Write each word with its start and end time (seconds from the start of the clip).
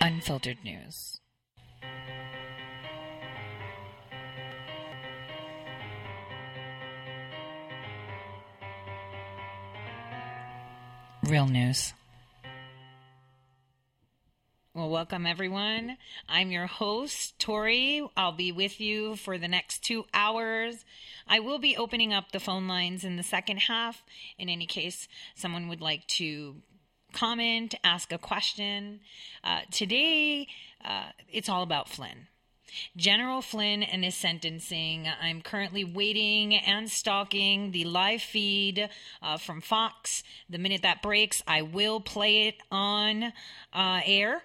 unfiltered 0.00 0.58
news. 0.64 1.20
Real 11.24 11.46
news. 11.46 11.92
Well, 14.72 14.88
welcome 14.88 15.26
everyone. 15.26 15.98
I'm 16.28 16.50
your 16.50 16.66
host, 16.66 17.38
Tore. 17.38 17.68
I'll 18.16 18.32
be 18.32 18.52
with 18.52 18.80
you 18.80 19.16
for 19.16 19.36
the 19.36 19.48
next 19.48 19.84
two 19.84 20.06
hours. 20.14 20.84
I 21.28 21.40
will 21.40 21.58
be 21.58 21.76
opening 21.76 22.14
up 22.14 22.32
the 22.32 22.40
phone 22.40 22.66
lines 22.66 23.04
in 23.04 23.16
the 23.16 23.22
second 23.22 23.58
half. 23.58 24.02
In 24.38 24.48
any 24.48 24.66
case, 24.66 25.06
someone 25.34 25.68
would 25.68 25.80
like 25.80 26.06
to 26.06 26.56
comment, 27.12 27.74
ask 27.84 28.12
a 28.12 28.18
question. 28.18 29.00
Uh, 29.42 29.60
today, 29.70 30.48
uh, 30.84 31.10
it's 31.28 31.48
all 31.48 31.62
about 31.62 31.88
Flynn. 31.88 32.28
General 32.96 33.42
Flynn 33.42 33.82
and 33.82 34.04
his 34.04 34.14
sentencing. 34.14 35.08
I'm 35.20 35.42
currently 35.42 35.84
waiting 35.84 36.54
and 36.54 36.90
stalking 36.90 37.72
the 37.72 37.84
live 37.84 38.22
feed 38.22 38.88
uh, 39.22 39.38
from 39.38 39.60
Fox. 39.60 40.22
The 40.48 40.58
minute 40.58 40.82
that 40.82 41.02
breaks, 41.02 41.42
I 41.46 41.62
will 41.62 42.00
play 42.00 42.48
it 42.48 42.56
on 42.70 43.32
uh, 43.72 44.00
air. 44.04 44.42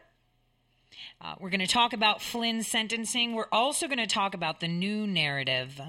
Uh, 1.26 1.34
we're 1.40 1.50
going 1.50 1.60
to 1.60 1.66
talk 1.66 1.94
about 1.94 2.22
Flynn's 2.22 2.68
sentencing. 2.68 3.34
We're 3.34 3.48
also 3.52 3.88
going 3.88 3.98
to 3.98 4.06
talk 4.06 4.36
about 4.36 4.60
the 4.60 4.68
new 4.68 5.08
narrative, 5.08 5.82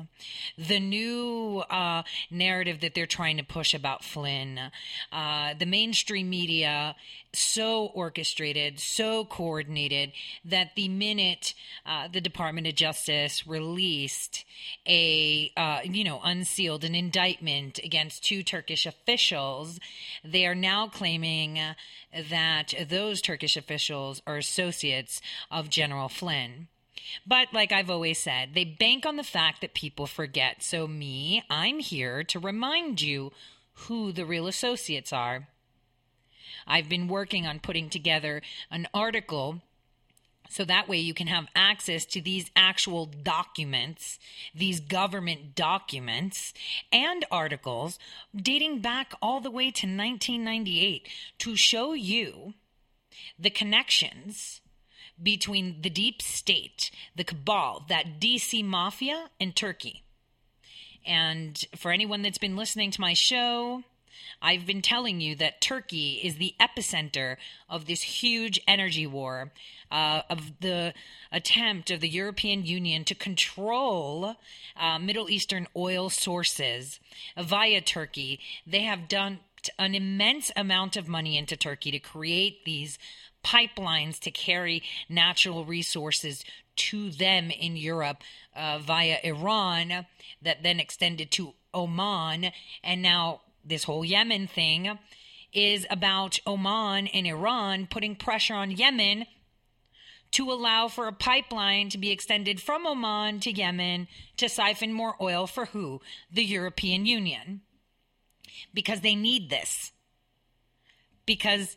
the 0.56 0.80
new 0.80 1.62
uh, 1.68 2.04
narrative 2.30 2.80
that 2.80 2.94
they're 2.94 3.04
trying 3.04 3.36
to 3.36 3.42
push 3.42 3.74
about 3.74 4.02
Flynn. 4.02 4.58
Uh, 5.12 5.52
the 5.58 5.66
mainstream 5.66 6.30
media, 6.30 6.96
so 7.34 7.86
orchestrated, 7.88 8.80
so 8.80 9.26
coordinated 9.26 10.12
that 10.42 10.70
the 10.74 10.88
minute 10.88 11.52
uh, 11.84 12.08
the 12.08 12.22
Department 12.22 12.66
of 12.66 12.74
Justice 12.74 13.46
released 13.46 14.46
a, 14.88 15.52
uh, 15.54 15.80
you 15.84 16.02
know, 16.02 16.18
unsealed 16.24 16.82
an 16.82 16.94
indictment 16.94 17.78
against 17.84 18.24
two 18.24 18.42
Turkish 18.42 18.86
officials, 18.86 19.78
they 20.24 20.46
are 20.46 20.54
now 20.54 20.88
claiming 20.88 21.60
that 22.30 22.72
those 22.88 23.20
Turkish 23.20 23.56
officials 23.56 24.22
are 24.26 24.38
associates 24.38 25.20
of 25.50 25.70
General 25.70 26.08
Flynn. 26.08 26.68
But 27.26 27.52
like 27.52 27.72
I've 27.72 27.90
always 27.90 28.18
said, 28.18 28.50
they 28.54 28.64
bank 28.64 29.06
on 29.06 29.16
the 29.16 29.22
fact 29.22 29.60
that 29.60 29.74
people 29.74 30.06
forget. 30.06 30.62
So, 30.62 30.86
me, 30.86 31.42
I'm 31.48 31.78
here 31.78 32.24
to 32.24 32.38
remind 32.38 33.00
you 33.00 33.32
who 33.74 34.12
the 34.12 34.26
real 34.26 34.46
associates 34.46 35.12
are. 35.12 35.48
I've 36.66 36.88
been 36.88 37.06
working 37.06 37.46
on 37.46 37.60
putting 37.60 37.90
together 37.90 38.42
an 38.70 38.88
article 38.92 39.62
so 40.48 40.64
that 40.64 40.88
way 40.88 40.98
you 40.98 41.14
can 41.14 41.26
have 41.26 41.46
access 41.54 42.04
to 42.06 42.20
these 42.20 42.50
actual 42.54 43.06
documents, 43.06 44.18
these 44.54 44.80
government 44.80 45.54
documents 45.54 46.52
and 46.92 47.24
articles 47.30 47.98
dating 48.34 48.80
back 48.80 49.12
all 49.20 49.40
the 49.40 49.50
way 49.50 49.70
to 49.70 49.86
1998 49.86 51.08
to 51.38 51.56
show 51.56 51.92
you 51.94 52.54
the 53.38 53.50
connections 53.50 54.60
between 55.22 55.82
the 55.82 55.90
deep 55.90 56.22
state, 56.22 56.90
the 57.14 57.24
cabal, 57.24 57.84
that 57.88 58.20
DC 58.20 58.64
mafia, 58.64 59.30
and 59.40 59.54
Turkey. 59.54 60.02
And 61.06 61.64
for 61.76 61.90
anyone 61.90 62.22
that's 62.22 62.38
been 62.38 62.56
listening 62.56 62.90
to 62.92 63.00
my 63.00 63.14
show, 63.14 63.84
I've 64.42 64.66
been 64.66 64.82
telling 64.82 65.20
you 65.20 65.34
that 65.36 65.60
Turkey 65.60 66.20
is 66.22 66.36
the 66.36 66.54
epicenter 66.60 67.36
of 67.68 67.86
this 67.86 68.02
huge 68.02 68.60
energy 68.66 69.06
war, 69.06 69.52
uh, 69.90 70.22
of 70.28 70.60
the 70.60 70.94
attempt 71.32 71.90
of 71.90 72.00
the 72.00 72.08
European 72.08 72.64
Union 72.64 73.04
to 73.04 73.14
control 73.14 74.36
uh, 74.76 74.98
Middle 74.98 75.30
Eastern 75.30 75.66
oil 75.76 76.10
sources 76.10 77.00
via 77.38 77.80
Turkey. 77.80 78.40
They 78.66 78.82
have 78.82 79.08
dumped 79.08 79.70
an 79.78 79.94
immense 79.94 80.50
amount 80.56 80.96
of 80.96 81.08
money 81.08 81.36
into 81.36 81.56
Turkey 81.56 81.90
to 81.90 81.98
create 81.98 82.64
these 82.64 82.98
pipelines 83.46 84.18
to 84.20 84.30
carry 84.30 84.82
natural 85.08 85.64
resources 85.64 86.44
to 86.74 87.10
them 87.10 87.50
in 87.50 87.76
Europe 87.76 88.22
uh, 88.54 88.78
via 88.78 89.18
Iran, 89.22 90.06
that 90.42 90.62
then 90.62 90.80
extended 90.80 91.30
to 91.32 91.54
Oman, 91.72 92.50
and 92.82 93.02
now 93.02 93.42
this 93.64 93.84
whole 93.84 94.04
Yemen 94.04 94.46
thing 94.46 94.98
is 95.52 95.86
about 95.88 96.38
Oman 96.46 97.06
and 97.08 97.26
Iran 97.26 97.86
putting 97.86 98.16
pressure 98.16 98.54
on 98.54 98.70
Yemen 98.70 99.26
to 100.32 100.50
allow 100.52 100.88
for 100.88 101.06
a 101.06 101.12
pipeline 101.12 101.88
to 101.90 101.98
be 101.98 102.10
extended 102.10 102.60
from 102.60 102.86
Oman 102.86 103.40
to 103.40 103.52
Yemen 103.52 104.08
to 104.36 104.48
siphon 104.48 104.92
more 104.92 105.14
oil 105.20 105.46
for 105.46 105.66
who? 105.66 106.00
The 106.30 106.44
European 106.44 107.06
Union. 107.06 107.62
Because 108.74 109.00
they 109.00 109.14
need 109.14 109.48
this. 109.48 109.92
Because 111.24 111.76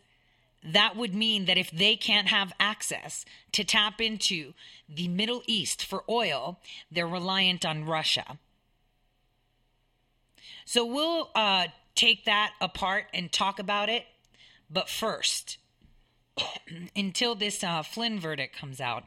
that 0.64 0.96
would 0.96 1.16
mean 1.16 1.46
that 1.46 1.58
if 1.58 1.72
they 1.72 1.96
can't 1.96 2.28
have 2.28 2.54
access 2.60 3.26
to 3.54 3.64
tap 3.64 4.02
into 4.02 4.54
the 4.88 5.08
Middle 5.08 5.42
East 5.48 5.86
for 5.86 6.04
oil, 6.10 6.60
they're 6.92 7.08
reliant 7.08 7.66
on 7.66 7.86
Russia. 7.86 8.38
So 10.66 10.86
we'll 10.86 11.30
uh, 11.34 11.68
take 11.96 12.26
that 12.26 12.54
apart 12.62 13.06
and 13.14 13.32
talk 13.32 13.60
about 13.60 13.90
it. 13.90 14.06
But 14.70 14.90
first, 14.90 15.58
until 16.96 17.36
this 17.36 17.64
uh, 17.64 17.82
Flynn 17.82 18.20
verdict 18.20 18.56
comes 18.56 18.80
out, 18.80 19.06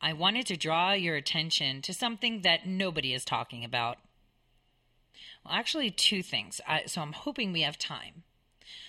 I 0.00 0.12
wanted 0.12 0.46
to 0.46 0.56
draw 0.56 0.92
your 0.92 1.16
attention 1.16 1.80
to 1.82 1.94
something 1.94 2.42
that 2.42 2.66
nobody 2.66 3.14
is 3.14 3.24
talking 3.24 3.64
about. 3.64 3.98
Well, 5.44 5.54
actually, 5.54 5.90
two 5.90 6.22
things. 6.22 6.60
I, 6.66 6.84
so 6.86 7.00
I'm 7.00 7.12
hoping 7.12 7.52
we 7.52 7.62
have 7.62 7.78
time. 7.78 8.24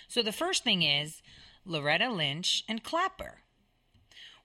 So 0.08 0.22
the 0.22 0.32
first 0.32 0.64
thing 0.64 0.82
is 0.82 1.22
Loretta 1.64 2.10
Lynch 2.10 2.64
and 2.68 2.82
Clapper. 2.82 3.38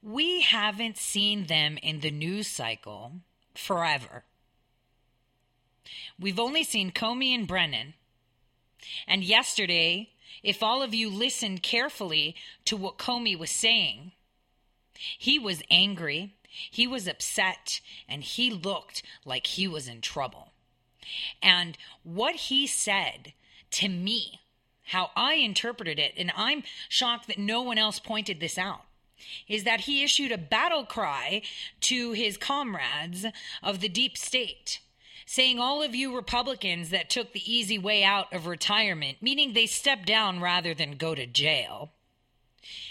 We 0.02 0.42
haven't 0.42 0.98
seen 0.98 1.46
them 1.48 1.78
in 1.82 2.00
the 2.00 2.12
news 2.12 2.48
cycle 2.48 3.14
forever. 3.54 4.24
We've 6.20 6.40
only 6.40 6.64
seen 6.64 6.92
Comey 6.92 7.34
and 7.34 7.48
Brennan, 7.48 7.94
and 9.08 9.24
yesterday, 9.24 10.12
if 10.44 10.64
all 10.64 10.82
of 10.82 10.94
you 10.94 11.10
listened 11.10 11.64
carefully 11.64 12.36
to 12.66 12.78
what 12.78 12.98
Comey 12.98 13.38
was 13.38 13.52
saying, 13.52 14.12
he 15.18 15.40
was 15.40 15.62
angry, 15.70 16.36
he 16.50 16.88
was 16.88 17.08
upset, 17.08 17.82
and 18.08 18.24
he 18.24 18.50
looked 18.50 19.02
like 19.26 19.48
he 19.48 19.68
was 19.68 19.88
in 19.88 20.02
trouble. 20.02 20.52
And 21.42 21.78
what 22.04 22.36
he 22.36 22.68
said 22.68 23.34
to 23.72 23.90
me, 23.90 24.42
how 24.90 25.12
I 25.16 25.36
interpreted 25.36 25.98
it, 26.00 26.14
and 26.18 26.32
I'm 26.36 26.64
shocked 26.88 27.28
that 27.28 27.40
no 27.40 27.62
one 27.62 27.78
else 27.78 28.00
pointed 28.00 28.40
this 28.40 28.58
out, 28.58 28.86
is 29.48 29.64
that 29.64 29.82
he 29.82 30.04
issued 30.04 30.32
a 30.32 30.38
battle 30.38 30.86
cry 30.86 31.42
to 31.82 32.12
his 32.12 32.38
comrades 32.38 33.26
of 33.64 33.80
the 33.80 33.90
deep 33.90 34.18
state 34.18 34.80
saying 35.30 35.60
all 35.60 35.84
of 35.84 35.94
you 35.94 36.16
Republicans 36.16 36.90
that 36.90 37.08
took 37.08 37.34
the 37.34 37.54
easy 37.54 37.78
way 37.78 38.04
out 38.04 38.34
of 38.34 38.48
retirement, 38.48 39.16
meaning 39.22 39.54
they 39.54 39.68
stepped 39.68 40.08
down 40.08 40.42
rather 40.42 40.74
than 40.74 40.98
go 40.98 41.14
to 41.14 41.28
jail, 41.28 41.92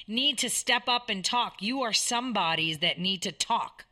need 0.07 0.39
to 0.39 0.49
step 0.49 0.85
up 0.87 1.11
and 1.11 1.25
talk. 1.25 1.61
You 1.61 1.83
are 1.83 1.93
somebodies 1.93 2.79
that 2.79 3.01
need 3.01 3.23
to 3.23 3.33
talk. 3.33 3.87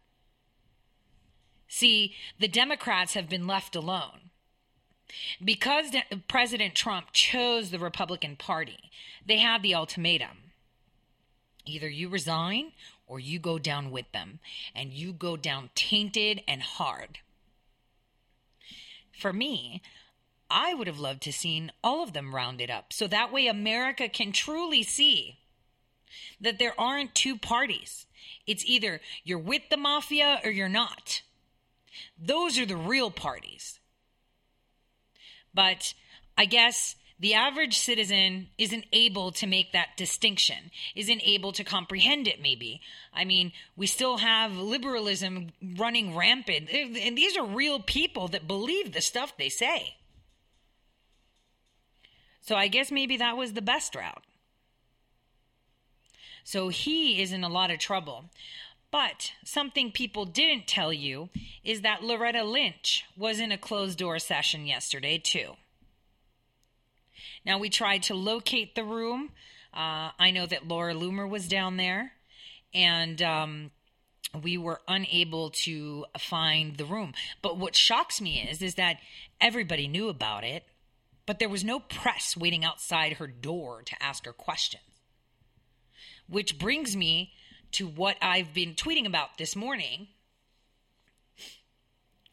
See, 1.67 2.15
the 2.39 2.47
Democrats 2.47 3.15
have 3.15 3.29
been 3.29 3.49
left 3.49 3.75
alone. 3.75 4.26
Because 5.43 5.95
President 6.29 6.75
Trump 6.75 7.09
chose 7.13 7.71
the 7.71 7.79
Republican 7.79 8.37
Party, 8.37 8.91
they 9.25 9.39
had 9.39 9.63
the 9.63 9.75
ultimatum 9.75 10.39
either 11.69 11.89
you 11.89 12.09
resign 12.09 12.71
or 13.09 13.19
you 13.19 13.41
go 13.41 13.59
down 13.59 13.91
with 13.91 14.11
them, 14.13 14.39
and 14.73 14.93
you 14.93 15.13
go 15.13 15.37
down 15.37 15.69
tainted 15.75 16.41
and 16.47 16.63
hard 16.63 17.19
for 19.17 19.33
me, 19.33 19.83
I 20.51 20.75
would 20.75 20.87
have 20.87 21.01
loved 21.01 21.23
to 21.23 21.33
seen 21.33 21.73
all 21.83 22.03
of 22.03 22.13
them 22.13 22.35
rounded 22.35 22.71
up. 22.71 22.93
So 22.93 23.07
that 23.09 23.33
way 23.33 23.47
America 23.47 24.09
can 24.09 24.31
truly 24.31 24.83
see 24.83 25.39
that 26.41 26.59
there 26.59 26.79
aren't 26.79 27.15
two 27.15 27.37
parties. 27.37 28.07
It's 28.47 28.65
either 28.65 29.01
you're 29.25 29.39
with 29.39 29.63
the 29.71 29.77
mafia 29.77 30.41
or 30.45 30.51
you're 30.51 30.69
not. 30.69 31.23
Those 32.21 32.59
are 32.59 32.67
the 32.67 32.77
real 32.77 33.11
parties. 33.11 33.81
But 35.57 35.95
I 36.39 36.45
guess 36.45 36.95
the 37.19 37.33
average 37.33 37.79
citizen 37.79 38.49
isn't 38.59 38.85
able 38.93 39.33
to 39.33 39.47
make 39.47 39.73
that 39.73 39.97
distinction, 39.97 40.71
isn't 40.95 41.23
able 41.25 41.51
to 41.53 41.65
comprehend 41.65 42.29
it, 42.29 42.43
maybe. 42.43 42.83
I 43.13 43.25
mean, 43.25 43.53
we 43.75 43.87
still 43.87 44.19
have 44.19 44.55
liberalism 44.57 45.49
running 45.79 46.15
rampant, 46.15 46.69
and 46.71 47.17
these 47.17 47.39
are 47.39 47.45
real 47.45 47.81
people 47.81 48.29
that 48.29 48.47
believe 48.47 48.93
the 48.93 49.01
stuff 49.01 49.37
they 49.39 49.49
say. 49.49 49.97
So 52.43 52.55
I 52.55 52.69
guess 52.69 52.93
maybe 52.93 53.17
that 53.17 53.39
was 53.39 53.55
the 53.55 53.63
best 53.63 53.95
route. 53.95 54.23
So 56.45 56.69
he 56.69 57.23
is 57.23 57.33
in 57.33 57.43
a 57.43 57.49
lot 57.49 57.71
of 57.71 57.79
trouble. 57.79 58.27
But 58.97 59.33
something 59.45 59.93
people 59.93 60.25
didn't 60.25 60.67
tell 60.67 60.91
you 60.91 61.29
is 61.63 61.83
that 61.83 62.03
Loretta 62.03 62.43
Lynch 62.43 63.05
was 63.15 63.39
in 63.39 63.53
a 63.53 63.59
closed 63.59 63.99
door 63.99 64.19
session 64.19 64.67
yesterday, 64.67 65.19
too. 65.19 65.57
Now, 67.45 67.59
we 67.59 67.69
tried 67.69 68.05
to 68.05 68.15
locate 68.15 68.75
the 68.75 68.85
room. 68.85 69.33
Uh, 69.75 70.13
I 70.19 70.31
know 70.31 70.47
that 70.47 70.67
Laura 70.67 70.95
Loomer 70.95 71.29
was 71.29 71.47
down 71.47 71.77
there, 71.77 72.13
and 72.73 73.21
um, 73.21 73.71
we 74.43 74.57
were 74.57 74.81
unable 74.89 75.51
to 75.51 76.07
find 76.19 76.79
the 76.79 76.87
room. 76.87 77.13
But 77.43 77.59
what 77.59 77.77
shocks 77.77 78.19
me 78.19 78.49
is, 78.51 78.63
is 78.63 78.77
that 78.77 78.97
everybody 79.43 79.89
knew 79.89 80.09
about 80.09 80.43
it, 80.43 80.65
but 81.27 81.39
there 81.39 81.51
was 81.51 81.63
no 81.63 81.81
press 81.81 82.35
waiting 82.35 82.65
outside 82.65 83.19
her 83.19 83.27
door 83.27 83.83
to 83.83 84.03
ask 84.03 84.25
her 84.25 84.33
questions. 84.33 84.85
Which 86.31 86.59
brings 86.59 86.97
me 86.97 87.35
to 87.77 87.87
what 87.87 88.17
I've 88.23 88.55
been 88.55 88.75
tweeting 88.75 89.07
about 89.07 89.37
this 89.37 89.55
morning, 89.55 90.09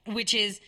which 0.05 0.33
is 0.33 0.61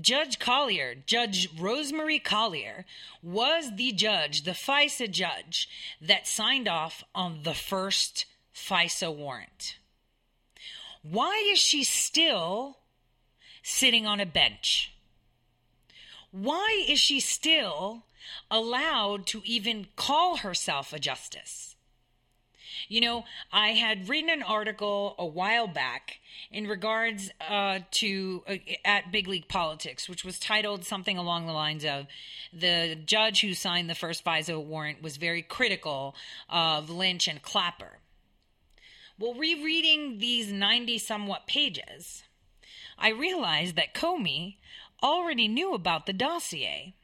Judge 0.00 0.40
Collyer, 0.40 0.96
Judge 1.06 1.48
Rosemary 1.56 2.18
Collyer, 2.18 2.84
was 3.22 3.76
the 3.76 3.92
judge, 3.92 4.42
the 4.42 4.52
FISA 4.52 5.08
judge, 5.08 5.68
that 6.00 6.26
signed 6.26 6.66
off 6.66 7.04
on 7.14 7.44
the 7.44 7.54
first 7.54 8.26
FISA 8.52 9.14
warrant. 9.14 9.78
Why 11.02 11.48
is 11.52 11.60
she 11.60 11.84
still 11.84 12.78
sitting 13.62 14.04
on 14.04 14.18
a 14.18 14.26
bench? 14.26 14.92
Why 16.32 16.84
is 16.88 16.98
she 16.98 17.20
still 17.20 18.02
allowed 18.50 19.26
to 19.28 19.42
even 19.44 19.86
call 19.94 20.38
herself 20.38 20.92
a 20.92 20.98
justice? 20.98 21.67
You 22.88 23.00
know, 23.00 23.24
I 23.52 23.68
had 23.68 24.08
written 24.08 24.30
an 24.30 24.42
article 24.42 25.14
a 25.18 25.26
while 25.26 25.66
back 25.66 26.20
in 26.50 26.66
regards 26.66 27.30
uh, 27.48 27.80
to 27.92 28.42
uh, 28.48 28.56
at 28.84 29.10
Big 29.10 29.26
League 29.28 29.48
Politics, 29.48 30.08
which 30.08 30.24
was 30.24 30.38
titled 30.38 30.84
something 30.84 31.18
along 31.18 31.46
the 31.46 31.52
lines 31.52 31.84
of 31.84 32.06
the 32.52 32.96
judge 33.04 33.40
who 33.40 33.54
signed 33.54 33.90
the 33.90 33.94
first 33.94 34.24
FISA 34.24 34.62
warrant 34.62 35.02
was 35.02 35.16
very 35.16 35.42
critical 35.42 36.14
of 36.48 36.90
Lynch 36.90 37.28
and 37.28 37.42
Clapper. 37.42 37.98
Well, 39.18 39.34
rereading 39.34 40.18
these 40.18 40.52
90 40.52 40.98
somewhat 40.98 41.46
pages, 41.46 42.22
I 42.96 43.10
realized 43.10 43.74
that 43.76 43.94
Comey 43.94 44.56
already 45.02 45.48
knew 45.48 45.74
about 45.74 46.06
the 46.06 46.12
dossier. 46.12 46.94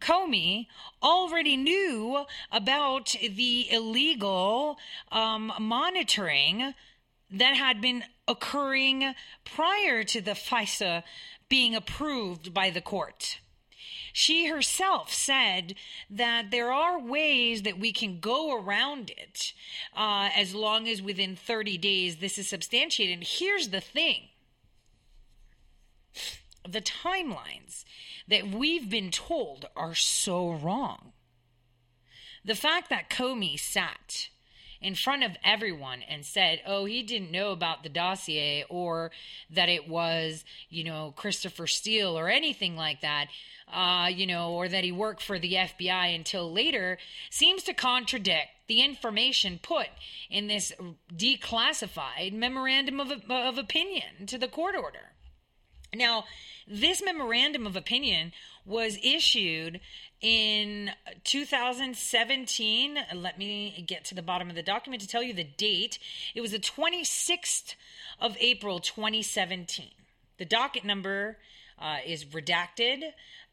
Comey 0.00 0.66
already 1.02 1.56
knew 1.56 2.24
about 2.52 3.14
the 3.20 3.70
illegal 3.70 4.78
um, 5.10 5.52
monitoring 5.58 6.74
that 7.30 7.56
had 7.56 7.80
been 7.80 8.04
occurring 8.28 9.14
prior 9.44 10.04
to 10.04 10.20
the 10.20 10.32
FISA 10.32 11.02
being 11.48 11.74
approved 11.74 12.52
by 12.52 12.70
the 12.70 12.80
court. 12.80 13.40
She 14.12 14.46
herself 14.46 15.12
said 15.12 15.74
that 16.08 16.50
there 16.50 16.72
are 16.72 16.98
ways 16.98 17.62
that 17.62 17.78
we 17.78 17.92
can 17.92 18.18
go 18.18 18.58
around 18.58 19.10
it 19.10 19.52
uh, 19.94 20.30
as 20.34 20.54
long 20.54 20.88
as 20.88 21.02
within 21.02 21.36
30 21.36 21.76
days 21.76 22.16
this 22.16 22.38
is 22.38 22.48
substantiated. 22.48 23.18
And 23.18 23.26
here's 23.26 23.68
the 23.68 23.80
thing 23.82 24.28
the 26.66 26.80
timelines 26.80 27.84
that 28.28 28.48
we've 28.48 28.88
been 28.88 29.10
told 29.10 29.68
are 29.76 29.94
so 29.94 30.50
wrong. 30.50 31.12
The 32.44 32.54
fact 32.54 32.90
that 32.90 33.10
Comey 33.10 33.58
sat 33.58 34.28
in 34.80 34.94
front 34.94 35.24
of 35.24 35.36
everyone 35.44 36.02
and 36.08 36.24
said, 36.24 36.60
oh, 36.66 36.84
he 36.84 37.02
didn't 37.02 37.30
know 37.30 37.50
about 37.50 37.82
the 37.82 37.88
dossier 37.88 38.64
or 38.68 39.10
that 39.50 39.68
it 39.68 39.88
was, 39.88 40.44
you 40.68 40.84
know, 40.84 41.12
Christopher 41.16 41.66
Steele 41.66 42.16
or 42.16 42.28
anything 42.28 42.76
like 42.76 43.00
that, 43.00 43.26
uh, 43.72 44.08
you 44.12 44.26
know, 44.26 44.52
or 44.52 44.68
that 44.68 44.84
he 44.84 44.92
worked 44.92 45.22
for 45.22 45.38
the 45.38 45.54
FBI 45.54 46.14
until 46.14 46.52
later 46.52 46.98
seems 47.30 47.62
to 47.64 47.74
contradict 47.74 48.48
the 48.68 48.82
information 48.82 49.58
put 49.60 49.88
in 50.30 50.46
this 50.46 50.72
declassified 51.14 52.32
memorandum 52.32 53.00
of, 53.00 53.10
of 53.28 53.58
opinion 53.58 54.26
to 54.26 54.38
the 54.38 54.48
court 54.48 54.76
order. 54.76 55.15
Now, 55.96 56.24
this 56.68 57.02
memorandum 57.02 57.66
of 57.66 57.76
opinion 57.76 58.32
was 58.64 58.98
issued 59.02 59.80
in 60.20 60.90
2017. 61.24 62.98
Let 63.14 63.38
me 63.38 63.84
get 63.86 64.04
to 64.06 64.14
the 64.14 64.22
bottom 64.22 64.50
of 64.50 64.56
the 64.56 64.62
document 64.62 65.02
to 65.02 65.08
tell 65.08 65.22
you 65.22 65.32
the 65.32 65.44
date. 65.44 65.98
It 66.34 66.40
was 66.40 66.50
the 66.50 66.58
26th 66.58 67.74
of 68.20 68.36
April 68.40 68.80
2017. 68.80 69.90
The 70.38 70.44
docket 70.44 70.84
number 70.84 71.38
uh, 71.78 71.98
is 72.04 72.24
redacted, 72.24 73.02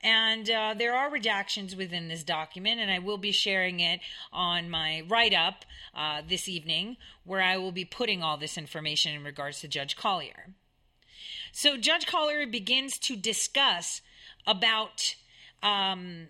and 0.02 0.50
uh, 0.50 0.74
there 0.78 0.96
are 0.96 1.12
redactions 1.12 1.78
within 1.78 2.08
this 2.08 2.24
document, 2.24 2.80
and 2.80 2.90
I 2.90 3.00
will 3.00 3.18
be 3.18 3.32
sharing 3.32 3.80
it 3.80 4.00
on 4.32 4.70
my 4.70 5.04
write 5.08 5.34
up 5.34 5.66
uh, 5.96 6.22
this 6.28 6.48
evening, 6.48 6.98
where 7.26 7.42
I 7.42 7.58
will 7.58 7.72
be 7.72 7.86
putting 7.86 8.24
all 8.24 8.38
this 8.38 8.58
information 8.58 9.14
in 9.14 9.24
regards 9.24 9.60
to 9.62 9.68
Judge 9.68 9.96
Collyer. 9.96 10.54
So 11.56 11.78
Judge 11.78 12.08
Collyer 12.08 12.52
begins 12.52 12.98
to 12.98 13.16
discuss 13.16 14.02
about 14.48 15.16
um, 15.62 16.30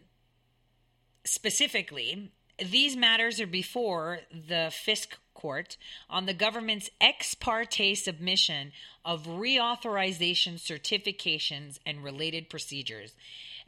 specifically 1.23 2.33
these 2.59 2.97
matters 2.97 3.39
are 3.39 3.47
before 3.47 4.19
the 4.31 4.69
Fisk 4.71 5.17
Court 5.33 5.77
on 6.09 6.25
the 6.25 6.33
government's 6.33 6.89
ex 6.99 7.35
parte 7.35 7.95
submission 7.95 8.73
of 9.05 9.25
reauthorization 9.25 10.55
certifications 10.55 11.79
and 11.85 12.03
related 12.03 12.49
procedures, 12.49 13.15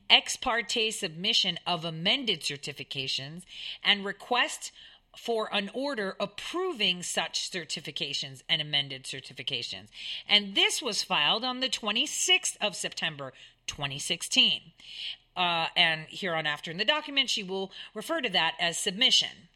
ex 0.10 0.36
parte 0.36 0.92
submission 0.92 1.58
of 1.66 1.86
amended 1.86 2.42
certifications, 2.42 3.44
and 3.82 4.04
request 4.04 4.74
for 5.18 5.54
an 5.54 5.70
order 5.74 6.16
approving 6.20 7.04
such 7.04 7.50
certifications 7.50 8.44
and 8.50 8.62
amended 8.62 9.04
certifications. 9.04 9.88
And 10.28 10.56
this 10.56 10.82
was 10.82 11.04
filed 11.04 11.44
on 11.44 11.60
the 11.60 11.70
26th 11.70 12.58
of 12.62 12.76
September 12.76 13.34
2016. 13.68 14.62
Uh, 15.36 15.68
and 15.76 16.06
here 16.08 16.34
on 16.34 16.46
after 16.46 16.72
in 16.72 16.78
the 16.78 16.86
document, 16.86 17.30
she 17.30 17.44
will 17.44 17.72
refer 17.94 18.22
to 18.22 18.30
that 18.30 18.54
as 18.60 18.78
submission. 18.78 19.50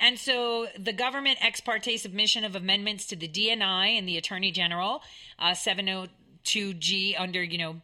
And 0.00 0.18
so 0.18 0.66
the 0.78 0.92
government 0.92 1.38
ex 1.40 1.60
parte 1.60 1.96
submission 1.96 2.44
of 2.44 2.56
amendments 2.56 3.06
to 3.06 3.16
the 3.16 3.28
DNI 3.28 3.98
and 3.98 4.08
the 4.08 4.16
Attorney 4.16 4.50
General, 4.50 5.02
uh, 5.38 5.52
702G 5.52 7.14
under, 7.18 7.42
you 7.42 7.58
know, 7.58 7.82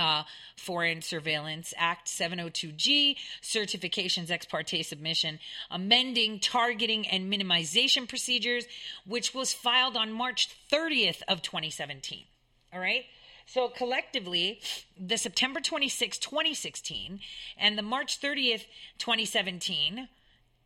uh, 0.00 0.22
Foreign 0.56 1.02
Surveillance 1.02 1.74
Act 1.76 2.08
702G, 2.08 3.16
certifications 3.42 4.30
ex 4.30 4.46
parte 4.46 4.82
submission, 4.82 5.38
amending 5.70 6.40
targeting 6.40 7.06
and 7.06 7.30
minimization 7.30 8.08
procedures, 8.08 8.64
which 9.06 9.34
was 9.34 9.52
filed 9.52 9.96
on 9.96 10.12
March 10.12 10.48
30th 10.72 11.22
of 11.28 11.42
2017. 11.42 12.24
All 12.72 12.80
right. 12.80 13.04
So 13.46 13.68
collectively, 13.68 14.60
the 14.98 15.18
September 15.18 15.60
26, 15.60 16.18
2016, 16.18 17.20
and 17.58 17.76
the 17.76 17.82
March 17.82 18.20
30th, 18.20 18.64
2017, 18.98 20.08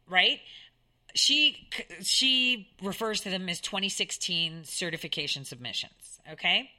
right? 0.08 0.40
She 1.14 1.68
she 2.02 2.68
refers 2.82 3.20
to 3.22 3.30
them 3.30 3.48
as 3.48 3.60
2016 3.60 4.64
certification 4.64 5.44
submissions. 5.44 6.20
Okay. 6.32 6.70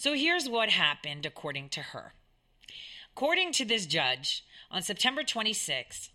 So 0.00 0.14
here's 0.14 0.48
what 0.48 0.70
happened 0.70 1.26
according 1.26 1.68
to 1.70 1.82
her. 1.82 2.14
According 3.14 3.52
to 3.52 3.66
this 3.66 3.84
judge, 3.84 4.42
on 4.70 4.80
September 4.80 5.22
26, 5.22 6.08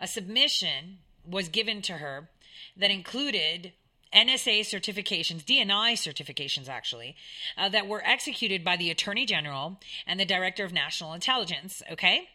a 0.00 0.08
submission 0.08 0.98
was 1.24 1.48
given 1.48 1.80
to 1.82 1.92
her 1.98 2.28
that 2.76 2.90
included 2.90 3.72
NSA 4.12 4.62
certifications, 4.62 5.44
DNI 5.44 5.92
certifications 5.92 6.68
actually, 6.68 7.14
uh, 7.56 7.68
that 7.68 7.86
were 7.86 8.02
executed 8.04 8.64
by 8.64 8.76
the 8.76 8.90
Attorney 8.90 9.26
General 9.26 9.78
and 10.08 10.18
the 10.18 10.24
Director 10.24 10.64
of 10.64 10.72
National 10.72 11.12
Intelligence, 11.12 11.84
okay? 11.92 12.30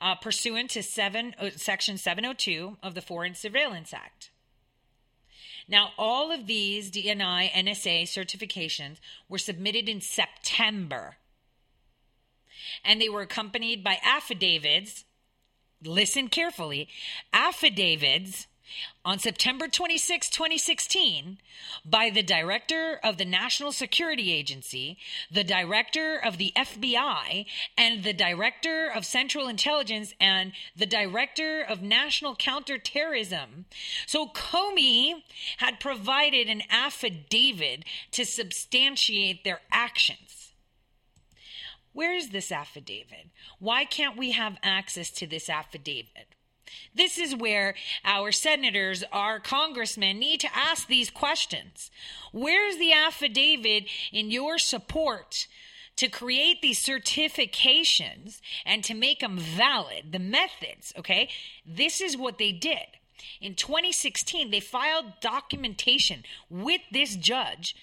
Uh, 0.00 0.16
pursuant 0.16 0.70
to 0.70 0.82
seven, 0.82 1.36
uh, 1.38 1.50
Section 1.54 1.98
702 1.98 2.78
of 2.82 2.96
the 2.96 3.00
Foreign 3.00 3.36
Surveillance 3.36 3.94
Act. 3.94 4.30
Now, 5.68 5.90
all 5.96 6.30
of 6.30 6.46
these 6.46 6.90
DNI 6.90 7.50
NSA 7.50 8.02
certifications 8.02 8.98
were 9.28 9.38
submitted 9.38 9.88
in 9.88 10.00
September. 10.00 11.16
And 12.84 13.00
they 13.00 13.08
were 13.08 13.22
accompanied 13.22 13.82
by 13.82 13.98
affidavits. 14.02 15.04
Listen 15.82 16.28
carefully 16.28 16.88
affidavits 17.32 18.46
on 19.04 19.18
September 19.18 19.68
26, 19.68 20.30
2016, 20.30 21.38
by 21.84 22.10
the 22.10 22.22
director 22.22 22.98
of 23.04 23.18
the 23.18 23.24
National 23.24 23.72
Security 23.72 24.32
Agency, 24.32 24.98
the 25.30 25.44
director 25.44 26.16
of 26.16 26.38
the 26.38 26.52
FBI, 26.56 27.46
and 27.76 28.02
the 28.02 28.12
director 28.12 28.88
of 28.88 29.04
Central 29.04 29.48
Intelligence, 29.48 30.14
and 30.20 30.52
the 30.76 30.86
director 30.86 31.62
of 31.62 31.82
National 31.82 32.34
Counterterrorism. 32.34 33.66
So 34.06 34.28
Comey 34.28 35.22
had 35.58 35.80
provided 35.80 36.48
an 36.48 36.62
affidavit 36.70 37.84
to 38.12 38.24
substantiate 38.24 39.44
their 39.44 39.60
actions. 39.70 40.52
Where 41.92 42.12
is 42.12 42.30
this 42.30 42.50
affidavit? 42.50 43.28
Why 43.58 43.84
can't 43.84 44.16
we 44.16 44.32
have 44.32 44.58
access 44.62 45.10
to 45.12 45.26
this 45.26 45.48
affidavit? 45.48 46.34
This 46.94 47.18
is 47.18 47.34
where 47.34 47.74
our 48.04 48.32
senators, 48.32 49.04
our 49.12 49.40
congressmen 49.40 50.18
need 50.18 50.40
to 50.40 50.56
ask 50.56 50.86
these 50.86 51.10
questions. 51.10 51.90
Where's 52.32 52.76
the 52.76 52.92
affidavit 52.92 53.84
in 54.12 54.30
your 54.30 54.58
support 54.58 55.46
to 55.96 56.08
create 56.08 56.60
these 56.62 56.84
certifications 56.84 58.40
and 58.64 58.82
to 58.84 58.94
make 58.94 59.20
them 59.20 59.38
valid? 59.38 60.12
The 60.12 60.18
methods, 60.18 60.92
okay? 60.98 61.28
This 61.66 62.00
is 62.00 62.16
what 62.16 62.38
they 62.38 62.52
did. 62.52 62.98
In 63.40 63.54
2016, 63.54 64.50
they 64.50 64.60
filed 64.60 65.20
documentation 65.20 66.24
with 66.50 66.80
this 66.92 67.16
judge 67.16 67.76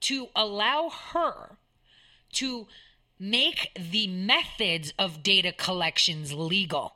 to 0.00 0.28
allow 0.36 0.90
her 1.12 1.56
to 2.34 2.66
make 3.18 3.70
the 3.78 4.06
methods 4.06 4.92
of 4.98 5.22
data 5.22 5.52
collections 5.52 6.32
legal 6.34 6.94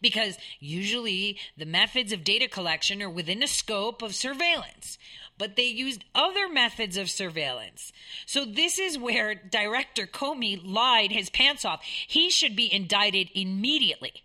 because 0.00 0.38
usually 0.60 1.38
the 1.56 1.66
methods 1.66 2.12
of 2.12 2.24
data 2.24 2.48
collection 2.48 3.02
are 3.02 3.10
within 3.10 3.40
the 3.40 3.46
scope 3.46 4.02
of 4.02 4.14
surveillance 4.14 4.98
but 5.38 5.54
they 5.54 5.66
used 5.66 6.04
other 6.14 6.48
methods 6.48 6.96
of 6.96 7.08
surveillance. 7.08 7.92
So 8.26 8.44
this 8.44 8.78
is 8.78 8.98
where 8.98 9.34
Director 9.34 10.06
Comey 10.06 10.60
lied 10.62 11.12
his 11.12 11.30
pants 11.30 11.64
off. 11.64 11.82
He 11.84 12.28
should 12.28 12.56
be 12.56 12.72
indicted 12.72 13.30
immediately. 13.34 14.24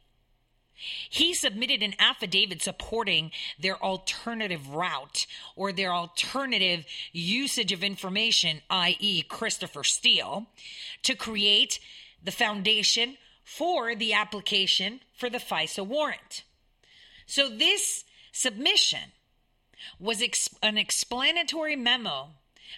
He 1.10 1.34
submitted 1.34 1.82
an 1.82 1.94
affidavit 1.98 2.62
supporting 2.62 3.32
their 3.58 3.82
alternative 3.82 4.70
route 4.70 5.26
or 5.56 5.72
their 5.72 5.94
alternative 5.94 6.86
usage 7.14 7.72
of 7.72 7.84
information, 7.84 8.62
i.e., 8.70 9.22
Christopher 9.22 9.86
Steele, 9.86 10.48
to 11.04 11.16
create 11.16 11.80
the 12.22 12.32
foundation 12.32 13.18
for 13.44 13.96
the 13.96 14.14
application 14.14 15.02
for 15.14 15.30
the 15.30 15.38
FISA 15.38 15.86
warrant. 15.86 16.44
So 17.26 17.50
this 17.50 18.04
submission 18.32 19.12
was 20.00 20.22
ex- 20.22 20.50
an 20.62 20.78
explanatory 20.78 21.76
memo 21.76 22.30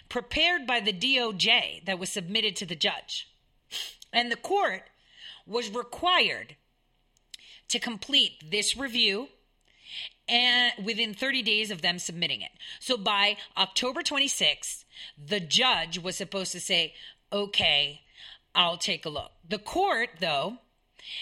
prepared 0.08 0.66
by 0.66 0.80
the 0.80 0.92
DOJ 0.92 1.84
that 1.84 1.98
was 1.98 2.10
submitted 2.10 2.56
to 2.56 2.66
the 2.66 2.76
judge. 2.76 3.28
And 4.12 4.30
the 4.30 4.36
court 4.36 4.82
was 5.46 5.70
required 5.70 6.56
to 7.68 7.78
complete 7.78 8.50
this 8.50 8.76
review 8.76 9.28
and 10.28 10.72
within 10.84 11.14
30 11.14 11.42
days 11.42 11.70
of 11.70 11.82
them 11.82 11.98
submitting 11.98 12.40
it. 12.40 12.50
So 12.80 12.96
by 12.96 13.36
October 13.56 14.02
26th, 14.02 14.84
the 15.16 15.40
judge 15.40 15.98
was 15.98 16.16
supposed 16.16 16.52
to 16.52 16.60
say, 16.60 16.94
"Okay, 17.32 18.02
I'll 18.56 18.78
take 18.78 19.04
a 19.04 19.10
look. 19.10 19.32
The 19.48 19.58
court, 19.58 20.10
though, 20.18 20.58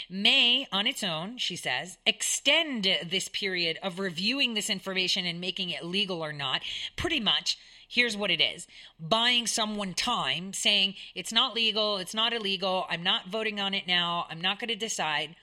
may, 0.09 0.67
on 0.73 0.87
its 0.87 1.03
own, 1.03 1.37
she 1.37 1.57
says, 1.57 1.99
extend 2.07 2.89
this 3.05 3.29
period 3.29 3.79
of 3.83 3.99
reviewing 3.99 4.55
this 4.55 4.71
information 4.71 5.27
and 5.27 5.41
making 5.41 5.71
it 5.71 5.85
legal 5.85 6.25
or 6.25 6.33
not. 6.33 6.63
Pretty 6.97 7.21
much, 7.21 7.59
here's 7.89 8.17
what 8.17 8.31
it 8.31 8.41
is. 8.41 8.67
Buying 8.99 9.47
someone 9.47 9.93
time, 9.95 10.53
saying 10.53 10.95
it's 11.15 11.33
not 11.33 11.55
legal, 11.55 11.99
it's 11.99 12.15
not 12.15 12.33
illegal, 12.33 12.87
I'm 12.89 13.03
not 13.03 13.27
voting 13.27 13.61
on 13.61 13.75
it 13.75 13.87
now, 13.87 14.27
I'm 14.31 14.41
not 14.41 14.59
going 14.59 14.69
to 14.69 14.77
decide 14.77 15.37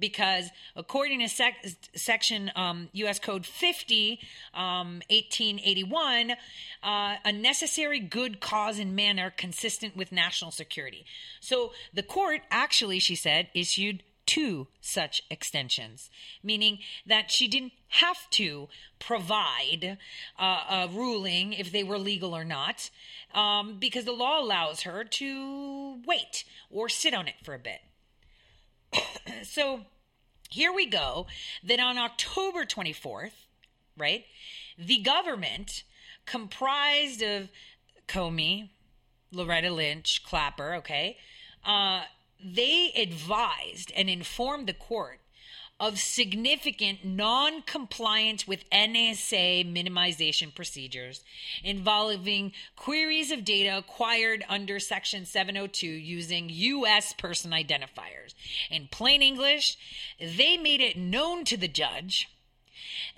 because 0.00 0.50
according 0.74 1.20
to 1.20 1.28
sec- 1.28 1.64
section 1.94 2.50
um, 2.56 2.88
U.S. 2.92 3.18
Code 3.18 3.46
50, 3.46 4.18
um, 4.54 5.02
1881, 5.10 6.32
uh, 6.82 7.16
a 7.24 7.32
necessary 7.32 8.00
good 8.00 8.40
cause 8.40 8.78
and 8.78 8.96
manner 8.96 9.32
consistent 9.36 9.96
with 9.96 10.10
national 10.10 10.50
security. 10.50 11.04
So 11.40 11.72
the 11.92 12.02
court 12.02 12.40
actually, 12.50 12.98
she 12.98 13.14
said, 13.14 13.48
issued 13.54 14.02
two 14.30 14.68
such 14.80 15.22
extensions, 15.28 16.08
meaning 16.42 16.78
that 17.04 17.32
she 17.32 17.48
didn't 17.48 17.72
have 17.88 18.30
to 18.30 18.68
provide 19.00 19.98
uh, 20.38 20.62
a 20.70 20.88
ruling 20.92 21.52
if 21.52 21.72
they 21.72 21.82
were 21.82 21.98
legal 21.98 22.36
or 22.36 22.44
not, 22.44 22.90
um, 23.34 23.78
because 23.80 24.04
the 24.04 24.12
law 24.12 24.40
allows 24.40 24.82
her 24.82 25.02
to 25.02 26.00
wait 26.06 26.44
or 26.70 26.88
sit 26.88 27.12
on 27.12 27.26
it 27.26 27.34
for 27.42 27.54
a 27.54 27.58
bit. 27.58 27.80
so 29.42 29.80
here 30.50 30.72
we 30.72 30.86
go. 30.86 31.26
That 31.62 31.80
on 31.80 31.98
October 31.98 32.64
24th, 32.64 33.32
right, 33.96 34.24
the 34.78 34.98
government 34.98 35.84
comprised 36.26 37.22
of 37.22 37.48
Comey, 38.08 38.70
Loretta 39.32 39.70
Lynch, 39.70 40.22
Clapper, 40.24 40.74
okay, 40.74 41.16
uh, 41.64 42.02
they 42.42 42.90
advised 42.96 43.92
and 43.94 44.08
informed 44.08 44.66
the 44.66 44.72
court 44.72 45.19
of 45.80 45.98
significant 45.98 47.02
non 47.02 47.62
compliance 47.62 48.46
with 48.46 48.68
NSA 48.70 49.64
minimization 49.74 50.54
procedures 50.54 51.24
involving 51.64 52.52
queries 52.76 53.30
of 53.30 53.44
data 53.44 53.78
acquired 53.78 54.44
under 54.48 54.78
Section 54.78 55.24
702 55.24 55.86
using 55.86 56.50
U.S. 56.50 57.14
person 57.14 57.50
identifiers. 57.50 58.34
In 58.70 58.88
plain 58.88 59.22
English, 59.22 59.78
they 60.20 60.58
made 60.58 60.82
it 60.82 60.98
known 60.98 61.44
to 61.46 61.56
the 61.56 61.68
judge 61.68 62.28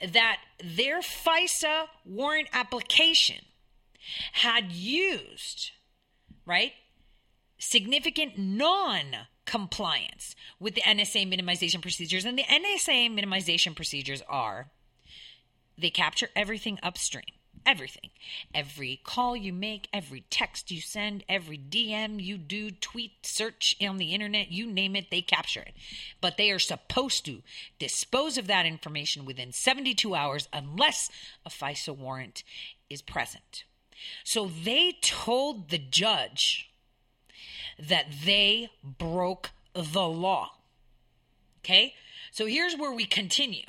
that 0.00 0.38
their 0.62 1.00
FISA 1.00 1.86
warrant 2.04 2.48
application 2.52 3.44
had 4.32 4.70
used, 4.70 5.72
right, 6.46 6.72
significant 7.58 8.38
non 8.38 9.26
compliance 9.44 10.34
with 10.60 10.74
the 10.74 10.82
NSA 10.82 11.30
minimization 11.32 11.82
procedures. 11.82 12.24
And 12.24 12.38
the 12.38 12.44
NSA 12.44 13.10
minimization 13.10 13.74
procedures 13.74 14.22
are 14.28 14.68
they 15.76 15.90
capture 15.90 16.28
everything 16.36 16.78
upstream. 16.82 17.24
Everything. 17.64 18.10
Every 18.52 19.00
call 19.04 19.36
you 19.36 19.52
make, 19.52 19.88
every 19.92 20.24
text 20.30 20.72
you 20.72 20.80
send, 20.80 21.22
every 21.28 21.56
DM 21.56 22.20
you 22.20 22.36
do, 22.36 22.72
tweet, 22.72 23.24
search 23.24 23.76
on 23.80 23.98
the 23.98 24.12
internet, 24.12 24.50
you 24.50 24.66
name 24.66 24.96
it, 24.96 25.12
they 25.12 25.22
capture 25.22 25.60
it. 25.60 25.74
But 26.20 26.36
they 26.36 26.50
are 26.50 26.58
supposed 26.58 27.24
to 27.26 27.42
dispose 27.78 28.36
of 28.36 28.48
that 28.48 28.66
information 28.66 29.24
within 29.24 29.52
72 29.52 30.12
hours 30.12 30.48
unless 30.52 31.08
a 31.46 31.50
FISA 31.50 31.96
warrant 31.96 32.42
is 32.90 33.00
present. 33.00 33.62
So 34.24 34.46
they 34.46 34.96
told 35.00 35.70
the 35.70 35.78
judge 35.78 36.71
that 37.78 38.06
they 38.24 38.70
broke 38.82 39.50
the 39.74 40.06
law. 40.06 40.50
Okay? 41.64 41.94
So 42.30 42.46
here's 42.46 42.76
where 42.76 42.92
we 42.92 43.04
continue. 43.04 43.64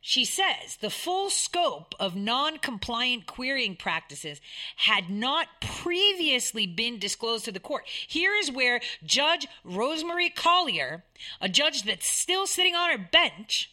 She 0.00 0.24
says 0.24 0.76
the 0.80 0.88
full 0.88 1.30
scope 1.30 1.94
of 1.98 2.14
non 2.14 2.58
compliant 2.58 3.26
querying 3.26 3.74
practices 3.74 4.40
had 4.76 5.10
not 5.10 5.48
previously 5.60 6.64
been 6.64 7.00
disclosed 7.00 7.44
to 7.46 7.52
the 7.52 7.58
court. 7.58 7.82
Here 8.06 8.32
is 8.32 8.48
where 8.48 8.80
Judge 9.04 9.48
Rosemary 9.64 10.30
Collyer, 10.30 11.02
a 11.40 11.48
judge 11.48 11.82
that's 11.82 12.08
still 12.08 12.46
sitting 12.46 12.76
on 12.76 12.90
her 12.90 13.08
bench, 13.10 13.72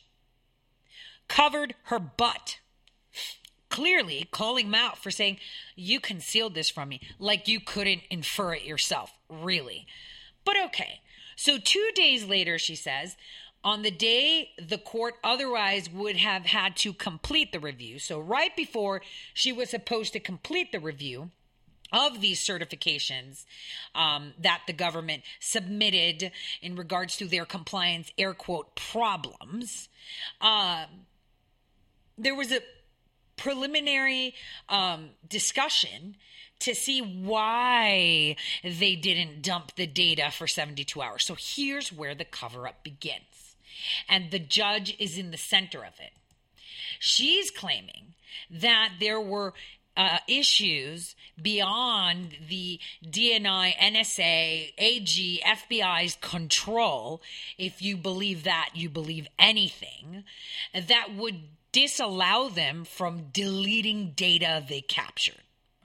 covered 1.28 1.76
her 1.84 2.00
butt 2.00 2.58
clearly 3.74 4.28
calling 4.30 4.68
him 4.68 4.76
out 4.76 5.00
for 5.00 5.10
saying, 5.10 5.38
You 5.76 6.00
concealed 6.00 6.54
this 6.54 6.70
from 6.70 6.90
me, 6.90 7.02
like 7.18 7.48
you 7.48 7.60
couldn't 7.60 8.04
infer 8.12 8.54
it 8.54 8.64
yourself, 8.64 9.12
really. 9.28 9.88
But 10.46 10.56
okay. 10.66 11.02
So, 11.36 11.58
two 11.58 11.90
days 11.96 12.24
later, 12.24 12.60
she 12.60 12.76
says, 12.76 13.18
on 13.64 13.82
the 13.82 13.92
day 13.92 14.50
the 14.64 14.78
court 14.78 15.16
otherwise 15.24 15.90
would 15.90 16.18
have 16.18 16.46
had 16.46 16.76
to 16.76 16.94
complete 16.94 17.52
the 17.52 17.60
review. 17.60 17.98
So, 17.98 18.20
right 18.20 18.56
before 18.56 19.02
she 19.34 19.52
was 19.52 19.72
supposed 19.72 20.14
to 20.14 20.20
complete 20.20 20.72
the 20.72 20.80
review, 20.80 21.32
of 21.92 22.22
these 22.22 22.44
certifications 22.44 23.46
um, 23.94 24.34
that 24.40 24.62
the 24.66 24.74
government 24.74 25.22
submitted 25.40 26.32
in 26.60 26.76
regards 26.76 27.18
to 27.18 27.28
their 27.28 27.46
compliance 27.46 28.12
air 28.18 28.34
quote 28.34 28.76
problems 28.76 29.90
uh, 30.42 30.86
there 32.18 32.34
was 32.34 32.52
a 32.52 32.62
preliminary 33.36 34.36
um, 34.70 35.10
discussion 35.28 36.16
to 36.60 36.74
see 36.74 37.02
why 37.02 38.36
they 38.64 38.96
didn't 38.96 39.42
dump 39.42 39.76
the 39.76 39.88
data 39.88 40.32
for 40.32 40.48
72 40.48 41.02
hours. 41.02 41.26
So 41.26 41.36
here's 41.38 41.92
where 41.92 42.16
the 42.16 42.26
cover 42.26 42.68
up 42.68 42.84
begins. 42.84 43.56
And 44.08 44.32
the 44.32 44.40
judge 44.40 44.96
is 44.98 45.18
in 45.18 45.32
the 45.32 45.38
center 45.38 45.80
of 45.80 45.94
it. 46.00 46.14
She's 47.00 47.52
claiming 47.52 48.14
that 48.50 48.94
there 49.00 49.20
were 49.20 49.54
uh, 49.96 50.20
issues 50.28 51.16
beyond 51.42 52.38
the 52.48 52.80
DNI, 53.06 53.76
NSA, 53.76 54.74
AG, 54.78 55.42
FBI's 55.46 56.18
control, 56.22 57.22
if 57.58 57.82
you 57.82 57.98
believe 57.98 58.44
that, 58.44 58.70
you 58.74 58.90
believe 58.90 59.28
anything, 59.38 60.24
that 60.74 61.14
would 61.16 61.42
disallow 61.74 62.48
them 62.48 62.86
from 62.86 63.26
deleting 63.34 64.14
data 64.16 64.64
they 64.68 64.80
captured. 64.80 65.36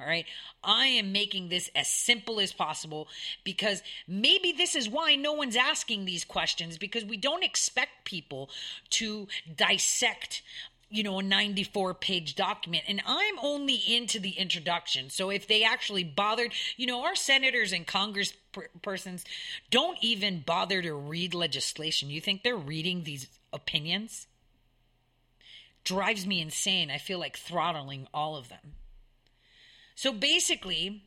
All 0.00 0.06
right. 0.06 0.26
I 0.62 0.86
am 0.86 1.10
making 1.10 1.48
this 1.48 1.70
as 1.74 1.88
simple 1.88 2.38
as 2.38 2.52
possible 2.52 3.08
because 3.42 3.82
maybe 4.06 4.52
this 4.52 4.76
is 4.76 4.88
why 4.88 5.16
no 5.16 5.32
one's 5.32 5.56
asking 5.56 6.04
these 6.04 6.24
questions 6.24 6.78
because 6.78 7.04
we 7.04 7.16
don't 7.16 7.42
expect 7.42 8.04
people 8.04 8.48
to 8.90 9.26
dissect 9.56 10.42
you 10.90 11.02
know, 11.02 11.18
a 11.18 11.22
94 11.22 11.94
page 11.94 12.34
document. 12.34 12.84
And 12.88 13.02
I'm 13.06 13.38
only 13.42 13.74
into 13.74 14.18
the 14.18 14.30
introduction. 14.30 15.10
So 15.10 15.30
if 15.30 15.46
they 15.46 15.62
actually 15.62 16.04
bothered, 16.04 16.52
you 16.76 16.86
know, 16.86 17.04
our 17.04 17.14
senators 17.14 17.72
and 17.72 17.86
Congress 17.86 18.32
persons 18.80 19.24
don't 19.70 19.98
even 20.00 20.40
bother 20.40 20.80
to 20.80 20.94
read 20.94 21.34
legislation. 21.34 22.08
You 22.08 22.20
think 22.20 22.42
they're 22.42 22.56
reading 22.56 23.04
these 23.04 23.26
opinions? 23.52 24.26
Drives 25.88 26.26
me 26.26 26.42
insane. 26.42 26.90
I 26.90 26.98
feel 26.98 27.18
like 27.18 27.38
throttling 27.38 28.08
all 28.12 28.36
of 28.36 28.50
them. 28.50 28.74
So 29.94 30.12
basically, 30.12 31.02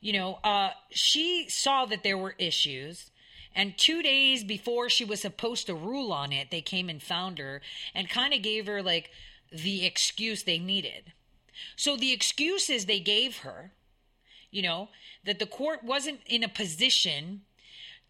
you 0.00 0.14
know, 0.14 0.38
uh, 0.42 0.70
she 0.88 1.50
saw 1.50 1.84
that 1.84 2.02
there 2.02 2.16
were 2.16 2.34
issues. 2.38 3.10
And 3.54 3.76
two 3.76 4.02
days 4.02 4.42
before 4.42 4.88
she 4.88 5.04
was 5.04 5.20
supposed 5.20 5.66
to 5.66 5.74
rule 5.74 6.14
on 6.14 6.32
it, 6.32 6.50
they 6.50 6.62
came 6.62 6.88
and 6.88 7.02
found 7.02 7.38
her 7.38 7.60
and 7.94 8.08
kind 8.08 8.32
of 8.32 8.40
gave 8.40 8.66
her 8.66 8.82
like 8.82 9.10
the 9.52 9.84
excuse 9.84 10.44
they 10.44 10.58
needed. 10.58 11.12
So 11.76 11.94
the 11.94 12.14
excuses 12.14 12.86
they 12.86 13.00
gave 13.00 13.38
her, 13.40 13.72
you 14.50 14.62
know, 14.62 14.88
that 15.26 15.38
the 15.38 15.46
court 15.46 15.84
wasn't 15.84 16.20
in 16.24 16.42
a 16.42 16.48
position 16.48 17.42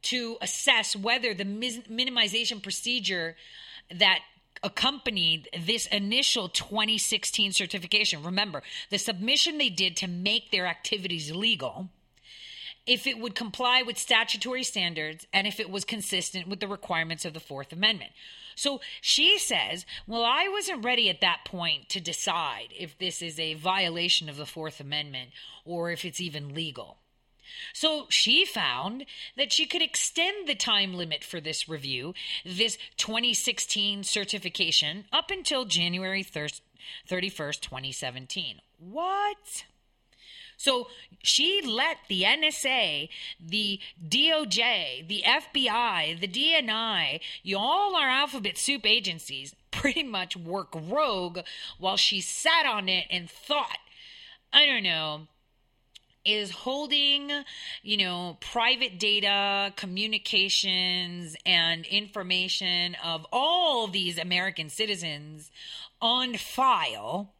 to 0.02 0.36
assess 0.40 0.94
whether 0.94 1.34
the 1.34 1.44
minimization 1.44 2.62
procedure 2.62 3.34
that 3.92 4.20
accompanied 4.62 5.48
this 5.58 5.86
initial 5.86 6.48
2016 6.48 7.52
certification. 7.52 8.22
Remember, 8.22 8.62
the 8.90 8.98
submission 8.98 9.58
they 9.58 9.70
did 9.70 9.96
to 9.98 10.06
make 10.06 10.50
their 10.50 10.66
activities 10.66 11.34
legal, 11.34 11.88
if 12.86 13.06
it 13.06 13.18
would 13.18 13.34
comply 13.34 13.82
with 13.82 13.98
statutory 13.98 14.62
standards 14.62 15.26
and 15.32 15.46
if 15.46 15.60
it 15.60 15.70
was 15.70 15.84
consistent 15.84 16.48
with 16.48 16.60
the 16.60 16.68
requirements 16.68 17.24
of 17.24 17.34
the 17.34 17.40
Fourth 17.40 17.72
Amendment. 17.72 18.12
So 18.56 18.80
she 19.00 19.38
says, 19.38 19.86
Well, 20.06 20.24
I 20.24 20.48
wasn't 20.48 20.84
ready 20.84 21.08
at 21.08 21.20
that 21.20 21.44
point 21.44 21.88
to 21.90 22.00
decide 22.00 22.68
if 22.78 22.98
this 22.98 23.22
is 23.22 23.38
a 23.38 23.54
violation 23.54 24.28
of 24.28 24.36
the 24.36 24.46
Fourth 24.46 24.80
Amendment 24.80 25.30
or 25.64 25.90
if 25.90 26.04
it's 26.04 26.20
even 26.20 26.54
legal. 26.54 26.98
So 27.72 28.06
she 28.08 28.44
found 28.44 29.06
that 29.36 29.52
she 29.52 29.66
could 29.66 29.82
extend 29.82 30.46
the 30.46 30.54
time 30.54 30.94
limit 30.94 31.24
for 31.24 31.40
this 31.40 31.68
review, 31.68 32.14
this 32.44 32.78
2016 32.96 34.04
certification, 34.04 35.04
up 35.12 35.30
until 35.30 35.64
January 35.64 36.24
31st, 36.24 36.60
2017. 37.60 38.60
What? 38.78 39.64
So 40.60 40.88
she 41.22 41.62
let 41.62 41.96
the 42.08 42.24
NSA, 42.24 43.08
the 43.40 43.80
DOJ, 44.06 45.08
the 45.08 45.24
FBI, 45.26 46.20
the 46.20 46.28
DNI, 46.28 47.20
you 47.42 47.56
all 47.56 47.96
our 47.96 48.10
alphabet 48.10 48.58
soup 48.58 48.84
agencies 48.84 49.54
pretty 49.70 50.02
much 50.02 50.36
work 50.36 50.68
rogue 50.74 51.38
while 51.78 51.96
she 51.96 52.20
sat 52.20 52.66
on 52.66 52.90
it 52.90 53.06
and 53.10 53.30
thought, 53.30 53.78
I 54.52 54.66
don't 54.66 54.82
know, 54.82 55.28
is 56.24 56.50
holding, 56.50 57.30
you 57.82 57.96
know, 57.96 58.36
private 58.40 58.98
data, 58.98 59.72
communications, 59.76 61.36
and 61.46 61.86
information 61.86 62.96
of 63.02 63.26
all 63.32 63.86
these 63.86 64.18
American 64.18 64.68
citizens 64.68 65.50
on 66.00 66.34
file 66.34 67.32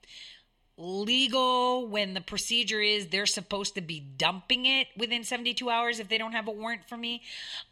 legal 0.81 1.87
when 1.87 2.15
the 2.15 2.21
procedure 2.21 2.81
is 2.81 3.09
they're 3.09 3.27
supposed 3.27 3.75
to 3.75 3.81
be 3.81 4.01
dumping 4.01 4.65
it 4.65 4.89
within 4.97 5.25
72 5.25 5.69
hours 5.69 6.01
if 6.01 6.09
they 6.09 6.19
don't 6.19 6.33
have 6.33 6.49
a 6.49 6.53
warrant 6.53 6.89
for 6.89 6.97
me? 6.97 7.23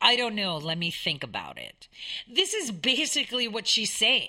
I 0.01 0.15
don't 0.17 0.35
know. 0.35 0.59
Let 0.59 0.79
me 0.79 0.91
think 0.91 1.25
about 1.25 1.59
it. 1.59 1.89
This 2.31 2.53
is 2.53 2.71
basically 2.71 3.49
what 3.49 3.67
she's 3.67 3.93
saying. 3.93 4.29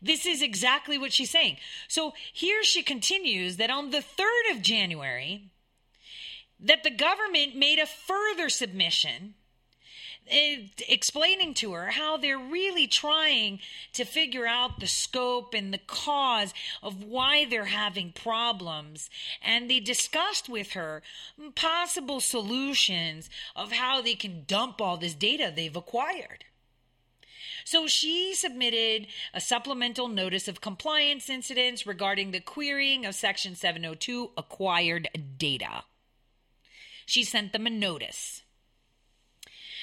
This 0.00 0.26
is 0.26 0.42
exactly 0.42 0.98
what 0.98 1.12
she's 1.12 1.30
saying. 1.30 1.56
So 1.88 2.12
here 2.32 2.62
she 2.62 2.82
continues 2.82 3.56
that 3.56 3.70
on 3.70 3.90
the 3.90 3.98
3rd 3.98 4.52
of 4.52 4.62
January, 4.62 5.50
that 6.58 6.82
the 6.82 6.90
government 6.90 7.54
made 7.56 7.78
a 7.78 7.86
further 7.86 8.48
submission 8.48 9.34
eh, 10.28 10.66
explaining 10.88 11.54
to 11.54 11.72
her 11.74 11.88
how 11.90 12.16
they're 12.16 12.38
really 12.38 12.86
trying 12.86 13.60
to 13.92 14.04
figure 14.04 14.46
out 14.46 14.80
the 14.80 14.86
scope 14.86 15.54
and 15.54 15.72
the 15.72 15.80
cause 15.86 16.54
of 16.82 17.04
why 17.04 17.44
they're 17.44 17.66
having 17.66 18.12
problems. 18.12 19.10
And 19.42 19.70
they 19.70 19.80
discussed 19.80 20.48
with 20.48 20.72
her 20.72 21.02
possible 21.54 22.20
solutions 22.20 23.28
of 23.54 23.72
how 23.72 24.00
they 24.00 24.14
can 24.14 24.44
dump 24.46 24.80
all 24.80 24.96
this 24.96 25.14
data 25.14 25.52
they've 25.54 25.76
acquired. 25.76 26.44
So 27.64 27.88
she 27.88 28.32
submitted 28.32 29.08
a 29.34 29.40
supplemental 29.40 30.06
notice 30.06 30.46
of 30.46 30.60
compliance 30.60 31.28
incidents 31.28 31.84
regarding 31.84 32.30
the 32.30 32.40
querying 32.40 33.04
of 33.04 33.16
Section 33.16 33.56
702 33.56 34.30
acquired 34.36 35.08
data 35.36 35.82
she 37.06 37.24
sent 37.24 37.52
them 37.52 37.66
a 37.66 37.70
notice. 37.70 38.42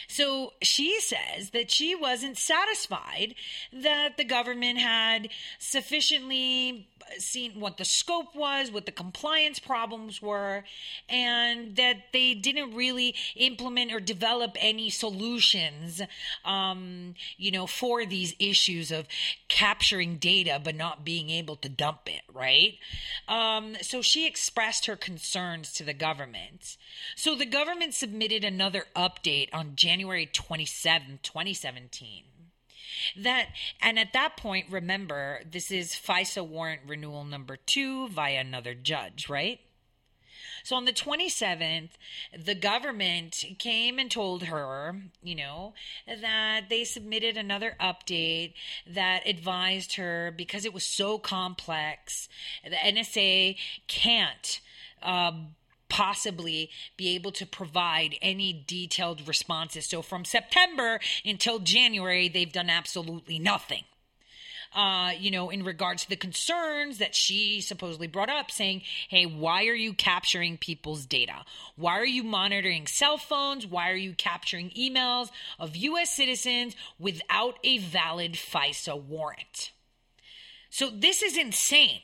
So 0.07 0.53
she 0.61 0.99
says 0.99 1.51
that 1.51 1.71
she 1.71 1.95
wasn't 1.95 2.37
satisfied 2.37 3.35
that 3.71 4.17
the 4.17 4.23
government 4.23 4.79
had 4.79 5.29
sufficiently 5.59 6.87
seen 7.17 7.59
what 7.59 7.77
the 7.77 7.85
scope 7.85 8.35
was, 8.35 8.71
what 8.71 8.85
the 8.85 8.91
compliance 8.91 9.59
problems 9.59 10.21
were, 10.21 10.63
and 11.09 11.75
that 11.75 11.97
they 12.11 12.33
didn't 12.33 12.73
really 12.73 13.15
implement 13.35 13.91
or 13.91 13.99
develop 13.99 14.55
any 14.59 14.89
solutions, 14.89 16.01
um, 16.45 17.15
you 17.37 17.51
know, 17.51 17.67
for 17.67 18.05
these 18.05 18.35
issues 18.39 18.91
of 18.91 19.07
capturing 19.47 20.17
data 20.17 20.59
but 20.63 20.75
not 20.75 21.05
being 21.05 21.29
able 21.29 21.55
to 21.57 21.69
dump 21.69 22.01
it, 22.07 22.21
right? 22.33 22.75
Um, 23.27 23.75
so 23.81 24.01
she 24.01 24.27
expressed 24.27 24.85
her 24.85 24.95
concerns 24.95 25.73
to 25.73 25.83
the 25.83 25.93
government. 25.93 26.77
So 27.15 27.35
the 27.35 27.45
government 27.45 27.93
submitted 27.93 28.43
another 28.43 28.85
update 28.95 29.49
on 29.53 29.75
January 29.75 29.92
27, 30.01 31.19
2017 31.23 32.23
that 33.17 33.47
and 33.82 33.97
at 33.97 34.13
that 34.13 34.38
point 34.38 34.67
remember 34.69 35.41
this 35.49 35.71
is 35.71 35.93
FISA 35.93 36.45
warrant 36.47 36.82
renewal 36.88 37.23
number 37.23 37.58
2 37.58 38.10
via 38.10 38.39
another 38.39 38.73
judge 38.73 39.27
right 39.27 39.60
so 40.63 40.77
on 40.77 40.86
the 40.86 40.93
27th, 40.93 41.89
the 42.38 42.56
government 42.56 43.43
came 43.60 43.99
and 43.99 44.10
told 44.10 44.43
her, 44.43 44.95
you 45.21 45.36
know, 45.36 45.73
that 46.08 46.69
they 46.69 46.86
submitted 46.86 47.36
another 47.36 47.75
update 47.82 48.53
that 48.88 49.27
advised 49.27 49.95
her 49.95 50.34
because 50.36 50.63
it 50.63 50.73
was 50.73 50.86
so 50.86 51.17
complex, 51.17 52.29
the 52.63 52.77
NSA 52.77 53.58
can't. 53.88 54.62
Uh, 55.01 55.34
possibly 55.93 56.71
be 56.97 57.13
able 57.15 57.32
to 57.32 57.45
provide 57.45 58.15
any 58.19 58.63
detailed 58.65 59.27
responses. 59.27 59.86
So 59.86 60.01
from 60.01 60.25
September 60.25 60.99
until 61.23 61.60
January, 61.60 62.29
they've 62.29 62.51
done 62.51 62.71
absolutely 62.71 63.38
nothing. 63.38 63.84
uh, 64.73 65.12
you 65.19 65.29
know, 65.32 65.49
in 65.49 65.63
regards 65.63 66.03
to 66.03 66.10
the 66.10 66.15
concerns 66.15 66.97
that 66.97 67.15
she 67.15 67.62
supposedly 67.62 68.08
brought 68.08 68.29
up, 68.29 68.49
saying, 68.49 68.82
hey, 69.10 69.25
why 69.25 69.65
are 69.67 69.75
you 69.75 69.93
capturing 69.93 70.58
people's 70.58 71.06
data? 71.06 71.45
Why 71.75 71.99
are 71.99 72.06
you 72.06 72.23
monitoring 72.23 72.88
cell 72.88 73.17
phones? 73.17 73.67
Why 73.67 73.91
are 73.91 73.95
you 73.95 74.13
capturing 74.13 74.71
emails 74.71 75.29
of 75.60 75.75
U.S. 75.75 76.10
citizens 76.10 76.75
without 76.99 77.58
a 77.63 77.77
valid 77.77 78.34
FISA 78.34 78.99
warrant? 78.99 79.71
So 80.69 80.89
this 80.89 81.21
is 81.21 81.38
insane. 81.38 82.01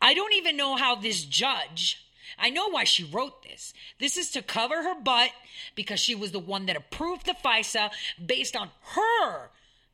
I 0.00 0.14
don't 0.14 0.34
even 0.34 0.56
know 0.56 0.76
how 0.76 0.94
this 0.94 1.24
judge 1.24 1.98
I 2.42 2.50
know 2.50 2.68
why 2.68 2.82
she 2.82 3.04
wrote 3.04 3.44
this. 3.44 3.72
This 4.00 4.16
is 4.16 4.32
to 4.32 4.42
cover 4.42 4.82
her 4.82 5.00
butt 5.00 5.30
because 5.76 6.00
she 6.00 6.16
was 6.16 6.32
the 6.32 6.40
one 6.40 6.66
that 6.66 6.76
approved 6.76 7.26
the 7.26 7.34
FISA 7.34 7.90
based 8.24 8.56
on 8.56 8.70
her 8.96 9.50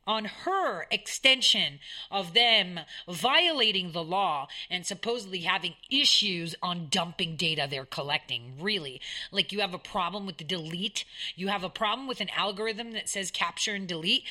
on 0.07 0.25
her 0.25 0.87
extension 0.89 1.79
of 2.09 2.33
them 2.33 2.79
violating 3.07 3.91
the 3.91 4.03
law 4.03 4.47
and 4.67 4.83
supposedly 4.83 5.41
having 5.41 5.75
issues 5.91 6.55
on 6.63 6.87
dumping 6.89 7.35
data 7.35 7.67
they're 7.69 7.85
collecting. 7.85 8.53
Really. 8.59 8.99
Like 9.31 9.51
you 9.51 9.59
have 9.59 9.75
a 9.75 9.79
problem 9.79 10.25
with 10.25 10.37
the 10.37 10.43
delete, 10.43 11.05
you 11.35 11.49
have 11.49 11.63
a 11.63 11.69
problem 11.69 12.07
with 12.07 12.19
an 12.19 12.29
algorithm 12.35 12.93
that 12.93 13.07
says 13.07 13.29
capture 13.29 13.75
and 13.75 13.87
delete. 13.87 14.23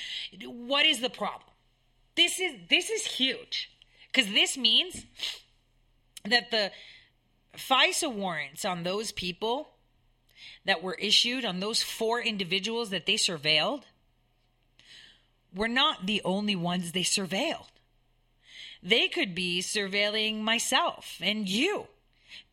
What 0.45 0.85
is 0.85 0.99
the 1.01 1.11
problem? 1.11 1.53
This 2.17 2.41
is 2.41 2.55
this 2.69 2.91
is 2.91 3.05
huge. 3.05 3.71
Cuz 4.13 4.27
this 4.33 4.57
means 4.57 5.07
that 6.25 6.51
the 6.51 6.73
FISA 7.59 8.13
warrants 8.13 8.65
on 8.65 8.83
those 8.83 9.13
people 9.13 9.71
that 10.65 10.83
were 10.83 10.95
issued 10.95 11.45
on 11.45 11.61
those 11.61 11.83
four 11.83 12.21
individuals 12.21 12.91
that 12.91 13.07
they 13.07 13.15
surveilled 13.15 13.83
were 15.55 15.69
not 15.69 16.07
the 16.07 16.23
only 16.25 16.55
ones 16.55 16.93
they 16.93 17.03
surveilled. 17.03 17.69
They 18.83 19.09
could 19.09 19.35
be 19.35 19.61
surveilling 19.61 20.41
myself 20.41 21.19
and 21.21 21.49
you 21.49 21.89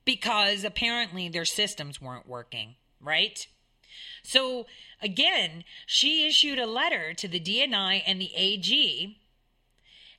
because 0.05 0.63
apparently 0.63 1.29
their 1.29 1.45
systems 1.45 2.01
weren't 2.01 2.27
working, 2.27 2.75
right? 2.99 3.47
So 4.23 4.65
again, 5.01 5.63
she 5.85 6.27
issued 6.27 6.57
a 6.57 6.65
letter 6.65 7.13
to 7.13 7.27
the 7.27 7.39
DNI 7.39 8.01
and 8.07 8.19
the 8.19 8.31
AG 8.35 9.17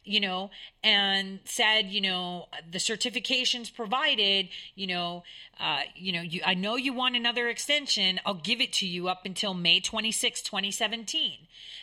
you 0.07 0.21
know, 0.21 0.51
and 0.85 1.41
said, 1.45 1.87
you 1.87 2.01
know, 2.01 2.47
the 2.71 2.79
certifications 2.79 3.75
provided, 3.75 4.49
you 4.77 4.87
know, 4.87 5.25
uh, 5.59 5.81
you 5.95 6.13
know, 6.13 6.21
you, 6.21 6.41
I 6.45 6.55
know 6.55 6.77
you 6.77 6.93
want 6.93 7.17
another 7.17 7.49
extension. 7.49 8.21
I'll 8.25 8.35
give 8.35 8.61
it 8.61 8.73
to 8.75 8.87
you 8.87 9.09
up 9.09 9.23
until 9.25 9.53
May 9.53 9.81
26, 9.81 10.43
2017, 10.43 11.39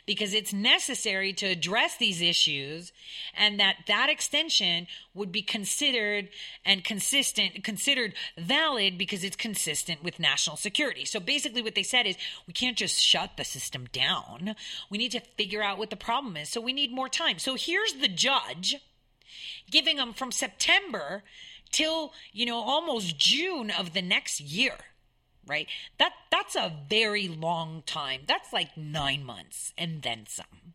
because 0.06 0.34
it's 0.34 0.54
necessary 0.54 1.34
to 1.34 1.48
address 1.48 1.98
these 1.98 2.22
issues 2.22 2.94
and 3.36 3.60
that 3.60 3.78
that 3.88 4.10
extension 4.10 4.88
would 5.14 5.32
be 5.32 5.42
considered 5.42 6.30
and 6.64 6.84
consistent, 6.84 7.64
considered 7.64 8.14
valid 8.38 8.98
because 8.98 9.24
it's 9.24 9.36
consistent 9.36 10.04
with 10.04 10.20
national 10.20 10.56
security. 10.56 11.04
So 11.04 11.20
basically 11.20 11.62
what 11.62 11.76
they 11.76 11.84
said 11.84 12.06
is 12.06 12.16
we 12.48 12.54
can't 12.54 12.78
just 12.78 13.02
shut 13.02 13.32
the 13.38 13.44
system 13.44 13.88
down. 13.92 14.56
We 14.90 14.98
need 14.98 15.12
to 15.12 15.20
figure 15.20 15.64
out 15.64 15.78
what 15.78 15.90
the 15.90 15.96
problem 15.96 16.38
is. 16.38 16.50
So 16.50 16.62
we 16.62 16.74
need 16.74 16.94
more 16.94 17.10
time. 17.10 17.40
So 17.40 17.56
here's 17.56 17.94
the 17.94 18.08
judge 18.16 18.78
giving 19.70 19.98
them 19.98 20.14
from 20.14 20.32
September 20.32 21.24
till, 21.72 22.14
you 22.32 22.46
know, 22.46 22.58
almost 22.58 23.18
June 23.18 23.72
of 23.72 23.94
the 23.94 24.02
next 24.02 24.40
year. 24.40 24.76
Right? 25.46 25.68
That 26.00 26.14
that's 26.32 26.56
a 26.56 26.72
very 26.90 27.28
long 27.28 27.84
time. 27.86 28.22
That's 28.28 28.54
like 28.54 28.78
9 28.78 29.26
months 29.26 29.74
and 29.78 30.02
then 30.02 30.26
some. 30.28 30.74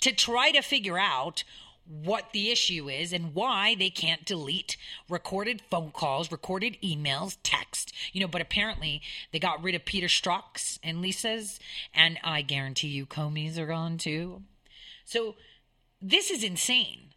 To 0.00 0.12
try 0.12 0.50
to 0.50 0.60
figure 0.60 0.98
out 0.98 1.44
what 1.86 2.32
the 2.32 2.50
issue 2.50 2.88
is 2.88 3.12
and 3.12 3.34
why 3.34 3.74
they 3.74 3.90
can't 3.90 4.24
delete 4.24 4.76
recorded 5.08 5.62
phone 5.70 5.90
calls, 5.90 6.32
recorded 6.32 6.78
emails, 6.82 7.36
text. 7.42 7.92
You 8.12 8.20
know, 8.20 8.28
but 8.28 8.40
apparently 8.40 9.02
they 9.32 9.38
got 9.38 9.62
rid 9.62 9.74
of 9.74 9.84
Peter 9.84 10.08
Strzok's 10.08 10.80
and 10.82 11.00
Lisa's, 11.00 11.60
and 11.94 12.18
I 12.24 12.42
guarantee 12.42 12.88
you 12.88 13.06
Comey's 13.06 13.58
are 13.58 13.66
gone 13.66 13.98
too. 13.98 14.42
So 15.04 15.36
this 16.00 16.30
is 16.30 16.42
insane 16.42 17.10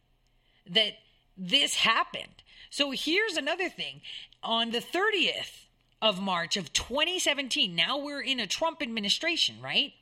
that 0.69 0.93
this 1.37 1.75
happened. 1.75 2.43
So 2.69 2.91
here's 2.91 3.37
another 3.37 3.69
thing. 3.69 4.01
On 4.41 4.71
the 4.71 4.79
30th 4.79 5.65
of 6.01 6.21
March 6.21 6.57
of 6.57 6.73
2017, 6.73 7.75
now 7.75 7.97
we're 7.97 8.21
in 8.21 8.39
a 8.39 8.47
Trump 8.47 8.81
administration, 8.81 9.55
right? 9.61 9.93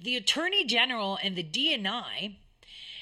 The 0.00 0.16
Attorney 0.16 0.64
General 0.64 1.18
and 1.22 1.36
the 1.36 1.42
DNI 1.42 2.36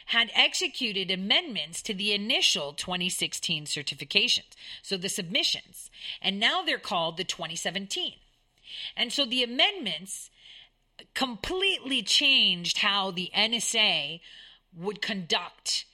had 0.06 0.30
executed 0.34 1.10
amendments 1.10 1.82
to 1.82 1.94
the 1.94 2.12
initial 2.12 2.72
2016 2.72 3.66
certifications, 3.66 4.56
so 4.82 4.96
the 4.96 5.08
submissions, 5.08 5.88
and 6.20 6.40
now 6.40 6.62
they're 6.62 6.78
called 6.78 7.16
the 7.16 7.24
2017. 7.24 8.14
And 8.96 9.12
so 9.12 9.24
the 9.24 9.44
amendments 9.44 10.30
completely 11.14 12.02
changed 12.02 12.78
how 12.78 13.10
the 13.10 13.30
NSA 13.36 14.20
would 14.76 15.02
conduct 15.02 15.84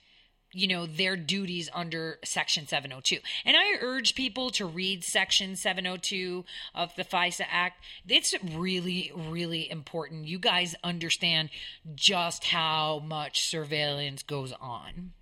you 0.52 0.66
know 0.66 0.86
their 0.86 1.16
duties 1.16 1.68
under 1.74 2.18
section 2.24 2.66
702 2.66 3.18
and 3.44 3.56
i 3.56 3.76
urge 3.80 4.14
people 4.14 4.50
to 4.50 4.64
read 4.64 5.04
section 5.04 5.54
702 5.54 6.44
of 6.74 6.94
the 6.96 7.04
fisa 7.04 7.44
act. 7.50 7.82
It's 8.08 8.34
really 8.42 9.12
really 9.14 9.70
important. 9.70 10.26
You 10.26 10.38
guys 10.38 10.74
understand 10.82 11.50
just 11.94 12.44
how 12.44 13.02
much 13.04 13.42
surveillance 13.42 14.22
goes 14.22 14.52
on. 14.52 15.12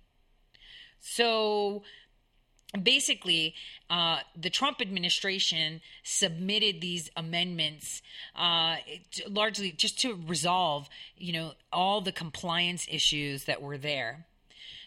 So 0.99 1.83
basically 2.81 3.55
uh, 3.89 4.19
the 4.39 4.49
trump 4.49 4.81
administration 4.81 5.81
submitted 6.03 6.81
these 6.81 7.09
amendments 7.15 8.01
uh, 8.35 8.77
largely 9.29 9.71
just 9.71 9.99
to 9.99 10.19
resolve 10.27 10.89
you 11.17 11.31
know 11.31 11.51
all 11.71 12.01
the 12.01 12.11
compliance 12.11 12.85
issues 12.89 13.45
that 13.45 13.61
were 13.61 13.77
there 13.77 14.25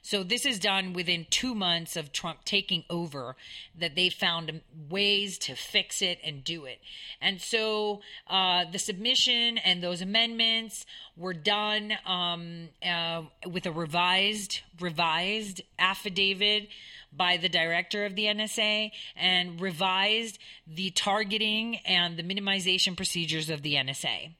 so 0.02 0.22
this 0.22 0.46
is 0.46 0.58
done 0.58 0.94
within 0.94 1.26
two 1.28 1.54
months 1.54 1.94
of 1.94 2.12
Trump 2.12 2.44
taking 2.46 2.84
over, 2.88 3.36
that 3.78 3.94
they 3.94 4.08
found 4.08 4.62
ways 4.88 5.36
to 5.40 5.54
fix 5.54 6.00
it 6.00 6.18
and 6.24 6.42
do 6.42 6.64
it. 6.64 6.80
And 7.20 7.42
so 7.42 8.00
uh, 8.26 8.64
the 8.70 8.78
submission 8.78 9.58
and 9.58 9.82
those 9.82 10.00
amendments 10.00 10.86
were 11.14 11.34
done 11.34 11.92
um, 12.06 12.68
uh, 12.82 13.24
with 13.46 13.66
a 13.66 13.70
revised 13.70 14.60
revised 14.80 15.60
affidavit 15.78 16.68
by 17.12 17.36
the 17.36 17.48
director 17.48 18.04
of 18.04 18.14
the 18.14 18.24
NSA 18.24 18.90
and 19.16 19.60
revised 19.60 20.38
the 20.66 20.90
targeting 20.90 21.76
and 21.86 22.16
the 22.16 22.22
minimization 22.22 22.96
procedures 22.96 23.50
of 23.50 23.62
the 23.62 23.74
NSA 23.74 24.32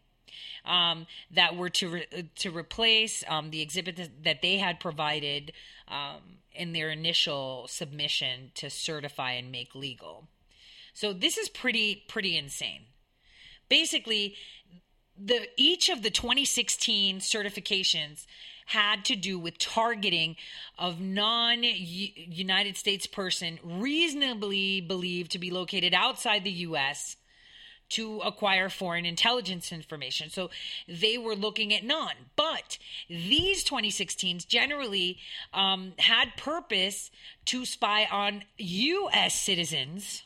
um, 0.65 1.07
that 1.31 1.57
were 1.57 1.71
to 1.71 1.89
re- 1.89 2.31
to 2.37 2.51
replace 2.51 3.25
um, 3.29 3.51
the 3.51 3.63
exhibit 3.63 4.11
that 4.23 4.43
they 4.43 4.59
had 4.59 4.81
provided 4.81 5.53
um, 5.89 6.21
in 6.53 6.73
their 6.73 6.91
initial 6.91 7.67
submission 7.69 8.53
to 8.55 8.69
certify 8.69 9.33
and 9.33 9.51
make 9.51 9.75
legal. 9.75 10.29
So 10.93 11.13
this 11.13 11.39
is 11.39 11.49
pretty 11.49 12.05
pretty 12.09 12.37
insane. 12.37 12.83
Basically, 13.69 14.37
the 15.17 15.49
each 15.57 15.89
of 15.89 16.03
the 16.03 16.11
2016 16.11 17.21
certifications 17.21 18.27
had 18.69 19.03
to 19.07 19.17
do 19.17 19.39
with 19.39 19.57
targeting 19.57 20.37
of 20.79 21.01
non 21.01 21.63
United 21.63 22.77
States 22.77 23.07
person 23.07 23.59
reasonably 23.65 24.81
believed 24.81 25.33
to 25.33 25.39
be 25.39 25.51
located 25.51 25.95
outside 25.95 26.45
the 26.45 26.51
US 26.51 27.17
to 27.89 28.21
acquire 28.21 28.69
foreign 28.69 29.07
intelligence 29.07 29.73
information. 29.73 30.29
So 30.29 30.51
they 30.87 31.17
were 31.17 31.35
looking 31.35 31.73
at 31.73 31.83
none. 31.83 32.15
But 32.37 32.77
these 33.09 33.65
2016s 33.65 34.47
generally 34.47 35.19
um, 35.55 35.95
had 35.99 36.37
purpose 36.37 37.11
to 37.47 37.65
spy 37.65 38.07
on 38.11 38.45
U.S. 38.59 39.35
citizens 39.41 40.25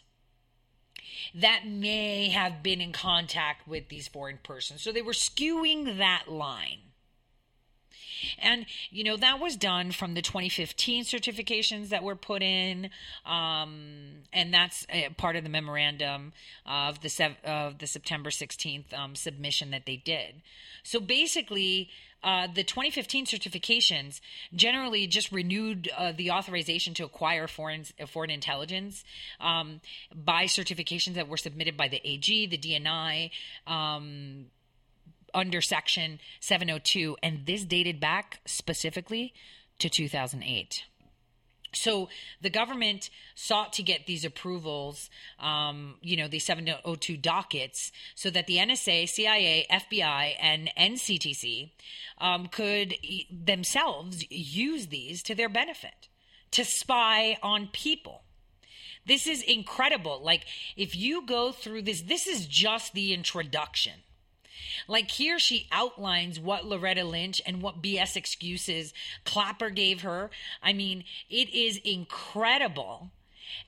that 1.32 1.62
may 1.64 2.30
have 2.30 2.60
been 2.64 2.80
in 2.80 2.90
contact 2.92 3.68
with 3.68 3.88
these 3.88 4.08
foreign 4.08 4.40
persons. 4.42 4.82
So 4.82 4.90
they 4.90 5.02
were 5.02 5.12
skewing 5.12 5.98
that 5.98 6.24
line. 6.26 6.91
And, 8.38 8.66
you 8.90 9.04
know, 9.04 9.16
that 9.16 9.40
was 9.40 9.56
done 9.56 9.92
from 9.92 10.14
the 10.14 10.22
2015 10.22 11.04
certifications 11.04 11.88
that 11.88 12.02
were 12.02 12.16
put 12.16 12.42
in. 12.42 12.90
Um, 13.24 14.22
and 14.32 14.52
that's 14.52 14.86
part 15.16 15.36
of 15.36 15.44
the 15.44 15.50
memorandum 15.50 16.32
of 16.66 17.00
the, 17.00 17.34
of 17.44 17.78
the 17.78 17.86
September 17.86 18.30
16th 18.30 18.92
um, 18.92 19.14
submission 19.14 19.70
that 19.70 19.86
they 19.86 19.96
did. 19.96 20.42
So 20.82 21.00
basically, 21.00 21.90
uh, 22.24 22.46
the 22.46 22.62
2015 22.62 23.26
certifications 23.26 24.20
generally 24.54 25.06
just 25.06 25.32
renewed 25.32 25.90
uh, 25.96 26.12
the 26.12 26.30
authorization 26.30 26.94
to 26.94 27.04
acquire 27.04 27.48
foreign 27.48 27.84
foreign 28.06 28.30
intelligence 28.30 29.04
um, 29.40 29.80
by 30.14 30.44
certifications 30.44 31.14
that 31.14 31.28
were 31.28 31.36
submitted 31.36 31.76
by 31.76 31.88
the 31.88 32.00
AG, 32.04 32.46
the 32.46 32.58
DNI, 32.58 33.30
um, 33.66 34.46
under 35.34 35.60
Section 35.60 36.20
702, 36.40 37.16
and 37.22 37.46
this 37.46 37.64
dated 37.64 38.00
back 38.00 38.40
specifically 38.46 39.32
to 39.78 39.88
2008. 39.88 40.84
So 41.74 42.08
the 42.40 42.50
government 42.50 43.08
sought 43.34 43.72
to 43.74 43.82
get 43.82 44.06
these 44.06 44.24
approvals, 44.24 45.08
um, 45.38 45.96
you 46.02 46.16
know, 46.16 46.28
these 46.28 46.44
702 46.44 47.16
dockets, 47.16 47.92
so 48.14 48.30
that 48.30 48.46
the 48.46 48.58
NSA, 48.58 49.08
CIA, 49.08 49.66
FBI, 49.70 50.34
and 50.38 50.70
NCTC 50.78 51.70
um, 52.18 52.48
could 52.48 52.94
themselves 53.30 54.24
use 54.30 54.88
these 54.88 55.22
to 55.24 55.34
their 55.34 55.48
benefit 55.48 56.08
to 56.50 56.64
spy 56.64 57.38
on 57.42 57.68
people. 57.72 58.22
This 59.06 59.26
is 59.26 59.42
incredible. 59.42 60.20
Like, 60.22 60.44
if 60.76 60.94
you 60.94 61.26
go 61.26 61.50
through 61.50 61.82
this, 61.82 62.02
this 62.02 62.26
is 62.26 62.46
just 62.46 62.92
the 62.92 63.12
introduction. 63.12 63.94
Like 64.88 65.10
here, 65.10 65.38
she 65.38 65.68
outlines 65.70 66.38
what 66.38 66.66
Loretta 66.66 67.04
Lynch 67.04 67.40
and 67.46 67.62
what 67.62 67.82
BS 67.82 68.16
excuses 68.16 68.92
Clapper 69.24 69.70
gave 69.70 70.02
her. 70.02 70.30
I 70.62 70.72
mean, 70.72 71.04
it 71.28 71.52
is 71.54 71.78
incredible. 71.84 73.10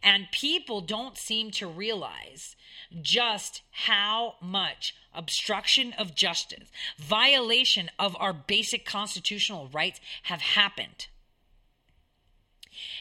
And 0.02 0.30
people 0.33 0.80
don't 0.80 1.18
seem 1.18 1.50
to 1.52 1.66
realize 1.66 2.57
just 3.02 3.62
how 3.70 4.37
much 4.40 4.94
obstruction 5.14 5.92
of 5.94 6.14
justice, 6.14 6.70
violation 6.98 7.90
of 7.98 8.16
our 8.18 8.33
basic 8.33 8.85
constitutional 8.85 9.68
rights 9.72 10.00
have 10.24 10.40
happened. 10.40 11.09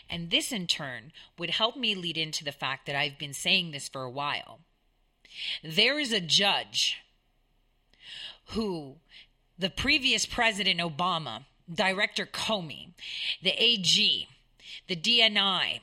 And 0.10 0.30
this, 0.30 0.52
in 0.52 0.68
turn, 0.68 1.12
would 1.38 1.50
help 1.50 1.76
me 1.76 1.96
lead 1.96 2.18
into 2.18 2.44
the 2.44 2.52
fact 2.52 2.86
that 2.86 2.96
I've 2.96 3.18
been 3.18 3.34
saying 3.34 3.72
this 3.72 3.90
for 3.90 4.04
a 4.04 4.10
while. 4.10 4.60
There 5.64 6.00
is 6.00 6.12
a 6.12 6.22
judge 6.22 7.03
who 8.48 8.96
the 9.58 9.70
previous 9.70 10.26
President 10.26 10.80
Obama, 10.80 11.46
Director 11.74 12.26
Comey, 12.26 12.90
the 13.42 13.52
AG, 13.52 14.28
the 14.88 14.96
DNI, 14.96 15.80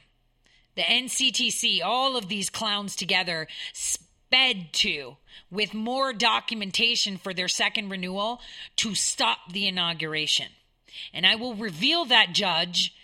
the 0.77 0.83
NCTC, 0.83 1.83
all 1.83 2.17
of 2.17 2.29
these 2.29 2.51
clowns 2.51 2.95
together 2.97 3.47
sped 3.73 4.73
to 4.73 5.17
with 5.51 5.75
more 5.75 6.13
documentation 6.13 7.17
for 7.17 7.35
their 7.35 7.49
second 7.49 7.89
renewal 7.89 8.41
to 8.77 8.95
stop 8.95 9.39
the 9.53 9.67
inauguration. 9.67 10.47
And 11.13 11.27
I 11.27 11.37
will 11.37 11.55
reveal 11.55 12.05
that 12.07 12.33
judge 12.33 12.95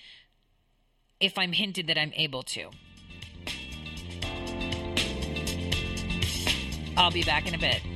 if 1.21 1.39
I'm 1.39 1.53
hinted 1.53 1.87
that 1.87 1.99
I'm 1.99 2.13
able 2.15 2.43
to. 2.43 2.71
I'll 6.97 7.11
be 7.11 7.23
back 7.25 7.47
in 7.47 7.55
a 7.55 7.59
bit. 7.59 7.96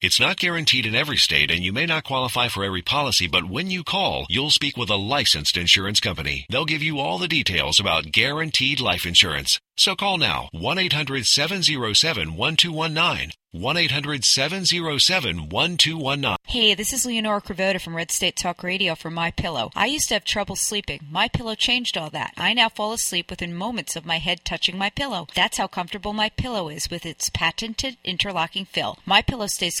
It's 0.00 0.20
not 0.20 0.36
guaranteed 0.36 0.86
in 0.86 0.94
every 0.94 1.16
state, 1.16 1.50
and 1.50 1.64
you 1.64 1.72
may 1.72 1.84
not 1.84 2.04
qualify 2.04 2.46
for 2.46 2.62
every 2.62 2.82
policy, 2.82 3.26
but 3.26 3.50
when 3.50 3.68
you 3.68 3.82
call, 3.82 4.26
you'll 4.28 4.52
speak 4.52 4.76
with 4.76 4.90
a 4.90 4.96
licensed 4.96 5.56
insurance 5.56 5.98
company. 5.98 6.46
They'll 6.48 6.64
give 6.64 6.84
you 6.84 7.00
all 7.00 7.18
the 7.18 7.26
details 7.26 7.80
about 7.80 8.12
guaranteed 8.12 8.78
life 8.78 9.04
insurance. 9.04 9.58
So 9.76 9.96
call 9.96 10.18
now 10.18 10.48
1 10.52 10.78
800 10.78 11.24
707 11.24 12.36
1219. 12.36 13.32
1 13.52 13.76
800 13.78 14.24
707 14.24 15.48
1219. 15.48 16.36
Hey, 16.44 16.74
this 16.74 16.92
is 16.92 17.06
Leonora 17.06 17.40
Cravota 17.40 17.80
from 17.80 17.96
Red 17.96 18.10
State 18.10 18.36
Talk 18.36 18.62
Radio 18.62 18.94
for 18.94 19.08
My 19.08 19.30
Pillow. 19.30 19.70
I 19.74 19.86
used 19.86 20.08
to 20.08 20.14
have 20.16 20.24
trouble 20.24 20.54
sleeping. 20.54 21.00
My 21.10 21.28
Pillow 21.28 21.54
changed 21.54 21.96
all 21.96 22.10
that. 22.10 22.34
I 22.36 22.52
now 22.52 22.68
fall 22.68 22.92
asleep 22.92 23.30
within 23.30 23.54
moments 23.54 23.96
of 23.96 24.04
my 24.04 24.18
head 24.18 24.44
touching 24.44 24.76
my 24.76 24.90
pillow. 24.90 25.28
That's 25.34 25.56
how 25.56 25.66
comfortable 25.66 26.12
My 26.12 26.28
Pillow 26.28 26.68
is 26.68 26.90
with 26.90 27.06
its 27.06 27.30
patented 27.30 27.96
interlocking 28.04 28.66
fill. 28.66 28.98
My 29.06 29.22
Pillow 29.22 29.46
stays 29.46 29.80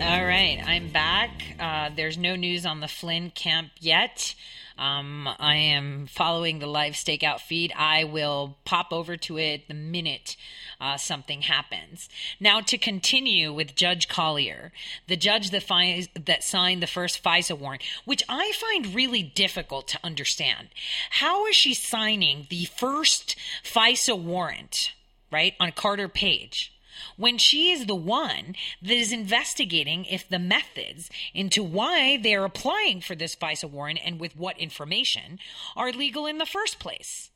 All 0.00 0.24
right, 0.24 0.62
I'm 0.64 0.90
back. 0.90 1.30
Uh, 1.58 1.90
there's 1.94 2.16
no 2.16 2.36
news 2.36 2.64
on 2.64 2.78
the 2.78 2.86
Flynn 2.86 3.30
camp 3.30 3.72
yet. 3.80 4.36
Um, 4.78 5.28
I 5.40 5.56
am 5.56 6.06
following 6.06 6.60
the 6.60 6.68
live 6.68 6.92
stakeout 6.92 7.40
feed. 7.40 7.72
I 7.76 8.04
will 8.04 8.56
pop 8.64 8.92
over 8.92 9.16
to 9.16 9.38
it 9.38 9.66
the 9.66 9.74
minute 9.74 10.36
uh, 10.80 10.98
something 10.98 11.42
happens. 11.42 12.08
Now, 12.38 12.60
to 12.60 12.78
continue 12.78 13.52
with 13.52 13.74
Judge 13.74 14.06
Collyer, 14.06 14.70
the 15.08 15.16
judge 15.16 15.50
that, 15.50 15.64
fi- 15.64 16.06
that 16.14 16.44
signed 16.44 16.80
the 16.80 16.86
first 16.86 17.22
FISA 17.22 17.58
warrant, 17.58 17.82
which 18.04 18.22
I 18.28 18.52
find 18.54 18.94
really 18.94 19.24
difficult 19.24 19.88
to 19.88 19.98
understand. 20.04 20.68
How 21.10 21.44
is 21.46 21.56
she 21.56 21.74
signing 21.74 22.46
the 22.50 22.66
first 22.66 23.34
FISA 23.64 24.16
warrant, 24.16 24.92
right, 25.32 25.54
on 25.58 25.72
Carter 25.72 26.08
Page? 26.08 26.72
When 27.16 27.38
she 27.38 27.70
is 27.70 27.86
the 27.86 27.94
one 27.94 28.54
that 28.82 28.96
is 28.96 29.12
investigating 29.12 30.04
if 30.04 30.28
the 30.28 30.38
methods 30.38 31.10
into 31.34 31.62
why 31.62 32.16
they're 32.16 32.44
applying 32.44 33.00
for 33.00 33.14
this 33.14 33.36
FISA 33.36 33.70
warrant 33.70 34.00
and 34.04 34.20
with 34.20 34.36
what 34.36 34.58
information 34.58 35.38
are 35.76 35.92
legal 35.92 36.26
in 36.26 36.38
the 36.38 36.46
first 36.46 36.78
place. 36.78 37.30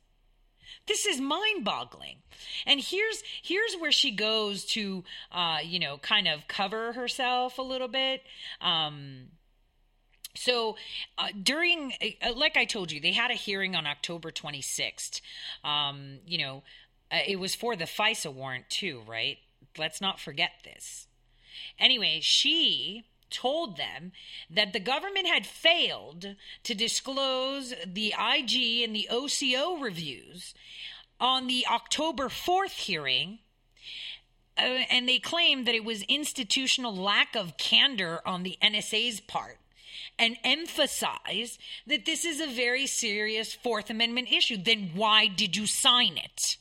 This 0.87 1.07
is 1.07 1.20
mind-boggling, 1.20 2.16
and 2.66 2.81
here's 2.81 3.22
here's 3.40 3.75
where 3.75 3.92
she 3.92 4.11
goes 4.11 4.64
to, 4.66 5.05
uh, 5.31 5.59
you 5.64 5.79
know, 5.79 5.98
kind 5.98 6.27
of 6.27 6.48
cover 6.48 6.92
herself 6.92 7.59
a 7.59 7.62
little 7.62 7.87
bit. 7.87 8.22
Um, 8.61 9.29
so 10.35 10.77
uh, 11.18 11.29
during, 11.40 11.92
uh, 12.22 12.33
like 12.35 12.57
I 12.57 12.64
told 12.64 12.90
you, 12.90 13.01
they 13.01 13.12
had 13.12 13.31
a 13.31 13.35
hearing 13.35 13.77
on 13.77 13.87
October 13.87 14.31
26th. 14.31 15.20
Um, 15.62 16.18
you 16.27 16.38
know, 16.38 16.62
uh, 17.11 17.18
it 17.27 17.38
was 17.38 17.55
for 17.55 17.77
the 17.77 17.85
FISA 17.85 18.33
warrant 18.33 18.68
too, 18.70 19.03
right? 19.07 19.38
Let's 19.78 20.00
not 20.00 20.20
forget 20.20 20.52
this. 20.64 21.06
Anyway, 21.78 22.20
she 22.22 23.04
told 23.30 23.76
them 23.76 24.12
that 24.50 24.72
the 24.72 24.80
government 24.80 25.26
had 25.26 25.46
failed 25.46 26.37
to 26.64 26.74
disclose 26.74 27.74
the 27.87 28.14
IG 28.18 28.82
and 28.82 28.94
the 28.94 29.08
OCO 29.11 29.80
reviews 29.80 30.54
on 31.18 31.46
the 31.46 31.66
October 31.70 32.28
4th 32.28 32.72
hearing. 32.72 33.38
Uh, 34.58 34.85
and 34.90 35.08
they 35.08 35.18
claimed 35.18 35.66
that 35.66 35.74
it 35.74 35.85
was 35.85 36.02
institutional 36.02 36.94
lack 36.94 37.35
of 37.35 37.56
candor 37.56 38.20
on 38.26 38.42
the 38.42 38.58
NSA's 38.62 39.20
part 39.20 39.58
and 40.18 40.37
emphasize 40.44 41.58
that 41.87 42.04
this 42.04 42.24
is 42.24 42.38
a 42.38 42.46
very 42.46 42.87
serious 42.87 43.54
Fourth 43.54 43.88
Amendment 43.88 44.30
issue. 44.30 44.58
Then 44.58 44.90
why 44.94 45.26
did 45.26 45.56
you 45.56 45.66
sign 45.66 46.18
it? 46.18 46.58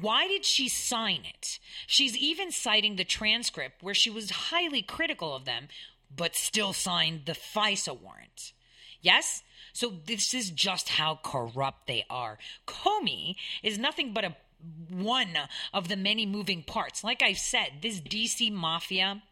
Why 0.00 0.28
did 0.28 0.44
she 0.44 0.68
sign 0.68 1.22
it? 1.24 1.58
She's 1.86 2.16
even 2.16 2.52
citing 2.52 2.96
the 2.96 3.04
transcript 3.04 3.82
where 3.82 3.94
she 3.94 4.10
was 4.10 4.30
highly 4.30 4.82
critical 4.82 5.34
of 5.34 5.44
them, 5.44 5.68
but 6.14 6.36
still 6.36 6.72
signed 6.72 7.22
the 7.26 7.32
FISA 7.32 7.98
warrant. 8.00 8.52
Yes? 9.00 9.42
So 9.72 9.92
this 10.06 10.34
is 10.34 10.50
just 10.50 10.90
how 10.90 11.18
corrupt 11.22 11.86
they 11.86 12.04
are. 12.10 12.38
Comey 12.66 13.36
is 13.62 13.78
nothing 13.78 14.12
but 14.12 14.24
a 14.24 14.36
one 14.90 15.36
of 15.72 15.88
the 15.88 15.96
many 15.96 16.26
moving 16.26 16.62
parts. 16.62 17.04
Like 17.04 17.22
I've 17.22 17.38
said, 17.38 17.74
this 17.82 18.00
DC 18.00 18.52
mafia 18.52 19.22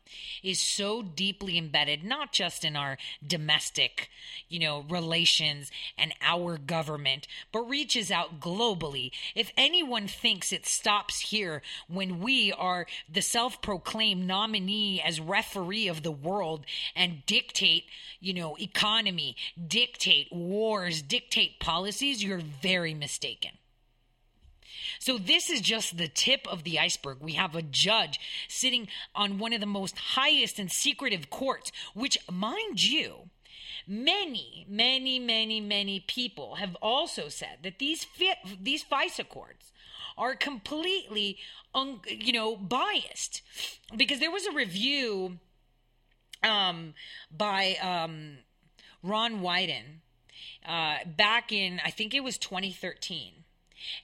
is 0.42 0.60
so 0.60 1.02
deeply 1.02 1.58
embedded, 1.58 2.04
not 2.04 2.32
just 2.32 2.64
in 2.64 2.76
our 2.76 2.96
domestic, 3.26 4.08
you 4.48 4.60
know, 4.60 4.84
relations 4.88 5.70
and 5.98 6.14
our 6.22 6.58
government, 6.58 7.26
but 7.50 7.68
reaches 7.68 8.10
out 8.10 8.40
globally. 8.40 9.10
If 9.34 9.50
anyone 9.56 10.06
thinks 10.06 10.52
it 10.52 10.66
stops 10.66 11.20
here 11.20 11.62
when 11.88 12.20
we 12.20 12.52
are 12.52 12.86
the 13.12 13.22
self 13.22 13.60
proclaimed 13.60 14.26
nominee 14.26 15.02
as 15.04 15.20
referee 15.20 15.88
of 15.88 16.02
the 16.02 16.12
world 16.12 16.64
and 16.94 17.26
dictate, 17.26 17.84
you 18.20 18.32
know, 18.32 18.56
economy, 18.60 19.36
dictate 19.66 20.28
wars, 20.30 21.02
dictate 21.02 21.58
policies, 21.58 22.22
you're 22.22 22.38
very 22.38 22.94
mistaken. 22.94 23.50
So 25.06 25.18
this 25.18 25.50
is 25.50 25.60
just 25.60 25.98
the 25.98 26.08
tip 26.08 26.48
of 26.48 26.64
the 26.64 26.80
iceberg. 26.80 27.18
We 27.20 27.34
have 27.34 27.54
a 27.54 27.62
judge 27.62 28.18
sitting 28.48 28.88
on 29.14 29.38
one 29.38 29.52
of 29.52 29.60
the 29.60 29.64
most 29.64 29.96
highest 29.96 30.58
and 30.58 30.68
secretive 30.68 31.30
courts, 31.30 31.70
which, 31.94 32.18
mind 32.28 32.82
you, 32.82 33.30
many, 33.86 34.66
many, 34.68 35.20
many, 35.20 35.60
many 35.60 36.00
people 36.00 36.56
have 36.56 36.74
also 36.82 37.28
said 37.28 37.58
that 37.62 37.78
these 37.78 38.04
these 38.60 38.82
FISA 38.82 39.28
courts 39.28 39.70
are 40.18 40.34
completely, 40.34 41.38
un, 41.72 42.00
you 42.08 42.32
know, 42.32 42.56
biased 42.56 43.42
because 43.96 44.18
there 44.18 44.32
was 44.32 44.44
a 44.44 44.52
review 44.52 45.38
um, 46.42 46.94
by 47.30 47.76
um, 47.80 48.38
Ron 49.04 49.40
Wyden 49.40 50.00
uh, 50.68 50.96
back 51.06 51.52
in 51.52 51.80
I 51.84 51.90
think 51.92 52.12
it 52.12 52.24
was 52.24 52.38
2013 52.38 53.44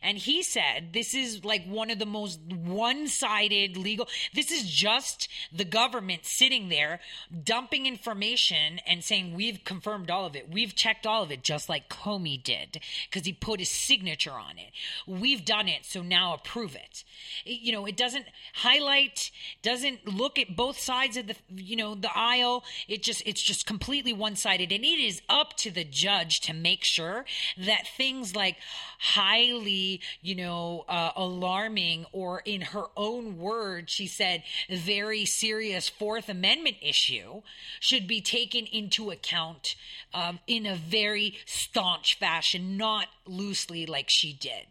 and 0.02 0.18
he 0.18 0.42
said 0.42 0.92
this 0.92 1.14
is 1.14 1.44
like 1.44 1.64
one 1.66 1.90
of 1.90 1.98
the 1.98 2.06
most 2.06 2.40
one 2.50 3.08
sided 3.08 3.76
legal. 3.76 4.08
This 4.34 4.50
is 4.50 4.70
just 4.70 5.28
the 5.52 5.64
government 5.64 6.24
sitting 6.24 6.68
there 6.68 7.00
dumping 7.44 7.86
information 7.86 8.80
and 8.86 9.02
saying, 9.02 9.34
We've 9.34 9.64
confirmed 9.64 10.10
all 10.10 10.26
of 10.26 10.36
it. 10.36 10.50
We've 10.50 10.74
checked 10.74 11.06
all 11.06 11.22
of 11.22 11.30
it, 11.30 11.42
just 11.42 11.68
like 11.68 11.88
Comey 11.88 12.42
did, 12.42 12.80
because 13.08 13.26
he 13.26 13.32
put 13.32 13.60
his 13.60 13.70
signature 13.70 14.32
on 14.32 14.58
it. 14.58 14.72
We've 15.06 15.44
done 15.44 15.68
it, 15.68 15.84
so 15.84 16.02
now 16.02 16.34
approve 16.34 16.74
it. 16.74 17.04
You 17.44 17.72
know, 17.72 17.86
it 17.86 17.96
doesn't 17.96 18.26
highlight, 18.54 19.30
doesn't 19.62 20.06
look 20.06 20.38
at 20.38 20.56
both 20.56 20.78
sides 20.78 21.16
of 21.16 21.26
the, 21.26 21.36
you 21.54 21.76
know, 21.76 21.94
the 21.94 22.10
aisle. 22.14 22.64
It 22.88 23.02
just, 23.02 23.22
it's 23.26 23.42
just 23.42 23.66
completely 23.66 24.12
one 24.12 24.36
sided. 24.36 24.72
And 24.72 24.84
it 24.84 25.00
is 25.00 25.22
up 25.28 25.56
to 25.58 25.70
the 25.70 25.84
judge 25.84 26.40
to 26.42 26.52
make 26.52 26.84
sure 26.84 27.24
that 27.56 27.86
things 27.96 28.34
like 28.34 28.56
highly 28.98 29.71
you 30.20 30.34
know, 30.34 30.84
uh, 30.88 31.12
alarming, 31.16 32.06
or 32.12 32.40
in 32.44 32.60
her 32.60 32.86
own 32.96 33.38
words, 33.38 33.92
she 33.92 34.06
said, 34.06 34.42
very 34.68 35.24
serious 35.24 35.88
Fourth 35.88 36.28
Amendment 36.28 36.76
issue 36.80 37.42
should 37.80 38.06
be 38.06 38.20
taken 38.20 38.66
into 38.66 39.10
account 39.10 39.74
um, 40.14 40.38
in 40.46 40.66
a 40.66 40.74
very 40.74 41.38
staunch 41.46 42.18
fashion, 42.18 42.76
not 42.76 43.06
loosely 43.26 43.86
like 43.86 44.08
she 44.08 44.32
did. 44.32 44.66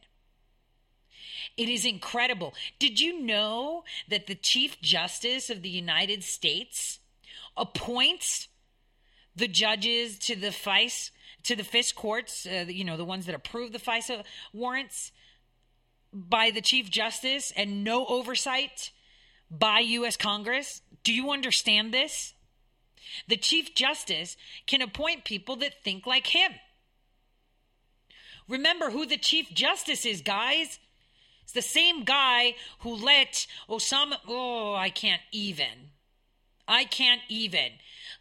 It 1.58 1.70
is 1.70 1.86
incredible. 1.86 2.54
Did 2.80 3.00
you 3.00 3.22
know 3.22 3.84
that 4.10 4.28
the 4.28 4.36
Chief 4.36 4.82
Justice 4.82 5.50
of 5.50 5.62
the 5.62 5.70
United 5.70 6.24
States 6.24 7.00
appoints 7.58 8.48
the 9.36 9.48
judges 9.48 10.18
to 10.20 10.36
the 10.36 10.52
FICE 10.52 11.12
to 11.44 11.56
the 11.56 11.64
FISC 11.64 11.96
courts, 11.96 12.46
uh, 12.46 12.66
you 12.68 12.84
know, 12.84 12.98
the 12.98 13.06
ones 13.06 13.26
that 13.26 13.36
approve 13.36 13.72
the 13.72 13.80
FISA 13.80 14.24
warrants 14.54 15.12
by 16.14 16.52
the 16.52 16.62
Chief 16.62 16.90
Justice 16.90 17.52
and 17.56 17.84
no 17.84 18.06
oversight 18.06 18.92
by 19.50 19.80
U.S. 19.80 20.18
Congress? 20.18 20.82
Do 21.04 21.14
you 21.14 21.32
understand 21.32 21.94
this? 21.94 22.34
The 23.28 23.38
Chief 23.38 23.74
Justice 23.76 24.38
can 24.68 24.82
appoint 24.82 25.26
people 25.26 25.56
that 25.58 25.84
think 25.84 26.06
like 26.06 26.28
him. 26.28 26.54
Remember 28.48 28.90
who 28.90 29.06
the 29.06 29.18
Chief 29.18 29.54
Justice 29.54 30.06
is, 30.06 30.22
guys. 30.22 30.80
It's 31.44 31.54
the 31.54 31.62
same 31.62 32.04
guy 32.04 32.56
who 32.80 32.96
let 32.96 33.48
Osama. 33.70 34.18
Oh, 34.28 34.74
I 34.74 34.90
can't 34.90 35.22
even. 35.32 35.92
I 36.68 36.86
can't 36.86 37.22
even. 37.28 37.72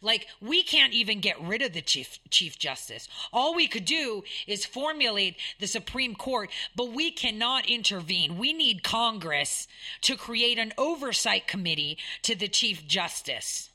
Like 0.01 0.27
we 0.41 0.63
can't 0.63 0.93
even 0.93 1.19
get 1.19 1.39
rid 1.39 1.61
of 1.61 1.73
the 1.73 1.81
chief 1.81 2.19
chief 2.31 2.57
justice. 2.57 3.07
All 3.31 3.53
we 3.55 3.67
could 3.67 3.85
do 3.85 4.23
is 4.47 4.65
formulate 4.65 5.35
the 5.59 5.67
Supreme 5.67 6.15
Court, 6.15 6.49
but 6.75 6.91
we 6.91 7.11
cannot 7.11 7.69
intervene. 7.69 8.39
We 8.39 8.51
need 8.51 8.83
Congress 8.83 9.67
to 10.01 10.17
create 10.17 10.57
an 10.57 10.73
oversight 10.77 11.47
committee 11.47 11.99
to 12.23 12.35
the 12.35 12.47
chief 12.47 12.87
justice. 12.87 13.69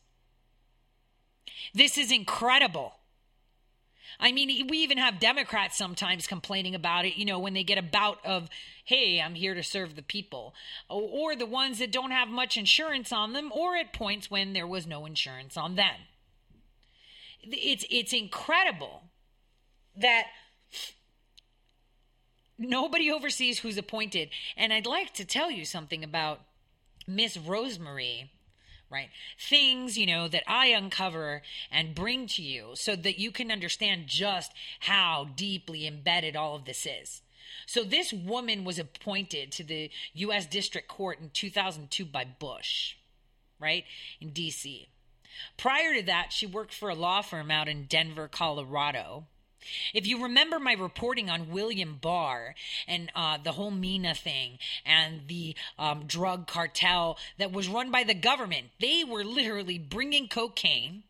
This 1.72 1.96
is 1.96 2.10
incredible. 2.10 2.94
I 4.18 4.32
mean, 4.32 4.68
we 4.68 4.78
even 4.78 4.96
have 4.96 5.20
Democrats 5.20 5.76
sometimes 5.76 6.26
complaining 6.26 6.74
about 6.74 7.04
it, 7.04 7.16
you 7.16 7.26
know, 7.26 7.38
when 7.38 7.52
they 7.52 7.64
get 7.64 7.76
a 7.76 7.82
bout 7.82 8.18
of, 8.24 8.48
hey, 8.86 9.20
I'm 9.20 9.34
here 9.34 9.54
to 9.54 9.62
serve 9.62 9.94
the 9.94 10.00
people, 10.00 10.54
or 10.88 11.36
the 11.36 11.44
ones 11.44 11.80
that 11.80 11.92
don't 11.92 12.12
have 12.12 12.28
much 12.28 12.56
insurance 12.56 13.12
on 13.12 13.34
them, 13.34 13.52
or 13.54 13.76
at 13.76 13.92
points 13.92 14.30
when 14.30 14.54
there 14.54 14.66
was 14.66 14.86
no 14.86 15.04
insurance 15.04 15.58
on 15.58 15.74
them 15.74 15.96
it's 17.50 17.84
it's 17.90 18.12
incredible 18.12 19.02
that 19.96 20.26
nobody 22.58 23.10
oversees 23.10 23.60
who's 23.60 23.78
appointed. 23.78 24.30
And 24.56 24.72
I'd 24.72 24.86
like 24.86 25.14
to 25.14 25.24
tell 25.24 25.50
you 25.50 25.64
something 25.64 26.04
about 26.04 26.40
Miss 27.06 27.36
Rosemary 27.36 28.30
right? 28.90 29.08
Things, 29.38 29.98
you 29.98 30.06
know, 30.06 30.28
that 30.28 30.44
I 30.46 30.66
uncover 30.68 31.42
and 31.70 31.94
bring 31.94 32.26
to 32.28 32.42
you 32.42 32.70
so 32.74 32.94
that 32.96 33.18
you 33.18 33.30
can 33.30 33.50
understand 33.50 34.06
just 34.06 34.52
how 34.80 35.28
deeply 35.34 35.86
embedded 35.86 36.36
all 36.36 36.54
of 36.54 36.64
this 36.64 36.86
is. 36.86 37.22
So, 37.66 37.82
this 37.82 38.12
woman 38.12 38.64
was 38.64 38.78
appointed 38.78 39.50
to 39.52 39.64
the 39.64 39.90
U.S. 40.14 40.46
District 40.46 40.88
Court 40.88 41.18
in 41.20 41.30
2002 41.30 42.04
by 42.04 42.24
Bush, 42.24 42.94
right, 43.58 43.84
in 44.20 44.30
D.C. 44.30 44.88
Prior 45.56 45.94
to 45.94 46.02
that, 46.02 46.32
she 46.32 46.46
worked 46.46 46.74
for 46.74 46.88
a 46.88 46.94
law 46.94 47.22
firm 47.22 47.50
out 47.50 47.68
in 47.68 47.84
Denver, 47.84 48.28
Colorado. 48.28 49.26
If 49.92 50.06
you 50.06 50.22
remember 50.22 50.58
my 50.58 50.74
reporting 50.74 51.28
on 51.28 51.50
William 51.50 51.98
Barr 52.00 52.54
and 52.86 53.10
uh, 53.14 53.38
the 53.42 53.52
whole 53.52 53.70
Mena 53.70 54.14
thing 54.14 54.58
and 54.84 55.22
the 55.26 55.56
um, 55.78 56.04
drug 56.06 56.46
cartel 56.46 57.18
that 57.38 57.52
was 57.52 57.68
run 57.68 57.90
by 57.90 58.04
the 58.04 58.14
government, 58.14 58.68
they 58.80 59.04
were 59.04 59.24
literally 59.24 59.78
bringing 59.78 60.28
cocaine 60.28 61.02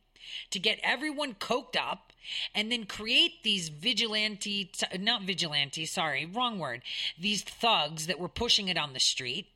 to 0.51 0.59
get 0.59 0.81
everyone 0.83 1.35
coked 1.35 1.77
up 1.77 2.13
and 2.55 2.73
then 2.73 2.85
create 2.85 3.43
these 3.43 3.69
vigilante, 3.69 4.71
not 4.99 5.23
vigilante, 5.23 5.87
sorry, 5.87 6.27
wrong 6.27 6.59
word, 6.59 6.83
these 7.19 7.43
thugs 7.43 8.07
that 8.07 8.19
were 8.19 8.29
pushing 8.29 8.69
it 8.69 8.77
on 8.77 8.93
the 8.93 9.01
street. 9.01 9.47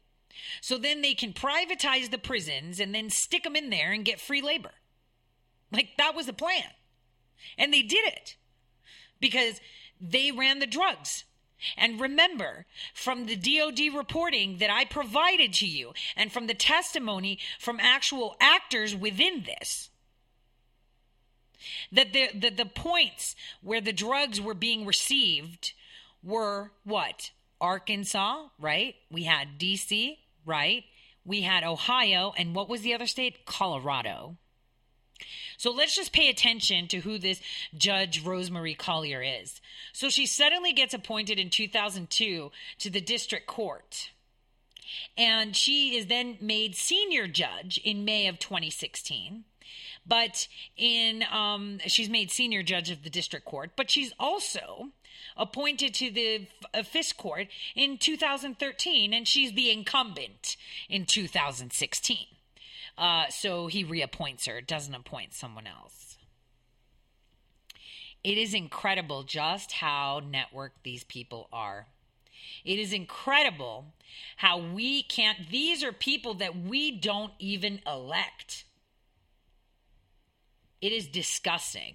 So 0.61 0.79
then 0.79 1.03
they 1.03 1.15
can 1.15 1.33
privatize 1.33 2.11
the 2.11 2.19
prisons 2.19 2.81
and 2.81 2.95
then 2.95 3.11
stick 3.11 3.45
them 3.45 3.57
in 3.57 3.71
there 3.71 3.93
and 3.93 4.05
get 4.05 4.21
free 4.21 4.43
labor. 4.43 4.73
Like 5.73 5.91
that 5.99 6.15
was 6.15 6.27
the 6.27 6.33
plan. 6.33 6.65
And 7.57 7.73
they 7.73 7.83
did 7.83 8.07
it 8.07 8.37
because 9.21 9.61
they 10.01 10.31
ran 10.31 10.59
the 10.59 10.67
drugs. 10.67 11.25
And 11.77 12.01
remember, 12.01 12.67
from 12.95 13.27
the 13.27 13.37
DOD 13.37 13.95
reporting 13.95 14.59
that 14.59 14.71
I 14.71 14.85
provided 14.85 15.53
to 15.55 15.67
you 15.67 15.93
and 16.17 16.33
from 16.33 16.47
the 16.47 16.55
testimony 16.55 17.39
from 17.59 17.79
actual 17.81 18.37
actors 18.41 18.97
within 18.97 19.45
this, 19.45 19.91
that 21.93 22.13
the, 22.13 22.29
the, 22.35 22.51
the 22.51 22.67
points 22.67 23.37
where 23.63 23.83
the 23.83 23.93
drugs 23.93 24.41
were 24.41 24.55
being 24.55 24.87
received 24.87 25.75
were 26.23 26.73
what? 26.85 27.31
Arkansas, 27.61 28.47
right? 28.59 28.95
We 29.11 29.25
had 29.25 29.59
DC, 29.59 30.17
right? 30.45 30.85
We 31.25 31.43
had 31.43 31.65
Ohio, 31.65 32.33
and 32.37 32.55
what 32.55 32.69
was 32.69 32.83
the 32.83 32.95
other 32.95 33.07
state? 33.07 33.45
Colorado. 33.47 34.37
So 35.59 35.71
let's 35.71 35.95
just 35.95 36.13
pay 36.13 36.29
attention 36.29 36.89
to 36.89 37.01
who 37.01 37.19
this 37.19 37.41
Judge 37.77 38.25
Rosemary 38.25 38.75
Collyer 38.75 39.43
is. 39.43 39.61
So 39.93 40.09
she 40.09 40.25
suddenly 40.25 40.73
gets 40.73 40.95
appointed 40.95 41.39
in 41.39 41.51
2002 41.51 42.51
to 42.79 42.91
the 42.91 43.01
district 43.01 43.47
court. 43.47 44.11
And 45.17 45.55
she 45.55 45.97
is 45.97 46.07
then 46.07 46.39
made 46.41 46.75
senior 46.77 47.29
judge 47.29 47.79
in 47.85 48.05
May 48.05 48.27
of 48.27 48.39
2016. 48.39 49.45
But 50.07 50.49
in 50.77 51.23
um, 51.31 51.79
she's 51.87 52.09
made 52.09 52.31
senior 52.31 52.63
judge 52.63 52.91
of 52.91 53.05
the 53.05 53.11
district 53.11 53.45
court, 53.45 53.73
but 53.77 53.91
she's 53.91 54.13
also 54.19 54.89
appointed 55.37 55.95
to 55.95 56.11
the 56.11 56.47
uh, 56.75 56.79
FISC 56.79 57.17
court 57.17 57.49
in 57.75 57.99
2013, 57.99 59.13
and 59.13 59.27
she's 59.27 59.53
the 59.53 59.71
incumbent 59.71 60.57
in 60.89 61.07
2016. 61.07 62.27
Uh, 62.99 63.25
so 63.31 63.67
he 63.67 63.85
reappoints 63.85 64.47
her, 64.47 64.61
doesn't 64.61 64.95
appoint 64.95 65.33
someone 65.33 65.67
else. 65.67 66.19
It 68.23 68.37
is 68.37 68.53
incredible 68.53 69.23
just 69.23 69.73
how 69.73 70.21
networked 70.21 70.83
these 70.83 71.05
people 71.05 71.49
are. 71.53 71.87
It 72.65 72.79
is 72.79 72.93
incredible 72.93 73.87
how 74.37 74.59
we 74.59 75.03
can't, 75.03 75.49
these 75.51 75.83
are 75.83 75.93
people 75.93 76.35
that 76.35 76.57
we 76.57 76.91
don't 76.91 77.33
even 77.39 77.81
elect. 77.87 78.65
It 80.81 80.93
is 80.93 81.07
disgusting. 81.07 81.95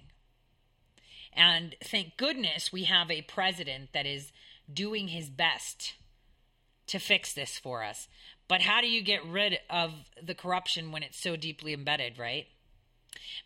And 1.36 1.76
thank 1.84 2.16
goodness 2.16 2.72
we 2.72 2.84
have 2.84 3.10
a 3.10 3.22
president 3.22 3.90
that 3.92 4.06
is 4.06 4.32
doing 4.72 5.08
his 5.08 5.28
best 5.28 5.94
to 6.86 6.98
fix 6.98 7.32
this 7.32 7.58
for 7.58 7.84
us. 7.84 8.08
But 8.48 8.62
how 8.62 8.80
do 8.80 8.88
you 8.88 9.02
get 9.02 9.24
rid 9.24 9.58
of 9.68 9.92
the 10.22 10.34
corruption 10.34 10.92
when 10.92 11.02
it's 11.02 11.20
so 11.20 11.36
deeply 11.36 11.72
embedded, 11.72 12.18
right? 12.18 12.46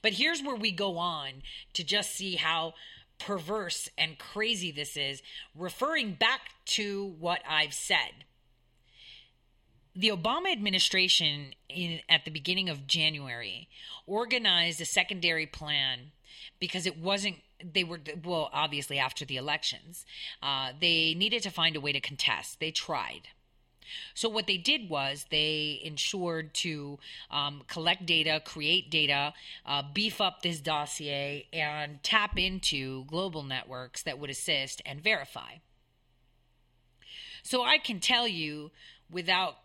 But 0.03 0.15
here's 0.15 0.43
where 0.43 0.57
we 0.57 0.73
go 0.73 0.99
on 0.99 1.43
to 1.75 1.85
just 1.85 2.15
see 2.15 2.37
how 2.37 2.75
perverse 3.19 3.89
and 3.99 4.19
crazy 4.19 4.71
this 4.71 4.97
is, 4.97 5.23
referring 5.55 6.15
back 6.15 6.41
to 6.65 7.15
what 7.19 7.43
I've 7.49 7.75
said. 7.75 8.25
The 9.95 10.09
Obama 10.09 10.53
administration, 10.53 11.55
in, 11.69 12.01
at 12.09 12.25
the 12.25 12.31
beginning 12.31 12.69
of 12.69 12.87
January, 12.87 13.69
organized 14.07 14.81
a 14.81 14.87
secondary 14.87 15.47
plan 15.47 16.13
because 16.59 16.87
it 16.87 16.99
wasn't 16.99 17.37
they 17.73 17.85
were 17.85 18.01
well 18.25 18.51
obviously 18.53 18.99
after 18.99 19.25
the 19.25 19.37
elections 19.37 20.05
uh, 20.43 20.73
they 20.81 21.15
needed 21.15 21.43
to 21.43 21.51
find 21.51 21.77
a 21.77 21.81
way 21.81 21.93
to 21.93 22.01
contest 22.01 22.61
they 22.61 22.71
tried 22.71 23.29
so 24.15 24.29
what 24.29 24.47
they 24.47 24.57
did 24.57 24.89
was 24.89 25.27
they 25.31 25.81
ensured 25.83 26.55
to 26.55 26.99
um, 27.31 27.63
collect 27.67 28.07
data, 28.07 28.41
create 28.45 28.91
data, 28.91 29.35
uh, 29.67 29.83
beef 29.93 30.21
up 30.21 30.43
this 30.43 30.61
dossier, 30.61 31.49
and 31.53 32.03
tap 32.03 32.39
into 32.39 33.05
global 33.07 33.43
networks 33.43 34.03
that 34.03 34.19
would 34.19 34.31
assist 34.31 34.81
and 34.87 35.03
verify. 35.03 35.55
So 37.43 37.63
I 37.63 37.79
can 37.79 38.01
tell 38.01 38.29
you 38.29 38.71
without 39.11 39.57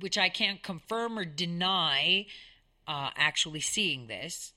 which 0.00 0.18
I 0.18 0.28
can't 0.28 0.62
confirm 0.62 1.18
or 1.18 1.24
deny 1.24 2.26
uh, 2.86 3.10
actually 3.16 3.60
seeing 3.60 4.06
this, 4.06 4.52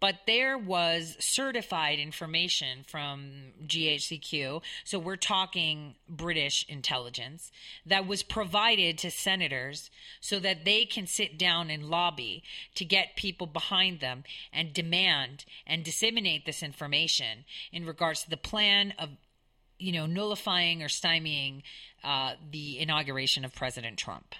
but 0.00 0.16
there 0.26 0.58
was 0.58 1.16
certified 1.18 1.98
information 1.98 2.84
from 2.86 3.52
GHQ. 3.66 4.62
So 4.84 4.98
we're 4.98 5.16
talking 5.16 5.94
British 6.08 6.66
intelligence 6.68 7.50
that 7.86 8.06
was 8.06 8.22
provided 8.22 8.98
to 8.98 9.10
senators 9.10 9.90
so 10.20 10.38
that 10.40 10.64
they 10.64 10.84
can 10.84 11.06
sit 11.06 11.38
down 11.38 11.70
and 11.70 11.88
lobby 11.88 12.42
to 12.74 12.84
get 12.84 13.16
people 13.16 13.46
behind 13.46 14.00
them 14.00 14.24
and 14.52 14.72
demand 14.72 15.44
and 15.66 15.82
disseminate 15.84 16.44
this 16.44 16.62
information 16.62 17.44
in 17.72 17.86
regards 17.86 18.22
to 18.24 18.30
the 18.30 18.36
plan 18.36 18.92
of, 18.98 19.10
you 19.78 19.92
know, 19.92 20.06
nullifying 20.06 20.82
or 20.82 20.88
stymieing 20.88 21.62
uh, 22.04 22.32
the 22.50 22.78
inauguration 22.78 23.44
of 23.44 23.54
President 23.54 23.96
Trump. 23.96 24.34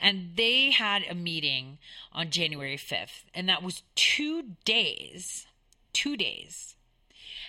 And 0.00 0.32
they 0.36 0.70
had 0.70 1.02
a 1.08 1.14
meeting 1.14 1.78
on 2.12 2.30
January 2.30 2.76
5th, 2.76 3.24
and 3.34 3.48
that 3.48 3.62
was 3.62 3.82
two 3.94 4.42
days, 4.64 5.46
two 5.92 6.16
days 6.16 6.76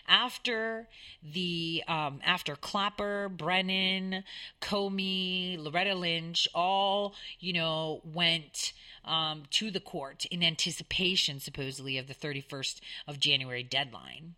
after 0.07 0.87
the 1.21 1.83
um, 1.87 2.21
after 2.25 2.55
Clapper, 2.55 3.29
Brennan, 3.29 4.23
Comey, 4.61 5.57
Loretta 5.59 5.95
Lynch, 5.95 6.47
all 6.55 7.15
you 7.39 7.53
know 7.53 8.01
went 8.03 8.73
um, 9.05 9.43
to 9.51 9.71
the 9.71 9.79
court 9.79 10.25
in 10.25 10.43
anticipation, 10.43 11.39
supposedly, 11.39 11.97
of 11.97 12.07
the 12.07 12.15
31st 12.15 12.79
of 13.07 13.19
January 13.19 13.63
deadline. 13.63 14.35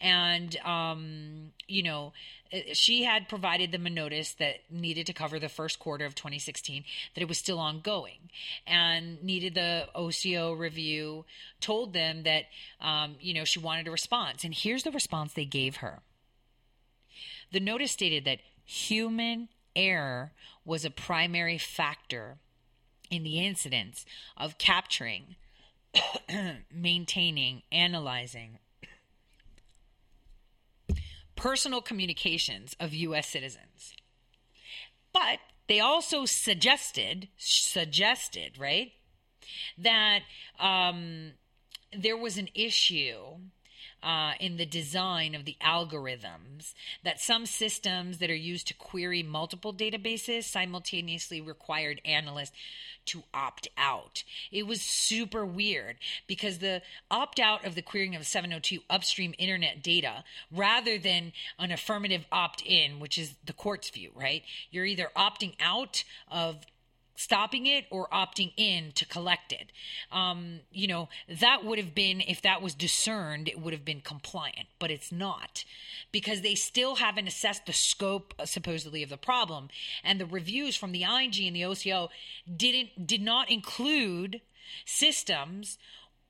And, 0.00 0.56
um, 0.58 1.52
you 1.66 1.82
know, 1.82 2.12
uh, 2.52 2.58
she 2.72 3.04
had 3.04 3.28
provided 3.28 3.72
them 3.72 3.86
a 3.86 3.90
notice 3.90 4.34
that 4.34 4.56
needed 4.70 5.06
to 5.06 5.12
cover 5.12 5.38
the 5.38 5.48
first 5.48 5.78
quarter 5.78 6.04
of 6.04 6.14
2016, 6.14 6.84
that 7.14 7.22
it 7.22 7.28
was 7.28 7.38
still 7.38 7.58
ongoing, 7.58 8.30
and 8.66 9.22
needed 9.22 9.54
the 9.54 9.88
OCO 9.94 10.52
review, 10.52 11.24
told 11.60 11.92
them 11.92 12.22
that, 12.22 12.44
um, 12.80 13.16
you 13.20 13.34
know, 13.34 13.44
she 13.44 13.58
wanted 13.58 13.88
a 13.88 13.90
response. 13.90 14.44
And 14.44 14.54
here's 14.54 14.82
the 14.82 14.90
response 14.90 15.32
they 15.32 15.44
gave 15.44 15.76
her 15.76 16.00
the 17.52 17.60
notice 17.60 17.92
stated 17.92 18.24
that 18.24 18.40
human 18.64 19.48
error 19.74 20.32
was 20.64 20.84
a 20.84 20.90
primary 20.90 21.58
factor 21.58 22.38
in 23.10 23.22
the 23.22 23.44
incidents 23.44 24.04
of 24.36 24.58
capturing, 24.58 25.36
maintaining, 26.74 27.62
analyzing 27.70 28.58
personal 31.36 31.80
communications 31.80 32.74
of 32.80 32.94
U.S. 32.94 33.28
citizens. 33.28 33.94
But 35.12 35.38
they 35.68 35.80
also 35.80 36.24
suggested, 36.24 37.28
suggested, 37.36 38.58
right, 38.58 38.92
that 39.78 40.20
um, 40.58 41.32
there 41.96 42.16
was 42.16 42.38
an 42.38 42.48
issue 42.54 43.38
uh, 44.06 44.34
in 44.38 44.56
the 44.56 44.64
design 44.64 45.34
of 45.34 45.44
the 45.44 45.56
algorithms 45.60 46.74
that 47.02 47.20
some 47.20 47.44
systems 47.44 48.18
that 48.18 48.30
are 48.30 48.36
used 48.36 48.68
to 48.68 48.74
query 48.74 49.20
multiple 49.20 49.74
databases 49.74 50.44
simultaneously 50.44 51.40
required 51.40 52.00
analysts 52.04 52.52
to 53.04 53.24
opt 53.34 53.66
out. 53.76 54.22
It 54.52 54.64
was 54.64 54.80
super 54.80 55.44
weird 55.44 55.96
because 56.28 56.58
the 56.58 56.82
opt 57.10 57.40
out 57.40 57.64
of 57.64 57.74
the 57.74 57.82
querying 57.82 58.14
of 58.14 58.24
702 58.24 58.78
upstream 58.88 59.34
internet 59.38 59.82
data 59.82 60.22
rather 60.52 60.98
than 60.98 61.32
an 61.58 61.72
affirmative 61.72 62.26
opt 62.30 62.62
in, 62.64 63.00
which 63.00 63.18
is 63.18 63.34
the 63.44 63.52
court's 63.52 63.90
view, 63.90 64.12
right? 64.14 64.44
You're 64.70 64.86
either 64.86 65.10
opting 65.16 65.54
out 65.60 66.04
of 66.30 66.64
stopping 67.16 67.66
it 67.66 67.86
or 67.90 68.08
opting 68.08 68.52
in 68.56 68.92
to 68.92 69.06
collect 69.06 69.52
it. 69.52 69.72
Um, 70.12 70.60
you 70.70 70.86
know, 70.86 71.08
that 71.40 71.64
would 71.64 71.78
have 71.78 71.94
been, 71.94 72.20
if 72.20 72.42
that 72.42 72.62
was 72.62 72.74
discerned, 72.74 73.48
it 73.48 73.60
would 73.60 73.72
have 73.72 73.84
been 73.84 74.00
compliant, 74.00 74.68
but 74.78 74.90
it's 74.90 75.10
not 75.10 75.64
because 76.12 76.42
they 76.42 76.54
still 76.54 76.96
haven't 76.96 77.26
assessed 77.26 77.66
the 77.66 77.72
scope, 77.72 78.34
uh, 78.38 78.44
supposedly, 78.44 79.02
of 79.02 79.08
the 79.08 79.16
problem. 79.16 79.68
And 80.04 80.20
the 80.20 80.26
reviews 80.26 80.76
from 80.76 80.92
the 80.92 81.02
ING 81.02 81.34
and 81.46 81.56
the 81.56 81.64
OCO 81.64 82.10
didn't, 82.54 83.06
did 83.06 83.22
not 83.22 83.50
include 83.50 84.42
systems 84.84 85.78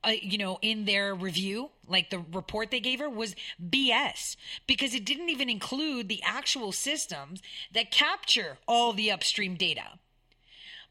uh, 0.03 0.11
you 0.21 0.37
know, 0.37 0.59
in 0.61 0.85
their 0.85 1.15
review, 1.15 1.71
like 1.87 2.11
the 2.11 2.19
report 2.31 2.69
they 2.69 2.79
gave 2.79 2.99
her 2.99 3.09
was 3.09 3.35
BS 3.61 4.35
because 4.67 4.93
it 4.93 5.03
didn't 5.03 5.29
even 5.29 5.49
include 5.49 6.07
the 6.07 6.21
actual 6.23 6.71
systems 6.71 7.41
that 7.73 7.89
capture 7.89 8.57
all 8.67 8.93
the 8.93 9.11
upstream 9.11 9.55
data. 9.55 9.97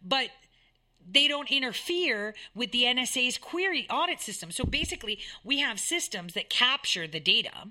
But 0.03 0.29
they 1.09 1.29
don't 1.29 1.51
interfere 1.51 2.35
with 2.55 2.73
the 2.73 2.83
NSA's 2.83 3.39
query 3.39 3.87
audit 3.89 4.21
system. 4.21 4.51
So 4.51 4.65
basically, 4.65 5.21
we 5.45 5.61
have 5.61 5.79
systems 5.79 6.35
that 6.35 6.51
capture 6.51 7.07
the 7.07 7.21
data 7.21 7.69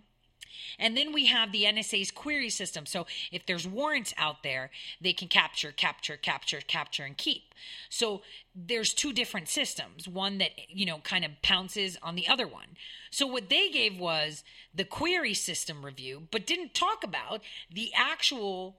and 0.79 0.97
then 0.97 1.11
we 1.11 1.25
have 1.25 1.51
the 1.51 1.63
NSA's 1.63 2.11
query 2.11 2.49
system. 2.49 2.85
So 2.85 3.05
if 3.31 3.45
there's 3.45 3.67
warrants 3.67 4.13
out 4.17 4.43
there, 4.43 4.71
they 5.01 5.13
can 5.13 5.27
capture, 5.27 5.71
capture, 5.71 6.17
capture, 6.17 6.61
capture, 6.61 7.03
and 7.03 7.17
keep. 7.17 7.53
So 7.89 8.21
there's 8.53 8.93
two 8.93 9.13
different 9.13 9.49
systems 9.49 10.07
one 10.07 10.37
that, 10.39 10.51
you 10.67 10.85
know, 10.85 10.99
kind 10.99 11.25
of 11.25 11.31
pounces 11.41 11.97
on 12.01 12.15
the 12.15 12.27
other 12.27 12.47
one. 12.47 12.77
So 13.11 13.25
what 13.25 13.49
they 13.49 13.69
gave 13.69 13.97
was 13.97 14.43
the 14.73 14.85
query 14.85 15.33
system 15.33 15.85
review, 15.85 16.27
but 16.31 16.45
didn't 16.45 16.73
talk 16.73 17.03
about 17.03 17.41
the 17.71 17.91
actual 17.95 18.77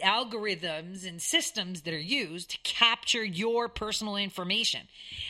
algorithms 0.00 1.06
and 1.06 1.20
systems 1.20 1.82
that 1.82 1.94
are 1.94 1.98
used 1.98 2.50
to 2.50 2.58
capture 2.62 3.24
your 3.24 3.68
personal 3.68 4.16
information. 4.16 4.82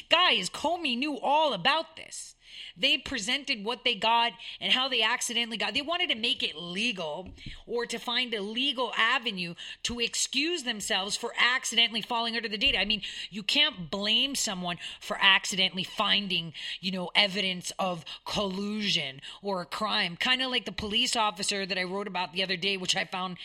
Guys, 0.08 0.50
Comey 0.50 0.96
knew 0.96 1.18
all 1.18 1.52
about 1.52 1.96
this. 1.96 2.34
They 2.76 2.98
presented 2.98 3.64
what 3.64 3.84
they 3.84 3.94
got 3.94 4.32
and 4.60 4.72
how 4.72 4.88
they 4.88 5.02
accidentally 5.02 5.56
got. 5.56 5.74
They 5.74 5.82
wanted 5.82 6.10
to 6.10 6.16
make 6.16 6.42
it 6.42 6.56
legal 6.56 7.28
or 7.66 7.86
to 7.86 7.98
find 7.98 8.32
a 8.34 8.42
legal 8.42 8.92
avenue 8.96 9.54
to 9.84 10.00
excuse 10.00 10.62
themselves 10.62 11.16
for 11.16 11.32
accidentally 11.38 12.02
falling 12.02 12.36
under 12.36 12.48
the 12.48 12.58
data. 12.58 12.78
I 12.78 12.84
mean, 12.84 13.02
you 13.30 13.42
can't 13.42 13.90
blame 13.90 14.34
someone 14.34 14.78
for 15.00 15.18
accidentally 15.20 15.84
finding, 15.84 16.52
you 16.80 16.90
know, 16.92 17.10
evidence 17.14 17.72
of 17.78 18.04
collusion 18.24 19.20
or 19.42 19.60
a 19.62 19.66
crime. 19.66 20.16
Kind 20.16 20.42
of 20.42 20.50
like 20.50 20.64
the 20.64 20.72
police 20.72 21.16
officer 21.16 21.66
that 21.66 21.78
I 21.78 21.84
wrote 21.84 22.08
about 22.08 22.32
the 22.32 22.42
other 22.42 22.56
day, 22.56 22.76
which 22.76 22.96
I 22.96 23.04
found 23.04 23.36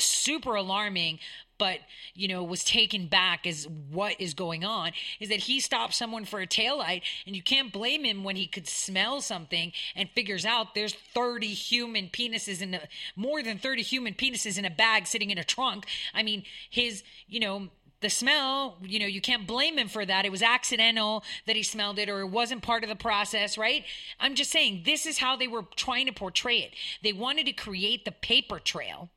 super 0.00 0.54
alarming 0.54 1.18
but 1.58 1.78
you 2.14 2.28
know 2.28 2.42
was 2.42 2.64
taken 2.64 3.06
back 3.06 3.46
as 3.46 3.66
what 3.90 4.14
is 4.20 4.32
going 4.32 4.64
on 4.64 4.92
is 5.20 5.28
that 5.28 5.40
he 5.40 5.60
stopped 5.60 5.94
someone 5.94 6.24
for 6.24 6.40
a 6.40 6.46
taillight 6.46 7.02
and 7.26 7.36
you 7.36 7.42
can't 7.42 7.72
blame 7.72 8.04
him 8.04 8.24
when 8.24 8.36
he 8.36 8.46
could 8.46 8.66
smell 8.66 9.20
something 9.20 9.72
and 9.94 10.08
figures 10.10 10.44
out 10.44 10.74
there's 10.74 10.94
30 10.94 11.48
human 11.48 12.08
penises 12.08 12.62
in 12.62 12.70
the 12.70 12.80
more 13.16 13.42
than 13.42 13.58
30 13.58 13.82
human 13.82 14.14
penises 14.14 14.58
in 14.58 14.64
a 14.64 14.70
bag 14.70 15.06
sitting 15.06 15.30
in 15.30 15.38
a 15.38 15.44
trunk 15.44 15.86
i 16.14 16.22
mean 16.22 16.44
his 16.70 17.02
you 17.26 17.40
know 17.40 17.68
the 18.00 18.08
smell, 18.08 18.76
you 18.80 19.00
know, 19.00 19.06
you 19.06 19.20
can't 19.20 19.44
blame 19.44 19.76
him 19.76 19.88
for 19.88 20.06
that. 20.06 20.24
It 20.24 20.30
was 20.30 20.40
accidental 20.40 21.24
that 21.46 21.56
he 21.56 21.64
smelled 21.64 21.98
it 21.98 22.08
or 22.08 22.20
it 22.20 22.28
wasn't 22.28 22.62
part 22.62 22.84
of 22.84 22.88
the 22.88 22.94
process, 22.94 23.58
right? 23.58 23.84
I'm 24.20 24.36
just 24.36 24.52
saying 24.52 24.82
this 24.84 25.04
is 25.04 25.18
how 25.18 25.34
they 25.34 25.48
were 25.48 25.64
trying 25.74 26.06
to 26.06 26.12
portray 26.12 26.58
it. 26.58 26.74
They 27.02 27.12
wanted 27.12 27.46
to 27.46 27.52
create 27.52 28.04
the 28.04 28.12
paper 28.12 28.60
trail 28.60 29.10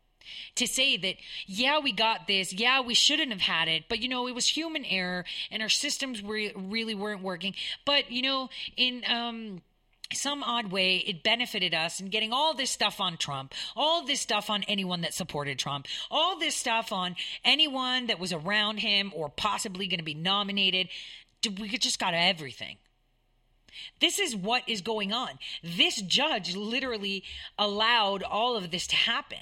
to 0.55 0.67
say 0.67 0.97
that, 0.97 1.15
yeah, 1.45 1.79
we 1.79 1.91
got 1.91 2.27
this, 2.27 2.53
yeah, 2.53 2.81
we 2.81 2.93
shouldn't 2.93 3.31
have 3.31 3.41
had 3.41 3.67
it, 3.67 3.85
but 3.89 4.01
you 4.01 4.09
know, 4.09 4.27
it 4.27 4.35
was 4.35 4.47
human 4.47 4.85
error 4.85 5.25
and 5.49 5.61
our 5.61 5.69
systems 5.69 6.23
re- 6.23 6.53
really 6.55 6.95
weren't 6.95 7.21
working. 7.21 7.55
But, 7.85 8.11
you 8.11 8.21
know, 8.21 8.49
in, 8.77 9.03
um, 9.07 9.61
some 10.13 10.43
odd 10.43 10.71
way 10.71 10.97
it 10.97 11.23
benefited 11.23 11.73
us 11.73 11.99
in 11.99 12.07
getting 12.09 12.33
all 12.33 12.53
this 12.53 12.71
stuff 12.71 12.99
on 12.99 13.17
Trump, 13.17 13.53
all 13.75 14.05
this 14.05 14.21
stuff 14.21 14.49
on 14.49 14.63
anyone 14.63 15.01
that 15.01 15.13
supported 15.13 15.57
Trump, 15.57 15.87
all 16.09 16.37
this 16.37 16.55
stuff 16.55 16.91
on 16.91 17.15
anyone 17.43 18.07
that 18.07 18.19
was 18.19 18.33
around 18.33 18.77
him 18.77 19.11
or 19.15 19.29
possibly 19.29 19.87
going 19.87 19.99
to 19.99 20.03
be 20.03 20.13
nominated. 20.13 20.89
We 21.59 21.69
just 21.77 21.99
got 21.99 22.13
everything. 22.13 22.77
This 23.99 24.19
is 24.19 24.35
what 24.35 24.67
is 24.67 24.81
going 24.81 25.13
on. 25.13 25.39
This 25.63 26.01
judge 26.01 26.55
literally 26.55 27.23
allowed 27.57 28.21
all 28.23 28.55
of 28.55 28.69
this 28.69 28.87
to 28.87 28.95
happen. 28.95 29.39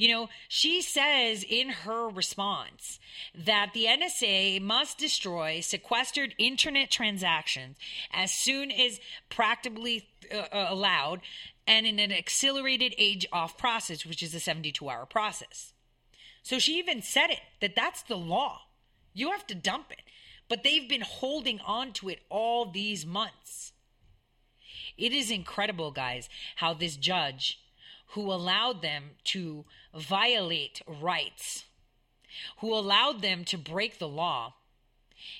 You 0.00 0.08
know, 0.08 0.28
she 0.48 0.80
says 0.80 1.44
in 1.46 1.68
her 1.68 2.08
response 2.08 2.98
that 3.34 3.72
the 3.74 3.84
NSA 3.84 4.62
must 4.62 4.96
destroy 4.96 5.60
sequestered 5.60 6.34
internet 6.38 6.90
transactions 6.90 7.76
as 8.10 8.30
soon 8.30 8.70
as 8.70 8.98
practically 9.28 10.08
uh, 10.34 10.38
uh, 10.38 10.68
allowed 10.70 11.20
and 11.66 11.86
in 11.86 11.98
an 11.98 12.12
accelerated 12.12 12.94
age 12.96 13.26
off 13.30 13.58
process, 13.58 14.06
which 14.06 14.22
is 14.22 14.34
a 14.34 14.40
72 14.40 14.88
hour 14.88 15.04
process. 15.04 15.74
So 16.42 16.58
she 16.58 16.78
even 16.78 17.02
said 17.02 17.28
it 17.28 17.40
that 17.60 17.76
that's 17.76 18.00
the 18.00 18.16
law. 18.16 18.62
You 19.12 19.32
have 19.32 19.46
to 19.48 19.54
dump 19.54 19.92
it. 19.92 20.00
But 20.48 20.62
they've 20.62 20.88
been 20.88 21.02
holding 21.02 21.60
on 21.60 21.92
to 21.92 22.08
it 22.08 22.20
all 22.30 22.64
these 22.64 23.04
months. 23.04 23.72
It 24.96 25.12
is 25.12 25.30
incredible, 25.30 25.90
guys, 25.90 26.30
how 26.56 26.72
this 26.72 26.96
judge 26.96 27.58
who 28.10 28.32
allowed 28.32 28.82
them 28.82 29.10
to 29.24 29.64
violate 29.94 30.82
rights, 30.86 31.64
who 32.58 32.74
allowed 32.74 33.22
them 33.22 33.44
to 33.44 33.58
break 33.58 33.98
the 33.98 34.08
law, 34.08 34.54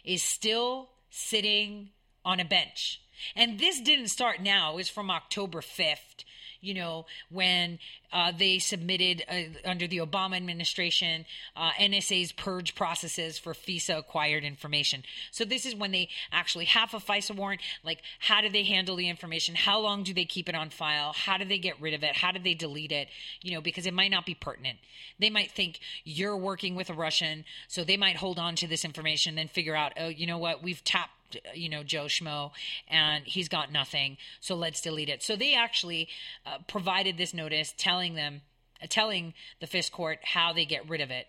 is 0.04 0.22
still 0.22 0.90
sitting 1.10 1.90
on 2.24 2.40
a 2.40 2.44
bench. 2.44 3.00
And 3.34 3.58
this 3.58 3.80
didn't 3.80 4.08
start 4.08 4.40
now, 4.40 4.72
it 4.72 4.76
was 4.76 4.88
from 4.88 5.10
October 5.10 5.60
5th 5.60 6.24
you 6.60 6.74
know, 6.74 7.06
when 7.30 7.78
uh, 8.12 8.32
they 8.36 8.58
submitted 8.58 9.22
uh, 9.28 9.68
under 9.68 9.86
the 9.86 9.98
Obama 9.98 10.36
administration 10.36 11.24
uh, 11.56 11.70
NSA's 11.72 12.32
purge 12.32 12.74
processes 12.74 13.38
for 13.38 13.54
FISA 13.54 13.98
acquired 13.98 14.44
information. 14.44 15.02
So 15.30 15.44
this 15.44 15.64
is 15.64 15.74
when 15.74 15.92
they 15.92 16.08
actually 16.32 16.66
have 16.66 16.92
a 16.94 16.98
FISA 16.98 17.34
warrant. 17.34 17.60
Like, 17.84 18.02
how 18.18 18.40
do 18.40 18.48
they 18.48 18.64
handle 18.64 18.96
the 18.96 19.08
information? 19.08 19.54
How 19.54 19.78
long 19.78 20.02
do 20.02 20.12
they 20.12 20.24
keep 20.24 20.48
it 20.48 20.54
on 20.54 20.70
file? 20.70 21.12
How 21.14 21.38
do 21.38 21.44
they 21.44 21.58
get 21.58 21.80
rid 21.80 21.94
of 21.94 22.02
it? 22.02 22.16
How 22.16 22.32
do 22.32 22.38
they 22.38 22.54
delete 22.54 22.92
it? 22.92 23.08
You 23.42 23.54
know, 23.54 23.60
because 23.60 23.86
it 23.86 23.94
might 23.94 24.10
not 24.10 24.26
be 24.26 24.34
pertinent. 24.34 24.78
They 25.18 25.30
might 25.30 25.50
think 25.50 25.80
you're 26.04 26.36
working 26.36 26.74
with 26.74 26.90
a 26.90 26.94
Russian, 26.94 27.44
so 27.68 27.84
they 27.84 27.96
might 27.96 28.16
hold 28.16 28.38
on 28.38 28.56
to 28.56 28.66
this 28.66 28.84
information, 28.84 29.34
then 29.34 29.48
figure 29.48 29.76
out, 29.76 29.92
oh, 29.98 30.08
you 30.08 30.26
know 30.26 30.38
what, 30.38 30.62
we've 30.62 30.82
tapped 30.84 31.12
you 31.54 31.68
know 31.68 31.82
Joe 31.82 32.04
Schmo, 32.04 32.50
and 32.88 33.24
he's 33.24 33.48
got 33.48 33.72
nothing. 33.72 34.16
So 34.40 34.54
let's 34.54 34.80
delete 34.80 35.08
it. 35.08 35.22
So 35.22 35.36
they 35.36 35.54
actually 35.54 36.08
uh, 36.46 36.58
provided 36.66 37.16
this 37.16 37.34
notice 37.34 37.74
telling 37.76 38.14
them, 38.14 38.42
uh, 38.82 38.86
telling 38.88 39.34
the 39.60 39.66
FIS 39.66 39.90
court 39.90 40.18
how 40.22 40.52
they 40.52 40.64
get 40.64 40.88
rid 40.88 41.00
of 41.00 41.10
it. 41.10 41.26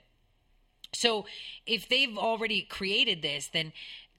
So 0.94 1.26
if 1.66 1.88
they've 1.88 2.18
already 2.18 2.62
created 2.62 3.22
this, 3.22 3.48
then 3.48 3.72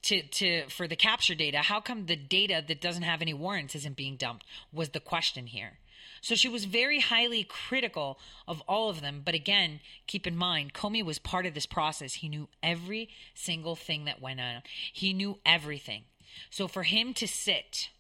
to 0.03 0.23
to 0.23 0.69
for 0.69 0.89
the 0.89 0.97
capture 0.97 1.35
data, 1.35 1.59
how 1.59 1.81
come 1.81 2.07
the 2.07 2.17
data 2.17 2.63
that 2.67 2.81
doesn't 2.81 3.03
have 3.03 3.23
any 3.23 3.35
warrants 3.35 3.75
isn't 3.75 3.97
being 3.97 4.17
dumped? 4.17 4.45
Was 4.73 4.91
the 4.91 5.01
question 5.01 5.47
here. 5.47 5.79
So 6.23 6.37
she 6.37 6.49
was 6.49 6.65
very 6.65 7.01
highly 7.01 7.43
critical 7.43 8.19
of 8.47 8.63
all 8.63 8.89
of 8.89 9.01
them. 9.01 9.23
But 9.25 9.35
again, 9.35 9.81
keep 10.07 10.27
in 10.27 10.37
mind, 10.37 10.73
Comey 10.73 11.05
was 11.05 11.19
part 11.19 11.47
of 11.47 11.53
this 11.53 11.67
process. 11.67 12.15
He 12.15 12.29
knew 12.29 12.49
every 12.63 13.11
single 13.35 13.75
thing 13.75 14.07
that 14.07 14.23
went 14.23 14.41
on, 14.41 14.63
he 14.93 15.13
knew 15.13 15.39
everything. 15.45 16.05
So 16.49 16.69
for 16.69 16.85
him 16.85 17.13
to 17.15 17.27
sit, 17.27 17.91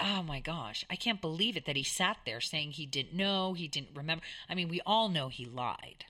oh 0.00 0.22
my 0.22 0.40
gosh, 0.40 0.84
I 0.90 0.96
can't 0.96 1.20
believe 1.20 1.56
it 1.56 1.66
that 1.66 1.76
he 1.76 1.84
sat 1.84 2.16
there 2.24 2.40
saying 2.40 2.72
he 2.72 2.86
didn't 2.86 3.14
know, 3.14 3.52
he 3.52 3.68
didn't 3.68 3.94
remember. 3.94 4.24
I 4.48 4.54
mean, 4.54 4.68
we 4.68 4.80
all 4.86 5.08
know 5.08 5.28
he 5.28 5.44
lied. 5.44 6.06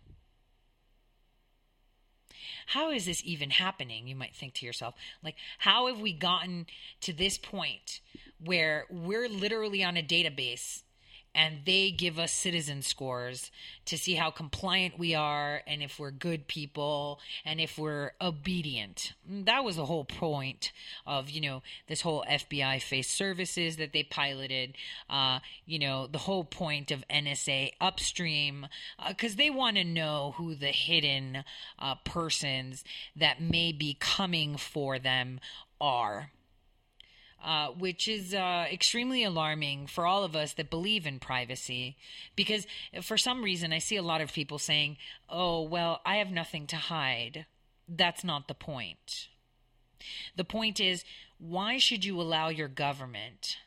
How 2.73 2.91
is 2.91 3.07
this 3.07 3.23
even 3.25 3.49
happening? 3.49 4.07
You 4.07 4.14
might 4.14 4.37
think 4.37 4.53
to 4.55 4.66
yourself, 4.66 4.95
like, 5.23 5.37
how 5.59 5.87
have 5.87 6.01
we 6.01 6.12
gotten 6.12 6.66
to 7.01 7.14
this 7.14 7.39
point 7.39 8.01
where 8.45 8.85
we're 8.91 9.29
literally 9.29 9.83
on 9.83 9.97
a 9.97 10.03
database 10.03 10.83
and 11.35 11.59
they 11.64 11.91
give 11.91 12.18
us 12.18 12.33
citizen 12.33 12.83
scores 12.83 13.51
to 13.85 13.97
see 13.97 14.14
how 14.14 14.31
compliant 14.31 14.99
we 14.99 15.14
are 15.14 15.62
and 15.66 15.83
if 15.83 15.99
we're 15.99 16.11
good 16.11 16.47
people 16.47 17.20
and 17.45 17.61
if 17.61 17.79
we're 17.79 18.12
obedient. 18.20 19.12
That 19.29 19.64
was 19.64 19.76
the 19.76 19.87
whole 19.87 20.05
point 20.05 20.72
of, 21.07 21.31
you 21.31 21.41
know, 21.41 21.62
this 21.87 22.01
whole 22.01 22.24
FBI 22.29 22.83
face 22.83 23.11
services 23.11 23.76
that 23.76 23.93
they 23.93 24.03
piloted, 24.03 24.74
uh, 25.09 25.41
you 25.66 25.79
know, 25.79 26.07
the 26.07 26.18
whole 26.18 26.45
point 26.45 26.91
of 26.91 27.05
NSA 27.09 27.72
upstream, 27.81 28.66
because 29.07 29.33
uh, 29.33 29.39
they 29.39 29.51
want 29.51 29.76
to 29.76 29.85
know 29.85 30.35
who 30.37 30.55
the 30.55 30.66
hidden 30.66 31.45
uh, 31.79 31.95
persons 32.05 32.85
that 33.16 33.41
may 33.41 33.72
be 33.72 33.97
coming 33.99 34.57
for 34.57 34.99
them 34.99 35.41
are. 35.81 36.31
Uh, 37.43 37.68
which 37.68 38.09
is 38.09 38.34
uh, 38.34 38.66
extremely 38.70 39.22
alarming 39.22 39.86
for 39.86 40.05
all 40.05 40.24
of 40.24 40.34
us 40.34 40.55
that 40.55 40.68
believe 40.68 41.07
in 41.07 41.20
privacy. 41.20 41.97
Because 42.34 42.66
for 43.01 43.16
some 43.16 43.45
reason, 43.45 43.72
I 43.72 43.78
see 43.78 43.95
a 43.95 44.03
lot 44.03 44.20
of 44.20 44.32
people 44.32 44.59
saying, 44.59 44.97
oh, 45.28 45.62
well, 45.62 46.01
I 46.05 46.16
have 46.16 46.32
nothing 46.32 46.66
to 46.66 46.76
hide. 46.76 47.47
That's 47.89 48.24
not 48.24 48.49
the 48.49 48.55
point. 48.55 49.28
The 50.34 50.45
point 50.45 50.80
is, 50.80 51.05
why 51.39 51.78
should 51.78 52.05
you 52.05 52.20
allow 52.20 52.49
your 52.49 52.68
government 52.68 53.59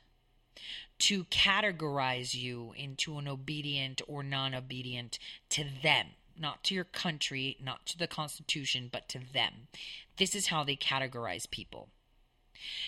to 1.00 1.24
categorize 1.26 2.36
you 2.36 2.74
into 2.76 3.18
an 3.20 3.28
obedient 3.28 4.02
or 4.06 4.22
non 4.22 4.54
obedient 4.54 5.18
to 5.52 5.64
them? 5.82 6.08
not 6.42 6.64
to 6.64 6.74
your 6.74 6.84
country, 6.84 7.58
not 7.64 7.86
to 7.86 7.98
the 7.98 8.08
Constitution, 8.08 8.90
but 8.92 9.08
to 9.10 9.20
them. 9.32 9.68
This 10.18 10.34
is 10.34 10.48
how 10.48 10.64
they 10.64 10.76
categorize 10.76 11.50
people. 11.50 11.90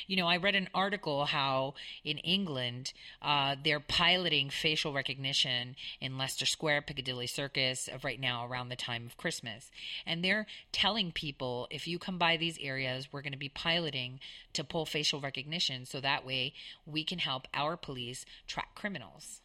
You 0.08 0.18
know, 0.18 0.28
I 0.28 0.38
read 0.38 0.56
an 0.56 0.70
article 0.74 1.26
how 1.26 1.74
in 2.04 2.18
England 2.20 2.94
uh, 3.22 3.56
they're 3.64 3.80
piloting 3.80 4.50
facial 4.50 4.94
recognition 4.94 5.76
in 6.00 6.18
Leicester 6.18 6.46
Square, 6.46 6.84
Piccadilly 6.84 7.28
Circus, 7.28 7.88
of 7.88 8.04
right 8.04 8.20
now 8.20 8.46
around 8.46 8.70
the 8.70 8.76
time 8.76 9.06
of 9.06 9.18
Christmas. 9.18 9.72
And 10.06 10.24
they're 10.24 10.48
telling 10.72 11.12
people 11.12 11.68
if 11.70 11.88
you 11.88 12.00
come 12.00 12.18
by 12.18 12.38
these 12.38 12.58
areas, 12.62 13.08
we're 13.12 13.22
going 13.22 13.34
to 13.34 13.38
be 13.38 13.50
piloting 13.50 14.20
to 14.54 14.64
pull 14.64 14.86
facial 14.86 15.20
recognition 15.20 15.86
so 15.86 16.00
that 16.00 16.26
way 16.26 16.54
we 16.86 17.04
can 17.04 17.20
help 17.20 17.48
our 17.54 17.76
police 17.78 18.26
track 18.48 18.76
criminals. 18.76 19.42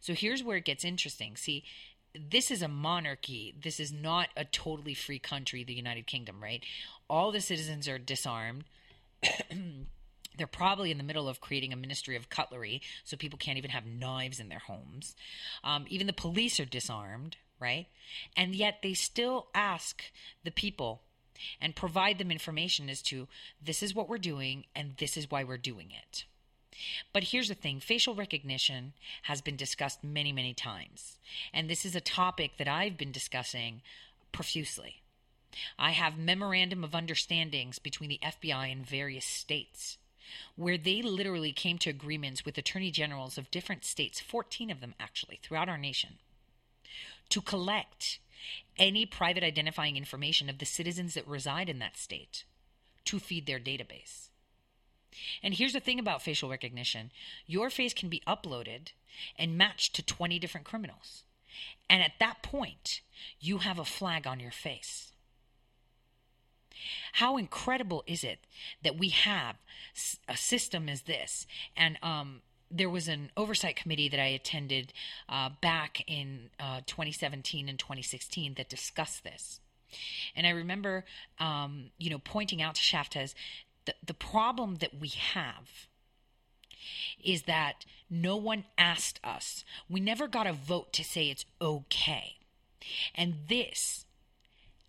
So 0.00 0.14
here's 0.14 0.42
where 0.42 0.56
it 0.56 0.64
gets 0.64 0.84
interesting. 0.84 1.36
See, 1.36 1.64
this 2.14 2.50
is 2.50 2.62
a 2.62 2.68
monarchy. 2.68 3.54
This 3.60 3.78
is 3.78 3.92
not 3.92 4.28
a 4.36 4.44
totally 4.44 4.94
free 4.94 5.18
country, 5.18 5.62
the 5.62 5.74
United 5.74 6.06
Kingdom, 6.06 6.42
right? 6.42 6.64
All 7.08 7.30
the 7.30 7.40
citizens 7.40 7.88
are 7.88 7.98
disarmed. 7.98 8.64
They're 10.36 10.46
probably 10.46 10.90
in 10.90 10.98
the 10.98 11.04
middle 11.04 11.28
of 11.28 11.40
creating 11.40 11.72
a 11.72 11.76
ministry 11.76 12.16
of 12.16 12.30
cutlery, 12.30 12.80
so 13.04 13.16
people 13.16 13.38
can't 13.38 13.58
even 13.58 13.70
have 13.70 13.84
knives 13.84 14.40
in 14.40 14.48
their 14.48 14.60
homes. 14.60 15.14
Um, 15.62 15.84
even 15.88 16.06
the 16.06 16.12
police 16.12 16.58
are 16.58 16.64
disarmed, 16.64 17.36
right? 17.60 17.88
And 18.36 18.54
yet 18.54 18.78
they 18.82 18.94
still 18.94 19.48
ask 19.54 20.02
the 20.42 20.50
people 20.50 21.02
and 21.60 21.76
provide 21.76 22.18
them 22.18 22.30
information 22.30 22.88
as 22.88 23.02
to 23.02 23.28
this 23.62 23.82
is 23.82 23.94
what 23.94 24.08
we're 24.08 24.18
doing 24.18 24.64
and 24.74 24.94
this 24.98 25.16
is 25.16 25.30
why 25.30 25.44
we're 25.44 25.58
doing 25.58 25.90
it. 25.90 26.24
But 27.12 27.24
here's 27.24 27.48
the 27.48 27.54
thing 27.54 27.80
facial 27.80 28.14
recognition 28.14 28.94
has 29.24 29.40
been 29.40 29.56
discussed 29.56 30.02
many, 30.02 30.32
many 30.32 30.54
times. 30.54 31.18
And 31.52 31.68
this 31.68 31.84
is 31.84 31.94
a 31.94 32.00
topic 32.00 32.52
that 32.58 32.68
I've 32.68 32.96
been 32.96 33.12
discussing 33.12 33.82
profusely. 34.32 34.99
I 35.78 35.90
have 35.90 36.18
memorandum 36.18 36.84
of 36.84 36.94
understandings 36.94 37.78
between 37.78 38.08
the 38.08 38.20
FBI 38.22 38.70
and 38.70 38.86
various 38.86 39.24
states 39.24 39.98
where 40.56 40.78
they 40.78 41.02
literally 41.02 41.52
came 41.52 41.78
to 41.78 41.90
agreements 41.90 42.44
with 42.44 42.56
attorney 42.56 42.90
generals 42.90 43.36
of 43.36 43.50
different 43.50 43.84
states, 43.84 44.20
14 44.20 44.70
of 44.70 44.80
them 44.80 44.94
actually, 45.00 45.40
throughout 45.42 45.68
our 45.68 45.78
nation, 45.78 46.18
to 47.28 47.40
collect 47.40 48.18
any 48.78 49.04
private 49.04 49.42
identifying 49.42 49.96
information 49.96 50.48
of 50.48 50.58
the 50.58 50.66
citizens 50.66 51.14
that 51.14 51.26
reside 51.26 51.68
in 51.68 51.78
that 51.78 51.96
state 51.96 52.44
to 53.04 53.18
feed 53.18 53.46
their 53.46 53.58
database. 53.58 54.28
And 55.42 55.54
here's 55.54 55.72
the 55.72 55.80
thing 55.80 55.98
about 55.98 56.22
facial 56.22 56.48
recognition 56.48 57.10
your 57.46 57.70
face 57.70 57.92
can 57.92 58.08
be 58.08 58.22
uploaded 58.26 58.92
and 59.36 59.58
matched 59.58 59.94
to 59.96 60.02
20 60.02 60.38
different 60.38 60.66
criminals. 60.66 61.24
And 61.88 62.02
at 62.02 62.12
that 62.20 62.42
point, 62.42 63.00
you 63.40 63.58
have 63.58 63.78
a 63.78 63.84
flag 63.84 64.26
on 64.26 64.38
your 64.38 64.52
face. 64.52 65.09
How 67.14 67.36
incredible 67.36 68.04
is 68.06 68.24
it 68.24 68.40
that 68.82 68.98
we 68.98 69.08
have 69.10 69.56
a 70.28 70.36
system 70.36 70.88
as 70.88 71.02
this? 71.02 71.46
And 71.76 71.98
um, 72.02 72.42
there 72.70 72.90
was 72.90 73.08
an 73.08 73.30
oversight 73.36 73.76
committee 73.76 74.08
that 74.08 74.20
I 74.20 74.26
attended 74.26 74.92
uh, 75.28 75.50
back 75.60 76.02
in 76.06 76.50
uh, 76.58 76.80
2017 76.86 77.68
and 77.68 77.78
2016 77.78 78.54
that 78.54 78.68
discussed 78.68 79.24
this. 79.24 79.60
And 80.36 80.46
I 80.46 80.50
remember, 80.50 81.04
um, 81.38 81.90
you 81.98 82.10
know, 82.10 82.18
pointing 82.18 82.62
out 82.62 82.76
to 82.76 82.80
Chaffetz 82.80 83.34
the, 83.86 83.94
the 84.04 84.14
problem 84.14 84.76
that 84.76 84.98
we 84.98 85.08
have 85.08 85.88
is 87.22 87.42
that 87.42 87.84
no 88.08 88.36
one 88.36 88.64
asked 88.78 89.20
us. 89.24 89.64
We 89.88 90.00
never 90.00 90.28
got 90.28 90.46
a 90.46 90.52
vote 90.52 90.92
to 90.94 91.04
say 91.04 91.30
it's 91.30 91.44
okay. 91.60 92.36
And 93.14 93.34
this, 93.48 94.06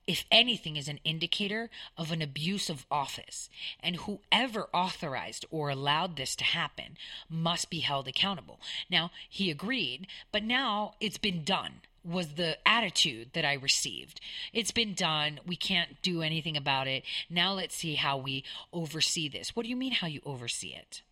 if 0.07 0.25
anything, 0.31 0.75
is 0.75 0.87
an 0.87 0.99
indicator 1.03 1.69
of 1.97 2.11
an 2.11 2.21
abuse 2.21 2.69
of 2.69 2.85
office. 2.89 3.49
And 3.79 3.97
whoever 3.97 4.67
authorized 4.73 5.45
or 5.51 5.69
allowed 5.69 6.15
this 6.15 6.35
to 6.37 6.43
happen 6.43 6.97
must 7.29 7.69
be 7.69 7.79
held 7.79 8.07
accountable. 8.07 8.59
Now, 8.89 9.11
he 9.29 9.51
agreed, 9.51 10.07
but 10.31 10.43
now 10.43 10.95
it's 10.99 11.17
been 11.17 11.43
done 11.43 11.81
was 12.03 12.29
the 12.29 12.57
attitude 12.67 13.29
that 13.33 13.45
I 13.45 13.53
received. 13.53 14.19
It's 14.53 14.71
been 14.71 14.93
done. 14.93 15.39
We 15.45 15.55
can't 15.55 16.01
do 16.01 16.21
anything 16.23 16.57
about 16.57 16.87
it. 16.87 17.03
Now 17.29 17.53
let's 17.53 17.75
see 17.75 17.95
how 17.95 18.17
we 18.17 18.43
oversee 18.73 19.29
this. 19.29 19.55
What 19.55 19.63
do 19.63 19.69
you 19.69 19.75
mean, 19.75 19.91
how 19.91 20.07
you 20.07 20.21
oversee 20.25 20.73
it? 20.75 21.03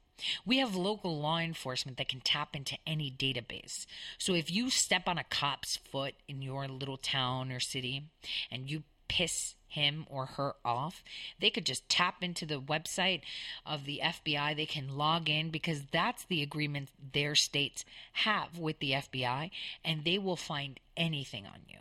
We 0.45 0.57
have 0.57 0.75
local 0.75 1.19
law 1.19 1.39
enforcement 1.39 1.97
that 1.97 2.09
can 2.09 2.21
tap 2.21 2.55
into 2.55 2.77
any 2.85 3.11
database. 3.11 3.85
So 4.17 4.33
if 4.33 4.51
you 4.51 4.69
step 4.69 5.07
on 5.07 5.17
a 5.17 5.23
cop's 5.23 5.77
foot 5.77 6.15
in 6.27 6.41
your 6.41 6.67
little 6.67 6.97
town 6.97 7.51
or 7.51 7.59
city 7.59 8.03
and 8.51 8.69
you 8.69 8.83
piss 9.07 9.55
him 9.67 10.05
or 10.09 10.25
her 10.25 10.55
off, 10.65 11.03
they 11.39 11.49
could 11.49 11.65
just 11.65 11.87
tap 11.89 12.23
into 12.23 12.45
the 12.45 12.59
website 12.59 13.21
of 13.65 13.85
the 13.85 14.01
FBI. 14.03 14.55
They 14.55 14.65
can 14.65 14.97
log 14.97 15.29
in 15.29 15.49
because 15.49 15.83
that's 15.91 16.25
the 16.25 16.41
agreement 16.41 16.89
their 17.13 17.35
states 17.35 17.85
have 18.13 18.57
with 18.57 18.79
the 18.79 18.91
FBI, 18.91 19.51
and 19.85 20.03
they 20.03 20.17
will 20.17 20.35
find 20.35 20.79
anything 20.97 21.45
on 21.45 21.61
you. 21.67 21.77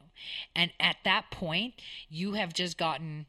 And 0.55 0.72
at 0.78 0.97
that 1.05 1.30
point, 1.30 1.74
you 2.11 2.32
have 2.32 2.53
just 2.53 2.76
gotten 2.76 3.26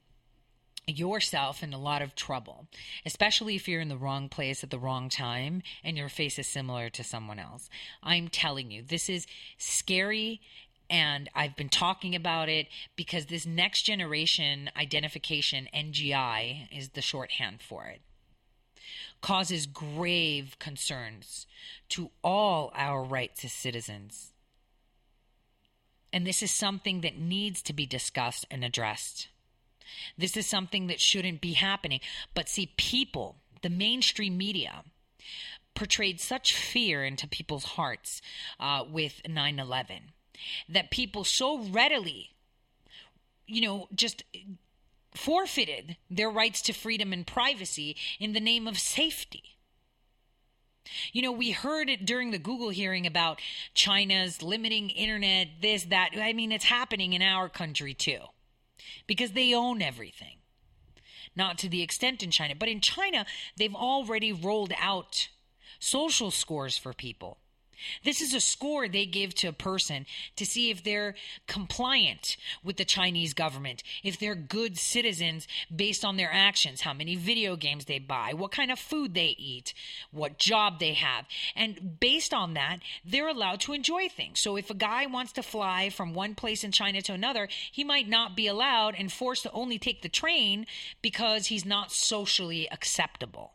yourself 0.89 1.63
in 1.63 1.73
a 1.73 1.79
lot 1.79 2.01
of 2.01 2.15
trouble, 2.15 2.67
especially 3.05 3.55
if 3.55 3.67
you're 3.67 3.81
in 3.81 3.89
the 3.89 3.97
wrong 3.97 4.29
place 4.29 4.63
at 4.63 4.69
the 4.69 4.79
wrong 4.79 5.09
time 5.09 5.61
and 5.83 5.97
your 5.97 6.09
face 6.09 6.39
is 6.39 6.47
similar 6.47 6.89
to 6.89 7.03
someone 7.03 7.39
else. 7.39 7.69
I'm 8.03 8.27
telling 8.27 8.71
you, 8.71 8.81
this 8.81 9.09
is 9.09 9.27
scary 9.57 10.41
and 10.89 11.29
I've 11.35 11.55
been 11.55 11.69
talking 11.69 12.15
about 12.15 12.49
it 12.49 12.67
because 12.95 13.27
this 13.27 13.45
next 13.45 13.83
generation 13.83 14.71
identification, 14.75 15.67
NGI 15.73 16.67
is 16.75 16.89
the 16.89 17.01
shorthand 17.01 17.61
for 17.61 17.85
it, 17.85 18.01
causes 19.21 19.67
grave 19.67 20.57
concerns 20.57 21.45
to 21.89 22.09
all 22.23 22.71
our 22.75 23.03
rights 23.03 23.45
as 23.45 23.53
citizens. 23.53 24.33
And 26.11 26.25
this 26.25 26.41
is 26.41 26.49
something 26.49 27.01
that 27.01 27.19
needs 27.19 27.61
to 27.63 27.73
be 27.73 27.85
discussed 27.85 28.45
and 28.49 28.63
addressed. 28.63 29.27
This 30.17 30.37
is 30.37 30.45
something 30.45 30.87
that 30.87 30.99
shouldn't 30.99 31.41
be 31.41 31.53
happening. 31.53 31.99
But 32.33 32.49
see, 32.49 32.73
people, 32.77 33.37
the 33.61 33.69
mainstream 33.69 34.37
media, 34.37 34.83
portrayed 35.75 36.19
such 36.19 36.53
fear 36.53 37.05
into 37.05 37.27
people's 37.27 37.63
hearts 37.63 38.21
uh, 38.59 38.83
with 38.89 39.21
9 39.27 39.59
11 39.59 40.11
that 40.67 40.91
people 40.91 41.23
so 41.23 41.59
readily, 41.59 42.31
you 43.47 43.61
know, 43.61 43.87
just 43.93 44.23
forfeited 45.13 45.97
their 46.09 46.29
rights 46.29 46.61
to 46.63 46.73
freedom 46.73 47.13
and 47.13 47.25
privacy 47.25 47.95
in 48.19 48.33
the 48.33 48.39
name 48.39 48.67
of 48.67 48.77
safety. 48.77 49.43
You 51.11 51.21
know, 51.21 51.31
we 51.31 51.51
heard 51.51 51.89
it 51.89 52.05
during 52.05 52.31
the 52.31 52.39
Google 52.39 52.69
hearing 52.69 53.05
about 53.05 53.39
China's 53.73 54.41
limiting 54.41 54.89
internet, 54.89 55.47
this, 55.61 55.83
that. 55.85 56.11
I 56.19 56.33
mean, 56.33 56.51
it's 56.51 56.65
happening 56.65 57.13
in 57.13 57.21
our 57.21 57.47
country 57.47 57.93
too, 57.93 58.19
because 59.07 59.31
they 59.31 59.53
own 59.53 59.81
everything. 59.81 60.37
Not 61.35 61.57
to 61.59 61.69
the 61.69 61.81
extent 61.81 62.23
in 62.23 62.31
China, 62.31 62.55
but 62.55 62.69
in 62.69 62.81
China, 62.81 63.25
they've 63.57 63.75
already 63.75 64.31
rolled 64.31 64.73
out 64.79 65.29
social 65.79 66.31
scores 66.31 66.77
for 66.77 66.93
people. 66.93 67.37
This 68.03 68.21
is 68.21 68.33
a 68.33 68.39
score 68.39 68.87
they 68.87 69.05
give 69.05 69.33
to 69.35 69.47
a 69.47 69.53
person 69.53 70.05
to 70.35 70.45
see 70.45 70.69
if 70.69 70.83
they're 70.83 71.15
compliant 71.47 72.37
with 72.63 72.77
the 72.77 72.85
Chinese 72.85 73.33
government, 73.33 73.83
if 74.03 74.19
they're 74.19 74.35
good 74.35 74.77
citizens 74.77 75.47
based 75.73 76.03
on 76.03 76.17
their 76.17 76.31
actions, 76.31 76.81
how 76.81 76.93
many 76.93 77.15
video 77.15 77.55
games 77.55 77.85
they 77.85 77.99
buy, 77.99 78.33
what 78.33 78.51
kind 78.51 78.71
of 78.71 78.79
food 78.79 79.13
they 79.13 79.35
eat, 79.37 79.73
what 80.11 80.37
job 80.37 80.79
they 80.79 80.93
have. 80.93 81.25
And 81.55 81.99
based 81.99 82.33
on 82.33 82.53
that, 82.53 82.79
they're 83.05 83.27
allowed 83.27 83.61
to 83.61 83.73
enjoy 83.73 84.09
things. 84.09 84.39
So 84.39 84.55
if 84.55 84.69
a 84.69 84.75
guy 84.75 85.05
wants 85.05 85.31
to 85.33 85.43
fly 85.43 85.89
from 85.89 86.13
one 86.13 86.35
place 86.35 86.63
in 86.63 86.71
China 86.71 87.01
to 87.03 87.13
another, 87.13 87.47
he 87.71 87.83
might 87.83 88.07
not 88.07 88.35
be 88.35 88.47
allowed 88.47 88.95
and 88.97 89.11
forced 89.11 89.43
to 89.43 89.51
only 89.51 89.79
take 89.79 90.01
the 90.01 90.09
train 90.09 90.65
because 91.01 91.47
he's 91.47 91.65
not 91.65 91.91
socially 91.91 92.67
acceptable. 92.71 93.53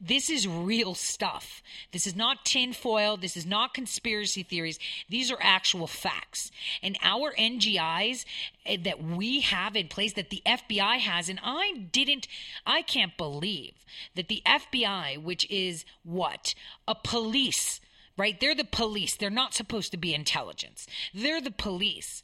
This 0.00 0.30
is 0.30 0.48
real 0.48 0.94
stuff. 0.94 1.62
This 1.92 2.06
is 2.06 2.16
not 2.16 2.44
tinfoil. 2.44 3.16
This 3.16 3.36
is 3.36 3.46
not 3.46 3.74
conspiracy 3.74 4.42
theories. 4.42 4.78
These 5.08 5.30
are 5.30 5.38
actual 5.40 5.86
facts. 5.86 6.50
And 6.82 6.98
our 7.02 7.32
NGIs 7.34 8.24
eh, 8.66 8.78
that 8.82 9.02
we 9.02 9.40
have 9.40 9.76
in 9.76 9.88
place, 9.88 10.14
that 10.14 10.30
the 10.30 10.42
FBI 10.44 10.98
has, 10.98 11.28
and 11.28 11.38
I 11.42 11.86
didn't, 11.92 12.26
I 12.66 12.82
can't 12.82 13.16
believe 13.16 13.74
that 14.14 14.28
the 14.28 14.42
FBI, 14.44 15.22
which 15.22 15.48
is 15.50 15.84
what? 16.02 16.54
A 16.88 16.94
police, 16.94 17.80
right? 18.16 18.38
They're 18.38 18.54
the 18.54 18.64
police. 18.64 19.16
They're 19.16 19.30
not 19.30 19.54
supposed 19.54 19.92
to 19.92 19.96
be 19.96 20.14
intelligence. 20.14 20.86
They're 21.14 21.40
the 21.40 21.50
police. 21.50 22.22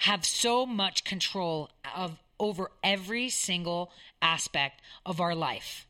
Have 0.00 0.24
so 0.24 0.66
much 0.66 1.04
control 1.04 1.70
of 1.94 2.18
over 2.38 2.72
every 2.82 3.30
single 3.30 3.92
aspect 4.20 4.82
of 5.06 5.20
our 5.20 5.34
life 5.34 5.86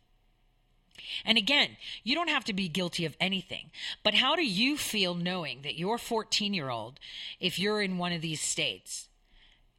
And 1.24 1.38
again, 1.38 1.76
you 2.02 2.14
don't 2.14 2.28
have 2.28 2.44
to 2.44 2.52
be 2.52 2.68
guilty 2.68 3.04
of 3.04 3.16
anything. 3.20 3.70
But 4.02 4.14
how 4.14 4.36
do 4.36 4.44
you 4.44 4.76
feel 4.76 5.14
knowing 5.14 5.62
that 5.62 5.78
your 5.78 5.98
14 5.98 6.54
year 6.54 6.70
old, 6.70 6.98
if 7.40 7.58
you're 7.58 7.82
in 7.82 7.98
one 7.98 8.12
of 8.12 8.22
these 8.22 8.40
states, 8.40 9.08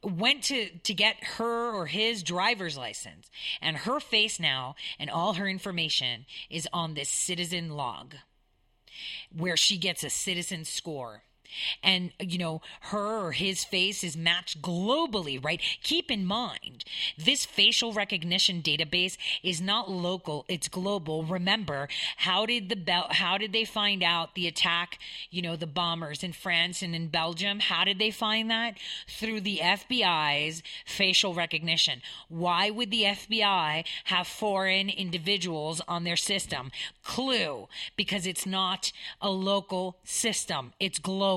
went 0.02 0.42
to 0.44 0.68
to 0.80 0.94
get 0.94 1.22
her 1.24 1.72
or 1.72 1.86
his 1.86 2.22
driver's 2.22 2.76
license 2.76 3.30
and 3.60 3.78
her 3.78 4.00
face 4.00 4.38
now 4.38 4.74
and 4.98 5.08
all 5.08 5.34
her 5.34 5.48
information 5.48 6.26
is 6.50 6.68
on 6.72 6.94
this 6.94 7.08
citizen 7.08 7.70
log 7.70 8.14
where 9.34 9.56
she 9.56 9.78
gets 9.78 10.04
a 10.04 10.10
citizen 10.10 10.64
score 10.64 11.22
and 11.82 12.12
you 12.18 12.38
know 12.38 12.62
her 12.92 13.26
or 13.26 13.32
his 13.32 13.64
face 13.64 14.02
is 14.02 14.16
matched 14.16 14.62
globally 14.62 15.42
right? 15.44 15.60
Keep 15.82 16.10
in 16.10 16.24
mind 16.24 16.84
this 17.18 17.44
facial 17.44 17.92
recognition 17.92 18.62
database 18.62 19.16
is 19.42 19.60
not 19.60 19.90
local 19.90 20.44
it's 20.48 20.68
global. 20.68 21.24
Remember 21.24 21.88
how 22.18 22.46
did 22.46 22.68
the 22.68 22.76
Bel- 22.76 23.08
how 23.10 23.38
did 23.38 23.52
they 23.52 23.64
find 23.64 24.02
out 24.02 24.34
the 24.34 24.46
attack 24.46 24.98
you 25.30 25.42
know 25.42 25.56
the 25.56 25.66
bombers 25.66 26.22
in 26.22 26.32
France 26.32 26.82
and 26.82 26.94
in 26.94 27.08
Belgium? 27.08 27.60
How 27.60 27.84
did 27.84 27.98
they 27.98 28.10
find 28.10 28.50
that? 28.50 28.74
Through 29.06 29.42
the 29.42 29.58
FBI's 29.62 30.62
facial 30.84 31.34
recognition. 31.34 32.00
Why 32.28 32.70
would 32.70 32.90
the 32.90 33.04
FBI 33.04 33.84
have 34.04 34.26
foreign 34.26 34.88
individuals 34.88 35.80
on 35.86 36.04
their 36.04 36.16
system? 36.16 36.70
Clue 37.04 37.68
because 37.96 38.26
it's 38.26 38.46
not 38.46 38.92
a 39.20 39.30
local 39.30 39.96
system. 40.04 40.72
It's 40.80 40.98
global 40.98 41.33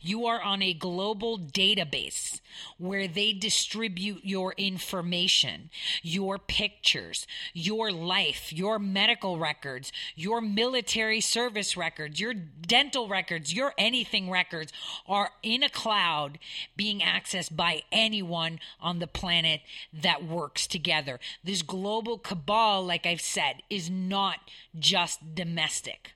you 0.00 0.26
are 0.26 0.40
on 0.42 0.62
a 0.62 0.74
global 0.74 1.38
database 1.38 2.40
where 2.78 3.08
they 3.08 3.32
distribute 3.32 4.20
your 4.22 4.52
information, 4.58 5.70
your 6.02 6.38
pictures, 6.38 7.26
your 7.54 7.90
life, 7.90 8.52
your 8.52 8.78
medical 8.78 9.38
records, 9.38 9.92
your 10.14 10.40
military 10.40 11.20
service 11.20 11.76
records, 11.76 12.20
your 12.20 12.34
dental 12.34 13.08
records, 13.08 13.54
your 13.54 13.72
anything 13.78 14.30
records 14.30 14.72
are 15.06 15.30
in 15.42 15.62
a 15.62 15.70
cloud 15.70 16.38
being 16.76 17.00
accessed 17.00 17.56
by 17.56 17.82
anyone 17.90 18.58
on 18.80 18.98
the 18.98 19.06
planet 19.06 19.62
that 19.92 20.24
works 20.24 20.66
together. 20.66 21.18
This 21.42 21.62
global 21.62 22.18
cabal, 22.18 22.84
like 22.84 23.06
I've 23.06 23.20
said, 23.20 23.62
is 23.70 23.88
not 23.88 24.38
just 24.78 25.34
domestic. 25.34 26.12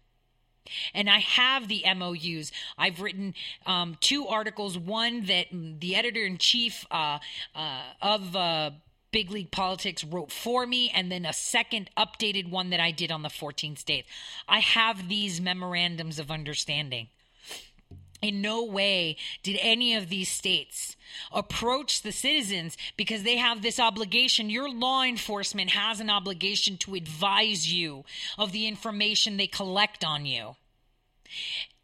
And 0.94 1.08
I 1.08 1.18
have 1.18 1.68
the 1.68 1.84
MOUs. 1.94 2.52
I've 2.78 3.00
written 3.00 3.34
um, 3.66 3.96
two 4.00 4.26
articles. 4.26 4.78
One 4.78 5.26
that 5.26 5.46
the 5.52 5.96
editor 5.96 6.24
in 6.24 6.38
chief 6.38 6.86
uh, 6.90 7.18
uh, 7.54 7.82
of 8.02 8.36
uh, 8.36 8.70
Big 9.10 9.30
League 9.30 9.50
Politics 9.50 10.04
wrote 10.04 10.30
for 10.30 10.66
me, 10.66 10.90
and 10.94 11.10
then 11.10 11.24
a 11.24 11.32
second 11.32 11.90
updated 11.96 12.50
one 12.50 12.70
that 12.70 12.80
I 12.80 12.90
did 12.90 13.10
on 13.10 13.22
the 13.22 13.28
14th 13.28 13.78
state. 13.78 14.04
I 14.48 14.58
have 14.58 15.08
these 15.08 15.40
memorandums 15.40 16.18
of 16.18 16.30
understanding. 16.30 17.08
In 18.26 18.40
no 18.40 18.64
way 18.64 19.16
did 19.44 19.56
any 19.60 19.94
of 19.94 20.08
these 20.08 20.28
states 20.28 20.96
approach 21.30 22.02
the 22.02 22.10
citizens 22.10 22.76
because 22.96 23.22
they 23.22 23.36
have 23.36 23.62
this 23.62 23.78
obligation. 23.78 24.50
Your 24.50 24.68
law 24.68 25.04
enforcement 25.04 25.70
has 25.70 26.00
an 26.00 26.10
obligation 26.10 26.76
to 26.78 26.96
advise 26.96 27.72
you 27.72 28.04
of 28.36 28.50
the 28.50 28.66
information 28.66 29.36
they 29.36 29.46
collect 29.46 30.04
on 30.04 30.26
you. 30.26 30.56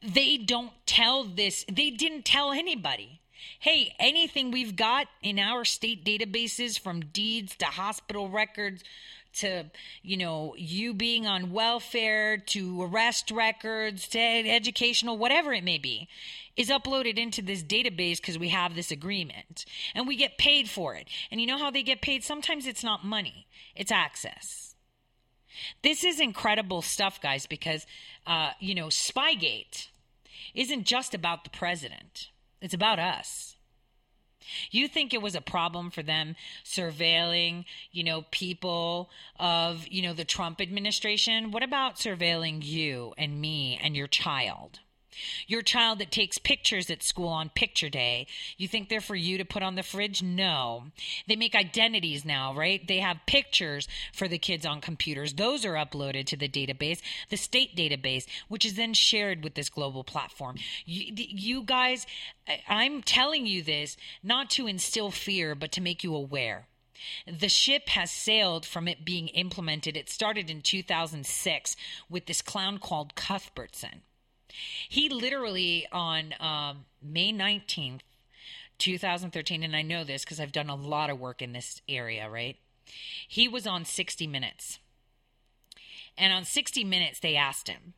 They 0.02 0.36
don't 0.36 0.72
tell 0.84 1.22
this, 1.22 1.64
they 1.70 1.90
didn't 1.90 2.24
tell 2.24 2.50
anybody. 2.50 3.20
Hey, 3.60 3.94
anything 4.00 4.50
we've 4.50 4.74
got 4.74 5.06
in 5.22 5.38
our 5.38 5.64
state 5.64 6.04
databases 6.04 6.76
from 6.76 7.04
deeds 7.04 7.54
to 7.58 7.66
hospital 7.66 8.28
records 8.28 8.82
to 9.34 9.64
you 10.02 10.16
know 10.16 10.54
you 10.56 10.94
being 10.94 11.26
on 11.26 11.52
welfare 11.52 12.36
to 12.38 12.82
arrest 12.82 13.30
records 13.30 14.08
to 14.08 14.18
educational 14.18 15.16
whatever 15.18 15.52
it 15.52 15.64
may 15.64 15.78
be 15.78 16.08
is 16.56 16.68
uploaded 16.68 17.16
into 17.16 17.40
this 17.40 17.62
database 17.62 18.18
because 18.18 18.38
we 18.38 18.50
have 18.50 18.74
this 18.74 18.90
agreement. 18.90 19.64
And 19.94 20.06
we 20.06 20.16
get 20.16 20.36
paid 20.36 20.68
for 20.68 20.94
it. 20.94 21.08
And 21.30 21.40
you 21.40 21.46
know 21.46 21.56
how 21.56 21.70
they 21.70 21.82
get 21.82 22.02
paid? 22.02 22.22
Sometimes 22.22 22.66
it's 22.66 22.84
not 22.84 23.06
money 23.06 23.46
it's 23.74 23.92
access. 23.92 24.74
This 25.82 26.04
is 26.04 26.20
incredible 26.20 26.82
stuff 26.82 27.20
guys 27.20 27.46
because 27.46 27.86
uh, 28.26 28.50
you 28.58 28.74
know 28.74 28.86
spygate 28.86 29.88
isn't 30.54 30.84
just 30.84 31.14
about 31.14 31.44
the 31.44 31.50
president. 31.50 32.30
It's 32.60 32.74
about 32.74 32.98
us 32.98 33.51
you 34.70 34.88
think 34.88 35.12
it 35.12 35.22
was 35.22 35.34
a 35.34 35.40
problem 35.40 35.90
for 35.90 36.02
them 36.02 36.36
surveilling, 36.64 37.64
you 37.90 38.04
know, 38.04 38.24
people 38.30 39.10
of, 39.38 39.86
you 39.88 40.02
know, 40.02 40.14
the 40.14 40.24
Trump 40.24 40.60
administration? 40.60 41.50
What 41.50 41.62
about 41.62 41.96
surveilling 41.96 42.64
you 42.64 43.14
and 43.16 43.40
me 43.40 43.78
and 43.82 43.96
your 43.96 44.06
child? 44.06 44.80
Your 45.46 45.62
child 45.62 45.98
that 45.98 46.10
takes 46.10 46.38
pictures 46.38 46.90
at 46.90 47.02
school 47.02 47.28
on 47.28 47.50
picture 47.50 47.88
day, 47.88 48.26
you 48.56 48.68
think 48.68 48.88
they're 48.88 49.00
for 49.00 49.14
you 49.14 49.38
to 49.38 49.44
put 49.44 49.62
on 49.62 49.74
the 49.74 49.82
fridge? 49.82 50.22
No. 50.22 50.84
They 51.26 51.36
make 51.36 51.54
identities 51.54 52.24
now, 52.24 52.54
right? 52.54 52.86
They 52.86 52.98
have 52.98 53.26
pictures 53.26 53.88
for 54.12 54.28
the 54.28 54.38
kids 54.38 54.64
on 54.64 54.80
computers. 54.80 55.34
Those 55.34 55.64
are 55.64 55.74
uploaded 55.74 56.26
to 56.26 56.36
the 56.36 56.48
database, 56.48 57.00
the 57.28 57.36
state 57.36 57.76
database, 57.76 58.26
which 58.48 58.64
is 58.64 58.74
then 58.74 58.94
shared 58.94 59.44
with 59.44 59.54
this 59.54 59.68
global 59.68 60.04
platform. 60.04 60.56
You, 60.84 61.12
you 61.14 61.62
guys, 61.62 62.06
I'm 62.68 63.02
telling 63.02 63.46
you 63.46 63.62
this 63.62 63.96
not 64.22 64.50
to 64.50 64.66
instill 64.66 65.10
fear, 65.10 65.54
but 65.54 65.72
to 65.72 65.80
make 65.80 66.02
you 66.02 66.14
aware. 66.14 66.66
The 67.26 67.48
ship 67.48 67.88
has 67.90 68.10
sailed 68.10 68.64
from 68.64 68.86
it 68.86 69.04
being 69.04 69.28
implemented. 69.28 69.96
It 69.96 70.08
started 70.08 70.48
in 70.48 70.62
2006 70.62 71.76
with 72.08 72.26
this 72.26 72.42
clown 72.42 72.78
called 72.78 73.14
Cuthbertson. 73.14 74.02
He 74.88 75.08
literally 75.08 75.86
on 75.92 76.34
um, 76.40 76.84
May 77.02 77.32
19th, 77.32 78.00
2013, 78.78 79.62
and 79.62 79.76
I 79.76 79.82
know 79.82 80.04
this 80.04 80.24
because 80.24 80.40
I've 80.40 80.52
done 80.52 80.68
a 80.68 80.74
lot 80.74 81.10
of 81.10 81.20
work 81.20 81.40
in 81.40 81.52
this 81.52 81.82
area, 81.88 82.28
right? 82.28 82.56
He 83.26 83.48
was 83.48 83.66
on 83.66 83.84
60 83.84 84.26
Minutes. 84.26 84.78
And 86.18 86.32
on 86.32 86.44
60 86.44 86.84
Minutes, 86.84 87.20
they 87.20 87.36
asked 87.36 87.68
him, 87.68 87.94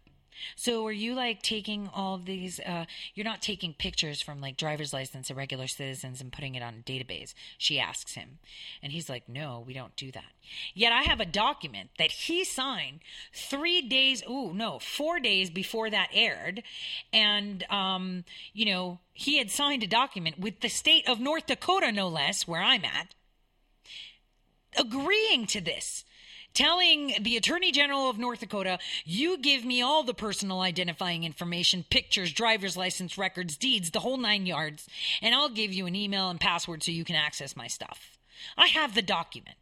so 0.57 0.87
are 0.87 0.93
you 0.93 1.15
like 1.15 1.43
taking 1.43 1.89
all 1.93 2.15
of 2.15 2.25
these 2.25 2.61
uh 2.61 2.85
you're 3.15 3.25
not 3.25 3.43
taking 3.43 3.75
pictures 3.75 4.21
from 4.21 4.41
like 4.41 4.57
driver's 4.57 4.93
license 4.93 5.31
of 5.31 5.37
regular 5.37 5.67
citizens 5.67 6.21
and 6.21 6.33
putting 6.33 6.55
it 6.55 6.63
on 6.63 6.75
a 6.75 6.91
database? 6.91 7.35
She 7.59 7.79
asks 7.79 8.15
him. 8.15 8.39
And 8.83 8.93
he's 8.93 9.09
like 9.09 9.29
no 9.29 9.63
we 9.67 9.75
don't 9.75 9.97
do 9.97 10.11
that. 10.13 10.33
Yet 10.75 10.93
i 10.93 11.03
have 11.03 11.21
a 11.21 11.27
document 11.27 11.91
that 11.99 12.11
he 12.11 12.45
signed 12.45 13.01
3 13.33 13.83
days 13.83 14.23
oh 14.27 14.53
no 14.55 14.79
4 14.79 15.21
days 15.21 15.51
before 15.51 15.91
that 15.91 16.09
aired. 16.13 16.63
And 17.13 17.65
um 17.71 18.25
you 18.53 18.67
know 18.67 18.99
he 19.13 19.39
had 19.39 19.51
signed 19.51 19.83
a 19.83 19.89
document 19.89 20.39
with 20.39 20.61
the 20.61 20.69
state 20.69 21.09
of 21.09 21.21
North 21.21 21.47
Dakota 21.47 21.93
no 21.93 22.09
less 22.09 22.47
where 22.49 22.63
I'm 22.63 22.85
at 22.85 23.15
agreeing 24.77 25.47
to 25.47 25.61
this 25.61 26.05
telling 26.55 27.15
the 27.21 27.37
Attorney 27.37 27.73
General 27.73 28.09
of 28.09 28.19
North 28.19 28.41
Dakota, 28.41 28.79
you 29.05 29.39
give 29.39 29.65
me 29.65 29.83
all 29.83 30.03
the 30.03 30.15
personal 30.15 30.61
identifying 30.61 31.25
information, 31.25 31.85
pictures, 31.91 32.33
driver's 32.33 32.77
license 32.77 33.19
records, 33.19 33.57
deeds, 33.57 33.91
the 33.91 34.01
whole 34.01 34.17
nine 34.17 34.47
yards, 34.47 34.89
and 35.21 35.35
I'll 35.35 35.49
give 35.49 35.73
you 35.73 35.87
an 35.87 35.95
email 35.95 36.31
and 36.31 36.41
password 36.41 36.83
so 36.83 36.93
you 36.93 37.05
can 37.05 37.17
access 37.17 37.57
my 37.57 37.67
stuff. 37.67 38.19
I 38.57 38.69
have 38.69 38.95
the 38.95 39.03
document. 39.03 39.57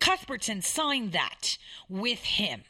Cuthbertson 0.00 0.62
signed 0.62 1.12
that 1.12 1.58
with 1.88 2.20
him 2.20 2.62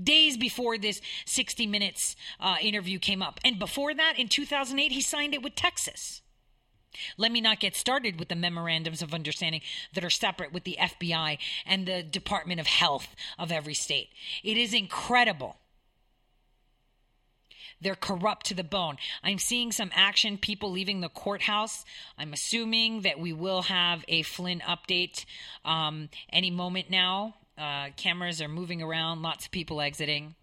days 0.00 0.36
before 0.36 0.78
this 0.78 1.00
60 1.26 1.66
Minutes 1.66 2.16
uh, 2.40 2.56
interview 2.60 2.98
came 2.98 3.22
up. 3.22 3.40
And 3.44 3.58
before 3.58 3.94
that, 3.94 4.14
in 4.18 4.28
2008, 4.28 4.92
he 4.92 5.00
signed 5.00 5.34
it 5.34 5.42
with 5.42 5.54
Texas. 5.54 6.21
Let 7.16 7.32
me 7.32 7.40
not 7.40 7.60
get 7.60 7.76
started 7.76 8.18
with 8.18 8.28
the 8.28 8.36
memorandums 8.36 9.02
of 9.02 9.14
understanding 9.14 9.62
that 9.94 10.04
are 10.04 10.10
separate 10.10 10.52
with 10.52 10.64
the 10.64 10.78
FBI 10.80 11.38
and 11.66 11.86
the 11.86 12.02
Department 12.02 12.60
of 12.60 12.66
Health 12.66 13.14
of 13.38 13.52
every 13.52 13.74
state. 13.74 14.10
It 14.42 14.56
is 14.56 14.74
incredible. 14.74 15.56
They're 17.80 17.96
corrupt 17.96 18.46
to 18.46 18.54
the 18.54 18.62
bone. 18.62 18.96
I'm 19.24 19.38
seeing 19.38 19.72
some 19.72 19.90
action, 19.92 20.38
people 20.38 20.70
leaving 20.70 21.00
the 21.00 21.08
courthouse. 21.08 21.84
I'm 22.16 22.32
assuming 22.32 23.02
that 23.02 23.18
we 23.18 23.32
will 23.32 23.62
have 23.62 24.04
a 24.06 24.22
Flynn 24.22 24.60
update 24.60 25.24
um, 25.64 26.08
any 26.32 26.50
moment 26.50 26.90
now. 26.90 27.34
Uh, 27.58 27.88
cameras 27.96 28.40
are 28.40 28.48
moving 28.48 28.80
around, 28.80 29.22
lots 29.22 29.46
of 29.46 29.50
people 29.50 29.80
exiting 29.80 30.36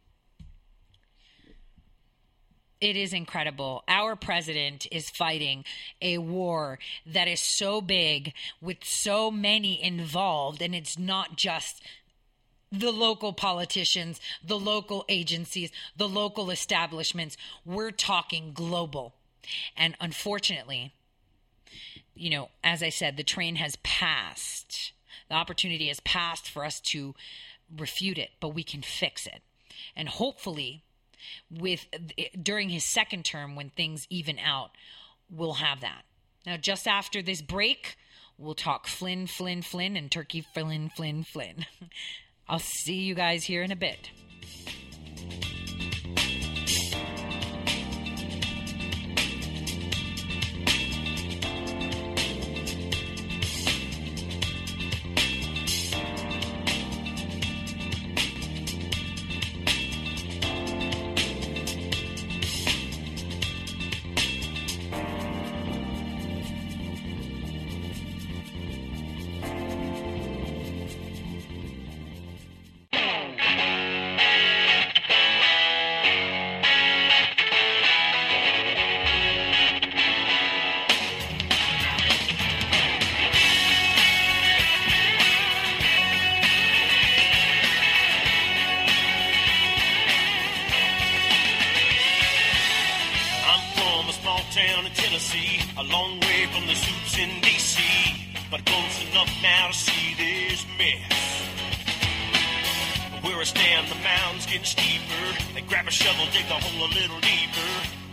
it 2.81 2.95
is 2.95 3.13
incredible. 3.13 3.83
Our 3.87 4.15
president 4.15 4.87
is 4.91 5.09
fighting 5.09 5.65
a 6.01 6.17
war 6.17 6.79
that 7.05 7.27
is 7.27 7.41
so 7.41 7.81
big 7.81 8.33
with 8.61 8.83
so 8.83 9.29
many 9.29 9.81
involved, 9.83 10.61
and 10.61 10.73
it's 10.73 10.97
not 10.97 11.35
just 11.35 11.81
the 12.71 12.91
local 12.91 13.33
politicians, 13.33 14.21
the 14.45 14.59
local 14.59 15.03
agencies, 15.09 15.71
the 15.97 16.07
local 16.07 16.51
establishments. 16.51 17.35
We're 17.65 17.91
talking 17.91 18.51
global. 18.53 19.13
And 19.75 19.95
unfortunately, 19.99 20.93
you 22.15 22.29
know, 22.29 22.49
as 22.63 22.83
I 22.83 22.89
said, 22.89 23.17
the 23.17 23.23
train 23.23 23.55
has 23.55 23.75
passed. 23.77 24.93
The 25.29 25.35
opportunity 25.35 25.87
has 25.87 25.99
passed 26.01 26.49
for 26.49 26.63
us 26.63 26.79
to 26.81 27.15
refute 27.75 28.17
it, 28.17 28.31
but 28.39 28.53
we 28.53 28.63
can 28.63 28.81
fix 28.81 29.25
it. 29.25 29.41
And 29.95 30.09
hopefully, 30.09 30.83
with 31.49 31.85
eh, 32.17 32.25
during 32.41 32.69
his 32.69 32.91
second 32.91 33.25
term, 33.25 33.55
when 33.55 33.69
things 33.69 34.05
even 34.09 34.39
out, 34.39 34.71
we'll 35.29 35.53
have 35.53 35.81
that. 35.81 36.03
Now, 36.45 36.57
just 36.57 36.87
after 36.87 37.21
this 37.21 37.41
break, 37.41 37.97
we'll 38.37 38.55
talk 38.55 38.87
Flynn, 38.87 39.27
Flynn, 39.27 39.61
Flynn, 39.61 39.95
and 39.95 40.11
Turkey 40.11 40.45
Flynn, 40.53 40.89
Flynn, 40.95 41.23
Flynn. 41.23 41.65
I'll 42.47 42.59
see 42.59 42.95
you 42.95 43.13
guys 43.13 43.43
here 43.43 43.61
in 43.61 43.71
a 43.71 43.75
bit. 43.75 44.09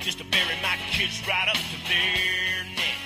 Just 0.07 0.19
to 0.19 0.25
bury 0.27 0.55
my 0.63 0.77
kids 0.93 1.21
right 1.27 1.49
up 1.49 1.57
to 1.57 1.77
their 1.89 2.65
necks. 2.77 2.97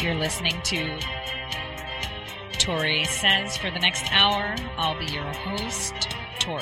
You're 0.00 0.14
listening 0.14 0.62
to 0.62 1.00
Tore 2.58 3.04
Says 3.06 3.56
for 3.56 3.72
the 3.72 3.80
next 3.80 4.04
hour. 4.12 4.54
I'll 4.76 4.96
be 4.96 5.06
your 5.06 5.24
host, 5.24 5.94
Tore. 6.38 6.60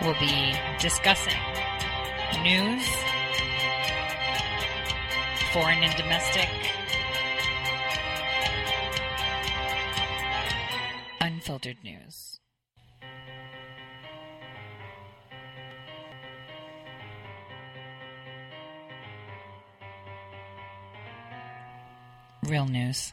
We'll 0.00 0.14
be 0.20 0.54
discussing 0.78 1.34
news, 2.44 2.86
foreign 5.52 5.82
and 5.82 5.96
domestic, 5.96 6.48
unfiltered 11.22 11.78
news. 11.82 12.38
Real 22.42 22.66
news. 22.66 23.12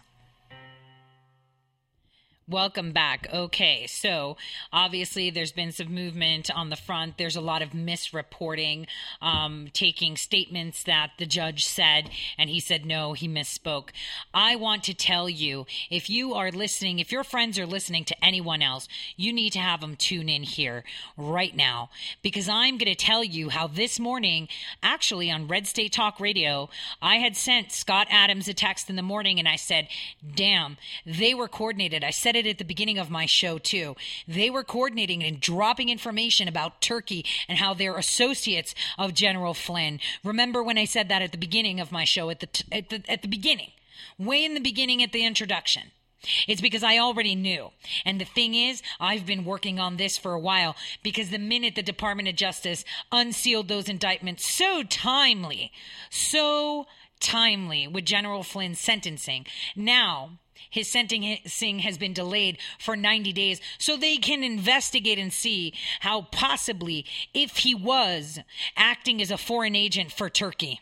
Welcome 2.48 2.91
back. 2.91 3.28
Okay, 3.34 3.88
so 3.88 4.38
obviously 4.72 5.32
there's 5.32 5.52
been 5.52 5.72
some 5.72 5.91
movement 5.91 6.52
on 6.56 6.70
the 6.70 6.76
front. 6.76 7.18
There's 7.18 7.36
a 7.36 7.41
lot 7.41 7.64
of 7.64 7.72
misreporting, 7.72 8.86
um, 9.20 9.70
taking 9.74 10.16
statements 10.16 10.84
that 10.84 11.14
the 11.18 11.26
judge 11.26 11.66
said, 11.66 12.12
and 12.38 12.48
he 12.48 12.60
said 12.60 12.86
no, 12.86 13.14
he 13.14 13.28
misspoke. 13.28 13.89
I 14.32 14.58
want 14.58 14.84
to 14.84 14.93
tell 14.93 15.28
you 15.28 15.66
if 15.89 16.08
you 16.08 16.36
are 16.36 16.52
listening, 16.52 17.00
if 17.00 17.12
your 17.12 17.24
friends 17.24 17.58
are 17.58 17.66
listening 17.66 18.06
to 18.06 18.24
anyone 18.24 18.62
else, 18.62 18.88
you 19.18 19.34
need 19.34 19.54
to 19.54 19.60
have 19.60 19.82
them 19.82 19.96
tune 19.96 20.30
in 20.30 20.43
here 20.43 20.84
right 21.18 21.56
now 21.56 21.89
because 22.22 22.48
I'm 22.48 22.78
going 22.78 22.93
to 22.93 22.96
tell 22.96 23.24
you 23.24 23.50
how 23.50 23.66
this 23.66 24.00
morning, 24.00 24.50
actually 24.84 25.32
on 25.32 25.48
Red 25.48 25.66
State 25.66 25.93
Talk 25.93 26.20
Radio, 26.20 26.70
I 27.02 27.16
had 27.16 27.36
sent 27.36 27.72
Scott 27.72 28.06
Adams 28.12 28.48
a 28.48 28.54
text 28.54 28.88
in 28.88 28.98
the 28.98 29.02
morning 29.02 29.39
and 29.39 29.48
I 29.48 29.56
said, 29.56 29.88
damn, 30.36 30.78
they 31.08 31.34
were 31.34 31.48
coordinated. 31.48 32.04
I 32.04 32.12
said 32.12 32.34
it 32.36 32.45
at 32.45 32.57
the 32.57 32.65
beginning 32.65 32.97
of 32.97 33.09
my 33.09 33.25
show 33.25 33.57
too. 33.57 33.95
They 34.27 34.49
were 34.49 34.63
coordinating 34.63 35.23
and 35.23 35.39
dropping 35.39 35.89
information 35.89 36.47
about 36.47 36.81
Turkey 36.81 37.25
and 37.47 37.57
how 37.57 37.73
they're 37.73 37.97
associates 37.97 38.75
of 38.97 39.13
General 39.13 39.53
Flynn. 39.53 39.99
Remember 40.23 40.63
when 40.63 40.77
I 40.77 40.86
said 40.86 41.09
that 41.09 41.21
at 41.21 41.31
the 41.31 41.38
beginning 41.38 41.79
of 41.79 41.91
my 41.91 42.03
show 42.03 42.29
at 42.29 42.39
the 42.39 42.47
t- 42.47 42.65
at 42.71 42.89
the 42.89 43.03
at 43.07 43.21
the 43.21 43.27
beginning, 43.27 43.71
way 44.17 44.43
in 44.43 44.53
the 44.53 44.59
beginning 44.59 45.01
at 45.03 45.11
the 45.11 45.25
introduction. 45.25 45.91
It's 46.47 46.61
because 46.61 46.83
I 46.83 46.97
already 46.97 47.36
knew. 47.36 47.71
And 48.03 48.19
the 48.19 48.25
thing 48.25 48.55
is, 48.55 48.81
I've 48.99 49.25
been 49.25 49.45
working 49.45 49.79
on 49.79 49.97
this 49.97 50.17
for 50.17 50.33
a 50.33 50.39
while 50.39 50.75
because 51.03 51.29
the 51.29 51.38
minute 51.38 51.75
the 51.75 51.83
Department 51.83 52.27
of 52.27 52.36
Justice 52.36 52.83
unsealed 53.11 53.67
those 53.67 53.89
indictments 53.89 54.49
so 54.49 54.83
timely, 54.83 55.71
so 56.09 56.88
timely 57.19 57.88
with 57.88 58.05
General 58.05 58.43
Flynn's 58.43 58.79
sentencing, 58.79 59.45
now 59.75 60.39
his 60.70 60.88
sentencing 60.88 61.80
has 61.80 61.97
been 61.97 62.13
delayed 62.13 62.57
for 62.80 62.95
90 62.95 63.34
days 63.34 63.61
so 63.78 63.95
they 63.95 64.18
can 64.18 64.43
investigate 64.43 65.20
and 65.20 65.32
see 65.32 65.74
how 66.01 66.24
possibly, 66.32 67.05
if 67.34 67.57
he 67.57 67.76
was 67.76 68.39
acting 68.76 69.22
as 69.22 69.32
a 69.32 69.38
foreign 69.38 69.76
agent 69.76 70.11
for 70.11 70.30
Turkey. 70.30 70.80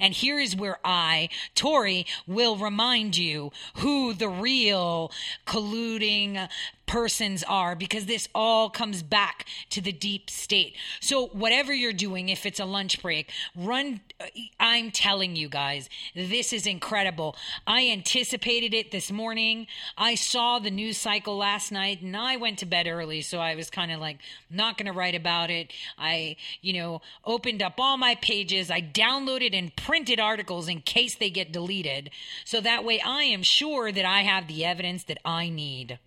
And 0.00 0.14
here 0.14 0.38
is 0.38 0.56
where 0.56 0.78
I, 0.84 1.28
Tore, 1.54 2.04
will 2.26 2.56
remind 2.56 3.16
you 3.16 3.52
who 3.76 4.14
the 4.14 4.28
real 4.28 5.12
colluding 5.46 6.48
persons 6.86 7.42
are 7.44 7.74
because 7.74 8.06
this 8.06 8.28
all 8.34 8.70
comes 8.70 9.02
back 9.02 9.46
to 9.70 9.80
the 9.80 9.92
deep 9.92 10.30
state. 10.30 10.76
So, 11.00 11.26
whatever 11.28 11.72
you're 11.72 11.92
doing, 11.92 12.28
if 12.28 12.46
it's 12.46 12.60
a 12.60 12.64
lunch 12.64 13.02
break, 13.02 13.30
run. 13.54 14.00
Uh, 14.20 14.26
I'm 14.58 14.90
telling 14.90 15.36
you 15.36 15.48
guys, 15.48 15.88
this 16.14 16.52
is 16.52 16.66
incredible. 16.66 17.36
I 17.66 17.88
anticipated 17.88 18.72
it 18.72 18.90
this 18.90 19.10
morning. 19.10 19.66
I 19.98 20.14
saw 20.14 20.58
the 20.58 20.70
news 20.70 20.96
cycle 20.96 21.36
last 21.36 21.70
night 21.70 22.00
and 22.00 22.16
I 22.16 22.36
went 22.36 22.58
to 22.60 22.66
bed 22.66 22.86
early. 22.86 23.22
So, 23.22 23.38
I 23.38 23.54
was 23.54 23.70
kind 23.70 23.92
of 23.92 24.00
like, 24.00 24.18
not 24.50 24.78
going 24.78 24.86
to 24.86 24.92
write 24.92 25.14
about 25.14 25.50
it. 25.50 25.72
I, 25.98 26.36
you 26.62 26.72
know, 26.72 27.02
opened 27.24 27.62
up 27.62 27.74
all 27.78 27.96
my 27.96 28.14
pages. 28.16 28.70
I 28.70 28.80
downloaded 28.80 29.56
and 29.56 29.74
printed 29.76 30.20
articles 30.20 30.68
in 30.68 30.80
case 30.80 31.14
they 31.14 31.30
get 31.30 31.52
deleted. 31.52 32.10
So 32.44 32.60
that 32.60 32.84
way 32.84 33.00
I 33.00 33.24
am 33.24 33.42
sure 33.42 33.92
that 33.92 34.04
I 34.04 34.20
have 34.22 34.48
the 34.48 34.64
evidence 34.64 35.04
that 35.04 35.18
I 35.24 35.48
need. 35.48 35.98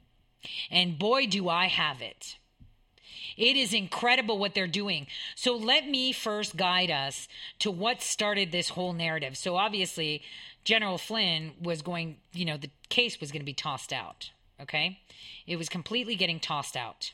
And 0.71 0.97
boy, 0.97 1.27
do 1.27 1.49
I 1.49 1.67
have 1.67 2.01
it. 2.01 2.37
It 3.37 3.55
is 3.55 3.73
incredible 3.73 4.37
what 4.37 4.53
they're 4.53 4.67
doing. 4.67 5.07
So 5.35 5.55
let 5.55 5.87
me 5.87 6.11
first 6.11 6.57
guide 6.57 6.91
us 6.91 7.27
to 7.59 7.71
what 7.71 8.01
started 8.01 8.51
this 8.51 8.69
whole 8.69 8.91
narrative. 8.91 9.37
So 9.37 9.55
obviously, 9.55 10.21
General 10.65 10.97
Flynn 10.97 11.53
was 11.61 11.81
going, 11.81 12.17
you 12.33 12.45
know, 12.45 12.57
the 12.57 12.69
case 12.89 13.19
was 13.21 13.31
going 13.31 13.41
to 13.41 13.45
be 13.45 13.53
tossed 13.53 13.93
out. 13.93 14.31
Okay. 14.61 14.99
It 15.47 15.55
was 15.55 15.69
completely 15.69 16.15
getting 16.15 16.39
tossed 16.39 16.75
out. 16.75 17.11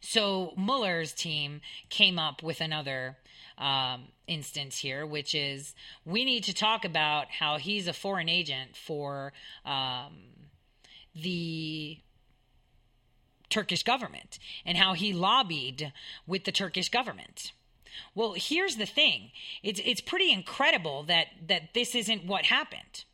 So 0.00 0.52
Mueller's 0.56 1.12
team 1.12 1.60
came 1.88 2.18
up 2.18 2.42
with 2.42 2.60
another 2.60 3.16
um, 3.58 4.08
instance 4.26 4.78
here, 4.78 5.06
which 5.06 5.34
is 5.34 5.74
we 6.04 6.24
need 6.24 6.44
to 6.44 6.54
talk 6.54 6.84
about 6.84 7.30
how 7.30 7.58
he's 7.58 7.86
a 7.86 7.92
foreign 7.92 8.28
agent 8.28 8.76
for 8.76 9.32
um, 9.64 10.12
the 11.14 11.98
Turkish 13.50 13.82
government 13.82 14.38
and 14.64 14.78
how 14.78 14.94
he 14.94 15.12
lobbied 15.12 15.92
with 16.26 16.44
the 16.44 16.52
Turkish 16.52 16.88
government. 16.88 17.52
Well, 18.14 18.34
here's 18.36 18.76
the 18.76 18.86
thing. 18.86 19.30
It's 19.62 19.80
it's 19.84 20.00
pretty 20.00 20.32
incredible 20.32 21.02
that 21.04 21.26
that 21.46 21.74
this 21.74 21.94
isn't 21.94 22.24
what 22.24 22.46
happened. 22.46 23.04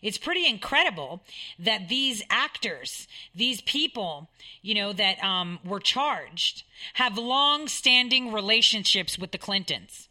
It's 0.00 0.18
pretty 0.18 0.46
incredible 0.46 1.24
that 1.58 1.88
these 1.88 2.22
actors, 2.30 3.08
these 3.34 3.60
people, 3.62 4.30
you 4.62 4.74
know, 4.74 4.92
that 4.92 5.22
um, 5.24 5.58
were 5.64 5.80
charged, 5.80 6.62
have 6.94 7.18
long-standing 7.18 8.32
relationships 8.32 9.18
with 9.18 9.32
the 9.32 9.38
Clintons. 9.38 10.07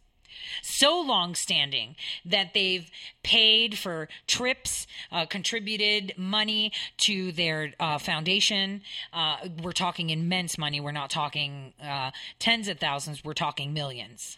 So 0.62 0.99
long 0.99 1.36
standing 1.36 1.95
that 2.26 2.53
they've 2.53 2.89
paid 3.24 3.78
for 3.78 4.08
trips, 4.28 4.88
uh, 5.12 5.26
contributed 5.26 6.14
money 6.18 6.72
to 6.97 7.32
their 7.32 7.74
uh, 7.80 7.97
foundation. 7.97 8.82
Uh, 9.14 9.38
we're 9.62 9.72
talking 9.72 10.10
immense 10.10 10.58
money. 10.58 10.80
We're 10.80 10.91
not 10.91 11.10
talking 11.10 11.74
uh, 11.84 12.12
tens 12.39 12.68
of 12.68 12.80
thousands, 12.80 13.24
we're 13.24 13.34
talking 13.34 13.74
millions. 13.74 14.38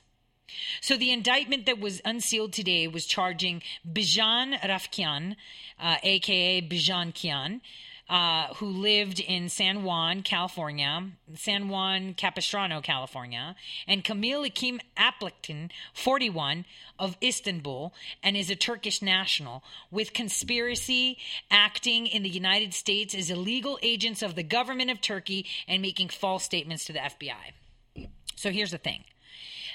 So 0.82 0.98
the 0.98 1.12
indictment 1.12 1.66
that 1.66 1.80
was 1.80 2.02
unsealed 2.06 2.54
today 2.54 2.88
was 2.88 3.06
charging 3.06 3.62
Bijan 3.88 4.60
Rafiekian, 4.62 5.36
uh, 5.80 5.98
aka 6.02 6.62
Bijan 6.62 7.14
Kian, 7.14 7.62
uh, 8.10 8.54
who 8.56 8.66
lived 8.66 9.20
in 9.20 9.50
San 9.50 9.84
Juan, 9.84 10.24
California, 10.24 11.12
San 11.36 11.70
Juan 11.70 12.14
Capistrano, 12.14 12.82
California, 12.82 13.56
and 13.88 14.04
Kamil 14.04 14.44
Ekim 14.44 14.80
Alptekin, 14.98 15.70
41, 15.94 16.66
of 16.98 17.16
Istanbul, 17.24 17.94
and 18.24 18.36
is 18.36 18.50
a 18.50 18.56
Turkish 18.56 19.02
national, 19.02 19.64
with 19.92 20.14
conspiracy, 20.14 21.18
acting 21.52 22.08
in 22.08 22.24
the 22.24 22.30
United 22.30 22.74
States 22.74 23.14
as 23.14 23.30
illegal 23.30 23.80
agents 23.82 24.22
of 24.22 24.36
the 24.36 24.44
government 24.44 24.90
of 24.90 25.02
Turkey 25.02 25.46
and 25.68 25.82
making 25.82 26.10
false 26.10 26.44
statements 26.44 26.86
to 26.86 26.94
the 26.94 27.00
FBI. 27.00 28.10
So 28.36 28.52
here's 28.52 28.72
the 28.72 28.78
thing. 28.78 29.04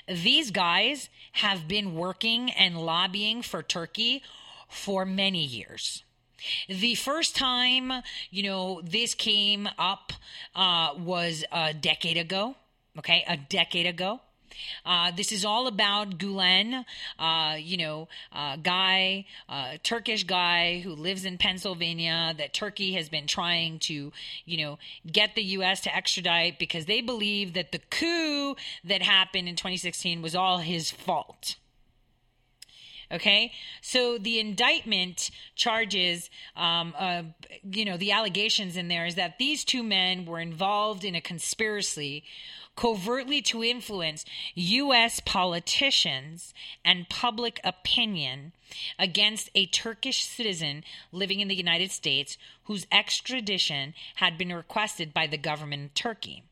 These 0.08 0.50
guys 0.50 1.08
have 1.32 1.66
been 1.66 1.94
working 1.94 2.50
and 2.50 2.78
lobbying 2.78 3.42
for 3.42 3.62
Turkey 3.62 4.22
for 4.68 5.06
many 5.06 5.44
years. 5.44 6.03
The 6.68 6.94
first 6.94 7.36
time, 7.36 7.92
you 8.30 8.42
know, 8.42 8.80
this 8.82 9.14
came 9.14 9.68
up 9.78 10.12
uh, 10.54 10.94
was 10.98 11.44
a 11.52 11.74
decade 11.74 12.16
ago. 12.16 12.56
Okay, 12.98 13.24
a 13.26 13.36
decade 13.36 13.86
ago. 13.86 14.20
Uh, 14.84 15.10
this 15.16 15.32
is 15.32 15.44
all 15.44 15.66
about 15.66 16.18
Gulen, 16.18 16.84
uh, 17.18 17.56
you 17.58 17.76
know, 17.76 18.08
a 18.32 18.58
guy, 18.62 19.24
a 19.48 19.78
Turkish 19.78 20.24
guy 20.24 20.80
who 20.80 20.94
lives 20.94 21.24
in 21.24 21.38
Pennsylvania 21.38 22.34
that 22.38 22.54
Turkey 22.54 22.92
has 22.92 23.08
been 23.08 23.26
trying 23.26 23.78
to, 23.80 24.12
you 24.44 24.56
know, 24.64 24.78
get 25.10 25.34
the 25.34 25.42
U.S. 25.42 25.80
to 25.82 25.94
extradite 25.94 26.58
because 26.58 26.86
they 26.86 27.00
believe 27.00 27.54
that 27.54 27.72
the 27.72 27.80
coup 27.90 28.56
that 28.84 29.02
happened 29.02 29.48
in 29.48 29.56
2016 29.56 30.22
was 30.22 30.34
all 30.34 30.58
his 30.58 30.90
fault. 30.90 31.56
Okay, 33.14 33.52
so 33.80 34.18
the 34.18 34.40
indictment 34.40 35.30
charges, 35.54 36.30
um, 36.56 36.92
uh, 36.98 37.22
you 37.62 37.84
know, 37.84 37.96
the 37.96 38.10
allegations 38.10 38.76
in 38.76 38.88
there 38.88 39.06
is 39.06 39.14
that 39.14 39.38
these 39.38 39.64
two 39.64 39.84
men 39.84 40.24
were 40.26 40.40
involved 40.40 41.04
in 41.04 41.14
a 41.14 41.20
conspiracy 41.20 42.24
covertly 42.74 43.40
to 43.40 43.62
influence 43.62 44.24
U.S. 44.56 45.20
politicians 45.20 46.52
and 46.84 47.08
public 47.08 47.60
opinion 47.62 48.50
against 48.98 49.48
a 49.54 49.66
Turkish 49.66 50.24
citizen 50.24 50.82
living 51.12 51.38
in 51.38 51.46
the 51.46 51.54
United 51.54 51.92
States 51.92 52.36
whose 52.64 52.84
extradition 52.90 53.94
had 54.16 54.36
been 54.36 54.52
requested 54.52 55.14
by 55.14 55.28
the 55.28 55.38
government 55.38 55.84
of 55.84 55.94
Turkey. 55.94 56.42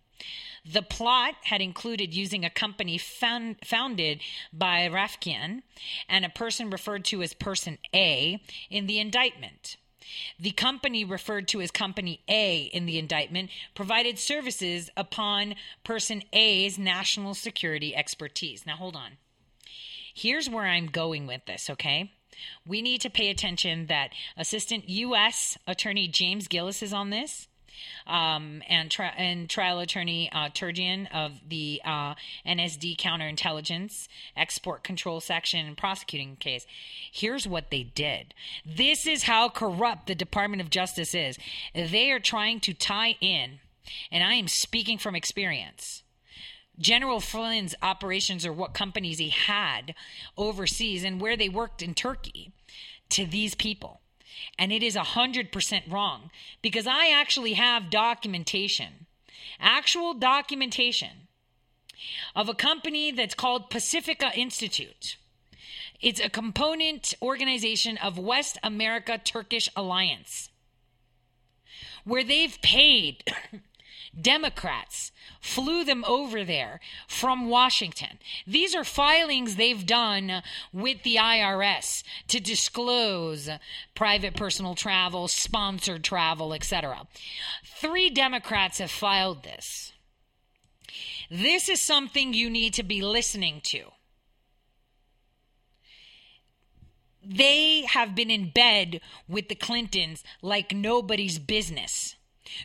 The 0.64 0.82
plot 0.82 1.34
had 1.44 1.60
included 1.60 2.14
using 2.14 2.44
a 2.44 2.50
company 2.50 2.96
found, 2.96 3.56
founded 3.64 4.20
by 4.52 4.88
Rafiekian 4.88 5.62
and 6.08 6.24
a 6.24 6.30
person 6.30 6.70
referred 6.70 7.04
to 7.06 7.22
as 7.22 7.34
Person 7.34 7.78
A 7.94 8.40
in 8.70 8.86
the 8.86 9.00
indictment. 9.00 9.76
The 10.38 10.52
company 10.52 11.04
referred 11.04 11.48
to 11.48 11.60
as 11.60 11.70
Company 11.70 12.20
A 12.28 12.62
in 12.72 12.86
the 12.86 12.98
indictment 12.98 13.50
provided 13.74 14.18
services 14.18 14.90
upon 14.96 15.54
Person 15.84 16.22
A's 16.32 16.78
national 16.78 17.34
security 17.34 17.94
expertise. 17.94 18.66
Now, 18.66 18.76
hold 18.76 18.96
on. 18.96 19.12
Here's 20.14 20.50
where 20.50 20.66
I'm 20.66 20.86
going 20.86 21.26
with 21.26 21.46
this, 21.46 21.70
okay? 21.70 22.12
We 22.66 22.82
need 22.82 23.00
to 23.02 23.10
pay 23.10 23.30
attention 23.30 23.86
that 23.86 24.10
Assistant 24.36 24.88
U.S. 24.88 25.56
Attorney 25.66 26.08
James 26.08 26.48
Gillis 26.48 26.82
is 26.82 26.92
on 26.92 27.10
this 27.10 27.48
um, 28.06 28.62
and, 28.68 28.90
tri- 28.90 29.14
and 29.16 29.48
trial 29.48 29.80
attorney 29.80 30.30
uh, 30.32 30.48
Turgeon 30.48 31.06
of 31.14 31.32
the 31.48 31.80
uh, 31.84 32.14
NSD 32.46 32.96
counterintelligence 32.96 34.08
export 34.36 34.82
control 34.82 35.20
section 35.20 35.74
prosecuting 35.76 36.36
case. 36.36 36.66
Here's 37.10 37.46
what 37.46 37.70
they 37.70 37.82
did. 37.82 38.34
This 38.64 39.06
is 39.06 39.24
how 39.24 39.48
corrupt 39.48 40.06
the 40.06 40.14
Department 40.14 40.62
of 40.62 40.70
Justice 40.70 41.14
is. 41.14 41.38
They 41.74 42.10
are 42.10 42.20
trying 42.20 42.60
to 42.60 42.74
tie 42.74 43.16
in, 43.20 43.60
and 44.10 44.22
I 44.22 44.34
am 44.34 44.48
speaking 44.48 44.98
from 44.98 45.14
experience. 45.14 46.02
General 46.78 47.20
Flynn's 47.20 47.74
operations 47.82 48.46
or 48.46 48.52
what 48.52 48.74
companies 48.74 49.18
he 49.18 49.28
had 49.28 49.94
overseas 50.36 51.04
and 51.04 51.20
where 51.20 51.36
they 51.36 51.48
worked 51.48 51.82
in 51.82 51.94
Turkey 51.94 52.52
to 53.10 53.26
these 53.26 53.54
people. 53.54 54.01
And 54.58 54.72
it 54.72 54.82
is 54.82 54.96
100% 54.96 55.90
wrong 55.90 56.30
because 56.60 56.86
I 56.86 57.10
actually 57.10 57.54
have 57.54 57.90
documentation, 57.90 59.06
actual 59.60 60.14
documentation 60.14 61.28
of 62.34 62.48
a 62.48 62.54
company 62.54 63.10
that's 63.12 63.34
called 63.34 63.70
Pacifica 63.70 64.30
Institute. 64.34 65.16
It's 66.00 66.20
a 66.20 66.28
component 66.28 67.14
organization 67.22 67.96
of 67.98 68.18
West 68.18 68.58
America 68.62 69.20
Turkish 69.22 69.68
Alliance, 69.76 70.50
where 72.04 72.24
they've 72.24 72.60
paid 72.60 73.22
Democrats 74.18 75.10
flew 75.40 75.84
them 75.84 76.04
over 76.06 76.44
there 76.44 76.80
from 77.08 77.48
Washington. 77.48 78.18
These 78.46 78.74
are 78.74 78.84
filings 78.84 79.56
they've 79.56 79.86
done 79.86 80.42
with 80.72 81.02
the 81.02 81.16
IRS 81.16 82.02
to 82.28 82.40
disclose 82.40 83.48
private 83.94 84.36
personal 84.36 84.74
travel, 84.74 85.28
sponsored 85.28 86.04
travel, 86.04 86.52
etc. 86.52 87.06
Three 87.64 88.10
Democrats 88.10 88.78
have 88.78 88.90
filed 88.90 89.44
this. 89.44 89.92
This 91.30 91.70
is 91.70 91.80
something 91.80 92.34
you 92.34 92.50
need 92.50 92.74
to 92.74 92.82
be 92.82 93.00
listening 93.00 93.60
to. 93.64 93.92
They 97.24 97.86
have 97.86 98.14
been 98.14 98.30
in 98.30 98.50
bed 98.50 99.00
with 99.28 99.48
the 99.48 99.54
Clintons 99.54 100.24
like 100.42 100.74
nobody's 100.74 101.38
business. 101.38 102.16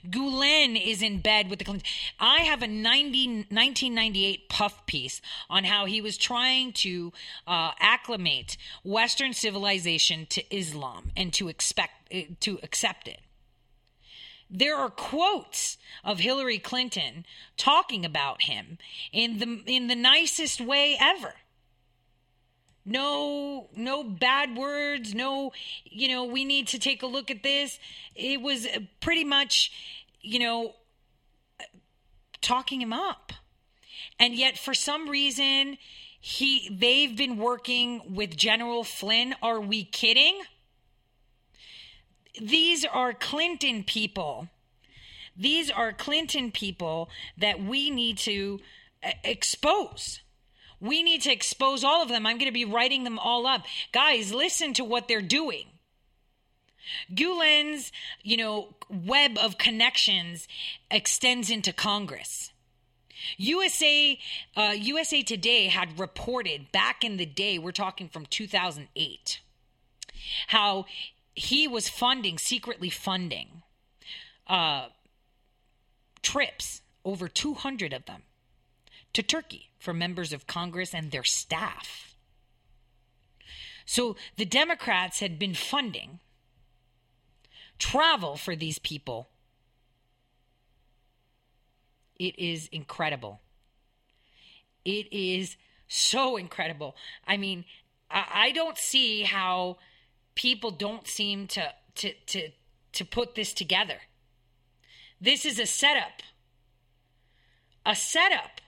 Gulen 0.10 0.80
is 0.82 1.02
in 1.02 1.20
bed 1.20 1.50
with 1.50 1.60
the 1.60 1.66
Clintons. 1.66 1.90
I 2.20 2.42
have 2.42 2.62
a 2.62 2.68
90, 2.68 3.28
1998 3.50 4.50
puff 4.50 4.86
piece 4.86 5.22
on 5.50 5.64
how 5.64 5.86
he 5.86 6.02
was 6.02 6.18
trying 6.18 6.74
to 6.74 7.12
uh, 7.46 7.72
acclimate 7.80 8.58
Western 8.84 9.34
civilization 9.34 10.26
to 10.28 10.56
Islam 10.56 11.12
and 11.16 11.34
to 11.34 11.48
expect 11.48 12.14
uh, 12.14 12.22
to 12.42 12.60
accept 12.64 13.08
it. 13.08 13.20
There 14.50 14.78
are 14.78 14.90
quotes 14.90 15.78
of 16.04 16.20
Hillary 16.20 16.58
Clinton 16.58 17.26
talking 17.58 18.06
about 18.06 18.44
him 18.44 18.78
in 19.12 19.40
the 19.40 19.62
in 19.66 19.88
the 19.88 19.96
nicest 19.96 20.62
way 20.62 20.96
ever 21.00 21.34
no 22.88 23.68
no 23.76 24.02
bad 24.02 24.56
words 24.56 25.14
no 25.14 25.52
you 25.84 26.08
know 26.08 26.24
we 26.24 26.46
need 26.46 26.68
to 26.70 26.80
take 26.80 27.04
a 27.04 27.08
look 27.08 27.30
at 27.30 27.44
this. 27.44 27.80
It 28.16 28.42
was 28.42 28.66
pretty 29.02 29.26
much 29.26 29.72
you 30.22 30.40
know 30.40 30.74
talking 32.42 32.82
him 32.82 32.94
up. 32.94 33.34
And 34.20 34.34
yet 34.34 34.58
for 34.58 34.74
some 34.74 35.10
reason 35.10 35.78
he 36.20 36.70
they've 36.72 37.16
been 37.16 37.38
working 37.38 38.16
with 38.16 38.38
general 38.38 38.84
flynn. 38.84 39.36
Are 39.42 39.60
we 39.60 39.84
kidding? 39.84 40.42
These 42.40 42.86
are 42.86 43.14
clinton 43.14 43.84
people. 43.84 44.48
These 45.36 45.70
are 45.70 45.92
clinton 45.92 46.52
people 46.52 47.10
that 47.38 47.62
we 47.62 47.90
need 47.90 48.18
to 48.20 48.60
uh, 49.04 49.12
expose 49.24 50.22
we 50.80 51.04
need 51.04 51.22
to 51.24 51.32
expose 51.32 51.84
all 51.84 52.04
of 52.04 52.10
them. 52.10 52.26
I'm 52.26 52.38
going 52.38 52.50
to 52.50 52.54
be 52.54 52.66
writing 52.66 53.04
them 53.04 53.20
all 53.20 53.48
up. 53.48 53.66
Guys, 53.92 54.34
listen 54.34 54.74
to 54.74 54.84
what 54.84 55.08
they're 55.08 55.22
doing. 55.22 55.66
Gulen's, 57.14 57.92
you 58.24 58.38
know, 58.38 58.76
web 58.90 59.38
of 59.38 59.58
connections 59.58 60.48
extends 60.90 61.50
into 61.50 61.74
Congress. 61.74 62.52
USA 63.38 64.18
uh, 64.56 64.74
USA 64.78 65.22
Today 65.22 65.68
had 65.68 66.00
reported 66.00 66.72
back 66.72 67.04
in 67.04 67.18
the 67.18 67.26
day, 67.26 67.58
we're 67.58 67.72
talking 67.72 68.08
from 68.08 68.26
2008, 68.28 69.42
how 70.48 70.86
he 71.34 71.68
was 71.68 71.90
funding, 71.90 72.38
secretly 72.38 72.90
funding 72.90 73.64
uh, 74.48 74.88
trips, 76.22 76.82
over 77.04 77.28
200 77.28 77.92
of 77.92 78.06
them, 78.06 78.22
to 79.14 79.24
Turkey 79.24 79.67
for 79.80 79.94
members 79.94 80.34
of 80.34 80.48
Congress 80.48 80.94
and 80.94 81.12
their 81.12 81.24
staff. 81.24 82.16
So 83.86 84.16
the 84.36 84.46
Democrats 84.46 85.20
had 85.20 85.40
been 85.40 85.54
funding 85.54 86.20
travel 87.80 88.36
for 88.36 88.56
these 88.56 88.80
people. 88.80 89.30
It 92.20 92.38
is 92.38 92.68
incredible. 92.72 93.42
It 94.84 95.12
is 95.12 95.58
So 95.88 96.36
incredible. 96.36 96.96
I 97.26 97.38
mean, 97.38 97.64
I, 98.12 98.52
don't 98.52 98.78
see 98.78 99.24
how 99.24 99.78
people 100.36 100.72
don't 100.72 101.08
seem 101.08 101.48
to 101.48 101.74
to 101.96 102.14
to 102.28 102.50
to 102.94 103.06
put 103.06 103.36
this 103.36 103.54
together. 103.54 104.00
This 105.20 105.46
is 105.46 105.60
a 105.60 105.66
setup. 105.66 106.22
A 107.86 107.96
setup. 107.96 108.60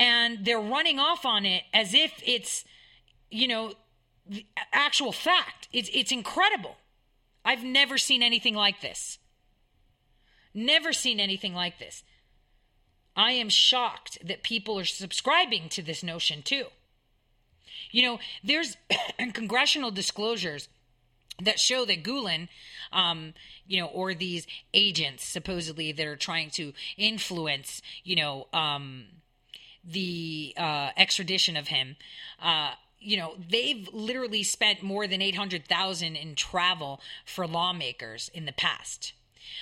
And 0.00 0.46
they're 0.46 0.58
running 0.58 0.98
off 0.98 1.26
on 1.26 1.44
it 1.44 1.64
as 1.74 1.92
if 1.92 2.14
it's, 2.24 2.64
you 3.30 3.46
know, 3.46 3.74
actual 4.72 5.12
fact. 5.12 5.68
It's 5.72 5.90
it's 5.92 6.10
incredible. 6.10 6.78
I've 7.44 7.62
never 7.62 7.98
seen 7.98 8.22
anything 8.22 8.54
like 8.54 8.80
this. 8.80 9.18
Never 10.54 10.92
seen 10.94 11.20
anything 11.20 11.54
like 11.54 11.78
this. 11.78 12.02
I 13.14 13.32
am 13.32 13.50
shocked 13.50 14.18
that 14.26 14.42
people 14.42 14.78
are 14.78 14.84
subscribing 14.84 15.68
to 15.70 15.82
this 15.82 16.02
notion 16.02 16.42
too. 16.42 16.66
You 17.90 18.02
know, 18.02 18.18
there's 18.42 18.76
congressional 19.34 19.90
disclosures 19.90 20.68
that 21.42 21.58
show 21.58 21.84
that 21.84 22.02
Gulen, 22.02 22.48
um, 22.92 23.34
you 23.66 23.80
know, 23.80 23.86
or 23.86 24.14
these 24.14 24.46
agents 24.72 25.24
supposedly 25.24 25.92
that 25.92 26.06
are 26.06 26.16
trying 26.16 26.50
to 26.50 26.72
influence, 26.96 27.82
you 28.04 28.16
know, 28.16 28.46
um, 28.52 29.04
the 29.84 30.54
uh, 30.56 30.90
extradition 30.96 31.56
of 31.56 31.68
him. 31.68 31.96
Uh, 32.42 32.72
you 32.98 33.16
know, 33.16 33.34
they've 33.50 33.88
literally 33.92 34.42
spent 34.42 34.82
more 34.82 35.06
than 35.06 35.22
eight 35.22 35.36
hundred 35.36 35.66
thousand 35.66 36.16
in 36.16 36.34
travel 36.34 37.00
for 37.24 37.46
lawmakers 37.46 38.30
in 38.34 38.44
the 38.44 38.52
past. 38.52 39.14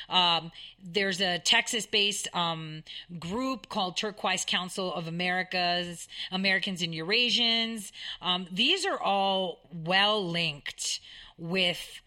Um, 0.08 0.52
there's 0.82 1.20
a 1.20 1.38
Texas-based 1.38 2.28
um, 2.34 2.82
group 3.18 3.68
called 3.68 3.96
Turquoise 3.96 4.44
Council 4.44 4.92
of 4.92 5.06
Americas, 5.06 6.08
Americans 6.30 6.82
and 6.82 6.92
Eurasians. 6.92 7.92
Um, 8.20 8.46
these 8.50 8.84
are 8.86 9.00
all 9.00 9.68
well 9.72 10.26
linked 10.26 11.00
with 11.36 12.00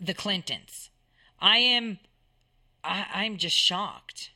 the 0.00 0.14
Clintons. 0.14 0.90
I 1.40 1.58
am, 1.58 1.98
I, 2.82 3.06
I'm 3.14 3.36
just 3.36 3.56
shocked 3.56 4.30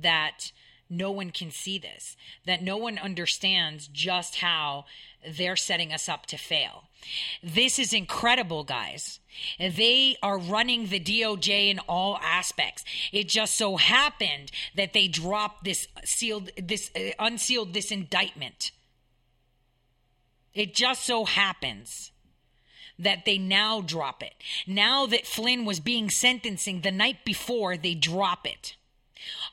that 0.00 0.52
no 0.90 1.10
one 1.10 1.30
can 1.30 1.50
see 1.50 1.78
this, 1.78 2.16
that 2.46 2.62
no 2.62 2.76
one 2.76 2.98
understands 2.98 3.88
just 3.88 4.36
how 4.36 4.84
they're 5.26 5.56
setting 5.56 5.92
us 5.92 6.08
up 6.08 6.26
to 6.26 6.36
fail. 6.36 6.84
This 7.42 7.78
is 7.78 7.92
incredible, 7.92 8.64
guys. 8.64 9.20
They 9.58 10.16
are 10.22 10.38
running 10.38 10.86
the 10.86 11.00
DOJ 11.00 11.70
in 11.70 11.78
all 11.80 12.18
aspects. 12.22 12.84
It 13.12 13.28
just 13.28 13.54
so 13.54 13.76
happened 13.76 14.50
that 14.74 14.92
they 14.92 15.08
dropped 15.08 15.64
this 15.64 15.88
sealed, 16.04 16.50
this 16.56 16.90
uh, 16.96 17.10
unsealed 17.18 17.72
this 17.72 17.90
indictment. 17.90 18.72
It 20.52 20.74
just 20.74 21.04
so 21.04 21.24
happens 21.24 22.10
that 22.98 23.24
they 23.24 23.38
now 23.38 23.80
drop 23.80 24.22
it. 24.22 24.34
Now 24.66 25.06
that 25.06 25.26
Flynn 25.26 25.64
was 25.64 25.80
being 25.80 26.10
sentencing 26.10 26.82
the 26.82 26.90
night 26.90 27.24
before, 27.24 27.76
they 27.76 27.94
drop 27.94 28.46
it. 28.46 28.76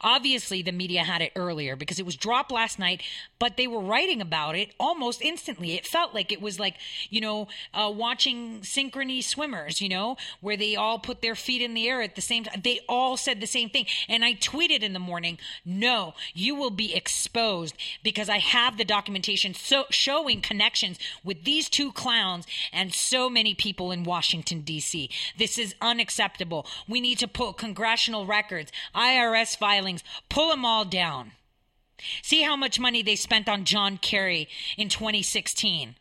Obviously, 0.01 0.61
the 0.61 0.72
media 0.72 1.03
had 1.03 1.22
it 1.22 1.32
earlier 1.36 1.76
because 1.76 1.99
it 1.99 2.05
was 2.05 2.15
dropped 2.15 2.51
last 2.51 2.80
night, 2.80 3.01
but 3.39 3.57
they 3.57 3.68
were 3.68 3.80
writing 3.80 4.22
about 4.22 4.55
it 4.55 4.72
almost 4.80 5.22
instantly. 5.22 5.74
It 5.74 5.86
felt 5.86 6.13
like 6.13 6.32
it 6.32 6.41
was 6.41 6.59
like, 6.59 6.76
you 7.09 7.22
know, 7.22 7.47
uh, 7.74 7.91
watching 7.93 8.61
synchrony 8.61 9.24
swimmers, 9.24 9.82
you 9.82 9.89
know, 9.89 10.18
where 10.41 10.57
they 10.57 10.76
all 10.76 10.99
put 10.99 11.22
their 11.22 11.36
feet 11.36 11.61
in 11.61 11.74
the 11.74 11.88
air 11.88 12.01
at 12.01 12.15
the 12.15 12.22
same 12.22 12.43
time. 12.43 12.61
They 12.63 12.80
all 12.88 13.18
said 13.18 13.39
the 13.39 13.47
same 13.47 13.70
thing. 13.70 13.86
And 14.07 14.24
I 14.24 14.34
tweeted 14.34 14.82
in 14.82 14.93
the 14.93 14.99
morning, 14.99 15.38
no, 15.65 16.13
you 16.34 16.55
will 16.55 16.72
be 16.72 16.95
exposed 16.95 17.76
because 18.03 18.30
I 18.30 18.38
have 18.38 18.78
the 18.78 18.86
documentation 18.86 19.53
so 19.53 19.86
showing 19.89 20.41
connections 20.41 20.99
with 21.24 21.43
these 21.43 21.70
two 21.70 21.91
clowns 21.91 22.45
and 22.72 22.93
so 22.93 23.30
many 23.30 23.53
people 23.53 23.91
in 23.91 24.03
Washington, 24.03 24.61
D.C. 24.61 25.09
This 25.38 25.57
is 25.57 25.76
unacceptable. 25.82 26.65
We 26.88 27.01
need 27.01 27.20
to 27.20 27.28
put 27.28 27.57
congressional 27.57 28.26
records, 28.26 28.72
IRS 28.95 29.57
filings, 29.58 30.03
pull 30.30 30.49
them 30.49 30.66
all 30.66 30.86
down. 30.86 31.32
See 32.22 32.43
how 32.43 32.55
much 32.55 32.80
money 32.80 33.01
they 33.01 33.16
spent 33.16 33.49
on 33.49 33.66
John 33.66 33.97
Kerry 33.97 34.47
in 34.78 34.89
2016. 34.89 35.95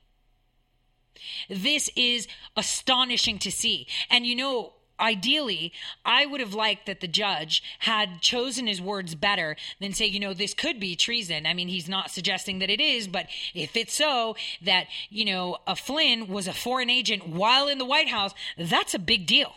This 1.48 1.90
is 1.96 2.28
astonishing 2.57 3.38
to 3.40 3.50
see. 3.50 3.86
And 4.11 4.26
you 4.26 4.36
know, 4.36 4.74
ideally, 4.98 5.72
I 6.04 6.26
would 6.26 6.40
have 6.40 6.54
liked 6.54 6.86
that 6.86 7.00
the 7.00 7.09
judge 7.09 7.62
had 7.80 8.20
chosen 8.20 8.66
his 8.66 8.80
words 8.80 9.14
better 9.14 9.57
than 9.80 9.92
say, 9.92 10.07
you 10.07 10.20
know, 10.20 10.34
this 10.34 10.54
could 10.54 10.80
be 10.80 10.96
treason. 10.96 11.46
I 11.46 11.54
mean, 11.54 11.68
he's 11.68 11.88
not 11.88 12.11
suggesting 12.11 12.59
that 12.61 12.70
it 12.70 12.80
is, 12.80 13.09
but 13.09 13.26
if 13.54 13.76
it's 13.76 13.94
so 13.94 14.36
that, 14.62 14.86
you 15.11 15.24
know, 15.24 15.59
a 15.66 15.76
Flynn 15.76 16.28
was 16.28 16.46
a 16.46 16.52
foreign 16.52 16.90
agent 16.90 17.28
while 17.28 17.68
in 17.68 17.78
the 17.78 17.84
White 17.84 18.09
House, 18.09 18.32
that's 18.57 18.94
a 18.94 18.98
big 18.98 19.26
deal. 19.26 19.54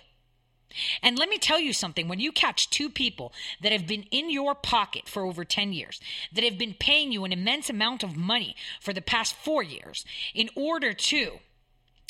And 1.01 1.17
let 1.17 1.30
me 1.30 1.38
tell 1.38 1.59
you 1.59 1.74
something. 1.74 2.07
When 2.07 2.20
you 2.20 2.32
catch 2.32 2.70
two 2.70 2.89
people 2.89 3.34
that 3.61 3.72
have 3.72 3.88
been 3.88 4.03
in 4.11 4.30
your 4.30 4.55
pocket 4.55 5.07
for 5.07 5.24
over 5.24 5.43
10 5.43 5.74
years, 5.74 5.99
that 6.34 6.43
have 6.43 6.57
been 6.57 6.74
paying 6.74 7.11
you 7.11 7.26
an 7.26 7.34
immense 7.34 7.70
amount 7.70 8.03
of 8.03 8.15
money 8.15 8.55
for 8.80 8.93
the 8.93 9.01
past 9.01 9.34
four 9.34 9.63
years 9.63 10.05
in 10.34 10.49
order 10.55 10.93
to 10.93 11.39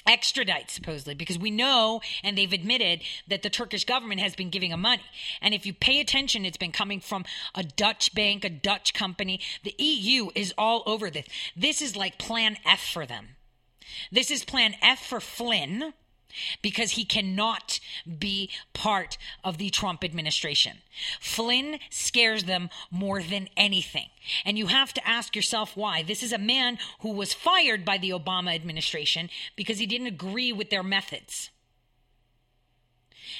extradite 0.07 0.71
supposedly 0.71 1.13
because 1.13 1.37
we 1.37 1.51
know 1.51 2.01
and 2.23 2.37
they've 2.37 2.53
admitted 2.53 3.01
that 3.27 3.43
the 3.43 3.49
Turkish 3.49 3.85
government 3.85 4.19
has 4.21 4.35
been 4.35 4.49
giving 4.49 4.71
them 4.71 4.81
money. 4.81 5.03
And 5.41 5.53
if 5.53 5.65
you 5.65 5.73
pay 5.73 5.99
attention 5.99 6.45
it's 6.45 6.57
been 6.57 6.71
coming 6.71 6.99
from 6.99 7.25
a 7.53 7.63
Dutch 7.63 8.15
bank 8.15 8.43
a 8.43 8.49
Dutch 8.49 8.93
company. 8.93 9.39
The 9.63 9.75
EU 9.77 10.29
is 10.35 10.53
all 10.57 10.83
over 10.85 11.09
this. 11.09 11.27
This 11.55 11.81
is 11.81 11.95
like 11.95 12.17
plan 12.17 12.57
F 12.65 12.79
for 12.81 13.05
them. 13.05 13.35
This 14.11 14.31
is 14.31 14.43
plan 14.43 14.75
F 14.81 15.05
for 15.05 15.19
Flynn 15.19 15.93
because 16.61 16.91
he 16.91 17.05
cannot 17.05 17.79
be 18.17 18.49
part 18.73 19.17
of 19.43 19.57
the 19.57 19.69
Trump 19.69 20.03
administration. 20.03 20.77
Flynn 21.19 21.79
scares 21.89 22.43
them 22.43 22.69
more 22.91 23.21
than 23.21 23.49
anything. 23.57 24.07
And 24.45 24.57
you 24.57 24.67
have 24.67 24.93
to 24.93 25.07
ask 25.07 25.35
yourself 25.35 25.75
why. 25.75 26.03
This 26.03 26.23
is 26.23 26.33
a 26.33 26.37
man 26.37 26.77
who 27.01 27.11
was 27.11 27.33
fired 27.33 27.85
by 27.85 27.97
the 27.97 28.11
Obama 28.11 28.53
administration 28.53 29.29
because 29.55 29.79
he 29.79 29.85
didn't 29.85 30.07
agree 30.07 30.51
with 30.51 30.69
their 30.69 30.83
methods. 30.83 31.49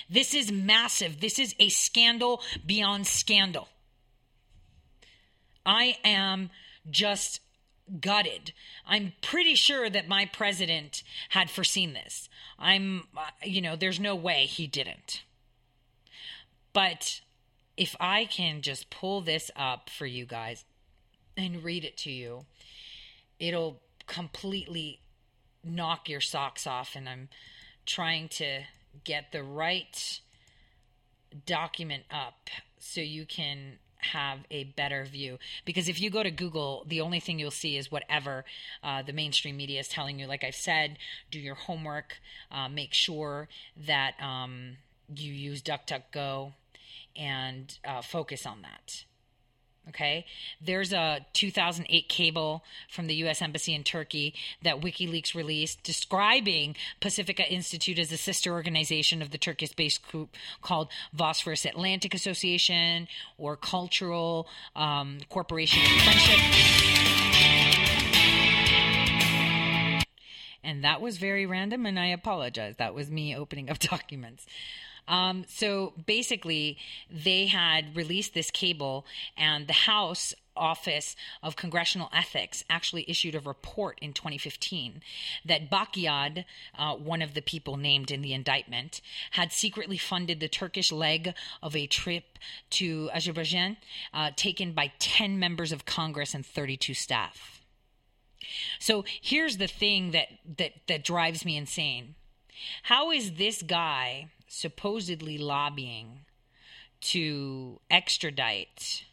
This 0.10 0.34
is 0.34 0.52
massive. 0.52 1.20
This 1.20 1.40
is 1.40 1.56
a 1.60 1.70
scandal 1.70 2.42
beyond 2.66 3.08
scandal. 3.08 3.68
I 5.66 5.98
am 6.04 6.50
just 6.90 7.42
gutted. 8.02 8.54
I'm 8.86 9.14
pretty 9.22 9.56
sure 9.56 9.90
that 9.90 10.08
my 10.08 10.26
president 10.26 11.04
had 11.30 11.50
foreseen 11.50 11.94
this. 11.94 12.30
I'm, 12.58 13.08
uh, 13.18 13.30
you 13.44 13.62
know, 13.62 13.76
there's 13.76 14.00
no 14.00 14.16
way 14.16 14.46
he 14.46 14.68
didn't. 14.68 15.24
But 16.74 17.22
if 17.78 17.96
I 18.00 18.26
can 18.26 18.62
just 18.62 18.90
pull 18.90 19.22
this 19.22 19.50
up 19.56 19.90
for 19.90 20.06
you 20.06 20.26
guys 20.26 20.66
and 21.36 21.64
read 21.64 21.84
it 21.84 21.98
to 21.98 22.12
you, 22.12 22.46
it'll 23.40 23.82
completely 24.06 25.00
knock 25.64 26.10
your 26.10 26.22
socks 26.22 26.68
off. 26.68 26.96
And 26.96 27.08
I'm 27.08 27.30
trying 27.86 28.30
to 28.30 28.64
get 29.04 29.32
the 29.32 29.44
right 29.44 30.20
document 31.46 32.04
up 32.12 32.50
so 32.80 33.02
you 33.02 33.26
can 33.26 33.78
have 34.00 34.40
a 34.50 34.64
better 34.64 35.06
view. 35.06 35.38
Because 35.66 35.90
if 35.90 36.00
you 36.02 36.10
go 36.10 36.24
to 36.24 36.32
google 36.32 36.84
the 36.88 37.02
only 37.02 37.20
thing 37.20 37.40
you'll 37.40 37.52
see 37.52 37.78
is 37.78 37.92
whatever 37.92 38.46
uh, 38.84 39.02
the 39.02 39.14
mainstream 39.14 39.58
media 39.58 39.80
is 39.80 39.88
telling 39.88 40.20
you. 40.20 40.28
Like 40.28 40.44
i've 40.44 40.56
said 40.56 40.98
do 41.32 41.40
your 41.40 41.56
homework 41.56 42.20
uh, 42.52 42.70
make 42.70 42.94
sure 42.94 43.48
that 43.76 44.14
um, 44.22 44.78
you 45.14 45.34
use 45.34 45.62
duckduckgo 45.62 46.54
and 47.16 47.78
uh, 47.86 48.02
focus 48.02 48.46
on 48.46 48.62
that 48.62 49.04
Okay. 49.90 50.26
There's 50.62 50.94
a 50.94 51.26
2008 51.34 52.08
cable 52.08 52.64
from 52.90 53.08
the 53.08 53.16
U.S. 53.16 53.42
Embassy 53.42 53.74
in 53.74 53.84
Turkey 53.84 54.36
that 54.62 54.82
WikiLeaks 54.82 55.34
released 55.34 55.84
describing 55.84 56.76
Pacifica 57.00 57.52
Institute 57.52 57.98
as 57.98 58.12
a 58.12 58.18
sister 58.18 58.52
organization 58.52 59.22
of 59.22 59.32
the 59.32 59.38
Turkish 59.38 59.74
based 59.74 60.08
group 60.08 60.36
called 60.62 60.90
Bosphorus 61.12 61.66
Atlantic 61.66 62.14
Association 62.14 63.08
or 63.38 63.56
Cultural 63.56 64.48
um, 64.76 65.20
Corporation 65.30 65.82
of 65.82 66.02
Friendship. 66.04 66.40
And 70.64 70.84
that 70.84 71.02
was 71.02 71.18
very 71.18 71.48
random, 71.48 71.88
and 71.88 71.98
I 71.98 72.08
apologize. 72.08 72.76
That 72.78 72.94
was 72.94 73.10
me 73.10 73.36
opening 73.36 73.72
up 73.72 73.80
documents. 73.80 74.46
Um, 75.10 75.44
so 75.50 75.94
basically, 76.06 76.78
they 77.12 77.48
had 77.48 77.96
released 77.96 78.34
this 78.34 78.52
cable, 78.52 79.06
and 79.36 79.68
the 79.68 79.74
House 79.74 80.34
Office 80.56 81.16
of 81.42 81.56
Congressional 81.56 82.10
Ethics 82.14 82.64
actually 82.70 83.10
issued 83.10 83.34
a 83.34 83.40
report 83.40 83.98
in 84.02 84.14
2015 84.14 85.02
that 85.46 85.70
Bakiad, 85.70 86.46
uh, 86.78 86.96
one 86.96 87.22
of 87.22 87.34
the 87.34 87.42
people 87.42 87.78
named 87.78 88.12
in 88.12 88.22
the 88.22 88.34
indictment, 88.34 89.02
had 89.32 89.52
secretly 89.52 89.98
funded 89.98 90.40
the 90.40 90.48
Turkish 90.48 90.92
leg 90.92 91.34
of 91.64 91.76
a 91.76 91.88
trip 91.88 92.38
to 92.72 93.10
Azerbaijan 93.14 93.78
uh, 94.14 94.32
taken 94.36 94.74
by 94.74 94.92
10 95.00 95.40
members 95.40 95.72
of 95.72 95.86
Congress 95.86 96.36
and 96.36 96.46
32 96.46 96.94
staff. 96.94 97.62
So 98.80 99.06
here's 99.22 99.58
the 99.58 99.68
thing 99.68 100.12
that 100.12 100.28
that 100.58 100.74
that 100.88 101.04
drives 101.04 101.46
me 101.46 101.58
insane. 101.58 102.16
How 102.84 103.12
is 103.12 103.34
this 103.34 103.62
guy 103.62 104.30
supposedly 104.50 105.38
lobbying 105.38 106.26
to 107.00 107.80
extradite 107.90 109.06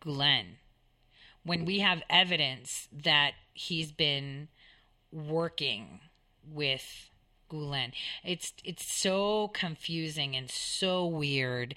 Gulen 0.00 0.56
when 1.44 1.64
we 1.64 1.78
have 1.78 2.02
evidence 2.10 2.88
that 2.92 3.32
he's 3.54 3.92
been 3.92 4.48
working 5.10 6.00
with 6.46 7.10
Gulen? 7.50 7.92
It's 8.24 8.52
it's 8.64 8.92
so 8.92 9.48
confusing 9.48 10.36
and 10.36 10.50
so 10.50 11.06
weird. 11.06 11.74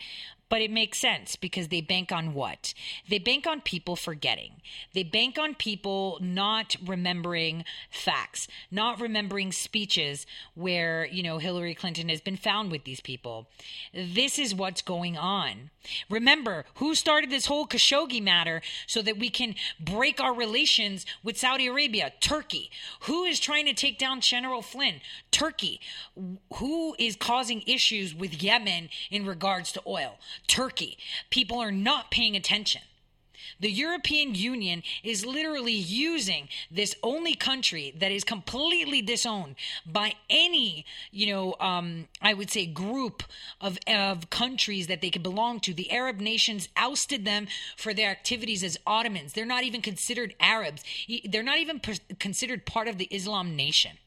But 0.56 0.62
it 0.62 0.72
makes 0.72 1.00
sense 1.00 1.36
because 1.36 1.68
they 1.68 1.82
bank 1.82 2.14
on 2.14 2.34
what? 2.34 2.74
They 3.10 3.20
bank 3.20 3.46
on 3.46 3.60
people 3.60 3.98
forgetting. 3.98 4.62
They 4.94 5.04
bank 5.04 5.38
on 5.38 5.54
people 5.54 6.18
not 6.22 6.78
remembering 6.82 7.66
facts, 7.90 8.48
not 8.72 9.02
remembering 9.02 9.52
speeches 9.52 10.26
where, 10.54 11.08
you 11.08 11.24
know, 11.24 11.40
Hillary 11.40 11.76
Clinton 11.76 12.08
has 12.08 12.22
been 12.22 12.38
found 12.38 12.72
with 12.72 12.86
these 12.86 13.02
people. 13.02 13.50
This 13.94 14.40
is 14.40 14.56
what's 14.56 14.82
going 14.82 15.18
on. 15.18 15.72
Remember, 16.10 16.64
who 16.76 16.96
started 16.96 17.30
this 17.30 17.48
whole 17.48 17.68
Khashoggi 17.68 18.24
matter 18.24 18.62
so 18.88 19.02
that 19.02 19.20
we 19.20 19.30
can 19.30 19.56
break 19.78 20.22
our 20.22 20.34
relations 20.34 21.06
with 21.22 21.38
Saudi 21.38 21.68
Arabia? 21.68 22.14
Turkey. 22.22 22.72
Who 23.02 23.26
is 23.26 23.42
trying 23.42 23.66
to 23.66 23.74
take 23.74 24.00
down 24.00 24.22
General 24.22 24.62
Flynn? 24.62 25.02
Turkey. 25.32 25.82
Who 26.56 26.96
is 26.98 27.18
causing 27.18 27.62
issues 27.68 28.16
with 28.16 28.42
Yemen 28.42 28.90
in 29.12 29.26
regards 29.26 29.74
to 29.74 29.82
oil? 29.86 30.18
Turkey. 30.48 30.98
People 31.30 31.60
are 31.60 31.72
not 31.72 32.12
paying 32.12 32.36
attention. 32.36 32.82
The 33.60 33.72
European 33.72 34.36
Union 34.36 34.84
is 35.04 35.26
literally 35.26 35.74
using 35.74 36.50
this 36.70 36.96
only 37.04 37.36
country 37.36 37.94
that 38.00 38.12
is 38.12 38.24
completely 38.24 39.02
disowned 39.02 39.56
by 39.86 40.16
any, 40.30 40.86
you 41.12 41.28
know, 41.28 41.56
um, 41.60 42.08
I 42.22 42.34
would 42.34 42.52
say 42.52 42.66
group 42.66 43.24
of, 43.62 43.78
of 43.88 44.30
countries 44.30 44.88
that 44.88 45.02
they 45.02 45.10
could 45.10 45.24
belong 45.24 45.60
to. 45.62 45.74
The 45.74 45.92
Arab 45.92 46.20
nations 46.20 46.68
ousted 46.76 47.26
them 47.26 47.48
for 47.78 47.94
their 47.94 48.10
activities 48.10 48.64
as 48.64 48.78
Ottomans. 48.86 49.34
They're 49.34 49.46
not 49.46 49.64
even 49.64 49.82
considered 49.82 50.36
Arabs. 50.40 50.84
They're 51.24 51.44
not 51.44 51.60
even 51.60 51.80
considered 52.20 52.66
part 52.66 52.88
of 52.88 52.98
the 52.98 53.08
Islam 53.12 53.56
nation. 53.56 53.98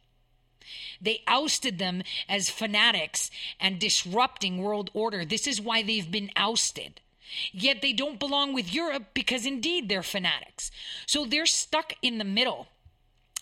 They 1.00 1.22
ousted 1.26 1.78
them 1.78 2.02
as 2.28 2.50
fanatics 2.50 3.30
and 3.60 3.78
disrupting 3.78 4.58
world 4.58 4.90
order. 4.94 5.24
This 5.24 5.46
is 5.46 5.60
why 5.60 5.82
they've 5.82 6.10
been 6.10 6.30
ousted. 6.36 7.00
Yet 7.52 7.82
they 7.82 7.92
don't 7.92 8.18
belong 8.18 8.54
with 8.54 8.72
Europe 8.72 9.08
because 9.14 9.44
indeed 9.46 9.88
they're 9.88 10.02
fanatics. 10.02 10.70
So 11.06 11.24
they're 11.24 11.46
stuck 11.46 11.92
in 12.02 12.18
the 12.18 12.24
middle. 12.24 12.68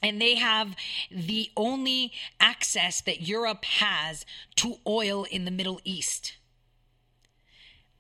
And 0.03 0.21
they 0.21 0.35
have 0.35 0.77
the 1.11 1.51
only 1.57 2.13
access 2.39 3.01
that 3.03 3.23
Europe 3.23 3.65
has 3.65 4.27
to 4.57 4.77
oil 4.87 5.25
in 5.25 5.45
the 5.47 5.51
Middle 5.51 5.81
East. 5.85 6.37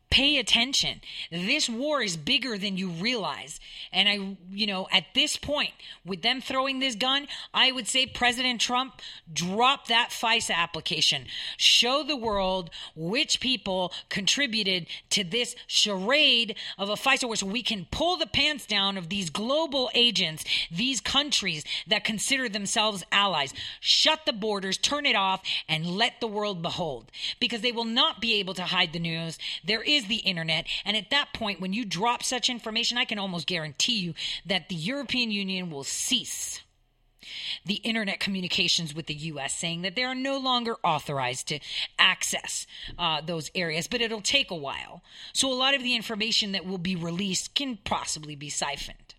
Pay 0.08 0.38
attention. 0.38 1.00
This 1.30 1.68
war 1.68 2.00
is 2.00 2.16
bigger 2.16 2.56
than 2.56 2.76
you 2.76 2.88
realize. 2.88 3.58
And 3.92 4.08
I, 4.08 4.36
you 4.50 4.66
know, 4.66 4.86
at 4.92 5.04
this 5.14 5.36
point, 5.36 5.72
with 6.04 6.22
them 6.22 6.40
throwing 6.40 6.78
this 6.78 6.94
gun, 6.94 7.26
I 7.52 7.72
would 7.72 7.88
say 7.88 8.06
President 8.06 8.60
Trump, 8.60 9.00
drop 9.32 9.88
that 9.88 10.10
FISA 10.10 10.54
application. 10.54 11.26
Show 11.56 12.02
the 12.02 12.16
world 12.16 12.70
which 12.94 13.40
people 13.40 13.92
contributed 14.08 14.86
to 15.10 15.24
this 15.24 15.56
charade 15.66 16.56
of 16.78 16.88
a 16.88 16.94
FISA 16.94 17.24
war 17.24 17.36
so 17.36 17.46
we 17.46 17.62
can 17.62 17.86
pull 17.90 18.16
the 18.16 18.26
pants 18.26 18.64
down 18.64 18.96
of 18.96 19.08
these 19.08 19.28
global 19.28 19.90
agents, 19.94 20.44
these 20.70 21.00
countries 21.00 21.64
that 21.88 22.04
consider 22.04 22.48
themselves 22.48 23.04
allies. 23.10 23.52
Shut 23.80 24.20
the 24.24 24.32
borders, 24.32 24.78
turn 24.78 25.04
it 25.04 25.16
off, 25.16 25.42
and 25.68 25.84
let 25.84 26.20
the 26.20 26.28
world 26.28 26.62
behold. 26.62 27.10
Because 27.40 27.60
they 27.60 27.72
will 27.72 27.84
not 27.84 28.20
be 28.20 28.34
able 28.34 28.54
to 28.54 28.62
hide 28.62 28.92
the 28.92 28.98
news. 28.98 29.38
There 29.64 29.82
is 29.82 29.95
the 30.04 30.16
internet. 30.16 30.66
And 30.84 30.96
at 30.96 31.10
that 31.10 31.32
point, 31.32 31.60
when 31.60 31.72
you 31.72 31.84
drop 31.84 32.22
such 32.22 32.50
information, 32.50 32.98
I 32.98 33.04
can 33.04 33.18
almost 33.18 33.46
guarantee 33.46 33.98
you 33.98 34.14
that 34.44 34.68
the 34.68 34.74
European 34.74 35.30
Union 35.30 35.70
will 35.70 35.84
cease 35.84 36.60
the 37.64 37.74
internet 37.76 38.20
communications 38.20 38.94
with 38.94 39.06
the 39.06 39.14
U.S., 39.14 39.56
saying 39.56 39.82
that 39.82 39.96
they 39.96 40.04
are 40.04 40.14
no 40.14 40.38
longer 40.38 40.76
authorized 40.84 41.48
to 41.48 41.58
access 41.98 42.66
uh, 42.98 43.20
those 43.20 43.50
areas, 43.54 43.88
but 43.88 44.00
it'll 44.00 44.20
take 44.20 44.50
a 44.50 44.56
while. 44.56 45.02
So 45.32 45.52
a 45.52 45.54
lot 45.54 45.74
of 45.74 45.82
the 45.82 45.96
information 45.96 46.52
that 46.52 46.66
will 46.66 46.78
be 46.78 46.96
released 46.96 47.54
can 47.54 47.78
possibly 47.84 48.36
be 48.36 48.48
siphoned. 48.48 49.14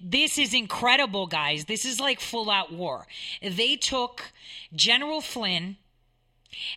This 0.00 0.38
is 0.38 0.54
incredible, 0.54 1.26
guys. 1.26 1.66
This 1.66 1.84
is 1.84 2.00
like 2.00 2.20
full 2.20 2.50
out 2.50 2.72
war. 2.72 3.06
They 3.40 3.76
took 3.76 4.32
General 4.74 5.20
Flynn 5.20 5.76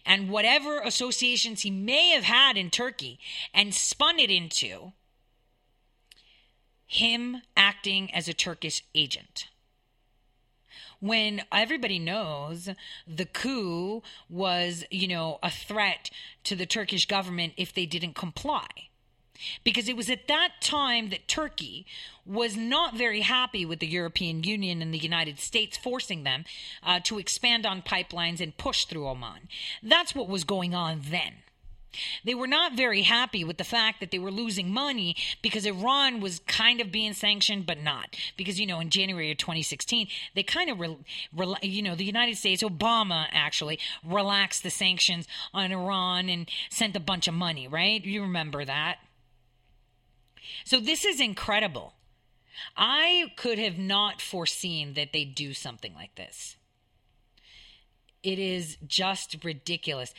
and 0.06 0.30
whatever 0.30 0.80
associations 0.80 1.62
he 1.62 1.72
may 1.72 2.10
have 2.10 2.24
had 2.24 2.58
in 2.58 2.70
Turkey 2.70 3.20
and 3.54 3.74
spun 3.74 4.20
it 4.20 4.30
into 4.30 4.94
him 6.88 7.42
acting 7.58 8.14
as 8.14 8.28
a 8.28 8.34
Turkish 8.34 8.84
agent. 8.94 9.48
When 11.00 11.44
everybody 11.52 12.00
knows 12.00 12.70
the 13.06 13.26
coup 13.26 14.02
was, 14.30 14.86
you 14.90 15.08
know, 15.08 15.40
a 15.44 15.52
threat 15.52 16.10
to 16.46 16.56
the 16.56 16.66
Turkish 16.66 17.06
government 17.06 17.54
if 17.58 17.74
they 17.74 17.86
didn't 17.86 18.16
comply. 18.16 18.68
Because 19.64 19.88
it 19.88 19.98
was 19.98 20.10
at 20.10 20.28
that 20.28 20.62
time 20.62 21.10
that 21.10 21.28
Turkey 21.28 21.86
was 22.26 22.58
not 22.58 22.96
very 22.96 23.22
happy 23.22 23.66
with 23.66 23.80
the 23.80 23.88
European 23.88 24.44
Union 24.44 24.82
and 24.82 24.94
the 24.94 24.98
United 24.98 25.40
States 25.40 25.78
forcing 25.78 26.24
them 26.24 26.46
uh, 26.84 27.00
to 27.04 27.20
expand 27.20 27.66
on 27.66 27.82
pipelines 27.82 28.42
and 28.42 28.58
push 28.58 28.86
through 28.86 29.08
Oman. 29.08 29.48
That's 29.84 30.16
what 30.16 30.28
was 30.28 30.44
going 30.44 30.74
on 30.74 31.02
then. 31.10 31.34
They 32.24 32.36
were 32.36 32.48
not 32.48 32.76
very 32.76 33.04
happy 33.04 33.44
with 33.44 33.58
the 33.58 33.64
fact 33.64 34.00
that 34.00 34.12
they 34.12 34.20
were 34.20 34.32
losing 34.32 34.72
money 34.72 35.16
because 35.42 35.66
Iran 35.66 36.20
was 36.20 36.40
kind 36.40 36.82
of 36.82 36.92
being 36.92 37.14
sanctioned, 37.14 37.66
but 37.66 37.82
not. 37.82 38.16
Because, 38.38 38.60
you 38.60 38.68
know, 38.68 38.80
in 38.80 38.90
January 38.90 39.32
of 39.32 39.38
2016, 39.38 40.08
they 40.34 40.44
kind 40.44 40.70
of, 40.70 40.80
re- 40.80 40.98
re- 41.36 41.56
you 41.62 41.82
know, 41.82 41.96
the 41.96 42.04
United 42.06 42.38
States, 42.38 42.64
Obama 42.64 43.28
actually 43.32 43.80
relaxed 44.04 44.64
the 44.64 44.70
sanctions 44.70 45.28
on 45.54 45.72
Iran 45.72 46.30
and 46.30 46.50
sent 46.70 46.96
a 46.96 47.00
bunch 47.00 47.28
of 47.28 47.34
money, 47.34 47.68
right? 47.68 48.04
You 48.04 48.22
remember 48.24 48.66
that. 48.66 48.98
So 50.64 50.80
this 50.80 51.06
is 51.06 51.20
incredible. 51.20 51.94
I 52.76 53.32
could 53.36 53.60
have 53.60 53.78
not 53.78 54.22
foreseen 54.22 54.94
that 54.94 55.12
they'd 55.14 55.36
do 55.36 55.54
something 55.54 55.94
like 55.94 56.16
this. 56.16 56.56
It 58.24 58.40
is 58.40 58.78
just 58.88 59.44
ridiculous. 59.44 60.14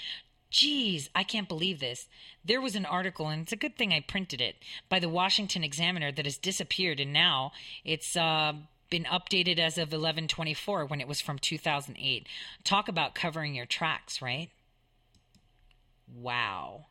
Geez, 0.51 1.11
I 1.15 1.25
can't 1.25 1.49
believe 1.49 1.81
this. 1.81 2.07
There 2.45 2.61
was 2.61 2.77
an 2.77 2.87
article, 2.87 3.29
and 3.29 3.43
it's 3.43 3.53
a 3.53 3.57
good 3.57 3.77
thing 3.77 3.93
I 3.93 4.01
printed 4.01 4.41
it, 4.41 4.57
by 4.89 5.01
the 5.01 5.09
Washington 5.09 5.65
Examiner 5.65 6.13
that 6.13 6.25
has 6.25 6.39
disappeared, 6.39 7.01
and 7.01 7.13
now 7.13 7.53
it's 7.85 8.17
uh, 8.17 8.53
been 8.89 9.05
updated 9.05 9.59
as 9.59 9.77
of 9.77 9.89
1124 9.89 10.87
when 10.87 11.01
it 11.01 11.09
was 11.09 11.21
from 11.21 11.39
2008. 11.39 12.29
Talk 12.63 12.89
about 12.89 13.15
covering 13.15 13.55
your 13.55 13.67
tracks, 13.67 14.23
right? 14.23 14.51
Wow. 16.15 16.87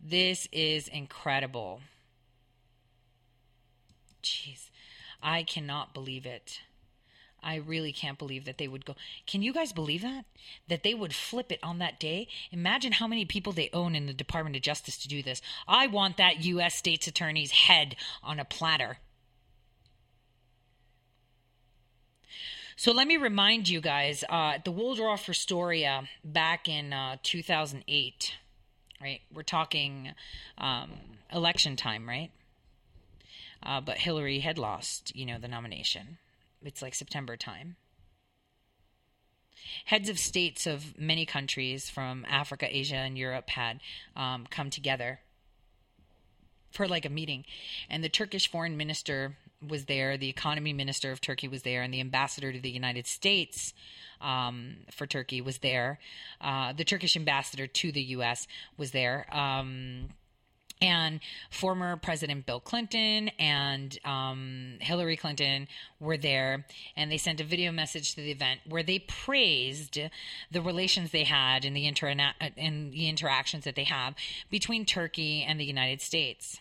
This 0.00 0.46
is 0.52 0.86
incredible. 0.86 1.80
Jeez, 4.24 4.70
I 5.22 5.42
cannot 5.42 5.94
believe 5.94 6.26
it. 6.26 6.60
I 7.42 7.56
really 7.56 7.92
can't 7.92 8.18
believe 8.18 8.46
that 8.46 8.56
they 8.56 8.66
would 8.66 8.86
go. 8.86 8.96
Can 9.26 9.42
you 9.42 9.52
guys 9.52 9.72
believe 9.72 10.00
that? 10.00 10.24
That 10.68 10.82
they 10.82 10.94
would 10.94 11.14
flip 11.14 11.52
it 11.52 11.60
on 11.62 11.78
that 11.78 12.00
day? 12.00 12.26
Imagine 12.50 12.92
how 12.92 13.06
many 13.06 13.26
people 13.26 13.52
they 13.52 13.68
own 13.74 13.94
in 13.94 14.06
the 14.06 14.14
Department 14.14 14.56
of 14.56 14.62
Justice 14.62 14.96
to 14.98 15.08
do 15.08 15.22
this. 15.22 15.42
I 15.68 15.86
want 15.86 16.16
that 16.16 16.42
U.S. 16.42 16.74
State's 16.74 17.06
Attorney's 17.06 17.50
head 17.50 17.96
on 18.22 18.40
a 18.40 18.46
platter. 18.46 18.96
So 22.76 22.92
let 22.92 23.06
me 23.06 23.16
remind 23.18 23.68
you 23.68 23.80
guys 23.80 24.24
uh, 24.28 24.58
the 24.64 24.72
Waldorf 24.72 25.28
Astoria 25.28 26.08
back 26.24 26.68
in 26.68 26.92
uh, 26.92 27.18
2008, 27.22 28.34
right? 29.00 29.20
We're 29.32 29.42
talking 29.42 30.12
um, 30.58 30.90
election 31.32 31.76
time, 31.76 32.08
right? 32.08 32.30
Uh, 33.64 33.80
but 33.80 33.98
Hillary 33.98 34.40
had 34.40 34.58
lost, 34.58 35.14
you 35.16 35.24
know, 35.24 35.38
the 35.38 35.48
nomination. 35.48 36.18
It's 36.62 36.82
like 36.82 36.94
September 36.94 37.36
time. 37.36 37.76
Heads 39.86 40.08
of 40.08 40.18
states 40.18 40.66
of 40.66 40.98
many 40.98 41.24
countries 41.24 41.88
from 41.88 42.26
Africa, 42.28 42.66
Asia, 42.70 42.96
and 42.96 43.16
Europe 43.16 43.48
had 43.50 43.80
um, 44.16 44.46
come 44.50 44.70
together 44.70 45.20
for 46.70 46.88
like 46.88 47.04
a 47.04 47.10
meeting, 47.10 47.44
and 47.88 48.02
the 48.02 48.08
Turkish 48.08 48.50
foreign 48.50 48.76
minister 48.76 49.36
was 49.66 49.84
there, 49.86 50.16
the 50.16 50.28
economy 50.28 50.72
minister 50.72 51.10
of 51.12 51.20
Turkey 51.20 51.48
was 51.48 51.62
there, 51.62 51.82
and 51.82 51.94
the 51.94 52.00
ambassador 52.00 52.52
to 52.52 52.60
the 52.60 52.70
United 52.70 53.06
States 53.06 53.72
um, 54.20 54.76
for 54.90 55.06
Turkey 55.06 55.40
was 55.40 55.58
there. 55.58 55.98
Uh, 56.40 56.72
the 56.72 56.84
Turkish 56.84 57.16
ambassador 57.16 57.66
to 57.66 57.92
the 57.92 58.02
U.S. 58.02 58.46
was 58.76 58.90
there. 58.90 59.26
Um, 59.34 60.10
and 60.84 61.20
former 61.50 61.96
President 61.96 62.44
Bill 62.44 62.60
Clinton 62.60 63.30
and 63.38 63.98
um, 64.04 64.76
Hillary 64.80 65.16
Clinton 65.16 65.66
were 65.98 66.18
there, 66.18 66.66
and 66.94 67.10
they 67.10 67.16
sent 67.16 67.40
a 67.40 67.44
video 67.44 67.72
message 67.72 68.10
to 68.10 68.16
the 68.20 68.30
event 68.30 68.60
where 68.68 68.82
they 68.82 68.98
praised 68.98 69.98
the 70.50 70.60
relations 70.60 71.10
they 71.10 71.24
had 71.24 71.64
in 71.64 71.72
the 71.72 71.86
inter 71.86 72.08
in 72.08 72.90
the 72.90 73.08
interactions 73.08 73.64
that 73.64 73.76
they 73.76 73.84
have 73.84 74.14
between 74.50 74.84
Turkey 74.84 75.42
and 75.42 75.58
the 75.58 75.64
United 75.64 76.02
States. 76.02 76.60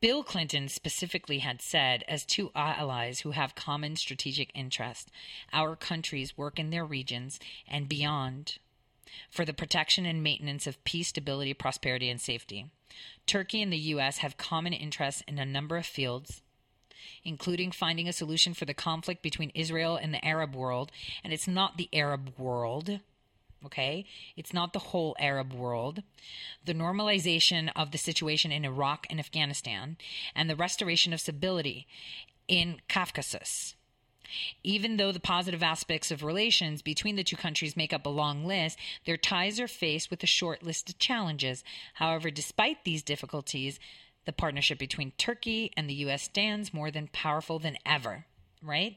Bill 0.00 0.22
Clinton 0.22 0.68
specifically 0.68 1.40
had 1.40 1.60
said, 1.60 2.04
as 2.08 2.24
two 2.24 2.50
allies 2.54 3.20
who 3.20 3.32
have 3.32 3.56
common 3.56 3.96
strategic 3.96 4.50
interests, 4.54 5.10
our 5.52 5.74
countries 5.74 6.38
work 6.38 6.58
in 6.58 6.70
their 6.70 6.84
regions 6.84 7.40
and 7.66 7.88
beyond 7.88 8.58
for 9.30 9.44
the 9.44 9.52
protection 9.52 10.06
and 10.06 10.22
maintenance 10.22 10.66
of 10.66 10.82
peace, 10.84 11.08
stability, 11.08 11.54
prosperity, 11.54 12.08
and 12.08 12.20
safety. 12.20 12.66
Turkey 13.26 13.62
and 13.62 13.72
the 13.72 13.78
U.S. 13.78 14.18
have 14.18 14.36
common 14.36 14.72
interests 14.72 15.22
in 15.28 15.38
a 15.38 15.44
number 15.44 15.76
of 15.76 15.86
fields, 15.86 16.42
including 17.24 17.70
finding 17.70 18.08
a 18.08 18.12
solution 18.12 18.54
for 18.54 18.64
the 18.64 18.74
conflict 18.74 19.22
between 19.22 19.50
Israel 19.54 19.96
and 19.96 20.12
the 20.12 20.24
Arab 20.24 20.54
world. 20.54 20.90
And 21.22 21.32
it's 21.32 21.48
not 21.48 21.76
the 21.76 21.88
Arab 21.92 22.32
world, 22.38 23.00
okay? 23.64 24.06
It's 24.36 24.54
not 24.54 24.72
the 24.72 24.78
whole 24.78 25.14
Arab 25.20 25.52
world. 25.52 26.02
The 26.64 26.74
normalization 26.74 27.70
of 27.76 27.90
the 27.90 27.98
situation 27.98 28.50
in 28.50 28.64
Iraq 28.64 29.06
and 29.10 29.20
Afghanistan, 29.20 29.96
and 30.34 30.48
the 30.48 30.56
restoration 30.56 31.12
of 31.12 31.20
stability 31.20 31.86
in 32.48 32.80
Caucasus. 32.88 33.74
Even 34.62 34.96
though 34.96 35.12
the 35.12 35.20
positive 35.20 35.62
aspects 35.62 36.10
of 36.10 36.22
relations 36.22 36.82
between 36.82 37.16
the 37.16 37.24
two 37.24 37.36
countries 37.36 37.76
make 37.76 37.92
up 37.92 38.06
a 38.06 38.10
long 38.10 38.44
list, 38.44 38.78
their 39.04 39.16
ties 39.16 39.60
are 39.60 39.68
faced 39.68 40.10
with 40.10 40.22
a 40.22 40.26
short 40.26 40.62
list 40.62 40.88
of 40.88 40.98
challenges. 40.98 41.64
However, 41.94 42.30
despite 42.30 42.84
these 42.84 43.02
difficulties, 43.02 43.78
the 44.24 44.32
partnership 44.32 44.78
between 44.78 45.12
Turkey 45.12 45.72
and 45.76 45.88
the 45.88 45.94
U.S. 45.94 46.22
stands 46.22 46.74
more 46.74 46.90
than 46.90 47.08
powerful 47.08 47.58
than 47.58 47.78
ever, 47.86 48.26
right? 48.62 48.96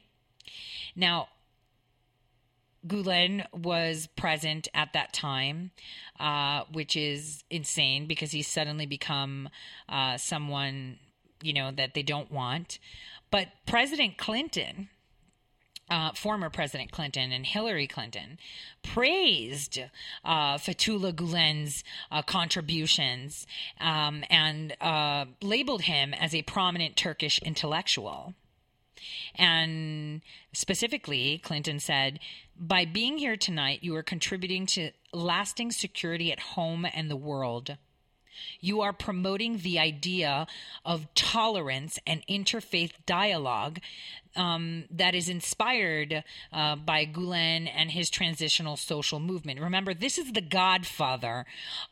Now, 0.94 1.28
Gulen 2.86 3.46
was 3.52 4.08
present 4.08 4.68
at 4.74 4.92
that 4.92 5.12
time, 5.12 5.70
uh, 6.18 6.64
which 6.72 6.96
is 6.96 7.44
insane 7.48 8.06
because 8.06 8.32
he's 8.32 8.48
suddenly 8.48 8.86
become 8.86 9.48
uh, 9.88 10.16
someone, 10.16 10.98
you 11.42 11.52
know, 11.52 11.70
that 11.70 11.94
they 11.94 12.02
don't 12.02 12.30
want. 12.30 12.78
But 13.30 13.48
President 13.66 14.18
Clinton 14.18 14.88
uh, 15.92 16.10
former 16.12 16.48
President 16.48 16.90
Clinton 16.90 17.32
and 17.32 17.44
Hillary 17.44 17.86
Clinton 17.86 18.38
praised 18.82 19.78
uh, 20.24 20.58
Gulen's 20.58 21.84
uh, 22.10 22.22
contributions 22.22 23.46
um, 23.78 24.24
and 24.30 24.74
uh, 24.80 25.26
labeled 25.42 25.82
him 25.82 26.14
as 26.14 26.34
a 26.34 26.42
prominent 26.42 26.96
Turkish 26.96 27.38
intellectual. 27.40 28.34
And 29.34 30.22
specifically, 30.54 31.38
Clinton 31.44 31.78
said, 31.78 32.20
by 32.58 32.86
being 32.86 33.18
here 33.18 33.36
tonight, 33.36 33.80
you 33.82 33.94
are 33.96 34.02
contributing 34.02 34.64
to 34.66 34.92
lasting 35.12 35.72
security 35.72 36.32
at 36.32 36.40
home 36.40 36.86
and 36.94 37.10
the 37.10 37.16
world. 37.16 37.76
You 38.60 38.80
are 38.80 38.92
promoting 38.92 39.58
the 39.58 39.78
idea 39.78 40.46
of 40.84 41.12
tolerance 41.14 41.98
and 42.06 42.26
interfaith 42.26 42.92
dialogue 43.04 43.78
um, 44.36 44.84
that 44.90 45.14
is 45.14 45.28
inspired 45.28 46.24
uh, 46.52 46.76
by 46.76 47.04
Gulen 47.06 47.68
and 47.74 47.90
his 47.90 48.10
transitional 48.10 48.76
social 48.76 49.20
movement. 49.20 49.60
Remember, 49.60 49.94
this 49.94 50.18
is 50.18 50.32
the 50.32 50.40
godfather 50.40 51.44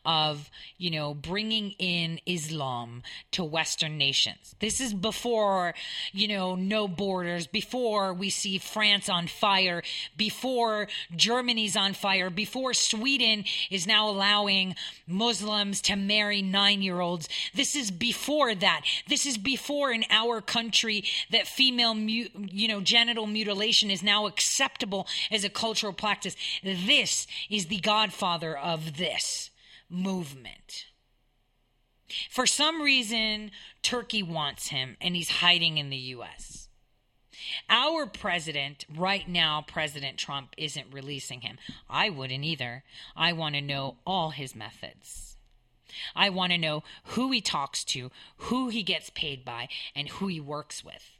of, 0.05 0.49
you 0.77 0.91
know, 0.91 1.13
bringing 1.13 1.71
in 1.79 2.19
Islam 2.25 3.03
to 3.31 3.43
Western 3.43 3.97
nations. 3.97 4.55
This 4.59 4.81
is 4.81 4.93
before, 4.93 5.73
you 6.11 6.27
know, 6.27 6.55
no 6.55 6.87
borders, 6.87 7.47
before 7.47 8.13
we 8.13 8.29
see 8.29 8.57
France 8.57 9.09
on 9.09 9.27
fire, 9.27 9.83
before 10.17 10.87
Germany's 11.15 11.75
on 11.75 11.93
fire, 11.93 12.29
before 12.29 12.73
Sweden 12.73 13.45
is 13.69 13.85
now 13.87 14.09
allowing 14.09 14.75
Muslims 15.07 15.81
to 15.81 15.95
marry 15.95 16.41
nine 16.41 16.81
year 16.81 16.99
olds. 16.99 17.27
This 17.53 17.75
is 17.75 17.91
before 17.91 18.55
that. 18.55 18.81
This 19.07 19.25
is 19.25 19.37
before 19.37 19.91
in 19.91 20.05
our 20.09 20.41
country 20.41 21.03
that 21.31 21.47
female 21.47 21.93
mu- 21.93 22.29
you 22.35 22.67
know, 22.67 22.81
genital 22.81 23.27
mutilation 23.27 23.91
is 23.91 24.03
now 24.03 24.25
acceptable 24.27 25.07
as 25.29 25.43
a 25.43 25.49
cultural 25.49 25.93
practice. 25.93 26.35
This 26.63 27.27
is 27.49 27.67
the 27.67 27.79
godfather 27.79 28.57
of 28.57 28.97
this 28.97 29.51
movement. 29.89 30.85
For 32.29 32.45
some 32.45 32.81
reason, 32.81 33.51
Turkey 33.81 34.23
wants 34.23 34.67
him 34.67 34.97
and 34.99 35.15
he's 35.15 35.29
hiding 35.29 35.77
in 35.77 35.89
the 35.89 35.97
U.S. 35.97 36.67
Our 37.69 38.05
president, 38.05 38.85
right 38.93 39.27
now, 39.27 39.63
President 39.65 40.17
Trump, 40.17 40.53
isn't 40.57 40.93
releasing 40.93 41.41
him. 41.41 41.57
I 41.89 42.09
wouldn't 42.09 42.43
either. 42.43 42.83
I 43.15 43.33
want 43.33 43.55
to 43.55 43.61
know 43.61 43.97
all 44.05 44.31
his 44.31 44.55
methods. 44.55 45.37
I 46.15 46.29
want 46.29 46.51
to 46.51 46.57
know 46.57 46.83
who 47.03 47.31
he 47.31 47.41
talks 47.41 47.83
to, 47.85 48.11
who 48.37 48.69
he 48.69 48.83
gets 48.83 49.09
paid 49.09 49.43
by, 49.43 49.67
and 49.95 50.07
who 50.07 50.27
he 50.27 50.39
works 50.39 50.83
with. 50.83 51.10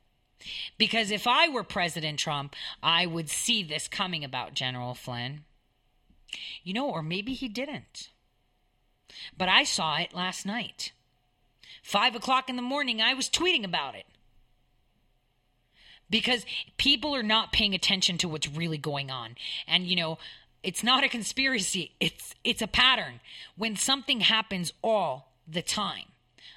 Because 0.77 1.11
if 1.11 1.27
I 1.27 1.47
were 1.47 1.63
President 1.63 2.19
Trump, 2.19 2.55
I 2.81 3.05
would 3.05 3.29
see 3.29 3.63
this 3.63 3.87
coming 3.87 4.23
about 4.23 4.53
General 4.53 4.93
Flynn. 4.93 5.41
You 6.63 6.73
know, 6.73 6.89
or 6.89 7.01
maybe 7.01 7.33
he 7.33 7.47
didn't. 7.47 8.09
But 9.37 9.49
I 9.49 9.63
saw 9.63 9.97
it 9.97 10.13
last 10.13 10.45
night. 10.45 10.91
Five 11.83 12.15
o'clock 12.15 12.49
in 12.49 12.55
the 12.55 12.61
morning, 12.61 13.01
I 13.01 13.13
was 13.13 13.29
tweeting 13.29 13.65
about 13.65 13.95
it. 13.95 14.05
Because 16.09 16.45
people 16.77 17.15
are 17.15 17.23
not 17.23 17.53
paying 17.53 17.73
attention 17.73 18.17
to 18.19 18.27
what's 18.27 18.47
really 18.47 18.77
going 18.77 19.09
on. 19.09 19.35
And, 19.67 19.87
you 19.87 19.95
know, 19.95 20.17
it's 20.61 20.83
not 20.83 21.03
a 21.03 21.09
conspiracy, 21.09 21.91
it's, 21.99 22.35
it's 22.43 22.61
a 22.61 22.67
pattern. 22.67 23.19
When 23.57 23.75
something 23.75 24.19
happens 24.21 24.73
all 24.81 25.33
the 25.47 25.61
time, 25.61 26.10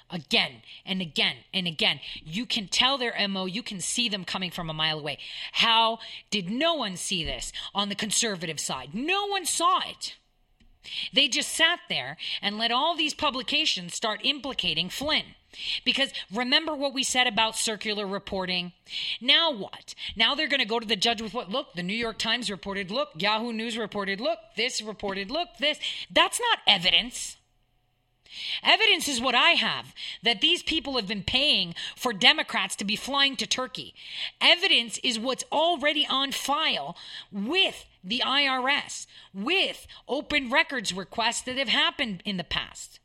again 0.09 0.61
and 0.85 1.01
again 1.01 1.37
and 1.53 1.67
again. 1.67 1.99
You 2.23 2.45
can 2.45 2.67
tell 2.67 2.97
their 2.97 3.15
MO, 3.27 3.45
you 3.45 3.63
can 3.63 3.79
see 3.79 4.09
them 4.09 4.25
coming 4.25 4.51
from 4.51 4.69
a 4.69 4.73
mile 4.73 4.99
away. 4.99 5.17
How 5.53 5.99
did 6.29 6.49
no 6.49 6.73
one 6.75 6.97
see 6.97 7.23
this 7.23 7.51
on 7.73 7.89
the 7.89 7.95
conservative 7.95 8.59
side? 8.59 8.93
No 8.93 9.27
one 9.27 9.45
saw 9.45 9.79
it. 9.89 10.15
They 11.13 11.27
just 11.27 11.51
sat 11.51 11.79
there 11.89 12.17
and 12.41 12.57
let 12.57 12.71
all 12.71 12.95
these 12.95 13.13
publications 13.13 13.95
start 13.95 14.21
implicating 14.23 14.89
Flynn. 14.89 15.35
Because 15.83 16.11
remember 16.33 16.75
what 16.75 16.93
we 16.93 17.03
said 17.03 17.27
about 17.27 17.55
circular 17.55 18.05
reporting? 18.05 18.73
Now 19.21 19.51
what? 19.51 19.95
Now 20.15 20.35
they're 20.35 20.49
going 20.49 20.61
to 20.61 20.67
go 20.67 20.79
to 20.79 20.87
the 20.87 20.95
judge 20.95 21.21
with 21.21 21.33
what? 21.33 21.49
Look, 21.49 21.73
the 21.73 21.83
New 21.83 21.93
York 21.95 22.17
Times 22.17 22.51
reported, 22.51 22.91
look, 22.91 23.09
Yahoo 23.15 23.53
News 23.53 23.77
reported, 23.77 24.19
look, 24.19 24.39
this 24.57 24.81
reported, 24.81 25.31
look, 25.31 25.47
this. 25.59 25.79
That's 26.11 26.39
not 26.39 26.59
evidence. 26.67 27.37
Evidence 28.63 29.07
is 29.07 29.21
what 29.21 29.35
I 29.35 29.51
have 29.51 29.93
that 30.23 30.41
these 30.41 30.63
people 30.63 30.95
have 30.95 31.07
been 31.07 31.23
paying 31.23 31.75
for 31.95 32.13
Democrats 32.13 32.75
to 32.77 32.85
be 32.85 32.95
flying 32.95 33.35
to 33.37 33.47
Turkey. 33.47 33.93
Evidence 34.41 34.99
is 35.03 35.19
what's 35.19 35.43
already 35.51 36.05
on 36.09 36.31
file 36.31 36.97
with 37.31 37.85
the 38.03 38.21
IRS, 38.25 39.07
with 39.33 39.87
open 40.07 40.49
records 40.49 40.93
requests 40.93 41.41
that 41.41 41.57
have 41.57 41.69
happened 41.69 42.21
in 42.25 42.37
the 42.37 42.43
past. 42.43 42.99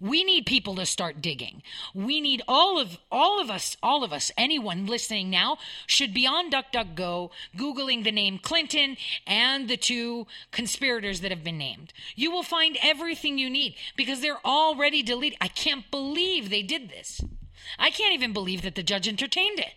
We 0.00 0.24
need 0.24 0.46
people 0.46 0.74
to 0.76 0.86
start 0.86 1.22
digging. 1.22 1.62
We 1.94 2.20
need 2.20 2.42
all 2.48 2.80
of 2.80 2.98
all 3.10 3.40
of 3.40 3.50
us, 3.50 3.76
all 3.82 4.02
of 4.02 4.12
us, 4.12 4.32
anyone 4.36 4.86
listening 4.86 5.30
now 5.30 5.58
should 5.86 6.12
be 6.12 6.26
on 6.26 6.50
DuckDuckGo 6.50 7.30
googling 7.56 8.02
the 8.02 8.10
name 8.10 8.38
Clinton 8.38 8.96
and 9.26 9.68
the 9.68 9.76
two 9.76 10.26
conspirators 10.50 11.20
that 11.20 11.30
have 11.30 11.44
been 11.44 11.58
named. 11.58 11.92
You 12.16 12.32
will 12.32 12.42
find 12.42 12.76
everything 12.82 13.38
you 13.38 13.48
need 13.48 13.76
because 13.96 14.20
they're 14.20 14.44
already 14.44 15.02
deleted. 15.02 15.38
I 15.40 15.48
can't 15.48 15.88
believe 15.90 16.50
they 16.50 16.62
did 16.62 16.90
this. 16.90 17.20
I 17.78 17.90
can't 17.90 18.14
even 18.14 18.32
believe 18.32 18.62
that 18.62 18.74
the 18.74 18.82
judge 18.82 19.06
entertained 19.06 19.60
it. 19.60 19.74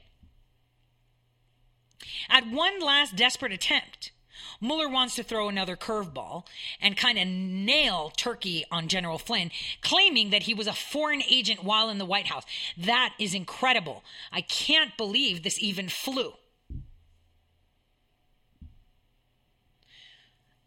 At 2.30 2.50
one 2.50 2.80
last 2.80 3.16
desperate 3.16 3.52
attempt, 3.52 4.12
Mueller 4.62 4.90
wants 4.90 5.16
to 5.16 5.24
throw 5.24 5.50
another 5.50 5.76
curveball 5.76 6.46
and 6.82 6.98
kind 6.98 7.18
of 7.18 7.28
nail 7.28 8.12
Turkey 8.16 8.66
on 8.72 8.88
General 8.88 9.18
Flynn, 9.18 9.52
claiming 9.82 10.30
that 10.30 10.44
he 10.44 10.54
was 10.54 10.68
a 10.68 10.74
foreign 10.74 11.24
agent 11.30 11.64
while 11.64 11.90
in 11.90 11.98
the 11.98 12.06
White 12.06 12.28
House. 12.28 12.46
That 12.78 13.14
is 13.20 13.34
incredible. 13.34 14.04
I 14.32 14.42
can't 14.42 14.96
believe 14.98 15.44
this 15.44 15.62
even 15.62 15.90
flew. 15.90 16.34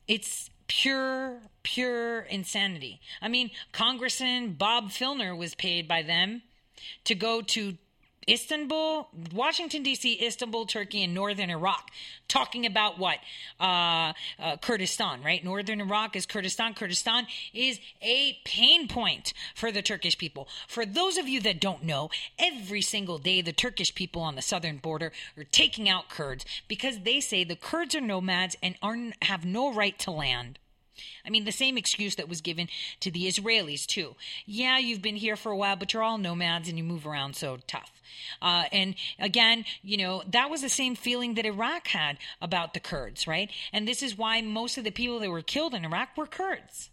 It's 0.06 0.50
pure, 0.68 1.40
pure 1.62 2.20
insanity. 2.20 3.00
I 3.20 3.28
mean, 3.28 3.50
Congressman 3.72 4.54
Bob 4.54 4.90
Filner 4.90 5.36
was 5.36 5.54
paid 5.54 5.86
by 5.86 6.02
them 6.02 6.42
to 7.04 7.14
go 7.14 7.42
to 7.42 7.76
Istanbul, 8.28 9.08
Washington, 9.32 9.82
D.C., 9.82 10.24
Istanbul, 10.24 10.66
Turkey, 10.66 11.02
and 11.02 11.14
northern 11.14 11.50
Iraq, 11.50 11.90
talking 12.28 12.66
about 12.66 12.98
what? 12.98 13.18
Uh, 13.58 14.12
uh, 14.38 14.56
Kurdistan, 14.60 15.22
right? 15.22 15.42
Northern 15.42 15.80
Iraq 15.80 16.14
is 16.14 16.26
Kurdistan. 16.26 16.74
Kurdistan 16.74 17.26
is 17.54 17.80
a 18.02 18.38
pain 18.44 18.86
point 18.88 19.32
for 19.54 19.72
the 19.72 19.82
Turkish 19.82 20.18
people. 20.18 20.48
For 20.66 20.84
those 20.84 21.16
of 21.16 21.28
you 21.28 21.40
that 21.40 21.60
don't 21.60 21.84
know, 21.84 22.10
every 22.38 22.82
single 22.82 23.18
day 23.18 23.40
the 23.40 23.52
Turkish 23.52 23.94
people 23.94 24.22
on 24.22 24.36
the 24.36 24.42
southern 24.42 24.76
border 24.76 25.12
are 25.36 25.44
taking 25.44 25.88
out 25.88 26.10
Kurds 26.10 26.44
because 26.68 27.00
they 27.00 27.20
say 27.20 27.44
the 27.44 27.56
Kurds 27.56 27.94
are 27.94 28.00
nomads 28.00 28.56
and 28.62 28.76
are, 28.82 28.96
have 29.22 29.44
no 29.44 29.72
right 29.72 29.98
to 30.00 30.10
land. 30.10 30.58
I 31.24 31.30
mean, 31.30 31.44
the 31.44 31.52
same 31.52 31.78
excuse 31.78 32.16
that 32.16 32.28
was 32.28 32.40
given 32.40 32.68
to 33.00 33.10
the 33.10 33.26
Israelis, 33.26 33.86
too. 33.86 34.16
Yeah, 34.46 34.78
you've 34.78 35.02
been 35.02 35.16
here 35.16 35.36
for 35.36 35.52
a 35.52 35.56
while, 35.56 35.76
but 35.76 35.92
you're 35.92 36.02
all 36.02 36.18
nomads 36.18 36.68
and 36.68 36.78
you 36.78 36.84
move 36.84 37.06
around 37.06 37.36
so 37.36 37.58
tough. 37.66 37.92
Uh, 38.40 38.64
and 38.72 38.94
again, 39.18 39.64
you 39.82 39.96
know, 39.96 40.22
that 40.30 40.50
was 40.50 40.62
the 40.62 40.68
same 40.68 40.94
feeling 40.94 41.34
that 41.34 41.46
Iraq 41.46 41.88
had 41.88 42.18
about 42.40 42.74
the 42.74 42.80
Kurds, 42.80 43.26
right? 43.26 43.50
And 43.72 43.86
this 43.86 44.02
is 44.02 44.16
why 44.16 44.40
most 44.40 44.78
of 44.78 44.84
the 44.84 44.90
people 44.90 45.18
that 45.20 45.30
were 45.30 45.42
killed 45.42 45.74
in 45.74 45.84
Iraq 45.84 46.16
were 46.16 46.26
Kurds. 46.26 46.90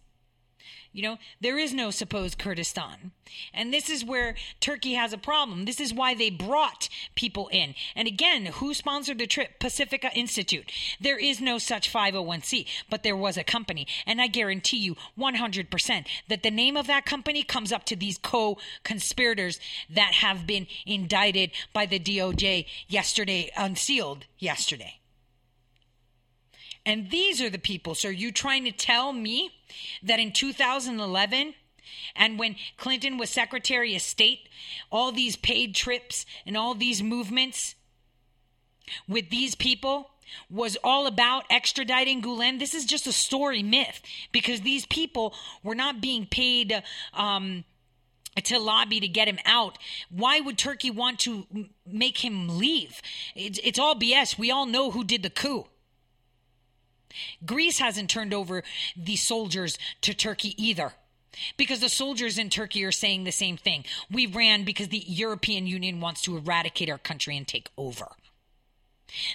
You 0.96 1.02
know, 1.02 1.18
there 1.42 1.60
is 1.60 1.74
no 1.74 1.92
supposed 1.92 2.38
Kurdistan. 2.38 3.12
And 3.54 3.74
this 3.74 3.90
is 3.90 4.06
where 4.06 4.36
Turkey 4.62 4.94
has 4.94 5.12
a 5.12 5.18
problem. 5.18 5.66
This 5.66 5.82
is 5.82 5.94
why 5.94 6.14
they 6.14 6.30
brought 6.30 6.88
people 7.16 7.50
in. 7.50 7.76
And 7.98 8.08
again, 8.08 8.46
who 8.46 8.74
sponsored 8.74 9.18
the 9.18 9.28
trip? 9.28 9.60
Pacifica 9.60 10.10
Institute. 10.16 10.72
There 11.02 11.20
is 11.20 11.42
no 11.42 11.58
such 11.58 11.92
501c, 11.92 12.66
but 12.90 13.04
there 13.04 13.18
was 13.18 13.36
a 13.36 13.44
company. 13.44 13.86
And 14.08 14.22
I 14.22 14.28
guarantee 14.28 14.78
you 14.78 14.96
100% 15.20 16.08
that 16.30 16.44
the 16.44 16.50
name 16.50 16.78
of 16.78 16.88
that 16.88 17.06
company 17.06 17.44
comes 17.44 17.74
up 17.74 17.84
to 17.88 17.98
these 17.98 18.18
co 18.18 18.58
conspirators 18.84 19.60
that 19.90 20.14
have 20.14 20.48
been 20.48 20.66
indicted 20.86 21.52
by 21.74 21.86
the 21.88 22.00
DOJ 22.00 22.68
yesterday, 22.88 23.52
unsealed 23.58 24.28
yesterday. 24.40 25.02
And 26.86 27.10
these 27.10 27.42
are 27.42 27.50
the 27.50 27.60
people. 27.60 27.96
So 27.96 28.10
are 28.10 28.12
you 28.12 28.32
trying 28.32 28.66
to 28.66 28.72
tell 28.72 29.12
me 29.12 29.52
that 30.04 30.20
in 30.20 30.32
2011 30.32 31.56
and 32.16 32.40
when 32.40 32.56
Clinton 32.78 33.18
was 33.18 33.30
Secretary 33.30 33.96
of 33.96 34.02
State, 34.02 34.50
all 34.92 35.12
these 35.12 35.36
paid 35.36 35.76
trips 35.76 36.26
and 36.46 36.56
all 36.56 36.74
these 36.74 37.02
movements 37.02 37.76
with 39.08 39.30
these 39.30 39.56
people 39.56 40.12
was 40.50 40.78
all 40.84 41.08
about 41.08 41.48
extraditing 41.50 42.22
Gulen. 42.22 42.60
This 42.60 42.74
is 42.74 42.86
just 42.86 43.08
a 43.08 43.12
story 43.12 43.64
myth 43.64 44.02
because 44.32 44.62
these 44.62 44.86
people 44.86 45.34
were 45.64 45.76
not 45.76 46.02
being 46.02 46.26
paid 46.26 46.84
um, 47.14 47.64
to 48.44 48.60
lobby 48.60 49.00
to 49.00 49.08
get 49.08 49.28
him 49.28 49.40
out. 49.46 49.78
Why 50.10 50.40
would 50.40 50.58
Turkey 50.58 50.92
want 50.92 51.20
to 51.20 51.46
make 51.86 52.24
him 52.24 52.58
leave? 52.58 53.02
It's, 53.36 53.60
it's 53.64 53.80
all 53.80 53.96
BS. 53.96 54.38
We 54.38 54.52
all 54.52 54.66
know 54.66 54.92
who 54.92 55.04
did 55.04 55.24
the 55.24 55.30
coup. 55.30 55.68
Greece 57.46 57.80
hasn't 57.80 58.10
turned 58.10 58.34
over 58.34 58.64
the 58.96 59.16
soldiers 59.16 59.78
to 60.02 60.14
Turkey 60.14 60.54
either. 60.64 60.94
Because 61.58 61.82
the 61.82 61.90
soldiers 61.90 62.38
in 62.38 62.50
Turkey 62.50 62.86
are 62.86 62.94
saying 62.94 63.26
the 63.26 63.32
same 63.32 63.58
thing. 63.58 63.84
We 64.10 64.26
ran 64.26 64.64
because 64.64 64.88
the 64.88 65.04
European 65.06 65.68
Union 65.68 66.00
wants 66.00 66.22
to 66.22 66.38
eradicate 66.38 66.90
our 66.90 66.98
country 66.98 67.36
and 67.36 67.46
take 67.46 67.72
over. 67.78 68.08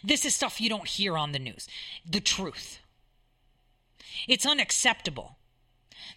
This 0.02 0.24
is 0.24 0.35
stuff 0.35 0.61
you 0.61 0.69
don't 0.69 0.89
hear 0.89 1.16
on 1.16 1.32
the 1.32 1.39
news. 1.39 1.69
The 2.09 2.20
truth. 2.20 2.78
It's 4.27 4.47
unacceptable 4.47 5.36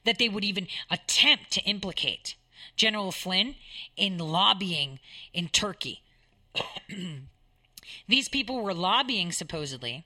that 0.06 0.20
they 0.20 0.30
would 0.30 0.44
even 0.44 0.68
attempt 0.90 1.52
to 1.52 1.62
implicate 1.62 2.36
General 2.76 3.12
Flynn 3.12 3.56
in 3.96 4.18
lobbying 4.18 5.00
in 5.34 5.50
Turkey. 5.50 6.02
These 8.08 8.30
people 8.30 8.62
were 8.62 8.74
lobbying, 8.74 9.32
supposedly, 9.32 10.06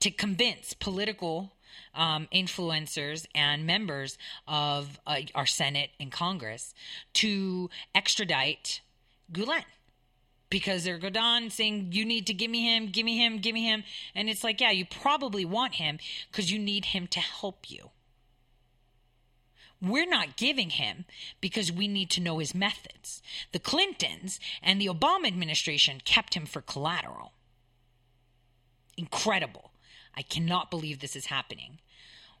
to 0.00 0.10
convince 0.10 0.74
political 0.74 1.52
um, 1.94 2.28
influencers 2.32 3.26
and 3.34 3.66
members 3.66 4.18
of 4.46 4.98
uh, 5.06 5.20
our 5.34 5.46
Senate 5.46 5.90
and 5.98 6.12
Congress 6.12 6.74
to 7.14 7.70
extradite 7.94 8.80
Gulen 9.32 9.64
because 10.50 10.84
they're 10.84 10.98
going 10.98 11.16
on 11.16 11.50
saying 11.50 11.88
you 11.92 12.04
need 12.04 12.26
to 12.26 12.34
give 12.34 12.50
me 12.50 12.62
him, 12.62 12.88
give 12.88 13.04
me 13.04 13.18
him, 13.18 13.38
give 13.38 13.54
me 13.54 13.64
him, 13.64 13.84
and 14.14 14.28
it's 14.28 14.44
like 14.44 14.60
yeah, 14.60 14.70
you 14.70 14.84
probably 14.84 15.44
want 15.44 15.74
him 15.74 15.98
because 16.30 16.50
you 16.50 16.58
need 16.58 16.86
him 16.86 17.06
to 17.08 17.20
help 17.20 17.70
you. 17.70 17.90
We're 19.80 20.08
not 20.08 20.36
giving 20.36 20.70
him 20.70 21.04
because 21.40 21.70
we 21.70 21.86
need 21.86 22.10
to 22.10 22.20
know 22.20 22.38
his 22.38 22.54
methods. 22.54 23.22
The 23.52 23.60
Clintons 23.60 24.40
and 24.60 24.80
the 24.80 24.88
Obama 24.88 25.28
administration 25.28 26.02
kept 26.04 26.34
him 26.34 26.46
for 26.46 26.60
collateral 26.60 27.32
incredible. 28.98 29.70
I 30.16 30.22
cannot 30.22 30.70
believe 30.70 31.00
this 31.00 31.16
is 31.16 31.26
happening. 31.26 31.78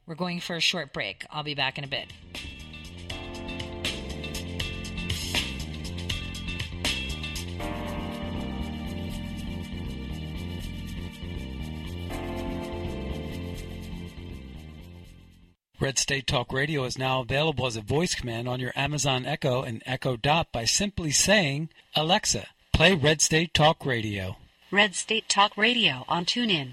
We're 0.06 0.14
going 0.14 0.40
for 0.40 0.56
a 0.56 0.60
short 0.60 0.92
break. 0.92 1.24
I'll 1.30 1.42
be 1.42 1.54
back 1.54 1.78
in 1.78 1.84
a 1.84 1.86
bit. 1.86 2.12
Red 15.80 15.96
State 15.96 16.26
Talk 16.26 16.52
Radio 16.52 16.82
is 16.82 16.98
now 16.98 17.20
available 17.20 17.64
as 17.64 17.76
a 17.76 17.80
voice 17.80 18.16
command 18.16 18.48
on 18.48 18.58
your 18.58 18.72
Amazon 18.74 19.24
Echo 19.24 19.62
and 19.62 19.80
Echo 19.86 20.16
Dot 20.16 20.50
by 20.50 20.64
simply 20.64 21.12
saying, 21.12 21.68
Alexa, 21.94 22.48
play 22.72 22.94
Red 22.94 23.22
State 23.22 23.54
Talk 23.54 23.86
Radio. 23.86 24.36
Red 24.70 24.94
State 24.94 25.28
Talk 25.28 25.56
Radio 25.56 26.04
on 26.08 26.26
TuneIn. 26.26 26.72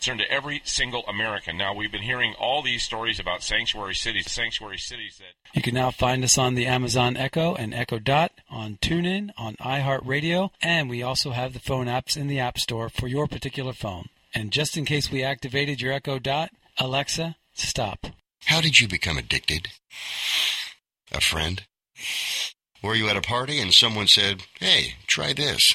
Turn 0.00 0.18
to 0.18 0.30
every 0.30 0.62
single 0.64 1.04
American. 1.06 1.58
Now, 1.58 1.74
we've 1.74 1.92
been 1.92 2.02
hearing 2.02 2.34
all 2.38 2.62
these 2.62 2.82
stories 2.82 3.18
about 3.18 3.42
sanctuary 3.42 3.94
cities, 3.94 4.30
sanctuary 4.30 4.78
cities 4.78 5.18
that. 5.18 5.34
You 5.54 5.60
can 5.60 5.74
now 5.74 5.90
find 5.90 6.24
us 6.24 6.38
on 6.38 6.54
the 6.54 6.66
Amazon 6.66 7.16
Echo 7.16 7.54
and 7.54 7.74
Echo 7.74 7.98
Dot, 7.98 8.32
on 8.48 8.76
TuneIn, 8.76 9.32
on 9.36 9.56
iHeartRadio, 9.56 10.50
and 10.62 10.88
we 10.88 11.02
also 11.02 11.30
have 11.30 11.52
the 11.52 11.58
phone 11.58 11.86
apps 11.86 12.16
in 12.16 12.26
the 12.26 12.38
App 12.38 12.58
Store 12.58 12.88
for 12.88 13.06
your 13.06 13.26
particular 13.26 13.72
phone. 13.72 14.08
And 14.34 14.50
just 14.50 14.76
in 14.76 14.84
case 14.84 15.10
we 15.10 15.22
activated 15.22 15.80
your 15.80 15.92
Echo 15.92 16.18
Dot, 16.18 16.50
Alexa, 16.78 17.36
stop. 17.52 18.06
How 18.46 18.60
did 18.60 18.80
you 18.80 18.88
become 18.88 19.18
addicted? 19.18 19.68
A 21.12 21.20
friend? 21.20 21.64
Were 22.82 22.94
you 22.94 23.08
at 23.08 23.16
a 23.16 23.22
party 23.22 23.60
and 23.60 23.74
someone 23.74 24.06
said, 24.06 24.44
hey, 24.60 24.94
try 25.06 25.32
this? 25.32 25.74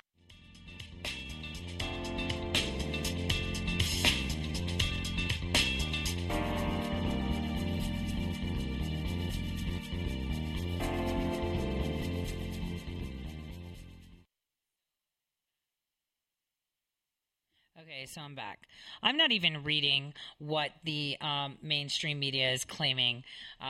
Okay, 18.01 18.07
so 18.07 18.21
I'm 18.21 18.33
back. 18.33 18.61
I'm 19.03 19.15
not 19.15 19.31
even 19.31 19.63
reading 19.63 20.15
what 20.39 20.71
the 20.83 21.17
um, 21.21 21.59
mainstream 21.61 22.17
media 22.17 22.51
is 22.51 22.65
claiming 22.65 23.23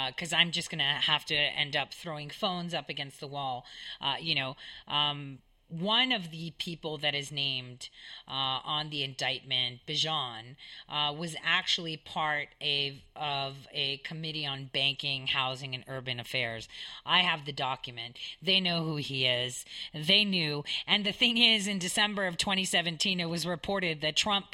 because 0.07 0.31
I'm 0.31 0.51
just 0.51 0.69
going 0.69 0.79
to 0.79 0.85
have 0.85 1.25
to 1.25 1.35
end 1.35 1.75
up 1.75 1.93
throwing 1.93 2.29
phones 2.29 2.73
up 2.73 2.87
against 2.87 3.19
the 3.19 3.27
wall. 3.27 3.65
Uh, 3.99 4.15
you 4.21 4.35
know, 4.35 4.55
um, 4.87 5.39
one 5.71 6.11
of 6.11 6.31
the 6.31 6.51
people 6.57 6.97
that 6.97 7.15
is 7.15 7.31
named 7.31 7.89
uh, 8.27 8.59
on 8.63 8.89
the 8.89 9.03
indictment, 9.03 9.79
Bijan, 9.87 10.55
uh, 10.89 11.13
was 11.13 11.35
actually 11.43 11.97
part 11.97 12.49
of, 12.61 12.93
of 13.15 13.55
a 13.73 13.97
committee 13.97 14.45
on 14.45 14.69
banking, 14.73 15.27
housing, 15.27 15.73
and 15.73 15.83
urban 15.87 16.19
affairs. 16.19 16.67
I 17.05 17.19
have 17.19 17.45
the 17.45 17.53
document. 17.53 18.17
They 18.41 18.59
know 18.59 18.83
who 18.83 18.97
he 18.97 19.25
is. 19.25 19.65
They 19.93 20.25
knew. 20.25 20.63
And 20.85 21.05
the 21.05 21.13
thing 21.13 21.37
is, 21.37 21.67
in 21.67 21.79
December 21.79 22.27
of 22.27 22.37
2017, 22.37 23.19
it 23.19 23.29
was 23.29 23.45
reported 23.45 24.01
that 24.01 24.15
Trump, 24.15 24.47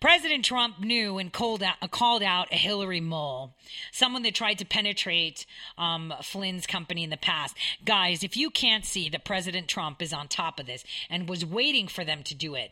President 0.00 0.44
Trump, 0.44 0.80
knew 0.80 1.18
and 1.18 1.32
called 1.32 1.62
out, 1.62 1.90
called 1.90 2.22
out 2.22 2.48
a 2.50 2.56
Hillary 2.56 3.00
mole, 3.00 3.54
someone 3.92 4.22
that 4.22 4.34
tried 4.34 4.58
to 4.58 4.64
penetrate 4.64 5.44
um, 5.76 6.12
Flynn's 6.22 6.66
company 6.66 7.04
in 7.04 7.10
the 7.10 7.16
past. 7.16 7.56
Guys, 7.84 8.22
if 8.22 8.36
you 8.36 8.48
can't 8.48 8.84
see 8.84 9.08
that 9.10 9.24
President 9.24 9.68
Trump 9.68 10.00
is 10.00 10.12
on 10.12 10.28
top 10.28 10.53
of 10.60 10.66
this 10.66 10.84
and 11.08 11.28
was 11.28 11.44
waiting 11.44 11.88
for 11.88 12.04
them 12.04 12.22
to 12.24 12.34
do 12.34 12.54
it, 12.54 12.70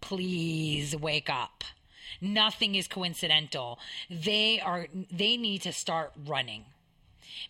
please 0.00 0.96
wake 0.96 1.30
up. 1.30 1.64
Nothing 2.20 2.74
is 2.74 2.88
coincidental. 2.88 3.78
They 4.10 4.60
are 4.60 4.86
they 5.10 5.36
need 5.36 5.62
to 5.62 5.72
start 5.72 6.12
running 6.26 6.66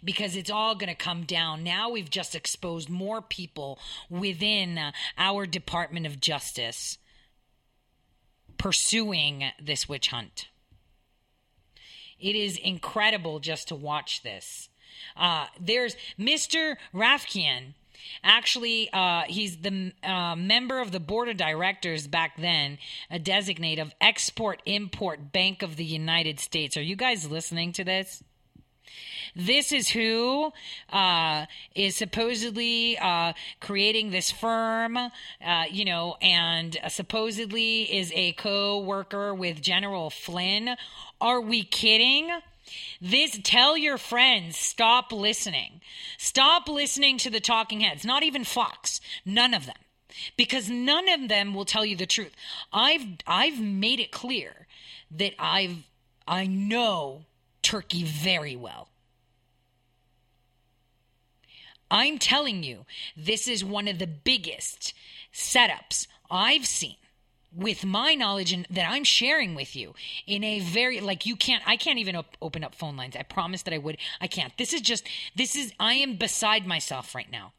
because 0.03 0.37
it's 0.37 0.51
all 0.51 0.75
going 0.75 0.89
to 0.89 0.95
come 0.95 1.25
down. 1.25 1.63
Now 1.63 1.91
we've 1.91 2.11
just 2.11 2.35
exposed 2.35 2.89
more 2.89 3.21
people 3.21 3.79
within 4.09 4.93
our 5.19 5.47
Department 5.47 6.07
of 6.07 6.21
Justice 6.21 6.99
pursuing 8.59 9.45
this 9.63 9.89
witch 9.89 10.09
hunt. 10.09 10.49
It 12.19 12.37
is 12.37 12.57
incredible 12.57 13.41
just 13.41 13.69
to 13.69 13.75
watch 13.75 14.23
this. 14.23 14.69
Uh, 15.17 15.47
there's 15.61 15.97
Mr. 16.19 16.77
Rafiekian. 16.95 17.75
Actually, 18.23 18.91
uh, 18.93 19.23
he's 19.27 19.59
the 19.59 19.93
uh, 20.03 20.37
member 20.37 20.81
of 20.81 20.93
the 20.93 21.01
board 21.01 21.29
of 21.29 21.37
directors 21.37 22.07
back 22.07 22.37
then, 22.37 22.79
a 23.11 23.19
designate 23.19 23.79
of 23.79 23.93
Export 24.01 24.63
Import 24.67 25.33
Bank 25.33 25.63
of 25.63 25.77
the 25.77 25.85
United 25.85 26.41
States. 26.41 26.77
Are 26.77 26.83
you 26.83 26.97
guys 26.97 27.31
listening 27.31 27.73
to 27.73 27.85
this? 27.85 28.23
This 29.37 29.73
is 29.73 29.89
who 29.89 30.53
uh, 30.93 31.47
is 31.75 31.97
supposedly 31.97 32.97
uh, 32.99 33.33
creating 33.61 34.11
this 34.11 34.31
firm, 34.31 34.97
uh, 34.97 35.11
you 35.71 35.85
know, 35.85 36.17
and 36.23 36.77
supposedly 36.89 37.83
is 37.83 38.13
a 38.15 38.33
co 38.33 38.81
worker 38.81 39.35
with 39.35 39.61
General 39.61 40.11
Flynn. 40.11 40.77
Are 41.21 41.41
we 41.41 41.65
kidding? 41.65 42.31
This 43.01 43.39
tell 43.43 43.77
your 43.77 43.99
friends 43.99 44.57
stop 44.57 45.13
listening. 45.13 45.81
Stop 46.19 46.69
listening 46.69 47.19
to 47.19 47.31
the 47.31 47.41
talking 47.41 47.81
heads, 47.81 48.05
not 48.05 48.23
even 48.23 48.45
Fox, 48.45 49.01
none 49.25 49.55
of 49.55 49.67
them. 49.67 49.77
Because 50.37 50.71
none 50.71 51.09
of 51.09 51.29
them 51.29 51.55
will 51.55 51.65
tell 51.65 51.85
you 51.85 51.97
the 51.97 52.07
truth. 52.07 52.33
I've 52.73 53.05
I've 53.27 53.61
made 53.61 53.99
it 53.99 54.13
clear 54.13 54.69
that 55.11 55.35
I've 55.39 55.89
I 56.27 56.47
know 56.47 57.25
Turkey 57.63 58.05
very 58.05 58.55
well. 58.55 58.89
I'm 61.91 62.19
telling 62.19 62.63
you, 62.63 62.87
this 63.17 63.47
is 63.47 63.65
one 63.65 63.89
of 63.89 63.99
the 63.99 64.07
biggest 64.07 64.95
setups 65.33 66.07
I've 66.31 66.67
seen 66.67 66.97
with 67.57 67.85
my 67.85 68.15
knowledge 68.15 68.53
and 68.53 68.67
that 68.71 68.91
I'm 68.91 69.05
sharing 69.05 69.55
with 69.55 69.77
you 69.77 69.95
in 70.27 70.43
a 70.43 70.61
very 70.61 71.01
like 71.01 71.27
you 71.27 71.37
can't 71.37 71.63
I 71.67 71.77
can't 71.77 71.99
even 71.99 72.17
op- 72.17 72.37
open 72.43 72.65
up 72.65 72.75
phone 72.75 72.97
lines. 72.97 73.17
I 73.17 73.23
promised 73.23 73.65
that 73.67 73.75
I 73.75 73.79
would. 73.79 73.99
I 74.21 74.27
can't. 74.27 74.57
This 74.59 74.73
is 74.73 74.81
just 74.81 75.07
this 75.35 75.57
is 75.57 75.73
I 75.79 75.95
am 75.95 76.17
beside 76.17 76.67
myself 76.67 77.15
right 77.15 77.31
now. 77.31 77.53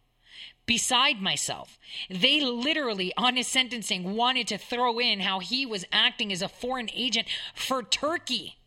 Beside 0.65 1.21
myself. 1.21 1.77
They 2.09 2.41
literally 2.41 3.13
on 3.17 3.35
his 3.35 3.47
sentencing 3.47 4.15
wanted 4.15 4.47
to 4.47 4.57
throw 4.57 4.99
in 4.99 5.19
how 5.19 5.39
he 5.39 5.65
was 5.65 5.85
acting 5.91 6.31
as 6.31 6.41
a 6.41 6.49
foreign 6.49 6.89
agent 6.93 7.27
for 7.53 7.83
Turkey. 7.83 8.57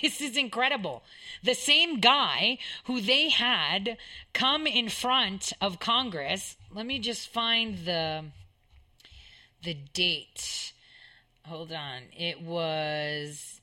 This 0.00 0.20
is 0.20 0.36
incredible. 0.36 1.02
The 1.42 1.54
same 1.54 2.00
guy 2.00 2.58
who 2.84 3.00
they 3.00 3.30
had 3.30 3.96
come 4.34 4.66
in 4.66 4.90
front 4.90 5.54
of 5.60 5.80
Congress. 5.80 6.56
Let 6.70 6.84
me 6.84 6.98
just 6.98 7.28
find 7.28 7.78
the 7.78 8.26
the 9.62 9.74
date. 9.74 10.72
Hold 11.44 11.72
on. 11.72 12.02
It 12.16 12.42
was 12.42 13.60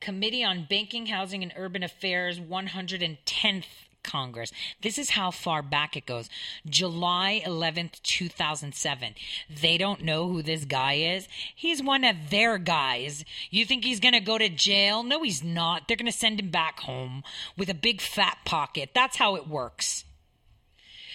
Committee 0.00 0.44
on 0.44 0.66
Banking, 0.68 1.06
Housing, 1.06 1.42
and 1.42 1.52
Urban 1.56 1.82
Affairs 1.82 2.38
110th 2.38 3.64
Congress. 4.02 4.52
This 4.80 4.98
is 4.98 5.10
how 5.10 5.30
far 5.30 5.62
back 5.62 5.96
it 5.96 6.06
goes. 6.06 6.28
July 6.66 7.42
11th, 7.44 8.02
2007. 8.02 9.14
They 9.48 9.78
don't 9.78 10.02
know 10.02 10.28
who 10.28 10.42
this 10.42 10.64
guy 10.64 10.94
is. 10.94 11.28
He's 11.54 11.82
one 11.82 12.04
of 12.04 12.30
their 12.30 12.58
guys. 12.58 13.24
You 13.50 13.64
think 13.64 13.84
he's 13.84 14.00
going 14.00 14.14
to 14.14 14.20
go 14.20 14.38
to 14.38 14.48
jail? 14.48 15.02
No, 15.02 15.22
he's 15.22 15.42
not. 15.42 15.86
They're 15.86 15.96
going 15.96 16.10
to 16.10 16.16
send 16.16 16.40
him 16.40 16.50
back 16.50 16.80
home 16.80 17.22
with 17.56 17.68
a 17.68 17.74
big 17.74 18.00
fat 18.00 18.38
pocket. 18.44 18.90
That's 18.94 19.16
how 19.16 19.36
it 19.36 19.48
works. 19.48 20.04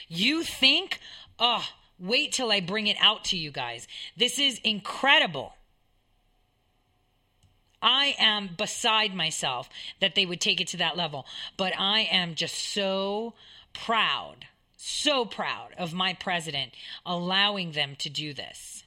You 0.08 0.44
think, 0.44 1.00
oh, 1.40 1.66
wait 2.00 2.32
till 2.32 2.52
I 2.52 2.60
bring 2.60 2.88
it 2.88 2.98
out 3.00 3.26
to 3.26 3.38
you 3.38 3.52
guys. 3.52 3.88
This 4.16 4.40
is 4.40 4.60
incredible. 4.64 5.54
I 7.82 8.16
am 8.18 8.50
beside 8.58 9.14
myself 9.14 9.70
that 10.02 10.16
they 10.16 10.26
would 10.26 10.42
take 10.42 10.60
it 10.60 10.68
to 10.70 10.78
that 10.78 10.98
level. 10.98 11.26
But 11.58 11.74
I 11.78 12.02
am 12.02 12.36
just 12.36 12.56
so 12.56 13.34
proud, 13.74 14.46
so 14.76 15.26
proud 15.26 15.70
of 15.78 15.94
my 15.94 16.14
president 16.14 16.74
allowing 17.06 17.72
them 17.72 17.96
to 18.00 18.10
do 18.10 18.34
this. 18.34 18.84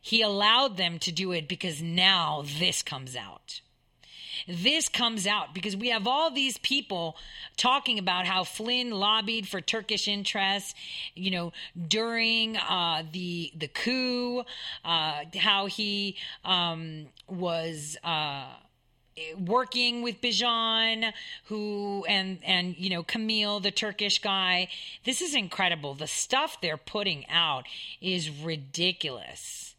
He 0.00 0.22
allowed 0.22 0.76
them 0.76 0.98
to 1.00 1.12
do 1.12 1.32
it 1.32 1.48
because 1.48 1.80
now 1.80 2.44
this 2.58 2.82
comes 2.82 3.14
out. 3.14 3.60
This 4.46 4.88
comes 4.88 5.26
out 5.26 5.54
because 5.54 5.76
we 5.76 5.88
have 5.88 6.06
all 6.06 6.30
these 6.30 6.58
people 6.58 7.16
talking 7.56 7.98
about 7.98 8.26
how 8.26 8.44
Flynn 8.44 8.90
lobbied 8.90 9.48
for 9.48 9.60
Turkish 9.60 10.08
interests, 10.08 10.74
you 11.14 11.30
know, 11.30 11.52
during 11.88 12.56
uh, 12.56 13.04
the 13.12 13.52
the 13.56 13.68
coup, 13.68 14.44
uh, 14.84 15.24
how 15.36 15.66
he 15.66 16.16
um, 16.44 17.06
was. 17.28 17.96
Uh, 18.02 18.46
working 19.38 20.00
with 20.00 20.22
Bijan, 20.22 21.12
who 21.44 22.02
and 22.08 22.38
and 22.44 22.76
you 22.78 22.88
know 22.88 23.02
Kamil, 23.02 23.60
the 23.60 23.70
Turkish 23.70 24.20
guy. 24.20 24.68
This 25.04 25.20
is 25.20 25.34
incredible. 25.34 25.92
The 25.92 26.06
stuff 26.06 26.62
they're 26.62 26.78
putting 26.78 27.28
out 27.28 27.66
is 28.00 28.30
ridiculous 28.30 29.71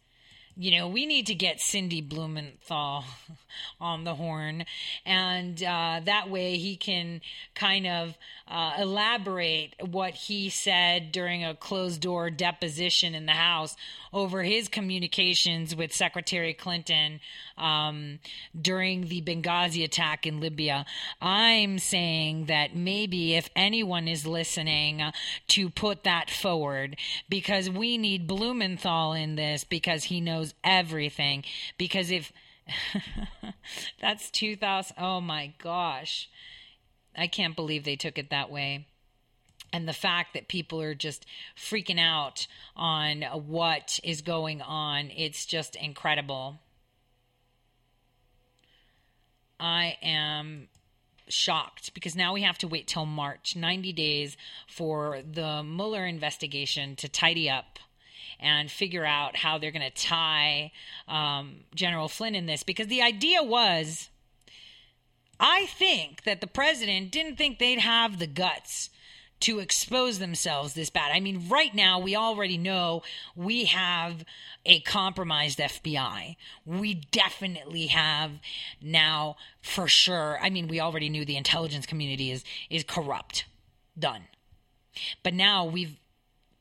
you 0.55 0.77
know, 0.77 0.87
we 0.87 1.05
need 1.05 1.27
to 1.27 1.35
get 1.35 1.59
Sidney 1.59 2.01
Blumenthal 2.01 3.05
on 3.81 4.03
the 4.03 4.15
horn, 4.15 4.65
and 5.05 5.61
uh, 5.63 6.01
that 6.03 6.29
way 6.29 6.57
he 6.57 6.75
can 6.75 7.21
kind 7.55 7.87
of 7.87 8.17
uh, 8.47 8.73
elaborate 8.79 9.73
what 9.89 10.13
he 10.13 10.49
said 10.49 11.11
during 11.11 11.43
a 11.43 11.55
closed 11.55 12.01
door 12.01 12.29
deposition 12.29 13.15
in 13.15 13.25
the 13.25 13.33
House 13.33 13.75
over 14.11 14.43
his 14.43 14.67
communications 14.67 15.75
with 15.75 15.93
Secretary 15.93 16.53
Clinton 16.53 17.19
um, 17.57 18.19
during 18.59 19.07
the 19.07 19.21
Benghazi 19.21 19.83
attack 19.83 20.27
in 20.27 20.39
Libya. 20.39 20.85
I'm 21.21 21.79
saying 21.79 22.45
that 22.45 22.75
maybe 22.75 23.35
if 23.35 23.49
anyone 23.55 24.07
is 24.07 24.25
listening, 24.25 25.01
uh, 25.01 25.11
to 25.47 25.69
put 25.69 26.03
that 26.03 26.29
forward 26.29 26.97
because 27.29 27.69
we 27.69 27.97
need 27.97 28.27
Blumenthal 28.27 29.13
in 29.13 29.35
this 29.35 29.63
because 29.63 30.05
he 30.05 30.21
knows 30.21 30.42
everything. 30.63 31.43
Because 31.77 32.11
if 32.11 32.31
that's 34.01 34.29
2000, 34.31 34.95
oh 34.97 35.21
my 35.21 35.53
gosh. 35.61 36.29
I 37.15 37.27
can't 37.27 37.55
believe 37.55 37.83
they 37.83 37.95
took 37.95 38.17
it 38.17 38.31
that 38.31 38.49
way 38.49 38.87
and 39.73 39.87
the 39.87 39.93
fact 39.93 40.35
that 40.35 40.47
people 40.47 40.79
are 40.79 40.93
just 40.93 41.25
freaking 41.57 41.99
out 41.99 42.47
on 42.77 43.23
what 43.47 43.99
is 44.03 44.21
going 44.21 44.61
on 44.61 45.09
it's 45.17 45.45
just 45.45 45.75
incredible 45.75 46.59
i 49.59 49.97
am 50.01 50.67
shocked 51.27 51.93
because 51.93 52.15
now 52.15 52.33
we 52.33 52.43
have 52.43 52.57
to 52.57 52.67
wait 52.67 52.87
till 52.87 53.05
march 53.05 53.55
90 53.55 53.91
days 53.93 54.37
for 54.67 55.21
the 55.29 55.63
mueller 55.63 56.05
investigation 56.05 56.95
to 56.95 57.09
tidy 57.09 57.49
up 57.49 57.79
and 58.43 58.69
figure 58.69 59.05
out 59.05 59.37
how 59.37 59.57
they're 59.57 59.71
going 59.71 59.81
to 59.81 59.89
tie 59.89 60.71
um, 61.07 61.61
general 61.73 62.07
flynn 62.07 62.35
in 62.35 62.45
this 62.45 62.61
because 62.61 62.87
the 62.87 63.01
idea 63.01 63.41
was 63.41 64.09
i 65.39 65.65
think 65.65 66.23
that 66.23 66.41
the 66.41 66.47
president 66.47 67.11
didn't 67.11 67.37
think 67.37 67.57
they'd 67.57 67.79
have 67.79 68.19
the 68.19 68.27
guts 68.27 68.89
to 69.43 69.59
expose 69.59 70.19
themselves 70.19 70.73
this 70.73 70.89
bad. 70.89 71.11
I 71.13 71.19
mean, 71.19 71.49
right 71.49 71.75
now, 71.75 71.99
we 71.99 72.15
already 72.15 72.57
know 72.57 73.03
we 73.35 73.65
have 73.65 74.23
a 74.65 74.79
compromised 74.79 75.59
FBI. 75.59 76.37
We 76.65 76.93
definitely 76.93 77.87
have 77.87 78.31
now 78.81 79.35
for 79.61 79.89
sure. 79.89 80.39
I 80.41 80.49
mean, 80.49 80.69
we 80.69 80.79
already 80.79 81.09
knew 81.09 81.25
the 81.25 81.35
intelligence 81.35 81.85
community 81.85 82.31
is 82.31 82.45
is 82.69 82.85
corrupt. 82.85 83.43
Done. 83.99 84.23
But 85.23 85.33
now 85.33 85.65
we've 85.65 85.97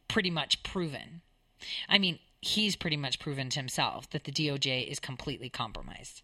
pretty 0.09 0.31
much 0.31 0.65
proven. 0.65 1.23
I 1.89 1.99
mean, 1.99 2.19
he's 2.41 2.77
pretty 2.77 2.97
much 2.97 3.19
proven 3.19 3.49
to 3.51 3.61
himself 3.61 4.11
that 4.11 4.25
the 4.25 4.33
DOJ 4.33 4.87
is 4.87 5.01
completely 5.01 5.49
compromised. 5.49 6.23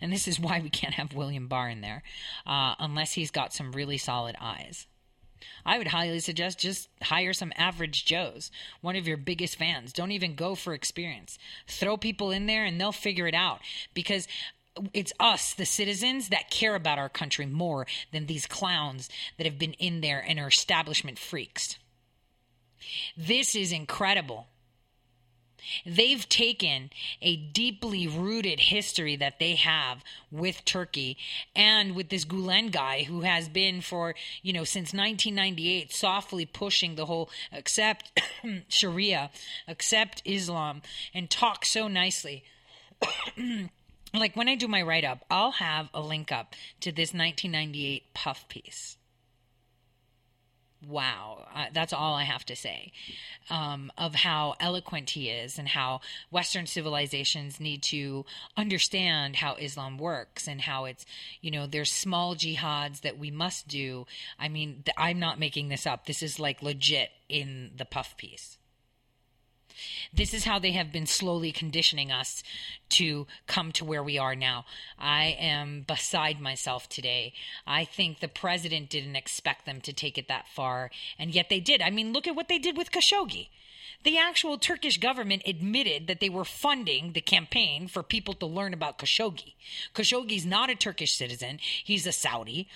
And 0.00 0.12
this 0.12 0.26
is 0.26 0.40
why 0.40 0.60
we 0.60 0.70
can't 0.70 0.94
have 0.94 1.14
William 1.14 1.46
Barr 1.46 1.68
in 1.68 1.80
there 1.80 2.02
uh, 2.46 2.74
unless 2.78 3.12
he's 3.12 3.30
got 3.30 3.52
some 3.52 3.72
really 3.72 3.98
solid 3.98 4.36
eyes. 4.40 4.86
I 5.64 5.78
would 5.78 5.88
highly 5.88 6.20
suggest 6.20 6.58
just 6.58 6.88
hire 7.02 7.32
some 7.32 7.52
average 7.56 8.04
Joes, 8.04 8.50
one 8.80 8.96
of 8.96 9.08
your 9.08 9.16
biggest 9.16 9.56
fans. 9.56 9.92
Don't 9.92 10.12
even 10.12 10.34
go 10.34 10.54
for 10.54 10.74
experience. 10.74 11.38
Throw 11.66 11.96
people 11.96 12.30
in 12.30 12.46
there 12.46 12.64
and 12.64 12.80
they'll 12.80 12.92
figure 12.92 13.26
it 13.26 13.34
out 13.34 13.60
because 13.94 14.28
it's 14.94 15.12
us, 15.18 15.54
the 15.54 15.66
citizens, 15.66 16.28
that 16.28 16.50
care 16.50 16.74
about 16.74 16.98
our 16.98 17.08
country 17.08 17.46
more 17.46 17.86
than 18.12 18.26
these 18.26 18.46
clowns 18.46 19.08
that 19.36 19.46
have 19.46 19.58
been 19.58 19.74
in 19.74 20.00
there 20.00 20.20
and 20.26 20.38
are 20.38 20.48
establishment 20.48 21.18
freaks. 21.18 21.78
This 23.16 23.54
is 23.54 23.72
incredible. 23.72 24.48
They've 25.84 26.28
taken 26.28 26.90
a 27.20 27.36
deeply 27.36 28.06
rooted 28.06 28.60
history 28.60 29.16
that 29.16 29.38
they 29.38 29.56
have 29.56 30.02
with 30.30 30.64
Turkey 30.64 31.16
and 31.54 31.94
with 31.94 32.08
this 32.08 32.24
Gulen 32.24 32.70
guy 32.70 33.04
who 33.04 33.22
has 33.22 33.48
been 33.48 33.80
for, 33.80 34.14
you 34.42 34.52
know, 34.52 34.64
since 34.64 34.92
1998 34.92 35.92
softly 35.92 36.46
pushing 36.46 36.94
the 36.94 37.06
whole 37.06 37.30
accept 37.52 38.20
Sharia, 38.68 39.30
accept 39.68 40.22
Islam, 40.24 40.82
and 41.14 41.30
talk 41.30 41.64
so 41.64 41.88
nicely. 41.88 42.44
like 44.14 44.36
when 44.36 44.48
I 44.48 44.54
do 44.54 44.68
my 44.68 44.82
write 44.82 45.04
up, 45.04 45.24
I'll 45.30 45.52
have 45.52 45.88
a 45.94 46.00
link 46.00 46.32
up 46.32 46.54
to 46.80 46.92
this 46.92 47.12
1998 47.12 48.14
puff 48.14 48.48
piece 48.48 48.96
wow, 50.86 51.46
uh, 51.54 51.66
that's 51.72 51.92
all 51.92 52.14
I 52.14 52.24
have 52.24 52.44
to 52.46 52.56
say 52.56 52.92
um, 53.50 53.92
of 53.98 54.14
how 54.14 54.54
eloquent 54.60 55.10
he 55.10 55.28
is 55.28 55.58
and 55.58 55.68
how 55.68 56.00
Western 56.30 56.66
civilizations 56.66 57.60
need 57.60 57.82
to 57.84 58.24
understand 58.56 59.36
how 59.36 59.54
Islam 59.56 59.98
works 59.98 60.48
and 60.48 60.62
how 60.62 60.84
it's, 60.86 61.04
you 61.40 61.50
know, 61.50 61.66
there's 61.66 61.92
small 61.92 62.34
jihads 62.34 63.02
that 63.02 63.18
we 63.18 63.30
must 63.30 63.68
do. 63.68 64.06
I 64.38 64.48
mean, 64.48 64.84
I'm 64.96 65.18
not 65.18 65.38
making 65.38 65.68
this 65.68 65.86
up. 65.86 66.06
This 66.06 66.22
is 66.22 66.40
like 66.40 66.62
legit 66.62 67.10
in 67.28 67.72
the 67.76 67.84
puff 67.84 68.16
piece. 68.16 68.56
This 70.12 70.34
is 70.34 70.44
how 70.44 70.58
they 70.58 70.72
have 70.72 70.92
been 70.92 71.06
slowly 71.06 71.52
conditioning 71.52 72.10
us 72.10 72.42
to 72.90 73.26
come 73.46 73.72
to 73.72 73.84
where 73.84 74.02
we 74.02 74.18
are 74.18 74.34
now. 74.34 74.64
I 74.98 75.36
am 75.38 75.82
beside 75.86 76.40
myself 76.40 76.88
today. 76.88 77.32
I 77.66 77.84
think 77.84 78.20
the 78.20 78.28
president 78.28 78.90
didn't 78.90 79.16
expect 79.16 79.66
them 79.66 79.80
to 79.82 79.92
take 79.92 80.18
it 80.18 80.28
that 80.28 80.48
far, 80.48 80.90
and 81.18 81.34
yet 81.34 81.48
they 81.48 81.60
did. 81.60 81.82
I 81.82 81.90
mean, 81.90 82.12
look 82.12 82.26
at 82.26 82.36
what 82.36 82.48
they 82.48 82.58
did 82.58 82.76
with 82.76 82.90
Khashoggi. 82.90 83.48
The 84.02 84.16
actual 84.16 84.56
Turkish 84.56 84.98
government 84.98 85.42
admitted 85.44 86.06
that 86.06 86.20
they 86.20 86.30
were 86.30 86.44
funding 86.44 87.12
the 87.12 87.20
campaign 87.20 87.86
for 87.86 88.02
people 88.02 88.32
to 88.34 88.46
learn 88.46 88.72
about 88.72 88.98
Khashoggi. 88.98 89.54
Khashoggi's 89.94 90.46
not 90.46 90.70
a 90.70 90.74
Turkish 90.74 91.12
citizen, 91.12 91.58
he's 91.60 92.06
a 92.06 92.12
Saudi 92.12 92.66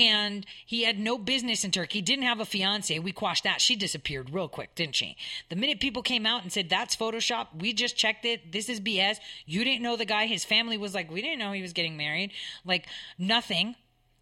and 0.00 0.46
he 0.64 0.84
had 0.84 0.98
no 0.98 1.18
business 1.18 1.62
in 1.62 1.70
Turkey, 1.70 2.00
didn't 2.00 2.24
have 2.24 2.40
a 2.40 2.46
fiance. 2.46 2.98
We 2.98 3.12
quashed 3.12 3.44
that. 3.44 3.60
She 3.60 3.76
disappeared 3.76 4.30
real 4.32 4.48
quick, 4.48 4.74
didn't 4.74 4.96
she? 4.96 5.16
The 5.50 5.56
minute 5.56 5.78
people 5.78 6.02
came 6.02 6.24
out 6.24 6.42
and 6.42 6.50
said, 6.50 6.70
that's 6.70 6.96
Photoshop, 6.96 7.48
we 7.58 7.72
just 7.72 7.96
checked 7.96 8.24
it. 8.24 8.52
This 8.52 8.68
is 8.68 8.80
BS. 8.80 9.18
You 9.44 9.62
didn't 9.62 9.82
know 9.82 9.96
the 9.96 10.06
guy. 10.06 10.26
His 10.26 10.44
family 10.44 10.78
was 10.78 10.94
like, 10.94 11.10
we 11.10 11.20
didn't 11.20 11.38
know 11.38 11.52
he 11.52 11.62
was 11.62 11.74
getting 11.74 11.96
married. 11.96 12.32
Like, 12.64 12.86
nothing 13.18 13.76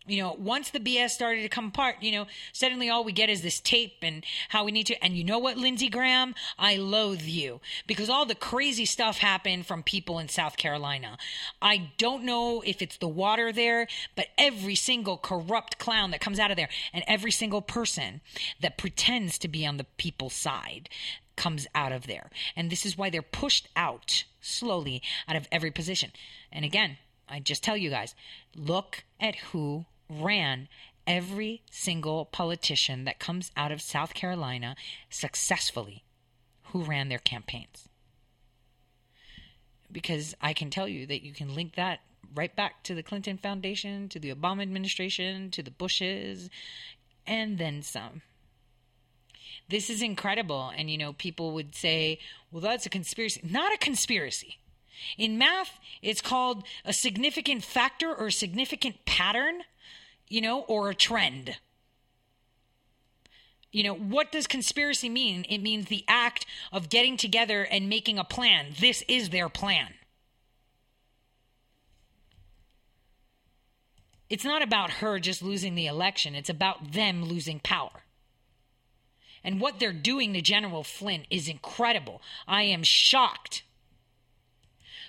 you 0.09 0.23
know, 0.23 0.35
once 0.39 0.71
the 0.71 0.81
BS 0.81 1.11
started 1.11 1.43
to 1.43 1.49
come 1.49 1.69
apart, 1.69 1.97
you 2.01 2.13
know, 2.13 2.27
suddenly 2.53 2.89
all 2.89 3.05
we 3.05 3.13
get 3.13 3.29
is 3.29 3.43
this 3.43 3.61
tape 3.61 3.99
and 4.03 4.25
how 4.49 4.65
we 4.65 4.73
need 4.73 4.87
to. 4.87 5.05
And 5.05 5.17
you 5.17 5.25
know 5.25 5.39
what, 5.39 5.57
Lindsey 5.57 5.89
Graham? 5.89 6.35
I 6.59 6.77
loathe 6.77 7.23
you 7.23 7.61
because 7.87 8.09
all 8.09 8.27
the 8.27 8.35
crazy 8.35 8.85
stuff 8.85 9.19
happened 9.19 9.67
from 9.67 9.83
people 9.83 10.19
in 10.19 10.29
South 10.29 10.57
Carolina. 10.57 11.19
I 11.61 11.91
don't 11.99 12.25
know 12.25 12.63
if 12.65 12.83
it's 12.83 12.97
the 12.97 13.09
water 13.09 13.53
there, 13.53 13.87
but 14.17 14.29
every 14.37 14.75
single 14.75 15.17
corrupt 15.17 15.79
clown 15.79 16.11
that 16.11 16.21
comes 16.21 16.39
out 16.39 16.51
of 16.51 16.57
there 16.57 16.69
and 16.93 17.05
every 17.07 17.31
single 17.31 17.63
person 17.63 18.21
that 18.61 18.79
pretends 18.79 19.39
to 19.39 19.49
be 19.49 19.67
on 19.67 19.77
the 19.77 19.87
people's 19.97 20.35
side 20.35 20.89
comes 21.37 21.67
out 21.75 21.93
of 21.93 22.07
there. 22.07 22.31
And 22.57 22.71
this 22.71 22.85
is 22.85 22.99
why 22.99 23.11
they're 23.11 23.23
pushed 23.23 23.69
out 23.77 24.25
slowly 24.41 25.03
out 25.29 25.37
of 25.37 25.47
every 25.53 25.71
position. 25.71 26.11
And 26.53 26.65
again, 26.65 26.99
I 27.29 27.41
just 27.41 27.63
tell 27.63 27.77
you 27.77 27.91
guys 27.91 28.15
look 28.57 29.05
at 29.21 29.37
who 29.37 29.87
ran 30.09 30.69
every 31.07 31.63
single 31.71 32.27
politician 32.27 33.05
that 33.05 33.19
comes 33.19 33.51
out 33.57 33.73
of 33.73 33.81
South 33.81 34.15
Carolina 34.15 34.77
successfully 35.09 36.05
who 36.73 36.83
ran 36.83 37.09
their 37.09 37.19
campaigns. 37.19 37.89
Because 39.91 40.35
I 40.41 40.53
can 40.53 40.69
tell 40.69 40.87
you 40.87 41.07
that 41.07 41.23
you 41.23 41.33
can 41.33 41.55
link 41.55 41.77
that 41.77 42.01
right 42.35 42.55
back 42.55 42.83
to 42.85 42.95
the 42.95 43.03
Clinton 43.03 43.39
Foundation, 43.39 44.09
to 44.11 44.19
the 44.19 44.35
Obama 44.35 44.63
administration, 44.63 45.51
to 45.53 45.63
the 45.63 45.71
Bushes, 45.71 46.51
and 47.27 47.59
then 47.59 47.83
some. 47.83 48.21
This 49.69 49.89
is 49.89 50.03
incredible. 50.03 50.71
And, 50.77 50.91
you 50.91 50.99
know, 50.99 51.15
people 51.15 51.53
would 51.53 51.75
say, 51.75 52.19
well, 52.51 52.61
that's 52.61 52.87
a 52.87 52.91
conspiracy. 52.91 53.41
Not 53.43 53.73
a 53.73 53.79
conspiracy. 53.79 54.59
In 55.17 55.39
math, 55.39 55.79
it's 56.03 56.21
called 56.21 56.65
a 56.85 56.93
significant 56.93 57.65
factor 57.65 58.15
or 58.15 58.31
significant 58.31 59.05
pattern 59.05 59.63
you 60.29 60.41
know, 60.41 60.61
or 60.61 60.91
a 60.91 60.95
trend. 60.95 61.57
You 63.71 63.83
know, 63.83 63.95
what 63.95 64.33
does 64.33 64.47
conspiracy 64.47 65.09
mean? 65.09 65.45
It 65.49 65.59
means 65.59 65.87
the 65.87 66.05
act 66.09 66.47
of 66.73 66.89
getting 66.89 67.17
together 67.17 67.63
and 67.63 67.89
making 67.89 68.19
a 68.19 68.25
plan. 68.25 68.69
This 68.79 69.05
is 69.09 69.29
their 69.29 69.49
plan. 69.49 69.89
It's 74.31 74.45
not 74.45 74.63
about 74.63 74.91
her 74.91 75.19
just 75.19 75.43
losing 75.43 75.75
the 75.75 75.87
election, 75.87 76.35
it's 76.35 76.51
about 76.51 76.93
them 76.93 77.25
losing 77.25 77.61
power. 77.61 78.05
And 79.45 79.61
what 79.61 79.79
they're 79.79 79.93
doing 79.93 80.35
to 80.35 80.43
General 80.43 80.83
Flynn 80.83 81.25
is 81.31 81.49
incredible. 81.49 82.21
I 82.47 82.65
am 82.65 82.83
shocked 82.83 83.63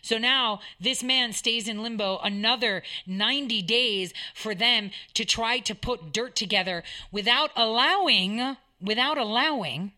So 0.02 0.18
now 0.18 0.60
this 0.80 1.04
man 1.04 1.34
stays 1.34 1.68
in 1.68 1.84
limbo 1.84 2.18
another 2.20 2.84
90 3.06 3.62
days 3.64 4.14
for 4.34 4.56
them 4.56 4.92
to 5.14 5.26
try 5.26 5.60
to 5.60 5.76
put 5.76 6.14
dirt 6.14 6.36
together 6.36 6.84
without 7.12 7.52
allowing 7.56 8.58
without 8.82 9.18
allowing 9.18 9.92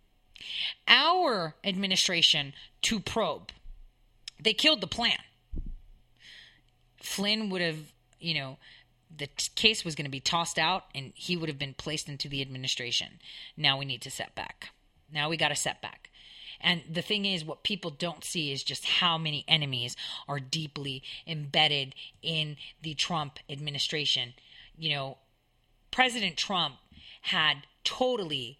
our 0.87 1.55
administration 1.63 2.53
to 2.81 2.99
probe. 2.99 3.51
They 4.39 4.53
killed 4.53 4.81
the 4.81 4.87
plan. 4.87 5.19
Flynn 6.97 7.49
would 7.49 7.61
have, 7.61 7.93
you 8.19 8.33
know, 8.33 8.57
the 9.15 9.27
t- 9.27 9.49
case 9.55 9.83
was 9.83 9.95
going 9.95 10.05
to 10.05 10.11
be 10.11 10.19
tossed 10.19 10.57
out 10.57 10.85
and 10.95 11.11
he 11.15 11.35
would 11.35 11.49
have 11.49 11.59
been 11.59 11.73
placed 11.73 12.09
into 12.09 12.27
the 12.27 12.41
administration. 12.41 13.19
Now 13.57 13.77
we 13.77 13.85
need 13.85 14.01
to 14.01 14.11
set 14.11 14.33
back. 14.35 14.69
Now 15.11 15.29
we 15.29 15.37
got 15.37 15.51
a 15.51 15.55
setback. 15.55 16.09
And 16.61 16.83
the 16.91 17.01
thing 17.01 17.25
is, 17.25 17.43
what 17.43 17.63
people 17.63 17.91
don't 17.91 18.23
see 18.23 18.51
is 18.51 18.63
just 18.63 18.85
how 18.85 19.17
many 19.17 19.43
enemies 19.47 19.95
are 20.27 20.39
deeply 20.39 21.03
embedded 21.27 21.95
in 22.21 22.57
the 22.81 22.93
Trump 22.93 23.39
administration. 23.49 24.33
You 24.77 24.91
know, 24.91 25.17
President 25.91 26.37
Trump 26.37 26.75
had 27.21 27.67
totally 27.83 28.57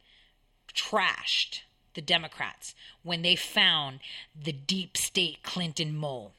trashed 0.73 1.61
the 1.94 2.02
Democrats 2.02 2.73
when 3.03 3.22
they 3.22 3.36
found 3.36 3.99
the 4.40 4.53
deep 4.53 4.98
state 4.98 5.44
Clinton 5.44 5.95
mole. 5.95 6.34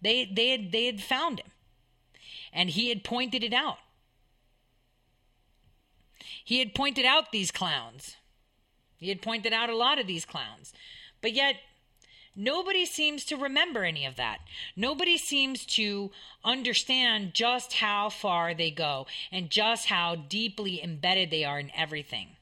They 0.00 0.24
they 0.24 0.48
had 0.48 0.72
they 0.72 0.86
had 0.86 1.00
found 1.00 1.40
him. 1.40 1.50
And 2.52 2.70
he 2.70 2.90
had 2.90 3.02
pointed 3.02 3.42
it 3.42 3.52
out. 3.54 3.78
He 6.44 6.58
had 6.58 6.74
pointed 6.74 7.04
out 7.04 7.32
these 7.32 7.50
clowns. 7.50 8.16
He 9.02 9.08
had 9.08 9.20
pointed 9.20 9.52
out 9.52 9.68
a 9.68 9.76
lot 9.76 9.98
of 9.98 10.06
these 10.06 10.24
clowns. 10.24 10.72
But 11.20 11.32
yet, 11.32 11.56
nobody 12.36 12.86
seems 12.86 13.24
to 13.24 13.36
remember 13.36 13.82
any 13.82 14.06
of 14.06 14.14
that. 14.14 14.38
Nobody 14.76 15.18
seems 15.18 15.66
to 15.66 16.12
understand 16.44 17.34
just 17.34 17.74
how 17.74 18.10
far 18.10 18.54
they 18.54 18.70
go 18.70 19.06
and 19.32 19.50
just 19.50 19.86
how 19.86 20.14
deeply 20.14 20.82
embedded 20.82 21.32
they 21.32 21.44
are 21.44 21.58
in 21.58 21.72
everything. 21.74 22.36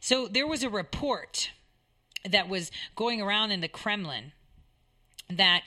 So, 0.00 0.28
there 0.28 0.46
was 0.46 0.62
a 0.62 0.70
report 0.70 1.50
that 2.24 2.48
was 2.48 2.70
going 2.94 3.20
around 3.20 3.50
in 3.50 3.60
the 3.60 3.68
Kremlin 3.68 4.30
that 5.28 5.62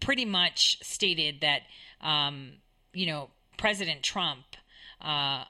pretty 0.00 0.24
much 0.24 0.78
stated 0.82 1.42
that, 1.42 1.62
um, 2.00 2.52
you 2.94 3.04
know, 3.04 3.28
President 3.58 4.02
Trump. 4.02 4.44
Uh, 4.98 5.44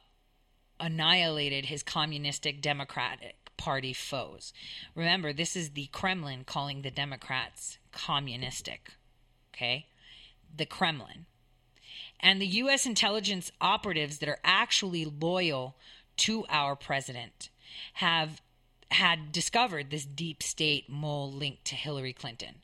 annihilated 0.80 1.66
his 1.66 1.82
communistic 1.82 2.60
Democratic 2.60 3.36
Party 3.56 3.92
foes. 3.92 4.52
Remember, 4.94 5.32
this 5.32 5.54
is 5.54 5.70
the 5.70 5.86
Kremlin 5.92 6.44
calling 6.44 6.82
the 6.82 6.90
Democrats 6.90 7.78
communistic. 7.92 8.92
Okay? 9.54 9.86
The 10.56 10.66
Kremlin. 10.66 11.26
And 12.18 12.40
the 12.40 12.46
U.S. 12.46 12.86
intelligence 12.86 13.52
operatives 13.60 14.18
that 14.18 14.28
are 14.28 14.40
actually 14.44 15.04
loyal 15.04 15.76
to 16.18 16.44
our 16.48 16.76
president 16.76 17.50
have 17.94 18.42
had 18.90 19.30
discovered 19.30 19.90
this 19.90 20.04
deep 20.04 20.42
state 20.42 20.90
mole 20.90 21.30
linked 21.30 21.64
to 21.66 21.74
Hillary 21.76 22.12
Clinton. 22.12 22.56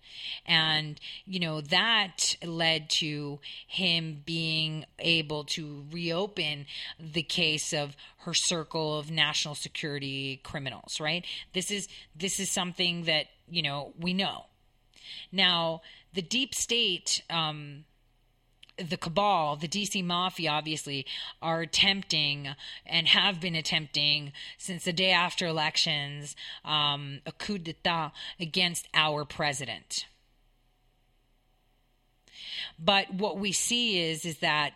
And, 0.45 1.01
you 1.25 1.39
know, 1.39 1.61
that 1.61 2.37
led 2.45 2.91
to 2.91 3.39
him 3.67 4.23
being 4.27 4.87
able 4.99 5.45
to 5.45 5.85
reopen 5.93 6.67
the 6.99 7.23
case 7.23 7.73
of 7.73 7.97
her 8.19 8.35
circle 8.35 8.99
of 8.99 9.11
national 9.11 9.55
security 9.55 10.41
criminals, 10.43 11.01
right? 11.01 11.25
This 11.53 11.71
is 11.71 11.89
this 12.15 12.41
is 12.41 12.51
something 12.51 13.05
that, 13.05 13.27
you 13.49 13.63
know, 13.63 13.93
we 13.99 14.13
know. 14.13 14.47
Now, 15.31 15.83
the 16.13 16.23
deep 16.23 16.55
state 16.55 17.23
um 17.31 17.85
the 18.79 18.97
cabal, 18.97 19.57
the 19.57 19.69
DC 19.69 20.05
mafia, 20.05 20.51
obviously, 20.51 21.07
are 21.41 21.63
attempting 21.63 22.49
and 22.85 23.09
have 23.09 23.41
been 23.41 23.55
attempting 23.55 24.33
since 24.59 24.85
the 24.85 24.93
day 24.93 25.11
after 25.11 25.47
elections 25.47 26.37
um, 26.65 27.21
a 27.25 27.33
coup 27.33 27.59
d'etat 27.59 28.13
against 28.39 28.87
our 28.95 29.25
president. 29.25 30.07
But 32.79 33.15
what 33.15 33.39
we 33.39 33.53
see 33.53 33.99
is 33.99 34.25
is 34.25 34.39
that 34.39 34.73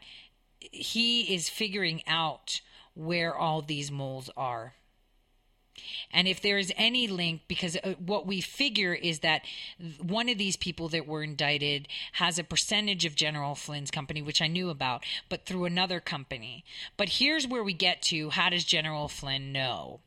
he 0.61 1.35
is 1.35 1.49
figuring 1.49 2.03
out 2.07 2.61
where 2.95 3.35
all 3.35 3.63
these 3.63 3.91
moles 3.91 4.31
are. 4.37 4.75
And 6.13 6.29
if 6.29 6.41
there 6.41 6.59
is 6.59 6.73
any 6.77 7.07
link, 7.07 7.43
because 7.49 7.77
uh, 7.77 7.95
what 8.05 8.27
we 8.27 8.41
figure 8.41 8.95
is 8.95 9.21
that 9.21 9.43
one 10.01 10.29
of 10.29 10.39
these 10.39 10.57
people 10.57 10.89
that 10.89 11.07
were 11.07 11.23
indicted 11.23 11.89
has 12.13 12.39
a 12.39 12.45
percentage 12.45 13.05
of 13.05 13.15
General 13.15 13.55
Flynn's 13.55 13.91
company, 13.91 14.23
which 14.23 14.43
I 14.43 14.47
knew 14.47 14.71
about, 14.71 15.05
but 15.29 15.47
through 15.47 15.65
another 15.65 16.01
company. 16.01 16.65
But 16.97 17.09
here's 17.09 17.47
where 17.47 17.65
we 17.65 17.73
get 17.73 18.03
to 18.03 18.31
how 18.31 18.51
does 18.51 18.65
General 18.65 19.09
Flynn 19.09 19.53
know? 19.53 20.01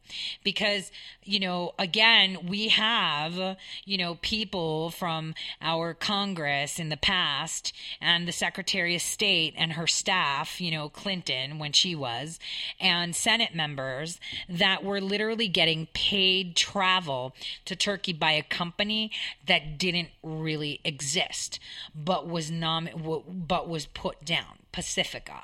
Because, 0.43 0.91
you 1.23 1.39
know, 1.39 1.73
again, 1.79 2.47
we 2.47 2.67
have, 2.69 3.57
you 3.85 3.97
know, 3.97 4.15
people 4.21 4.89
from 4.91 5.33
our 5.61 5.93
Congress 5.93 6.79
in 6.79 6.89
the 6.89 6.97
past 6.97 7.73
and 8.01 8.27
the 8.27 8.31
Secretary 8.31 8.95
of 8.95 9.01
State 9.01 9.53
and 9.57 9.73
her 9.73 9.87
staff, 9.87 10.59
you 10.59 10.71
know, 10.71 10.89
Clinton 10.89 11.59
when 11.59 11.71
she 11.71 11.95
was, 11.95 12.39
and 12.79 13.15
Senate 13.15 13.55
members 13.55 14.19
that 14.49 14.83
were 14.83 15.01
literally 15.01 15.47
getting 15.47 15.62
paid 15.93 16.55
travel 16.55 17.35
to 17.65 17.75
Turkey 17.75 18.13
by 18.13 18.31
a 18.31 18.43
company 18.43 19.11
that 19.47 19.77
didn't 19.77 20.09
really 20.21 20.79
exist, 20.83 21.59
but 21.95 22.27
was 22.27 22.49
nom- 22.51 22.89
but 23.27 23.67
was 23.67 23.85
put 23.85 24.23
down, 24.25 24.59
Pacifica. 24.71 25.43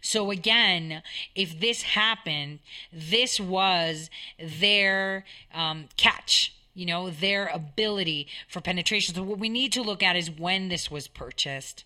So 0.00 0.30
again, 0.30 1.02
if 1.34 1.58
this 1.58 1.82
happened, 1.82 2.58
this 2.92 3.38
was 3.38 4.10
their 4.38 5.24
um, 5.54 5.88
catch 5.96 6.54
you 6.74 6.86
know, 6.86 7.10
their 7.10 7.48
ability 7.48 8.26
for 8.48 8.60
penetration. 8.60 9.14
So, 9.14 9.22
what 9.22 9.38
we 9.38 9.50
need 9.50 9.72
to 9.72 9.82
look 9.82 10.02
at 10.02 10.16
is 10.16 10.30
when 10.30 10.68
this 10.68 10.90
was 10.90 11.06
purchased. 11.06 11.84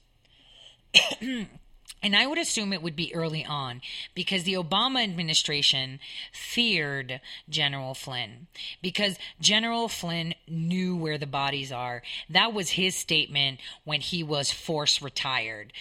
And 2.06 2.14
I 2.14 2.24
would 2.24 2.38
assume 2.38 2.72
it 2.72 2.84
would 2.84 2.94
be 2.94 3.12
early 3.12 3.44
on 3.44 3.80
because 4.14 4.44
the 4.44 4.54
Obama 4.54 5.02
administration 5.02 5.98
feared 6.30 7.20
General 7.48 7.94
Flynn 7.94 8.46
because 8.80 9.18
General 9.40 9.88
Flynn 9.88 10.36
knew 10.46 10.94
where 10.94 11.18
the 11.18 11.26
bodies 11.26 11.72
are. 11.72 12.04
That 12.30 12.52
was 12.52 12.70
his 12.70 12.94
statement 12.94 13.58
when 13.82 14.00
he 14.00 14.22
was 14.22 14.52
force 14.52 15.02
retired. 15.02 15.72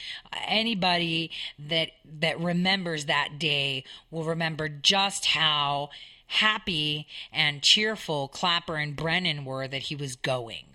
Anybody 0.48 1.30
that 1.60 1.92
that 2.20 2.40
remembers 2.40 3.06
that 3.06 3.38
day 3.38 3.84
will 4.10 4.24
remember 4.24 4.68
just 4.68 5.28
how 5.28 5.92
happy 6.26 7.06
and 7.32 7.62
cheerful 7.62 8.30
Clapper 8.30 8.78
and 8.78 8.96
Brennan 8.96 9.46
were 9.46 9.68
that 9.68 9.84
he 9.84 9.96
was 9.96 10.16
going 10.16 10.66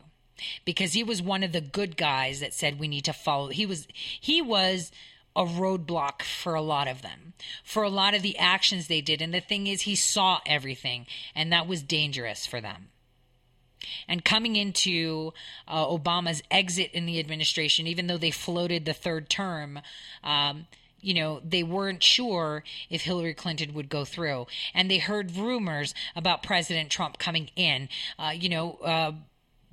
because 0.65 0.93
he 0.93 1.03
was 1.03 1.21
one 1.21 1.43
of 1.43 1.51
the 1.51 1.61
good 1.61 1.97
guys 1.97 2.39
that 2.39 2.55
said 2.55 2.79
we 2.79 2.87
need 2.87 3.05
to 3.05 3.13
follow 3.13 3.49
he 3.49 3.67
was 3.67 3.89
he 4.21 4.41
was 4.41 4.93
a 5.37 5.45
roadblock 5.45 6.23
for 6.23 6.55
a 6.55 6.63
lot 6.63 6.89
of 6.89 7.03
them, 7.03 7.35
for 7.63 7.83
a 7.83 7.89
lot 7.89 8.15
of 8.15 8.23
the 8.23 8.37
actions 8.39 8.89
they 8.89 9.01
did. 9.01 9.23
And 9.23 9.33
the 9.33 9.41
thing 9.41 9.67
is, 9.67 9.83
he 9.83 9.95
saw 9.95 10.41
everything, 10.45 11.07
and 11.35 11.53
that 11.53 11.67
was 11.67 11.83
dangerous 11.83 12.47
for 12.47 12.61
them. 12.61 12.89
And 14.07 14.25
coming 14.25 14.57
into 14.57 15.33
uh, 15.67 15.87
Obama's 15.87 16.43
exit 16.51 16.91
in 16.93 17.07
the 17.07 17.19
administration, 17.19 17.87
even 17.87 18.07
though 18.07 18.19
they 18.19 18.31
floated 18.31 18.85
the 18.85 18.93
third 18.93 19.31
term, 19.31 19.81
um, 20.23 20.67
you 21.01 21.15
know, 21.15 21.41
they 21.43 21.63
weren't 21.63 22.03
sure 22.03 22.63
if 22.91 23.03
Hillary 23.03 23.33
Clinton 23.33 23.73
would 23.73 23.89
go 23.89 24.05
through. 24.05 24.47
And 24.75 24.91
they 24.91 24.99
heard 24.99 25.35
rumors 25.35 25.95
about 26.15 26.43
President 26.43 26.91
Trump 26.91 27.19
coming 27.19 27.51
in. 27.57 27.89
Uh, 28.19 28.33
you 28.35 28.51
know, 28.51 28.73
uh, 28.85 29.13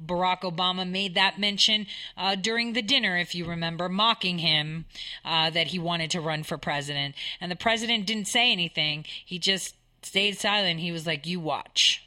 Barack 0.04 0.42
Obama 0.42 0.88
made 0.88 1.16
that 1.16 1.40
mention 1.40 1.88
uh, 2.18 2.36
during 2.36 2.74
the 2.74 2.82
dinner, 2.82 3.18
if 3.18 3.34
you 3.34 3.46
remember, 3.46 3.90
mocking 3.90 4.40
him 4.40 4.86
uh, 5.26 5.50
that 5.50 5.68
he 5.68 5.80
wanted 5.80 6.12
to 6.12 6.22
run 6.22 6.44
for 6.44 6.58
president. 6.58 7.16
And 7.42 7.52
the 7.52 7.56
president 7.56 8.06
didn't 8.06 8.28
say 8.28 8.52
anything. 8.52 9.06
He 9.26 9.40
just 9.40 9.76
stayed 10.02 10.38
silent. 10.38 10.80
He 10.80 10.92
was 10.92 11.08
like, 11.08 11.26
You 11.26 11.40
watch. 11.40 12.04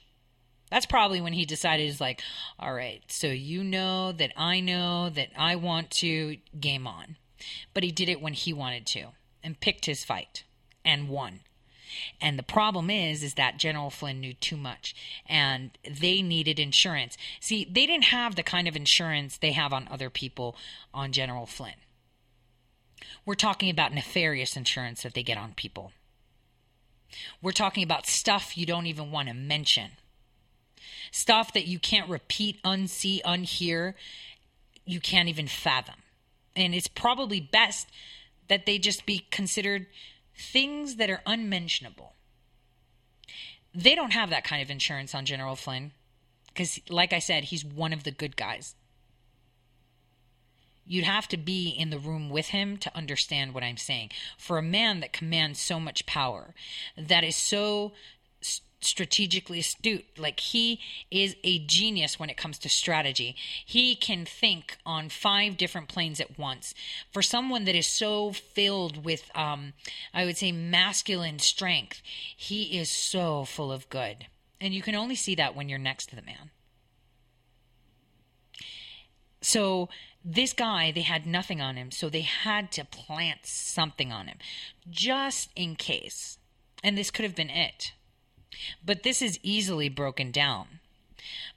That's 0.70 0.86
probably 0.86 1.20
when 1.20 1.32
he 1.32 1.44
decided, 1.44 1.86
he's 1.86 2.00
like, 2.00 2.22
All 2.58 2.72
right, 2.72 3.02
so 3.08 3.26
you 3.26 3.64
know 3.64 4.12
that 4.12 4.32
I 4.36 4.60
know 4.60 5.10
that 5.10 5.30
I 5.36 5.56
want 5.56 5.90
to 5.92 6.36
game 6.58 6.86
on. 6.86 7.16
But 7.74 7.84
he 7.84 7.90
did 7.90 8.08
it 8.08 8.20
when 8.20 8.34
he 8.34 8.52
wanted 8.52 8.86
to 8.88 9.08
and 9.42 9.58
picked 9.60 9.86
his 9.86 10.04
fight 10.04 10.44
and 10.84 11.08
won. 11.08 11.40
And 12.20 12.38
the 12.38 12.42
problem 12.42 12.90
is, 12.90 13.22
is 13.22 13.34
that 13.34 13.58
General 13.58 13.90
Flynn 13.90 14.20
knew 14.20 14.34
too 14.34 14.56
much, 14.56 14.94
and 15.26 15.70
they 15.88 16.22
needed 16.22 16.58
insurance. 16.58 17.16
See, 17.40 17.64
they 17.64 17.86
didn't 17.86 18.04
have 18.04 18.36
the 18.36 18.42
kind 18.42 18.68
of 18.68 18.76
insurance 18.76 19.36
they 19.36 19.52
have 19.52 19.72
on 19.72 19.88
other 19.90 20.10
people 20.10 20.56
on 20.92 21.12
General 21.12 21.46
Flynn. 21.46 21.74
We're 23.24 23.34
talking 23.34 23.70
about 23.70 23.92
nefarious 23.92 24.56
insurance 24.56 25.02
that 25.02 25.14
they 25.14 25.22
get 25.22 25.38
on 25.38 25.52
people. 25.54 25.92
We're 27.42 27.52
talking 27.52 27.82
about 27.82 28.06
stuff 28.06 28.56
you 28.56 28.66
don't 28.66 28.86
even 28.86 29.10
want 29.10 29.28
to 29.28 29.34
mention. 29.34 29.90
stuff 31.10 31.52
that 31.52 31.66
you 31.66 31.78
can't 31.78 32.08
repeat, 32.08 32.62
unsee, 32.62 33.22
unhear, 33.22 33.94
you 34.84 35.00
can't 35.00 35.28
even 35.28 35.46
fathom. 35.46 35.96
And 36.56 36.74
it's 36.74 36.88
probably 36.88 37.40
best 37.40 37.88
that 38.48 38.66
they 38.66 38.78
just 38.78 39.06
be 39.06 39.26
considered 39.30 39.86
things 40.40 40.96
that 40.96 41.10
are 41.10 41.22
unmentionable. 41.26 42.14
They 43.74 43.94
don't 43.94 44.12
have 44.12 44.30
that 44.30 44.44
kind 44.44 44.62
of 44.62 44.70
insurance 44.70 45.14
on 45.14 45.26
General 45.26 45.54
Flynn 45.54 45.92
because, 46.48 46.80
like 46.88 47.12
I 47.12 47.20
said, 47.20 47.44
he's 47.44 47.64
one 47.64 47.92
of 47.92 48.04
the 48.04 48.10
good 48.10 48.36
guys. 48.36 48.74
You'd 50.84 51.04
have 51.04 51.28
to 51.28 51.36
be 51.36 51.68
in 51.68 51.90
the 51.90 52.00
room 52.00 52.30
with 52.30 52.48
him 52.48 52.76
to 52.78 52.96
understand 52.96 53.54
what 53.54 53.62
I'm 53.62 53.76
saying. 53.76 54.10
For 54.36 54.58
a 54.58 54.62
man 54.62 54.98
that 55.00 55.12
commands 55.12 55.60
so 55.60 55.78
much 55.78 56.04
power, 56.04 56.52
that 56.96 57.22
is 57.22 57.36
so 57.36 57.92
strategically 58.80 59.60
astute. 59.60 60.06
Like 60.18 60.40
he 60.40 60.80
is 61.10 61.36
a 61.44 61.58
genius 61.60 62.18
when 62.18 62.30
it 62.30 62.36
comes 62.36 62.58
to 62.60 62.68
strategy. 62.68 63.36
He 63.64 63.94
can 63.94 64.24
think 64.24 64.78
on 64.84 65.08
five 65.08 65.56
different 65.56 65.88
planes 65.88 66.20
at 66.20 66.38
once. 66.38 66.74
For 67.12 67.22
someone 67.22 67.64
that 67.64 67.74
is 67.74 67.86
so 67.86 68.32
filled 68.32 69.04
with, 69.04 69.30
um, 69.34 69.74
I 70.14 70.24
would 70.24 70.36
say, 70.36 70.52
masculine 70.52 71.38
strength, 71.38 72.02
he 72.36 72.78
is 72.78 72.90
so 72.90 73.44
full 73.44 73.72
of 73.72 73.88
good. 73.88 74.26
And 74.60 74.74
you 74.74 74.82
can 74.82 74.94
only 74.94 75.14
see 75.14 75.34
that 75.36 75.54
when 75.54 75.68
you're 75.68 75.78
next 75.78 76.06
to 76.10 76.16
the 76.16 76.22
man. 76.22 76.50
So 79.42 79.88
this 80.24 80.52
guy, 80.52 80.92
they 80.92 81.00
had 81.00 81.26
nothing 81.26 81.60
on 81.60 81.76
him, 81.76 81.90
so 81.90 82.08
they 82.08 82.20
had 82.20 82.70
to 82.72 82.84
plant 82.84 83.40
something 83.44 84.12
on 84.12 84.26
him 84.26 84.38
just 84.88 85.50
in 85.56 85.76
case. 85.76 86.38
And 86.82 86.96
this 86.96 87.10
could 87.10 87.24
have 87.24 87.34
been 87.34 87.50
it. 87.50 87.92
But 88.84 89.02
this 89.02 89.22
is 89.22 89.38
easily 89.42 89.88
broken 89.88 90.30
down. 90.30 90.80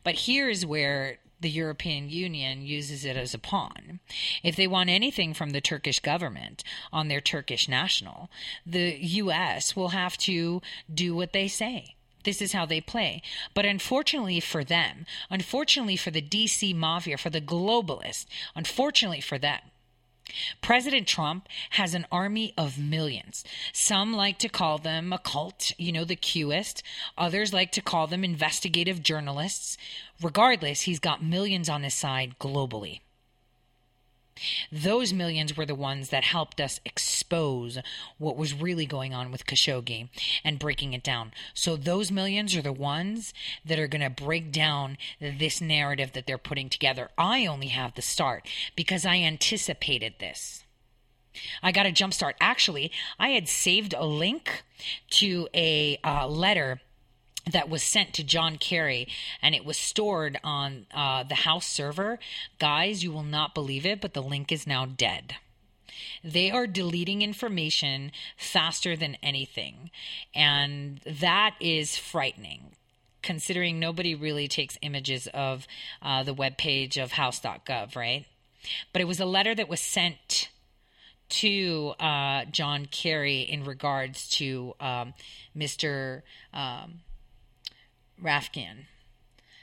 But 0.04 0.16
here 0.16 0.50
is 0.50 0.66
where 0.66 1.20
the 1.44 1.50
European 1.50 2.10
Union 2.10 2.66
uses 2.66 3.06
it 3.06 3.18
as 3.18 3.34
a 3.34 3.40
pawn. 3.40 4.00
If 4.42 4.56
they 4.56 4.66
want 4.66 4.90
anything 4.90 5.34
from 5.34 5.52
the 5.52 5.62
Turkish 5.62 6.00
government 6.00 6.64
on 6.92 7.08
their 7.10 7.22
Turkish 7.22 7.68
national, 7.68 8.30
the 8.66 8.98
US 9.02 9.76
will 9.76 9.90
have 9.90 10.18
to 10.20 10.62
do 10.92 11.14
what 11.14 11.34
they 11.34 11.48
say. 11.48 11.96
This 12.24 12.42
is 12.42 12.54
how 12.54 12.66
they 12.66 12.82
play. 12.82 13.22
But 13.54 13.66
unfortunately 13.66 14.40
for 14.40 14.64
them, 14.64 15.06
unfortunately 15.30 15.98
for 15.98 16.12
the 16.12 16.22
DC 16.22 16.74
mafia, 16.74 17.18
for 17.18 17.30
the 17.30 17.42
globalists, 17.42 18.26
unfortunately 18.56 19.22
for 19.22 19.38
them, 19.38 19.60
President 20.62 21.08
Trump 21.08 21.48
has 21.72 21.94
an 21.94 22.06
army 22.12 22.54
of 22.58 22.78
millions. 22.78 23.44
Some 23.72 24.14
like 24.14 24.38
to 24.40 24.50
call 24.50 24.78
them 24.78 25.14
a 25.14 25.18
cult, 25.18 25.72
you 25.78 25.92
know, 25.92 26.06
the 26.06 26.16
Qist. 26.16 26.82
Others 27.18 27.54
like 27.54 27.72
to 27.74 27.82
call 27.82 28.08
them 28.08 28.24
investigative 28.24 29.04
journalists. 29.04 29.78
Regardless, 30.22 30.82
he's 30.82 31.00
got 31.00 31.24
millions 31.24 31.70
on 31.70 31.84
his 31.84 31.94
side 31.94 32.36
globally. 32.40 33.02
Those 34.72 35.14
millions 35.14 35.56
were 35.56 35.66
the 35.66 35.76
ones 35.76 36.10
that 36.10 36.24
helped 36.24 36.60
us 36.60 36.80
expose 36.86 37.78
what 38.18 38.38
was 38.38 38.54
really 38.54 38.86
going 38.86 39.14
on 39.14 39.32
with 39.32 39.46
Khashoggi 39.46 40.10
and 40.44 40.60
breaking 40.60 40.94
it 40.94 41.04
down. 41.04 41.32
So, 41.54 41.76
those 41.76 42.12
millions 42.12 42.56
are 42.56 42.62
the 42.62 42.72
ones 42.72 43.34
that 43.66 43.80
are 43.80 43.88
going 43.88 44.02
to 44.02 44.10
break 44.10 44.52
down 44.52 44.98
this 45.20 45.62
narrative 45.62 46.14
that 46.14 46.28
they're 46.28 46.38
putting 46.38 46.70
together. 46.70 47.10
I 47.18 47.46
only 47.46 47.68
have 47.68 47.96
the 47.96 48.02
start 48.02 48.48
because 48.76 49.06
I 49.06 49.18
anticipated 49.18 50.16
this. 50.20 50.64
I 51.62 51.72
got 51.72 51.86
a 51.86 51.92
jump 51.92 52.14
start. 52.14 52.36
Actually, 52.40 52.92
I 53.20 53.30
had 53.30 53.48
saved 53.48 53.94
a 53.98 54.06
link 54.06 54.64
to 55.12 55.48
a 55.54 55.98
uh, 56.04 56.28
letter 56.28 56.82
that 57.52 57.70
was 57.70 57.84
sent 57.84 58.14
to 58.14 58.24
John 58.24 58.58
Kerry 58.58 59.08
and 59.42 59.54
it 59.54 59.66
was 59.66 59.78
stored 59.78 60.40
on 60.44 60.86
uh, 60.94 61.24
the 61.24 61.36
house 61.36 61.66
server. 61.66 62.20
Guys, 62.60 63.04
you 63.04 63.12
will 63.12 63.24
not 63.24 63.54
believe 63.54 63.86
it, 63.86 64.02
but 64.02 64.14
the 64.14 64.22
link 64.22 64.52
is 64.52 64.66
now 64.66 64.86
dead. 64.86 65.36
They 66.24 66.52
are 66.52 66.68
deleting 66.68 67.22
information 67.22 68.12
faster 68.38 68.96
than 68.96 69.16
anything. 69.22 69.92
And 70.34 71.02
that 71.06 71.56
is 71.60 71.98
frightening, 71.98 72.76
considering 73.22 73.80
nobody 73.80 74.16
really 74.16 74.48
takes 74.48 74.78
images 74.82 75.28
of 75.34 75.68
uh, 76.02 76.24
the 76.24 76.34
web 76.34 76.58
page 76.58 76.98
of 76.98 77.14
house.gov, 77.14 77.96
right? 77.96 78.26
But 78.94 79.02
it 79.02 79.06
was 79.06 79.20
a 79.20 79.26
letter 79.26 79.54
that 79.54 79.68
was 79.68 79.82
sent 79.82 80.50
to 81.30 81.94
uh, 82.00 82.46
John 82.46 82.86
Kerry 82.86 83.42
in 83.42 83.66
regards 83.66 84.30
to 84.38 84.76
um, 84.80 85.14
Mr. 85.58 86.22
Um, 86.54 87.00
Rafkin. 88.24 88.86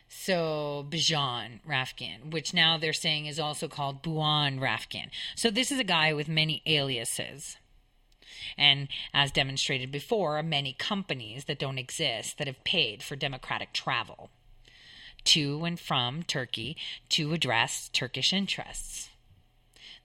So 0.08 0.86
Bijan 0.90 1.60
Rafkin, 1.66 2.32
which 2.32 2.52
now 2.52 2.76
they're 2.76 2.92
saying 2.92 3.26
is 3.26 3.38
also 3.38 3.68
called 3.68 4.02
Buan 4.02 4.58
Rafkin. 4.58 5.08
So 5.36 5.50
this 5.50 5.70
is 5.70 5.78
a 5.78 5.84
guy 5.84 6.12
with 6.12 6.28
many 6.28 6.62
aliases. 6.66 7.56
And 8.58 8.88
as 9.14 9.30
demonstrated 9.30 9.92
before, 9.92 10.42
many 10.42 10.72
companies 10.72 11.44
that 11.44 11.58
don't 11.58 11.78
exist 11.78 12.38
that 12.38 12.48
have 12.48 12.64
paid 12.64 13.02
for 13.02 13.16
democratic 13.16 13.72
travel 13.72 14.30
to 15.24 15.64
and 15.64 15.78
from 15.78 16.22
Turkey 16.22 16.76
to 17.10 17.32
address 17.32 17.88
Turkish 17.92 18.32
interests 18.32 19.10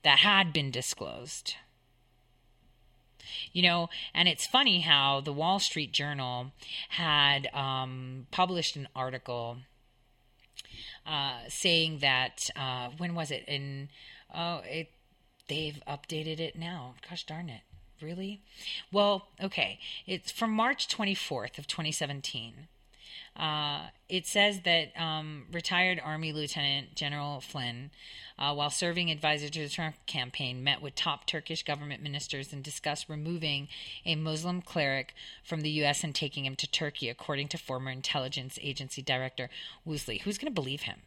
that 0.03 0.19
had 0.19 0.53
been 0.53 0.69
disclosed. 0.69 1.55
You 3.53 3.63
know, 3.63 3.89
and 4.13 4.27
it's 4.27 4.45
funny 4.45 4.81
how 4.81 5.21
the 5.21 5.33
Wall 5.33 5.59
Street 5.59 5.91
Journal 5.91 6.51
had 6.89 7.47
um, 7.53 8.27
published 8.31 8.75
an 8.75 8.87
article 8.95 9.57
uh, 11.05 11.39
saying 11.47 11.99
that 11.99 12.49
uh, 12.55 12.89
when 12.97 13.15
was 13.15 13.31
it 13.31 13.43
in 13.47 13.89
oh 14.33 14.61
it 14.65 14.89
they've 15.47 15.81
updated 15.87 16.39
it 16.39 16.57
now. 16.57 16.95
Gosh 17.07 17.25
darn 17.25 17.49
it. 17.49 17.61
Really? 18.01 18.41
Well, 18.91 19.27
okay. 19.41 19.79
It's 20.05 20.31
from 20.31 20.51
March 20.51 20.87
24th 20.87 21.57
of 21.57 21.67
2017. 21.67 22.67
Uh, 23.35 23.87
it 24.07 24.25
says 24.25 24.61
that 24.61 24.89
um, 24.99 25.45
retired 25.51 25.99
Army 26.03 26.31
Lieutenant 26.31 26.95
General 26.95 27.41
Flynn, 27.41 27.91
uh, 28.37 28.53
while 28.53 28.69
serving 28.69 29.11
advisor 29.11 29.49
to 29.49 29.59
the 29.59 29.69
Trump 29.69 29.95
campaign, 30.05 30.63
met 30.63 30.81
with 30.81 30.95
top 30.95 31.25
Turkish 31.25 31.63
government 31.63 32.01
ministers 32.01 32.53
and 32.53 32.63
discussed 32.63 33.09
removing 33.09 33.67
a 34.05 34.15
Muslim 34.15 34.61
cleric 34.61 35.13
from 35.43 35.61
the 35.61 35.69
U.S. 35.71 36.03
and 36.03 36.15
taking 36.15 36.45
him 36.45 36.55
to 36.55 36.69
Turkey, 36.69 37.09
according 37.09 37.47
to 37.49 37.57
former 37.57 37.91
intelligence 37.91 38.57
agency 38.61 39.01
director 39.01 39.49
Woolsey. 39.83 40.19
Who's 40.19 40.37
going 40.37 40.53
to 40.53 40.61
believe 40.61 40.83
him? 40.83 41.01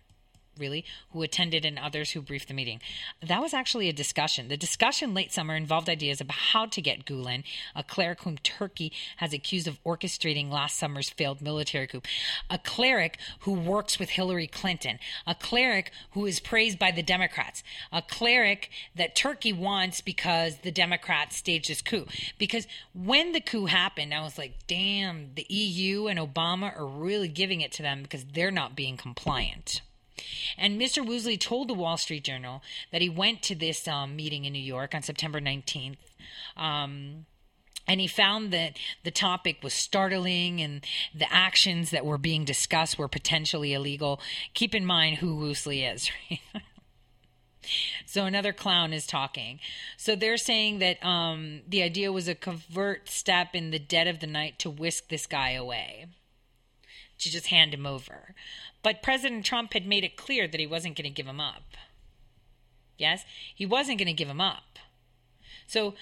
Really, 0.58 0.84
who 1.12 1.22
attended 1.22 1.64
and 1.64 1.78
others 1.78 2.10
who 2.10 2.22
briefed 2.22 2.48
the 2.48 2.54
meeting. 2.54 2.80
That 3.24 3.40
was 3.40 3.54
actually 3.54 3.88
a 3.88 3.92
discussion. 3.92 4.48
The 4.48 4.56
discussion 4.56 5.14
late 5.14 5.32
summer 5.32 5.56
involved 5.56 5.88
ideas 5.88 6.20
about 6.20 6.36
how 6.36 6.66
to 6.66 6.80
get 6.80 7.04
Gulen, 7.04 7.44
a 7.74 7.82
cleric 7.82 8.22
whom 8.22 8.38
Turkey 8.38 8.92
has 9.18 9.32
accused 9.32 9.68
of 9.68 9.82
orchestrating 9.84 10.50
last 10.50 10.76
summer's 10.76 11.10
failed 11.10 11.40
military 11.40 11.86
coup, 11.86 12.02
a 12.50 12.58
cleric 12.58 13.18
who 13.40 13.52
works 13.52 13.98
with 13.98 14.10
Hillary 14.10 14.46
Clinton, 14.46 14.98
a 15.26 15.34
cleric 15.34 15.90
who 16.12 16.26
is 16.26 16.40
praised 16.40 16.78
by 16.78 16.90
the 16.90 17.02
Democrats, 17.02 17.62
a 17.92 18.02
cleric 18.02 18.70
that 18.94 19.16
Turkey 19.16 19.52
wants 19.52 20.00
because 20.00 20.58
the 20.58 20.70
Democrats 20.70 21.36
staged 21.36 21.70
this 21.70 21.82
coup. 21.82 22.06
Because 22.38 22.66
when 22.94 23.32
the 23.32 23.40
coup 23.40 23.66
happened, 23.66 24.14
I 24.14 24.22
was 24.22 24.38
like, 24.38 24.54
damn, 24.66 25.34
the 25.34 25.46
EU 25.48 26.06
and 26.06 26.18
Obama 26.18 26.76
are 26.76 26.86
really 26.86 27.28
giving 27.28 27.60
it 27.60 27.72
to 27.72 27.82
them 27.82 28.02
because 28.02 28.24
they're 28.24 28.50
not 28.50 28.76
being 28.76 28.96
compliant. 28.96 29.82
And 30.56 30.80
Mr. 30.80 31.04
Woolsey 31.04 31.36
told 31.36 31.68
the 31.68 31.74
Wall 31.74 31.96
Street 31.96 32.24
Journal 32.24 32.62
that 32.92 33.02
he 33.02 33.08
went 33.08 33.42
to 33.44 33.54
this 33.54 33.86
um, 33.88 34.16
meeting 34.16 34.44
in 34.44 34.52
New 34.52 34.58
York 34.58 34.94
on 34.94 35.02
September 35.02 35.40
19th. 35.40 35.96
Um, 36.56 37.26
and 37.86 38.00
he 38.00 38.06
found 38.06 38.52
that 38.52 38.76
the 39.02 39.10
topic 39.10 39.62
was 39.62 39.72
startling 39.72 40.60
and 40.60 40.84
the 41.14 41.32
actions 41.32 41.90
that 41.90 42.04
were 42.04 42.18
being 42.18 42.44
discussed 42.44 42.98
were 42.98 43.08
potentially 43.08 43.72
illegal. 43.72 44.20
Keep 44.52 44.74
in 44.74 44.84
mind 44.84 45.18
who 45.18 45.36
Woolsey 45.36 45.84
is. 45.84 46.10
So 48.06 48.24
another 48.24 48.52
clown 48.52 48.92
is 48.92 49.06
talking. 49.06 49.60
So 49.96 50.16
they're 50.16 50.36
saying 50.36 50.78
that 50.78 51.04
um, 51.04 51.62
the 51.68 51.82
idea 51.82 52.12
was 52.12 52.28
a 52.28 52.34
covert 52.34 53.08
step 53.08 53.54
in 53.54 53.70
the 53.70 53.78
dead 53.78 54.06
of 54.06 54.20
the 54.20 54.26
night 54.26 54.58
to 54.60 54.70
whisk 54.70 55.08
this 55.08 55.26
guy 55.26 55.52
away, 55.52 56.06
to 57.18 57.30
just 57.30 57.48
hand 57.48 57.74
him 57.74 57.86
over. 57.86 58.34
But 58.82 59.02
President 59.02 59.44
Trump 59.44 59.72
had 59.72 59.86
made 59.86 60.04
it 60.04 60.16
clear 60.16 60.46
that 60.46 60.60
he 60.60 60.66
wasn't 60.66 60.96
going 60.96 61.04
to 61.04 61.14
give 61.14 61.26
him 61.26 61.40
up. 61.40 61.76
Yes? 62.96 63.24
He 63.54 63.66
wasn't 63.66 63.98
going 63.98 64.06
to 64.06 64.12
give 64.12 64.28
him 64.28 64.40
up. 64.40 64.78
So 65.66 65.94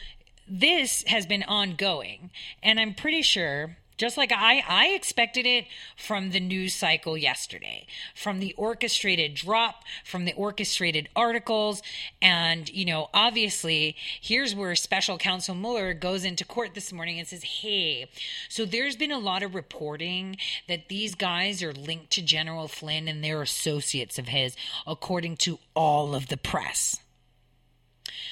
this 0.49 1.03
has 1.05 1.27
been 1.27 1.43
ongoing. 1.43 2.31
And 2.63 2.79
I'm 2.79 2.95
pretty 2.95 3.23
sure 3.23 3.77
Just 3.97 4.19
like 4.19 4.31
I, 4.31 4.63
I 4.69 4.89
expected 4.89 5.47
it 5.47 5.67
from 5.97 6.31
the 6.31 6.41
news 6.41 6.75
cycle 6.75 7.17
yesterday, 7.17 7.87
from 8.15 8.41
the 8.41 8.53
orchestrated 8.55 9.35
drop, 9.35 9.85
from 10.05 10.27
the 10.27 10.35
orchestrated 10.35 11.09
articles. 11.17 11.83
And, 12.21 12.69
you 12.69 12.85
know, 12.85 13.09
obviously, 13.15 13.97
here's 14.21 14.55
where 14.55 14.75
special 14.75 15.17
counsel 15.17 15.55
Mueller 15.55 15.95
goes 15.95 16.25
into 16.25 16.45
court 16.45 16.75
this 16.75 16.93
morning 16.93 17.19
and 17.19 17.27
says, 17.27 17.43
hey, 17.43 18.07
so 18.51 18.67
there's 18.67 18.97
been 18.97 19.13
a 19.13 19.19
lot 19.19 19.43
of 19.43 19.55
reporting 19.55 20.37
that 20.69 20.89
these 20.89 21.15
guys 21.15 21.63
are 21.63 21.73
linked 21.73 22.11
to 22.13 22.23
General 22.23 22.69
Flynn 22.69 23.09
and 23.09 23.25
they're 23.25 23.43
associates 23.43 24.19
of 24.19 24.29
his, 24.29 24.57
according 24.87 25.39
to 25.39 25.59
all 25.75 26.15
of 26.15 26.29
the 26.29 26.37
press. 26.37 27.01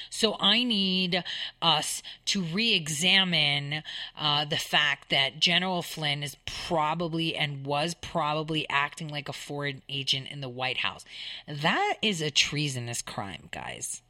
So 0.09 0.37
I 0.39 0.63
need 0.63 1.23
us 1.61 2.01
to 2.25 2.41
re 2.41 2.73
examine 2.73 3.83
uh, 4.17 4.45
the 4.45 4.57
fact 4.57 5.09
that 5.09 5.39
General 5.39 5.81
Flynn 5.81 6.23
is 6.23 6.37
probably 6.45 7.35
and 7.35 7.65
was 7.65 7.93
probably 7.93 8.67
acting 8.69 9.07
like 9.07 9.29
a 9.29 9.33
foreign 9.33 9.81
agent 9.89 10.27
in 10.31 10.41
the 10.41 10.49
White 10.49 10.77
House. 10.77 11.05
That 11.47 11.95
is 12.01 12.21
a 12.21 12.31
treasonous 12.31 13.01
crime, 13.01 13.49
guys. 13.51 14.01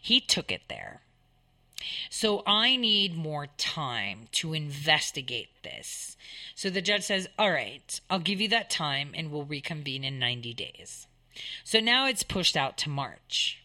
He 0.00 0.20
took 0.20 0.52
it 0.52 0.62
there. 0.68 1.00
So 2.08 2.42
I 2.46 2.76
need 2.76 3.16
more 3.16 3.48
time 3.58 4.28
to 4.32 4.54
investigate 4.54 5.50
this. 5.62 6.16
So 6.54 6.70
the 6.70 6.80
judge 6.80 7.02
says, 7.02 7.28
All 7.38 7.50
right, 7.50 8.00
I'll 8.08 8.20
give 8.20 8.40
you 8.40 8.48
that 8.48 8.70
time 8.70 9.10
and 9.14 9.30
we'll 9.30 9.44
reconvene 9.44 10.04
in 10.04 10.18
90 10.18 10.54
days. 10.54 11.06
So 11.64 11.80
now 11.80 12.06
it's 12.06 12.22
pushed 12.22 12.56
out 12.56 12.78
to 12.78 12.88
March. 12.88 13.63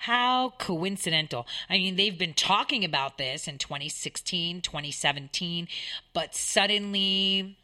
How 0.00 0.50
coincidental. 0.58 1.46
I 1.68 1.74
mean, 1.74 1.96
they've 1.96 2.18
been 2.18 2.34
talking 2.34 2.84
about 2.84 3.18
this 3.18 3.48
in 3.48 3.58
2016, 3.58 4.60
2017, 4.60 5.68
but 6.12 6.34
suddenly, 6.34 7.56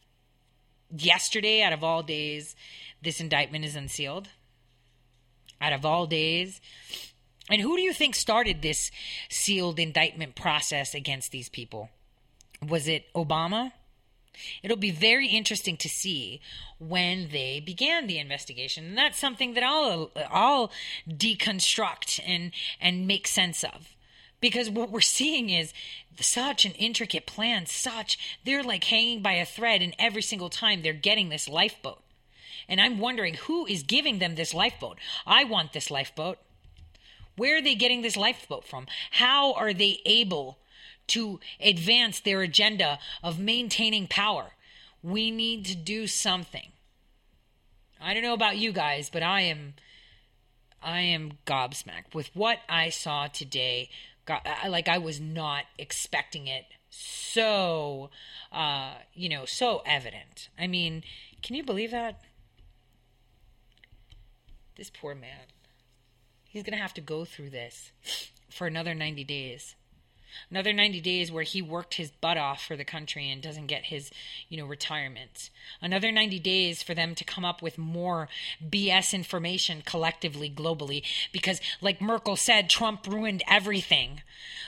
yesterday, 0.94 1.62
out 1.62 1.72
of 1.72 1.85
all 1.85 2.02
days, 2.02 2.56
this 3.02 3.20
indictment 3.20 3.64
is 3.64 3.77
unsealed. 3.77 4.28
Out 5.60 5.72
of 5.72 5.85
all 5.85 6.06
days. 6.06 6.60
And 7.51 7.60
who 7.60 7.77
do 7.77 7.82
you 7.82 7.93
think 7.93 8.14
started 8.14 8.62
this 8.62 8.90
sealed 9.28 9.78
indictment 9.78 10.36
process 10.36 10.94
against 10.94 11.32
these 11.32 11.48
people? 11.48 11.90
Was 12.66 12.89
it 12.89 13.12
Obama? 13.14 13.72
It'll 14.62 14.77
be 14.77 14.91
very 14.91 15.29
interesting 15.29 15.77
to 15.79 15.89
see 15.89 16.41
when 16.79 17.29
they 17.31 17.61
began 17.61 18.07
the 18.07 18.19
investigation. 18.19 18.85
And 18.87 18.99
that's 18.99 19.19
something 19.19 19.55
that 19.55 19.62
I'll 19.62 20.11
I'll 20.31 20.71
deconstruct 21.09 22.21
and 22.27 22.53
and 22.81 23.07
make 23.07 23.27
sense 23.27 23.62
of. 23.65 23.95
Because 24.41 24.71
what 24.71 24.91
we're 24.91 25.01
seeing 25.01 25.51
is 25.51 25.73
such 26.19 26.65
an 26.65 26.73
intricate 26.73 27.27
plan, 27.27 27.67
such 27.67 28.19
they're 28.45 28.62
like 28.62 28.85
hanging 28.85 29.23
by 29.23 29.33
a 29.35 29.45
thread 29.45 29.83
and 29.83 29.95
every 29.99 30.23
single 30.23 30.51
time 30.51 30.83
they're 30.83 30.93
getting 30.93 31.29
this 31.29 31.49
lifeboat. 31.49 32.03
And 32.69 32.81
I'm 32.81 32.99
wondering 32.99 33.35
who 33.35 33.67
is 33.67 33.83
giving 33.83 34.19
them 34.19 34.35
this 34.35 34.55
lifeboat. 34.55 34.99
I 35.27 35.45
want 35.45 35.73
this 35.73 35.91
lifeboat. 35.91 36.39
Where 37.37 37.59
are 37.59 37.62
they 37.62 37.75
getting 37.75 38.03
this 38.03 38.17
lifeboat 38.17 38.67
from? 38.67 38.87
How 39.12 39.55
are 39.55 39.73
they 39.73 40.01
able 40.05 40.59
to 41.11 41.41
advance 41.61 42.20
their 42.20 42.41
agenda 42.43 42.99
of 43.23 43.39
maintaining 43.39 44.07
power. 44.07 44.53
We 45.03 45.31
need 45.31 45.65
to 45.66 45.77
do 45.77 46.07
something. 46.07 46.73
I 48.01 48.15
don't 48.15 48.23
know 48.23 48.35
about 48.35 48.57
you 48.57 48.73
guys, 48.73 49.11
but 49.11 49.23
I 49.23 49.43
am 49.43 49.74
I 50.82 51.01
am 51.01 51.32
gobsmacked 51.47 52.15
with 52.15 52.31
what 52.35 52.59
I 52.69 52.89
saw 52.89 53.27
today. 53.27 53.91
Like 54.66 54.89
I 54.89 54.99
was 54.99 55.20
not 55.20 55.65
expecting 55.78 56.47
it 56.47 56.65
so 56.89 58.11
uh, 58.53 58.95
you 59.15 59.28
know, 59.28 59.45
so 59.45 59.82
evident. 59.85 60.49
I 60.59 60.66
mean, 60.66 61.03
can 61.43 61.57
you 61.57 61.62
believe 61.62 61.91
that? 61.91 62.20
This 64.77 64.91
poor 64.91 65.15
man. 65.15 65.47
He's 66.45 66.62
going 66.62 66.77
to 66.77 66.82
have 66.82 66.95
to 66.95 67.01
go 67.01 67.24
through 67.24 67.51
this 67.51 67.93
for 68.51 68.66
another 68.66 68.95
90 68.95 69.24
days 69.24 69.77
another 70.51 70.73
90 70.73 71.01
days 71.01 71.31
where 71.31 71.43
he 71.43 71.61
worked 71.62 71.94
his 71.94 72.11
butt 72.11 72.36
off 72.36 72.65
for 72.65 72.77
the 72.77 72.85
country 72.85 73.31
and 73.31 73.43
doesn't 73.43 73.66
get 73.66 73.86
his 73.86 74.11
you 74.48 74.57
know 74.57 74.66
retirement 74.66 75.51
another 75.82 76.11
90 76.11 76.39
days 76.39 76.82
for 76.82 76.94
them 76.94 77.15
to 77.15 77.24
come 77.24 77.44
up 77.44 77.62
with 77.62 77.78
more 77.78 78.28
bs 78.65 79.12
information 79.12 79.82
collectively 79.85 80.51
globally 80.51 81.02
because 81.32 81.61
like 81.81 82.01
merkel 82.01 82.36
said 82.36 82.70
trump 82.70 83.07
ruined 83.07 83.43
everything. 83.48 84.23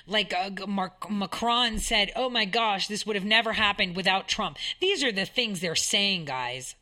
Like 0.07 0.35
uh, 0.35 0.67
Mark, 0.67 1.11
macron 1.11 1.79
said 1.79 2.11
oh 2.17 2.29
my 2.29 2.45
gosh 2.45 2.89
this 2.89 3.07
would 3.07 3.17
have 3.17 3.25
never 3.25 3.53
happened 3.53 3.97
without 3.97 4.29
trump. 4.29 4.59
These 4.81 5.03
are 5.03 5.13
the 5.13 5.25
things 5.25 5.61
they're 5.61 5.75
saying 5.75 6.27
guys. 6.27 6.75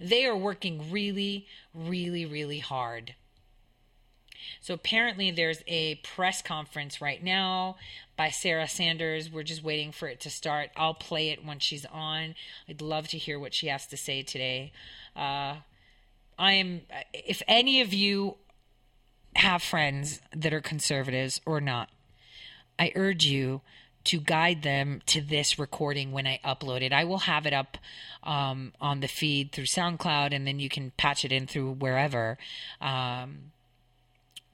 They 0.00 0.24
are 0.24 0.36
working 0.36 0.90
really 0.90 1.46
really 1.74 2.26
really 2.26 2.58
hard 2.58 3.14
so 4.60 4.74
apparently, 4.74 5.30
there's 5.30 5.62
a 5.66 5.96
press 5.96 6.42
conference 6.42 7.00
right 7.00 7.22
now 7.22 7.76
by 8.16 8.30
Sarah 8.30 8.68
Sanders. 8.68 9.30
We're 9.30 9.42
just 9.42 9.62
waiting 9.62 9.92
for 9.92 10.08
it 10.08 10.20
to 10.20 10.30
start. 10.30 10.70
I'll 10.76 10.94
play 10.94 11.30
it 11.30 11.44
when 11.44 11.58
she's 11.58 11.84
on. 11.86 12.34
I'd 12.68 12.82
love 12.82 13.08
to 13.08 13.18
hear 13.18 13.38
what 13.38 13.54
she 13.54 13.68
has 13.68 13.86
to 13.88 13.96
say 13.96 14.22
today. 14.22 14.72
Uh, 15.16 15.56
I 16.38 16.52
am, 16.52 16.82
if 17.12 17.42
any 17.46 17.80
of 17.80 17.92
you 17.92 18.36
have 19.36 19.62
friends 19.62 20.20
that 20.34 20.52
are 20.52 20.60
conservatives 20.60 21.40
or 21.46 21.60
not, 21.60 21.88
I 22.78 22.92
urge 22.94 23.24
you 23.24 23.60
to 24.04 24.18
guide 24.18 24.62
them 24.62 25.00
to 25.06 25.20
this 25.20 25.58
recording 25.58 26.12
when 26.12 26.26
I 26.26 26.40
upload 26.44 26.82
it. 26.82 26.92
I 26.92 27.04
will 27.04 27.18
have 27.18 27.46
it 27.46 27.52
up 27.52 27.78
um, 28.24 28.72
on 28.80 29.00
the 29.00 29.06
feed 29.06 29.52
through 29.52 29.66
SoundCloud, 29.66 30.34
and 30.34 30.46
then 30.46 30.58
you 30.58 30.68
can 30.68 30.90
patch 30.96 31.24
it 31.24 31.32
in 31.32 31.46
through 31.46 31.74
wherever. 31.74 32.38
Um, 32.80 33.51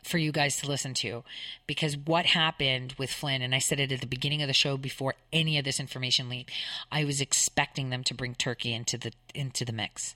for 0.03 0.19
you 0.19 0.33
guys 0.33 0.59
to 0.59 0.67
listen 0.67 0.95
to 0.95 1.25
because 1.67 1.97
what 1.97 2.27
happened 2.27 2.95
with 2.99 3.11
Flynn, 3.11 3.43
and 3.43 3.55
I 3.55 3.59
said 3.59 3.81
it 3.81 3.93
at 3.93 4.01
the 4.01 4.07
beginning 4.07 4.43
of 4.43 4.49
the 4.49 4.55
show 4.55 4.77
before 4.77 5.15
any 5.33 5.59
of 5.59 5.65
this 5.65 5.81
information 5.81 6.29
leaked, 6.29 6.51
I 6.91 7.05
was 7.05 7.21
expecting 7.21 7.91
them 7.91 8.05
to 8.05 8.15
bring 8.15 8.35
Turkey 8.35 8.73
into 8.73 8.97
the 8.99 9.13
into 9.35 9.65
the 9.65 9.73
mix. 9.73 10.15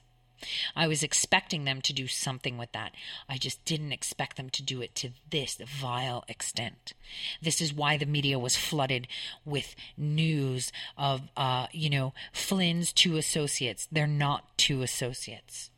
I 0.75 0.87
was 0.87 1.03
expecting 1.03 1.63
them 1.63 1.81
to 1.81 1.93
do 1.93 2.07
something 2.07 2.57
with 2.57 2.71
that. 2.73 2.93
I 3.29 3.37
just 3.37 3.63
didn't 3.65 3.93
expect 3.93 4.37
them 4.37 4.49
to 4.51 4.63
do 4.63 4.81
it 4.81 4.95
to 4.95 5.11
this 5.29 5.55
vile 5.55 6.23
extent. 6.27 6.93
This 7.41 7.61
is 7.61 7.73
why 7.73 7.97
the 7.97 8.05
media 8.05 8.37
was 8.37 8.57
flooded 8.57 9.07
with 9.45 9.75
news 9.97 10.71
of, 10.97 11.21
uh, 11.37 11.67
you 11.71 11.89
know, 11.89 12.13
Flynn's 12.31 12.91
two 12.91 13.17
associates. 13.17 13.87
They're 13.91 14.07
not 14.07 14.57
two 14.57 14.81
associates. 14.81 15.69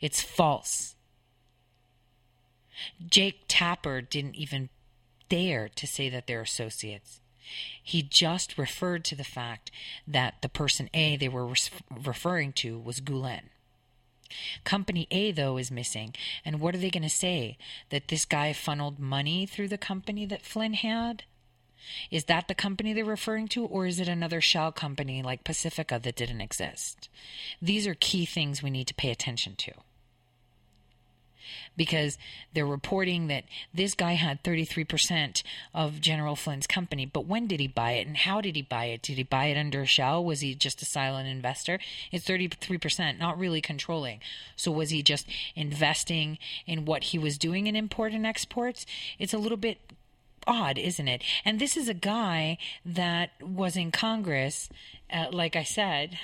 It's 0.00 0.20
false. 0.20 0.96
Jake 3.08 3.40
Tapper 3.48 4.00
didn't 4.00 4.36
even 4.36 4.68
dare 5.28 5.68
to 5.68 5.86
say 5.86 6.08
that 6.08 6.26
they're 6.26 6.42
associates. 6.42 7.20
He 7.82 8.02
just 8.02 8.58
referred 8.58 9.04
to 9.06 9.14
the 9.14 9.24
fact 9.24 9.70
that 10.06 10.42
the 10.42 10.48
person 10.48 10.90
A 10.92 11.16
they 11.16 11.28
were 11.28 11.48
referring 11.90 12.52
to 12.54 12.78
was 12.78 13.00
Gulen. 13.00 13.44
Company 14.64 15.06
A, 15.10 15.32
though, 15.32 15.56
is 15.56 15.70
missing. 15.70 16.14
And 16.44 16.60
what 16.60 16.74
are 16.74 16.78
they 16.78 16.90
going 16.90 17.02
to 17.02 17.08
say? 17.08 17.56
That 17.88 18.08
this 18.08 18.26
guy 18.26 18.52
funneled 18.52 18.98
money 18.98 19.46
through 19.46 19.68
the 19.68 19.78
company 19.78 20.26
that 20.26 20.44
Flynn 20.44 20.74
had? 20.74 21.24
Is 22.10 22.24
that 22.24 22.48
the 22.48 22.54
company 22.54 22.92
they're 22.92 23.04
referring 23.04 23.48
to, 23.48 23.64
or 23.64 23.86
is 23.86 23.98
it 23.98 24.08
another 24.08 24.42
shell 24.42 24.70
company 24.70 25.22
like 25.22 25.44
Pacifica 25.44 25.98
that 26.02 26.16
didn't 26.16 26.42
exist? 26.42 27.08
These 27.62 27.86
are 27.86 27.94
key 27.94 28.26
things 28.26 28.62
we 28.62 28.70
need 28.70 28.88
to 28.88 28.94
pay 28.94 29.10
attention 29.10 29.56
to 29.56 29.72
because 31.76 32.18
they're 32.52 32.66
reporting 32.66 33.28
that 33.28 33.44
this 33.72 33.94
guy 33.94 34.12
had 34.12 34.42
33% 34.42 35.42
of 35.74 36.00
General 36.00 36.36
Flynn's 36.36 36.66
company. 36.66 37.06
But 37.06 37.26
when 37.26 37.46
did 37.46 37.60
he 37.60 37.68
buy 37.68 37.92
it 37.92 38.06
and 38.06 38.16
how 38.16 38.40
did 38.40 38.56
he 38.56 38.62
buy 38.62 38.86
it? 38.86 39.02
Did 39.02 39.16
he 39.16 39.22
buy 39.22 39.46
it 39.46 39.56
under 39.56 39.82
a 39.82 39.86
shell? 39.86 40.24
Was 40.24 40.40
he 40.40 40.54
just 40.54 40.82
a 40.82 40.86
silent 40.86 41.28
investor? 41.28 41.78
It's 42.10 42.26
33%, 42.26 43.18
not 43.18 43.38
really 43.38 43.60
controlling. 43.60 44.20
So 44.56 44.70
was 44.70 44.90
he 44.90 45.02
just 45.02 45.26
investing 45.54 46.38
in 46.66 46.84
what 46.84 47.04
he 47.04 47.18
was 47.18 47.38
doing 47.38 47.66
in 47.66 47.76
import 47.76 48.12
and 48.12 48.26
exports? 48.26 48.86
It's 49.18 49.34
a 49.34 49.38
little 49.38 49.56
bit 49.56 49.78
odd, 50.46 50.78
isn't 50.78 51.08
it? 51.08 51.22
And 51.44 51.60
this 51.60 51.76
is 51.76 51.88
a 51.88 51.94
guy 51.94 52.58
that 52.84 53.30
was 53.40 53.76
in 53.76 53.92
Congress, 53.92 54.68
uh, 55.12 55.26
like 55.30 55.54
I 55.54 55.62
said, 55.62 56.18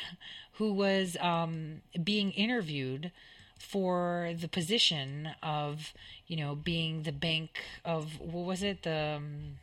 who 0.54 0.72
was 0.72 1.16
um, 1.20 1.82
being 2.02 2.30
interviewed 2.32 3.12
for 3.58 4.32
the 4.38 4.48
position 4.48 5.30
of, 5.42 5.92
you 6.26 6.36
know, 6.36 6.54
being 6.54 7.02
the 7.02 7.12
bank 7.12 7.62
of 7.84 8.20
what 8.20 8.44
was 8.44 8.62
it 8.62 8.82
the 8.82 9.14
um, 9.16 9.58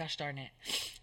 gosh 0.00 0.16
darn 0.16 0.38
it, 0.38 0.50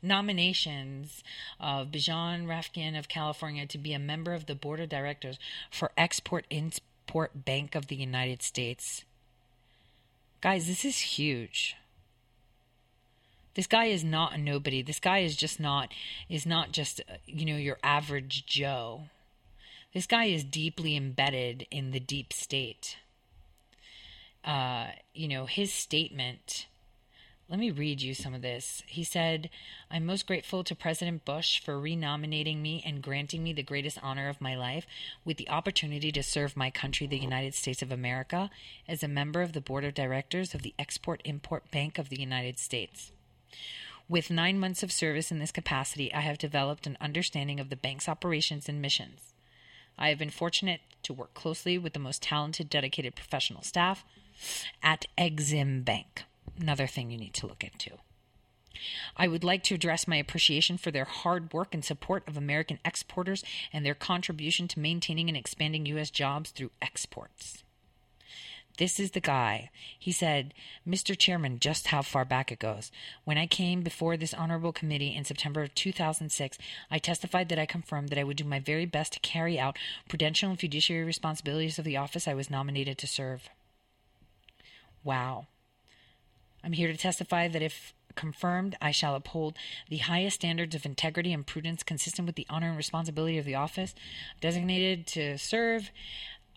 nominations 0.01 1.23
of 1.59 1.89
Bijan 1.89 2.47
Rafkin 2.47 2.97
of 2.97 3.07
California 3.07 3.67
to 3.67 3.77
be 3.77 3.93
a 3.93 3.99
member 3.99 4.33
of 4.33 4.47
the 4.47 4.55
board 4.55 4.79
of 4.79 4.89
directors 4.89 5.37
for 5.69 5.91
Export 5.95 6.45
Import 6.49 7.45
Bank 7.45 7.75
of 7.75 7.87
the 7.87 7.95
United 7.95 8.41
States. 8.41 9.05
Guys, 10.41 10.65
this 10.65 10.83
is 10.83 10.97
huge. 10.99 11.75
This 13.53 13.67
guy 13.67 13.85
is 13.85 14.03
not 14.03 14.33
a 14.33 14.37
nobody. 14.37 14.81
This 14.81 14.99
guy 14.99 15.19
is 15.19 15.35
just 15.35 15.59
not 15.59 15.91
is 16.27 16.45
not 16.45 16.71
just 16.71 17.01
uh, 17.01 17.17
you 17.25 17.45
know 17.45 17.57
your 17.57 17.77
average 17.83 18.45
Joe. 18.45 19.01
This 19.93 20.05
guy 20.05 20.25
is 20.25 20.43
deeply 20.43 20.95
embedded 20.95 21.65
in 21.71 21.91
the 21.91 21.99
deep 21.99 22.33
state. 22.33 22.97
Uh, 24.43 24.87
you 25.13 25.27
know 25.27 25.45
his 25.45 25.73
statement 25.73 26.67
let 27.49 27.59
me 27.59 27.71
read 27.71 28.01
you 28.01 28.13
some 28.13 28.33
of 28.33 28.41
this. 28.41 28.83
He 28.87 29.05
said, 29.05 29.49
I'm 29.89 30.05
most 30.05 30.27
grateful 30.27 30.65
to 30.65 30.75
President 30.75 31.23
Bush 31.23 31.61
for 31.61 31.79
renominating 31.79 32.61
me 32.61 32.83
and 32.85 33.01
granting 33.01 33.41
me 33.41 33.53
the 33.53 33.63
greatest 33.63 33.97
honor 34.03 34.27
of 34.27 34.41
my 34.41 34.55
life 34.55 34.85
with 35.23 35.37
the 35.37 35.49
opportunity 35.49 36.11
to 36.11 36.23
serve 36.23 36.57
my 36.57 36.69
country, 36.69 37.07
the 37.07 37.17
United 37.17 37.53
States 37.53 37.81
of 37.81 37.89
America, 37.89 38.49
as 38.85 39.01
a 39.01 39.07
member 39.07 39.41
of 39.41 39.53
the 39.53 39.61
board 39.61 39.85
of 39.85 39.93
directors 39.93 40.53
of 40.53 40.61
the 40.61 40.73
Export 40.77 41.21
Import 41.23 41.71
Bank 41.71 41.97
of 41.97 42.09
the 42.09 42.19
United 42.19 42.59
States. 42.59 43.13
With 44.09 44.29
nine 44.29 44.59
months 44.59 44.83
of 44.83 44.91
service 44.91 45.31
in 45.31 45.39
this 45.39 45.51
capacity, 45.51 46.13
I 46.13 46.21
have 46.21 46.37
developed 46.37 46.85
an 46.85 46.97
understanding 46.99 47.61
of 47.61 47.69
the 47.69 47.77
bank's 47.77 48.09
operations 48.09 48.67
and 48.67 48.81
missions. 48.81 49.33
I 49.97 50.09
have 50.09 50.19
been 50.19 50.29
fortunate 50.29 50.81
to 51.03 51.13
work 51.13 51.33
closely 51.33 51.77
with 51.77 51.93
the 51.93 51.99
most 51.99 52.21
talented, 52.21 52.69
dedicated 52.69 53.15
professional 53.15 53.63
staff 53.63 54.05
at 54.83 55.05
Exim 55.17 55.83
Bank 55.83 56.25
another 56.59 56.87
thing 56.87 57.11
you 57.11 57.17
need 57.17 57.33
to 57.35 57.47
look 57.47 57.63
into. 57.63 57.91
I 59.15 59.27
would 59.27 59.43
like 59.43 59.63
to 59.63 59.75
address 59.75 60.07
my 60.07 60.17
appreciation 60.17 60.77
for 60.77 60.91
their 60.91 61.05
hard 61.05 61.51
work 61.51 61.73
and 61.73 61.83
support 61.83 62.27
of 62.27 62.37
American 62.37 62.79
exporters 62.85 63.43
and 63.73 63.85
their 63.85 63.95
contribution 63.95 64.67
to 64.69 64.79
maintaining 64.79 65.29
and 65.29 65.37
expanding 65.37 65.85
U.S. 65.87 66.11
jobs 66.11 66.51
through 66.51 66.71
exports. 66.81 67.63
This 68.77 68.99
is 68.99 69.11
the 69.11 69.19
guy. 69.19 69.71
He 69.97 70.11
said, 70.11 70.53
Mr. 70.87 71.17
Chairman, 71.17 71.59
just 71.59 71.87
how 71.87 72.03
far 72.03 72.25
back 72.25 72.51
it 72.51 72.59
goes. 72.59 72.91
When 73.23 73.37
I 73.37 73.47
came 73.47 73.81
before 73.81 74.17
this 74.17 74.35
honorable 74.35 74.71
committee 74.71 75.15
in 75.15 75.25
September 75.25 75.63
of 75.63 75.73
2006, 75.73 76.57
I 76.91 76.99
testified 76.99 77.49
that 77.49 77.59
I 77.59 77.65
confirmed 77.65 78.09
that 78.09 78.19
I 78.19 78.23
would 78.23 78.37
do 78.37 78.43
my 78.43 78.59
very 78.59 78.85
best 78.85 79.13
to 79.13 79.19
carry 79.19 79.59
out 79.59 79.77
prudential 80.07 80.51
and 80.51 80.59
fiduciary 80.59 81.03
responsibilities 81.03 81.79
of 81.79 81.85
the 81.85 81.97
office 81.97 82.27
I 82.27 82.35
was 82.35 82.51
nominated 82.51 82.99
to 82.99 83.07
serve. 83.07 83.49
Wow. 85.03 85.47
I'm 86.63 86.73
here 86.73 86.91
to 86.91 86.97
testify 86.97 87.47
that 87.47 87.61
if 87.61 87.93
confirmed, 88.17 88.75
I 88.81 88.91
shall 88.91 89.15
uphold 89.15 89.55
the 89.89 89.97
highest 89.97 90.37
standards 90.37 90.75
of 90.75 90.85
integrity 90.85 91.31
and 91.31 91.47
prudence 91.47 91.83
consistent 91.83 92.25
with 92.25 92.35
the 92.35 92.47
honor 92.49 92.67
and 92.67 92.77
responsibility 92.77 93.37
of 93.37 93.45
the 93.45 93.55
office 93.55 93.95
designated 94.41 95.07
to 95.07 95.37
serve. 95.37 95.91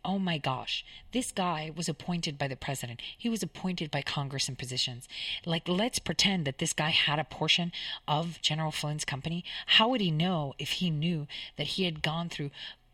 Oh 0.02 0.18
my 0.18 0.38
gosh, 0.38 0.84
this 1.12 1.30
guy 1.30 1.70
was 1.76 1.88
appointed 1.88 2.38
by 2.38 2.48
the 2.48 2.56
president. 2.56 3.02
He 3.16 3.28
was 3.28 3.42
appointed 3.42 3.90
by 3.90 4.00
Congress 4.00 4.48
in 4.48 4.56
positions. 4.56 5.06
Like, 5.44 5.68
let's 5.68 5.98
pretend 5.98 6.46
that 6.46 6.58
this 6.58 6.72
guy 6.72 6.88
had 6.88 7.18
a 7.18 7.24
portion 7.24 7.70
of 8.08 8.40
General 8.40 8.70
Flynn's 8.70 9.04
company. 9.04 9.44
How 9.66 9.88
would 9.88 10.00
he 10.00 10.10
know 10.10 10.54
if 10.58 10.70
he 10.72 10.88
knew 10.90 11.26
that 11.56 11.68
he 11.68 11.84
had 11.84 12.02
gone 12.02 12.30
through 12.30 12.50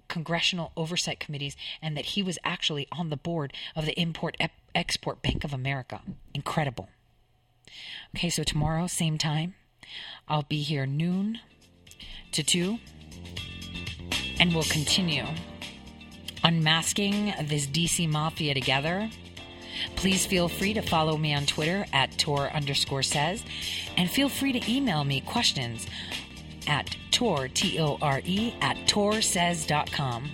congressional 0.08 0.72
oversight 0.76 1.20
committees 1.20 1.56
and 1.80 1.96
that 1.96 2.06
he 2.06 2.22
was 2.22 2.38
actually 2.42 2.88
on 2.90 3.10
the 3.10 3.16
board 3.16 3.52
of 3.76 3.86
the 3.86 3.98
Import 4.00 4.36
Export 4.74 5.22
Bank 5.22 5.44
of 5.44 5.52
America? 5.52 6.02
Incredible. 6.34 6.88
Okay, 8.16 8.30
so 8.30 8.42
tomorrow, 8.42 8.88
same 8.88 9.16
time, 9.16 9.54
I'll 10.28 10.42
be 10.42 10.62
here 10.62 10.86
noon 10.86 11.38
to 12.32 12.42
2, 12.42 12.78
and 14.40 14.52
we'll 14.52 14.64
continue 14.64 15.24
unmasking 16.46 17.34
this 17.42 17.66
DC 17.66 18.08
mafia 18.08 18.54
together. 18.54 19.10
Please 19.96 20.24
feel 20.24 20.48
free 20.48 20.72
to 20.74 20.80
follow 20.80 21.16
me 21.16 21.34
on 21.34 21.44
Twitter 21.44 21.84
at 21.92 22.16
Tore 22.16 22.48
underscore 22.50 23.02
says, 23.02 23.42
and 23.96 24.08
feel 24.08 24.28
free 24.28 24.52
to 24.52 24.72
email 24.72 25.02
me 25.02 25.20
questions 25.20 25.86
at 26.68 26.96
Tore, 27.10 27.48
T 27.48 27.80
O 27.80 27.98
R 28.00 28.22
E, 28.24 28.54
at 28.60 28.76
toresays.com. 28.86 30.30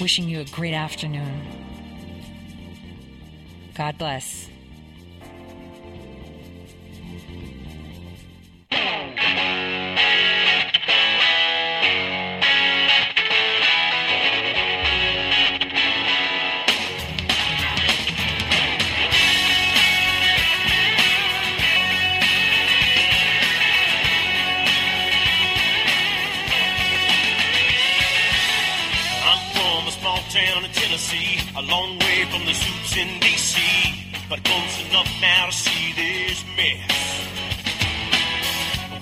Wishing 0.00 0.28
you 0.28 0.40
a 0.40 0.44
great 0.44 0.74
afternoon. 0.74 1.42
God 3.74 3.98
bless. 3.98 4.49
A 31.60 31.66
long 31.66 31.98
way 31.98 32.24
from 32.30 32.44
the 32.46 32.54
suits 32.54 32.96
in 32.96 33.20
D.C., 33.20 33.60
but 34.30 34.42
close 34.44 34.88
enough 34.88 35.08
now 35.20 35.46
to 35.46 35.52
see 35.52 35.92
this 35.92 36.42
mess. 36.56 36.88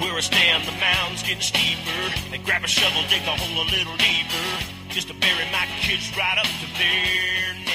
Where 0.01 0.15
I 0.15 0.21
stand, 0.21 0.65
the 0.67 0.73
mound's 0.73 1.23
getting 1.23 1.41
steeper. 1.41 2.03
They 2.33 2.39
grab 2.39 2.65
a 2.65 2.67
shovel, 2.67 3.03
dig 3.11 3.23
a 3.23 3.37
hole 3.37 3.63
a 3.63 3.69
little 3.71 3.97
deeper, 3.97 4.47
just 4.89 5.07
to 5.07 5.15
bury 5.15 5.47
my 5.53 5.67
kids 5.83 6.11
right 6.17 6.39
up 6.39 6.47
to 6.47 6.67
their 6.79 7.68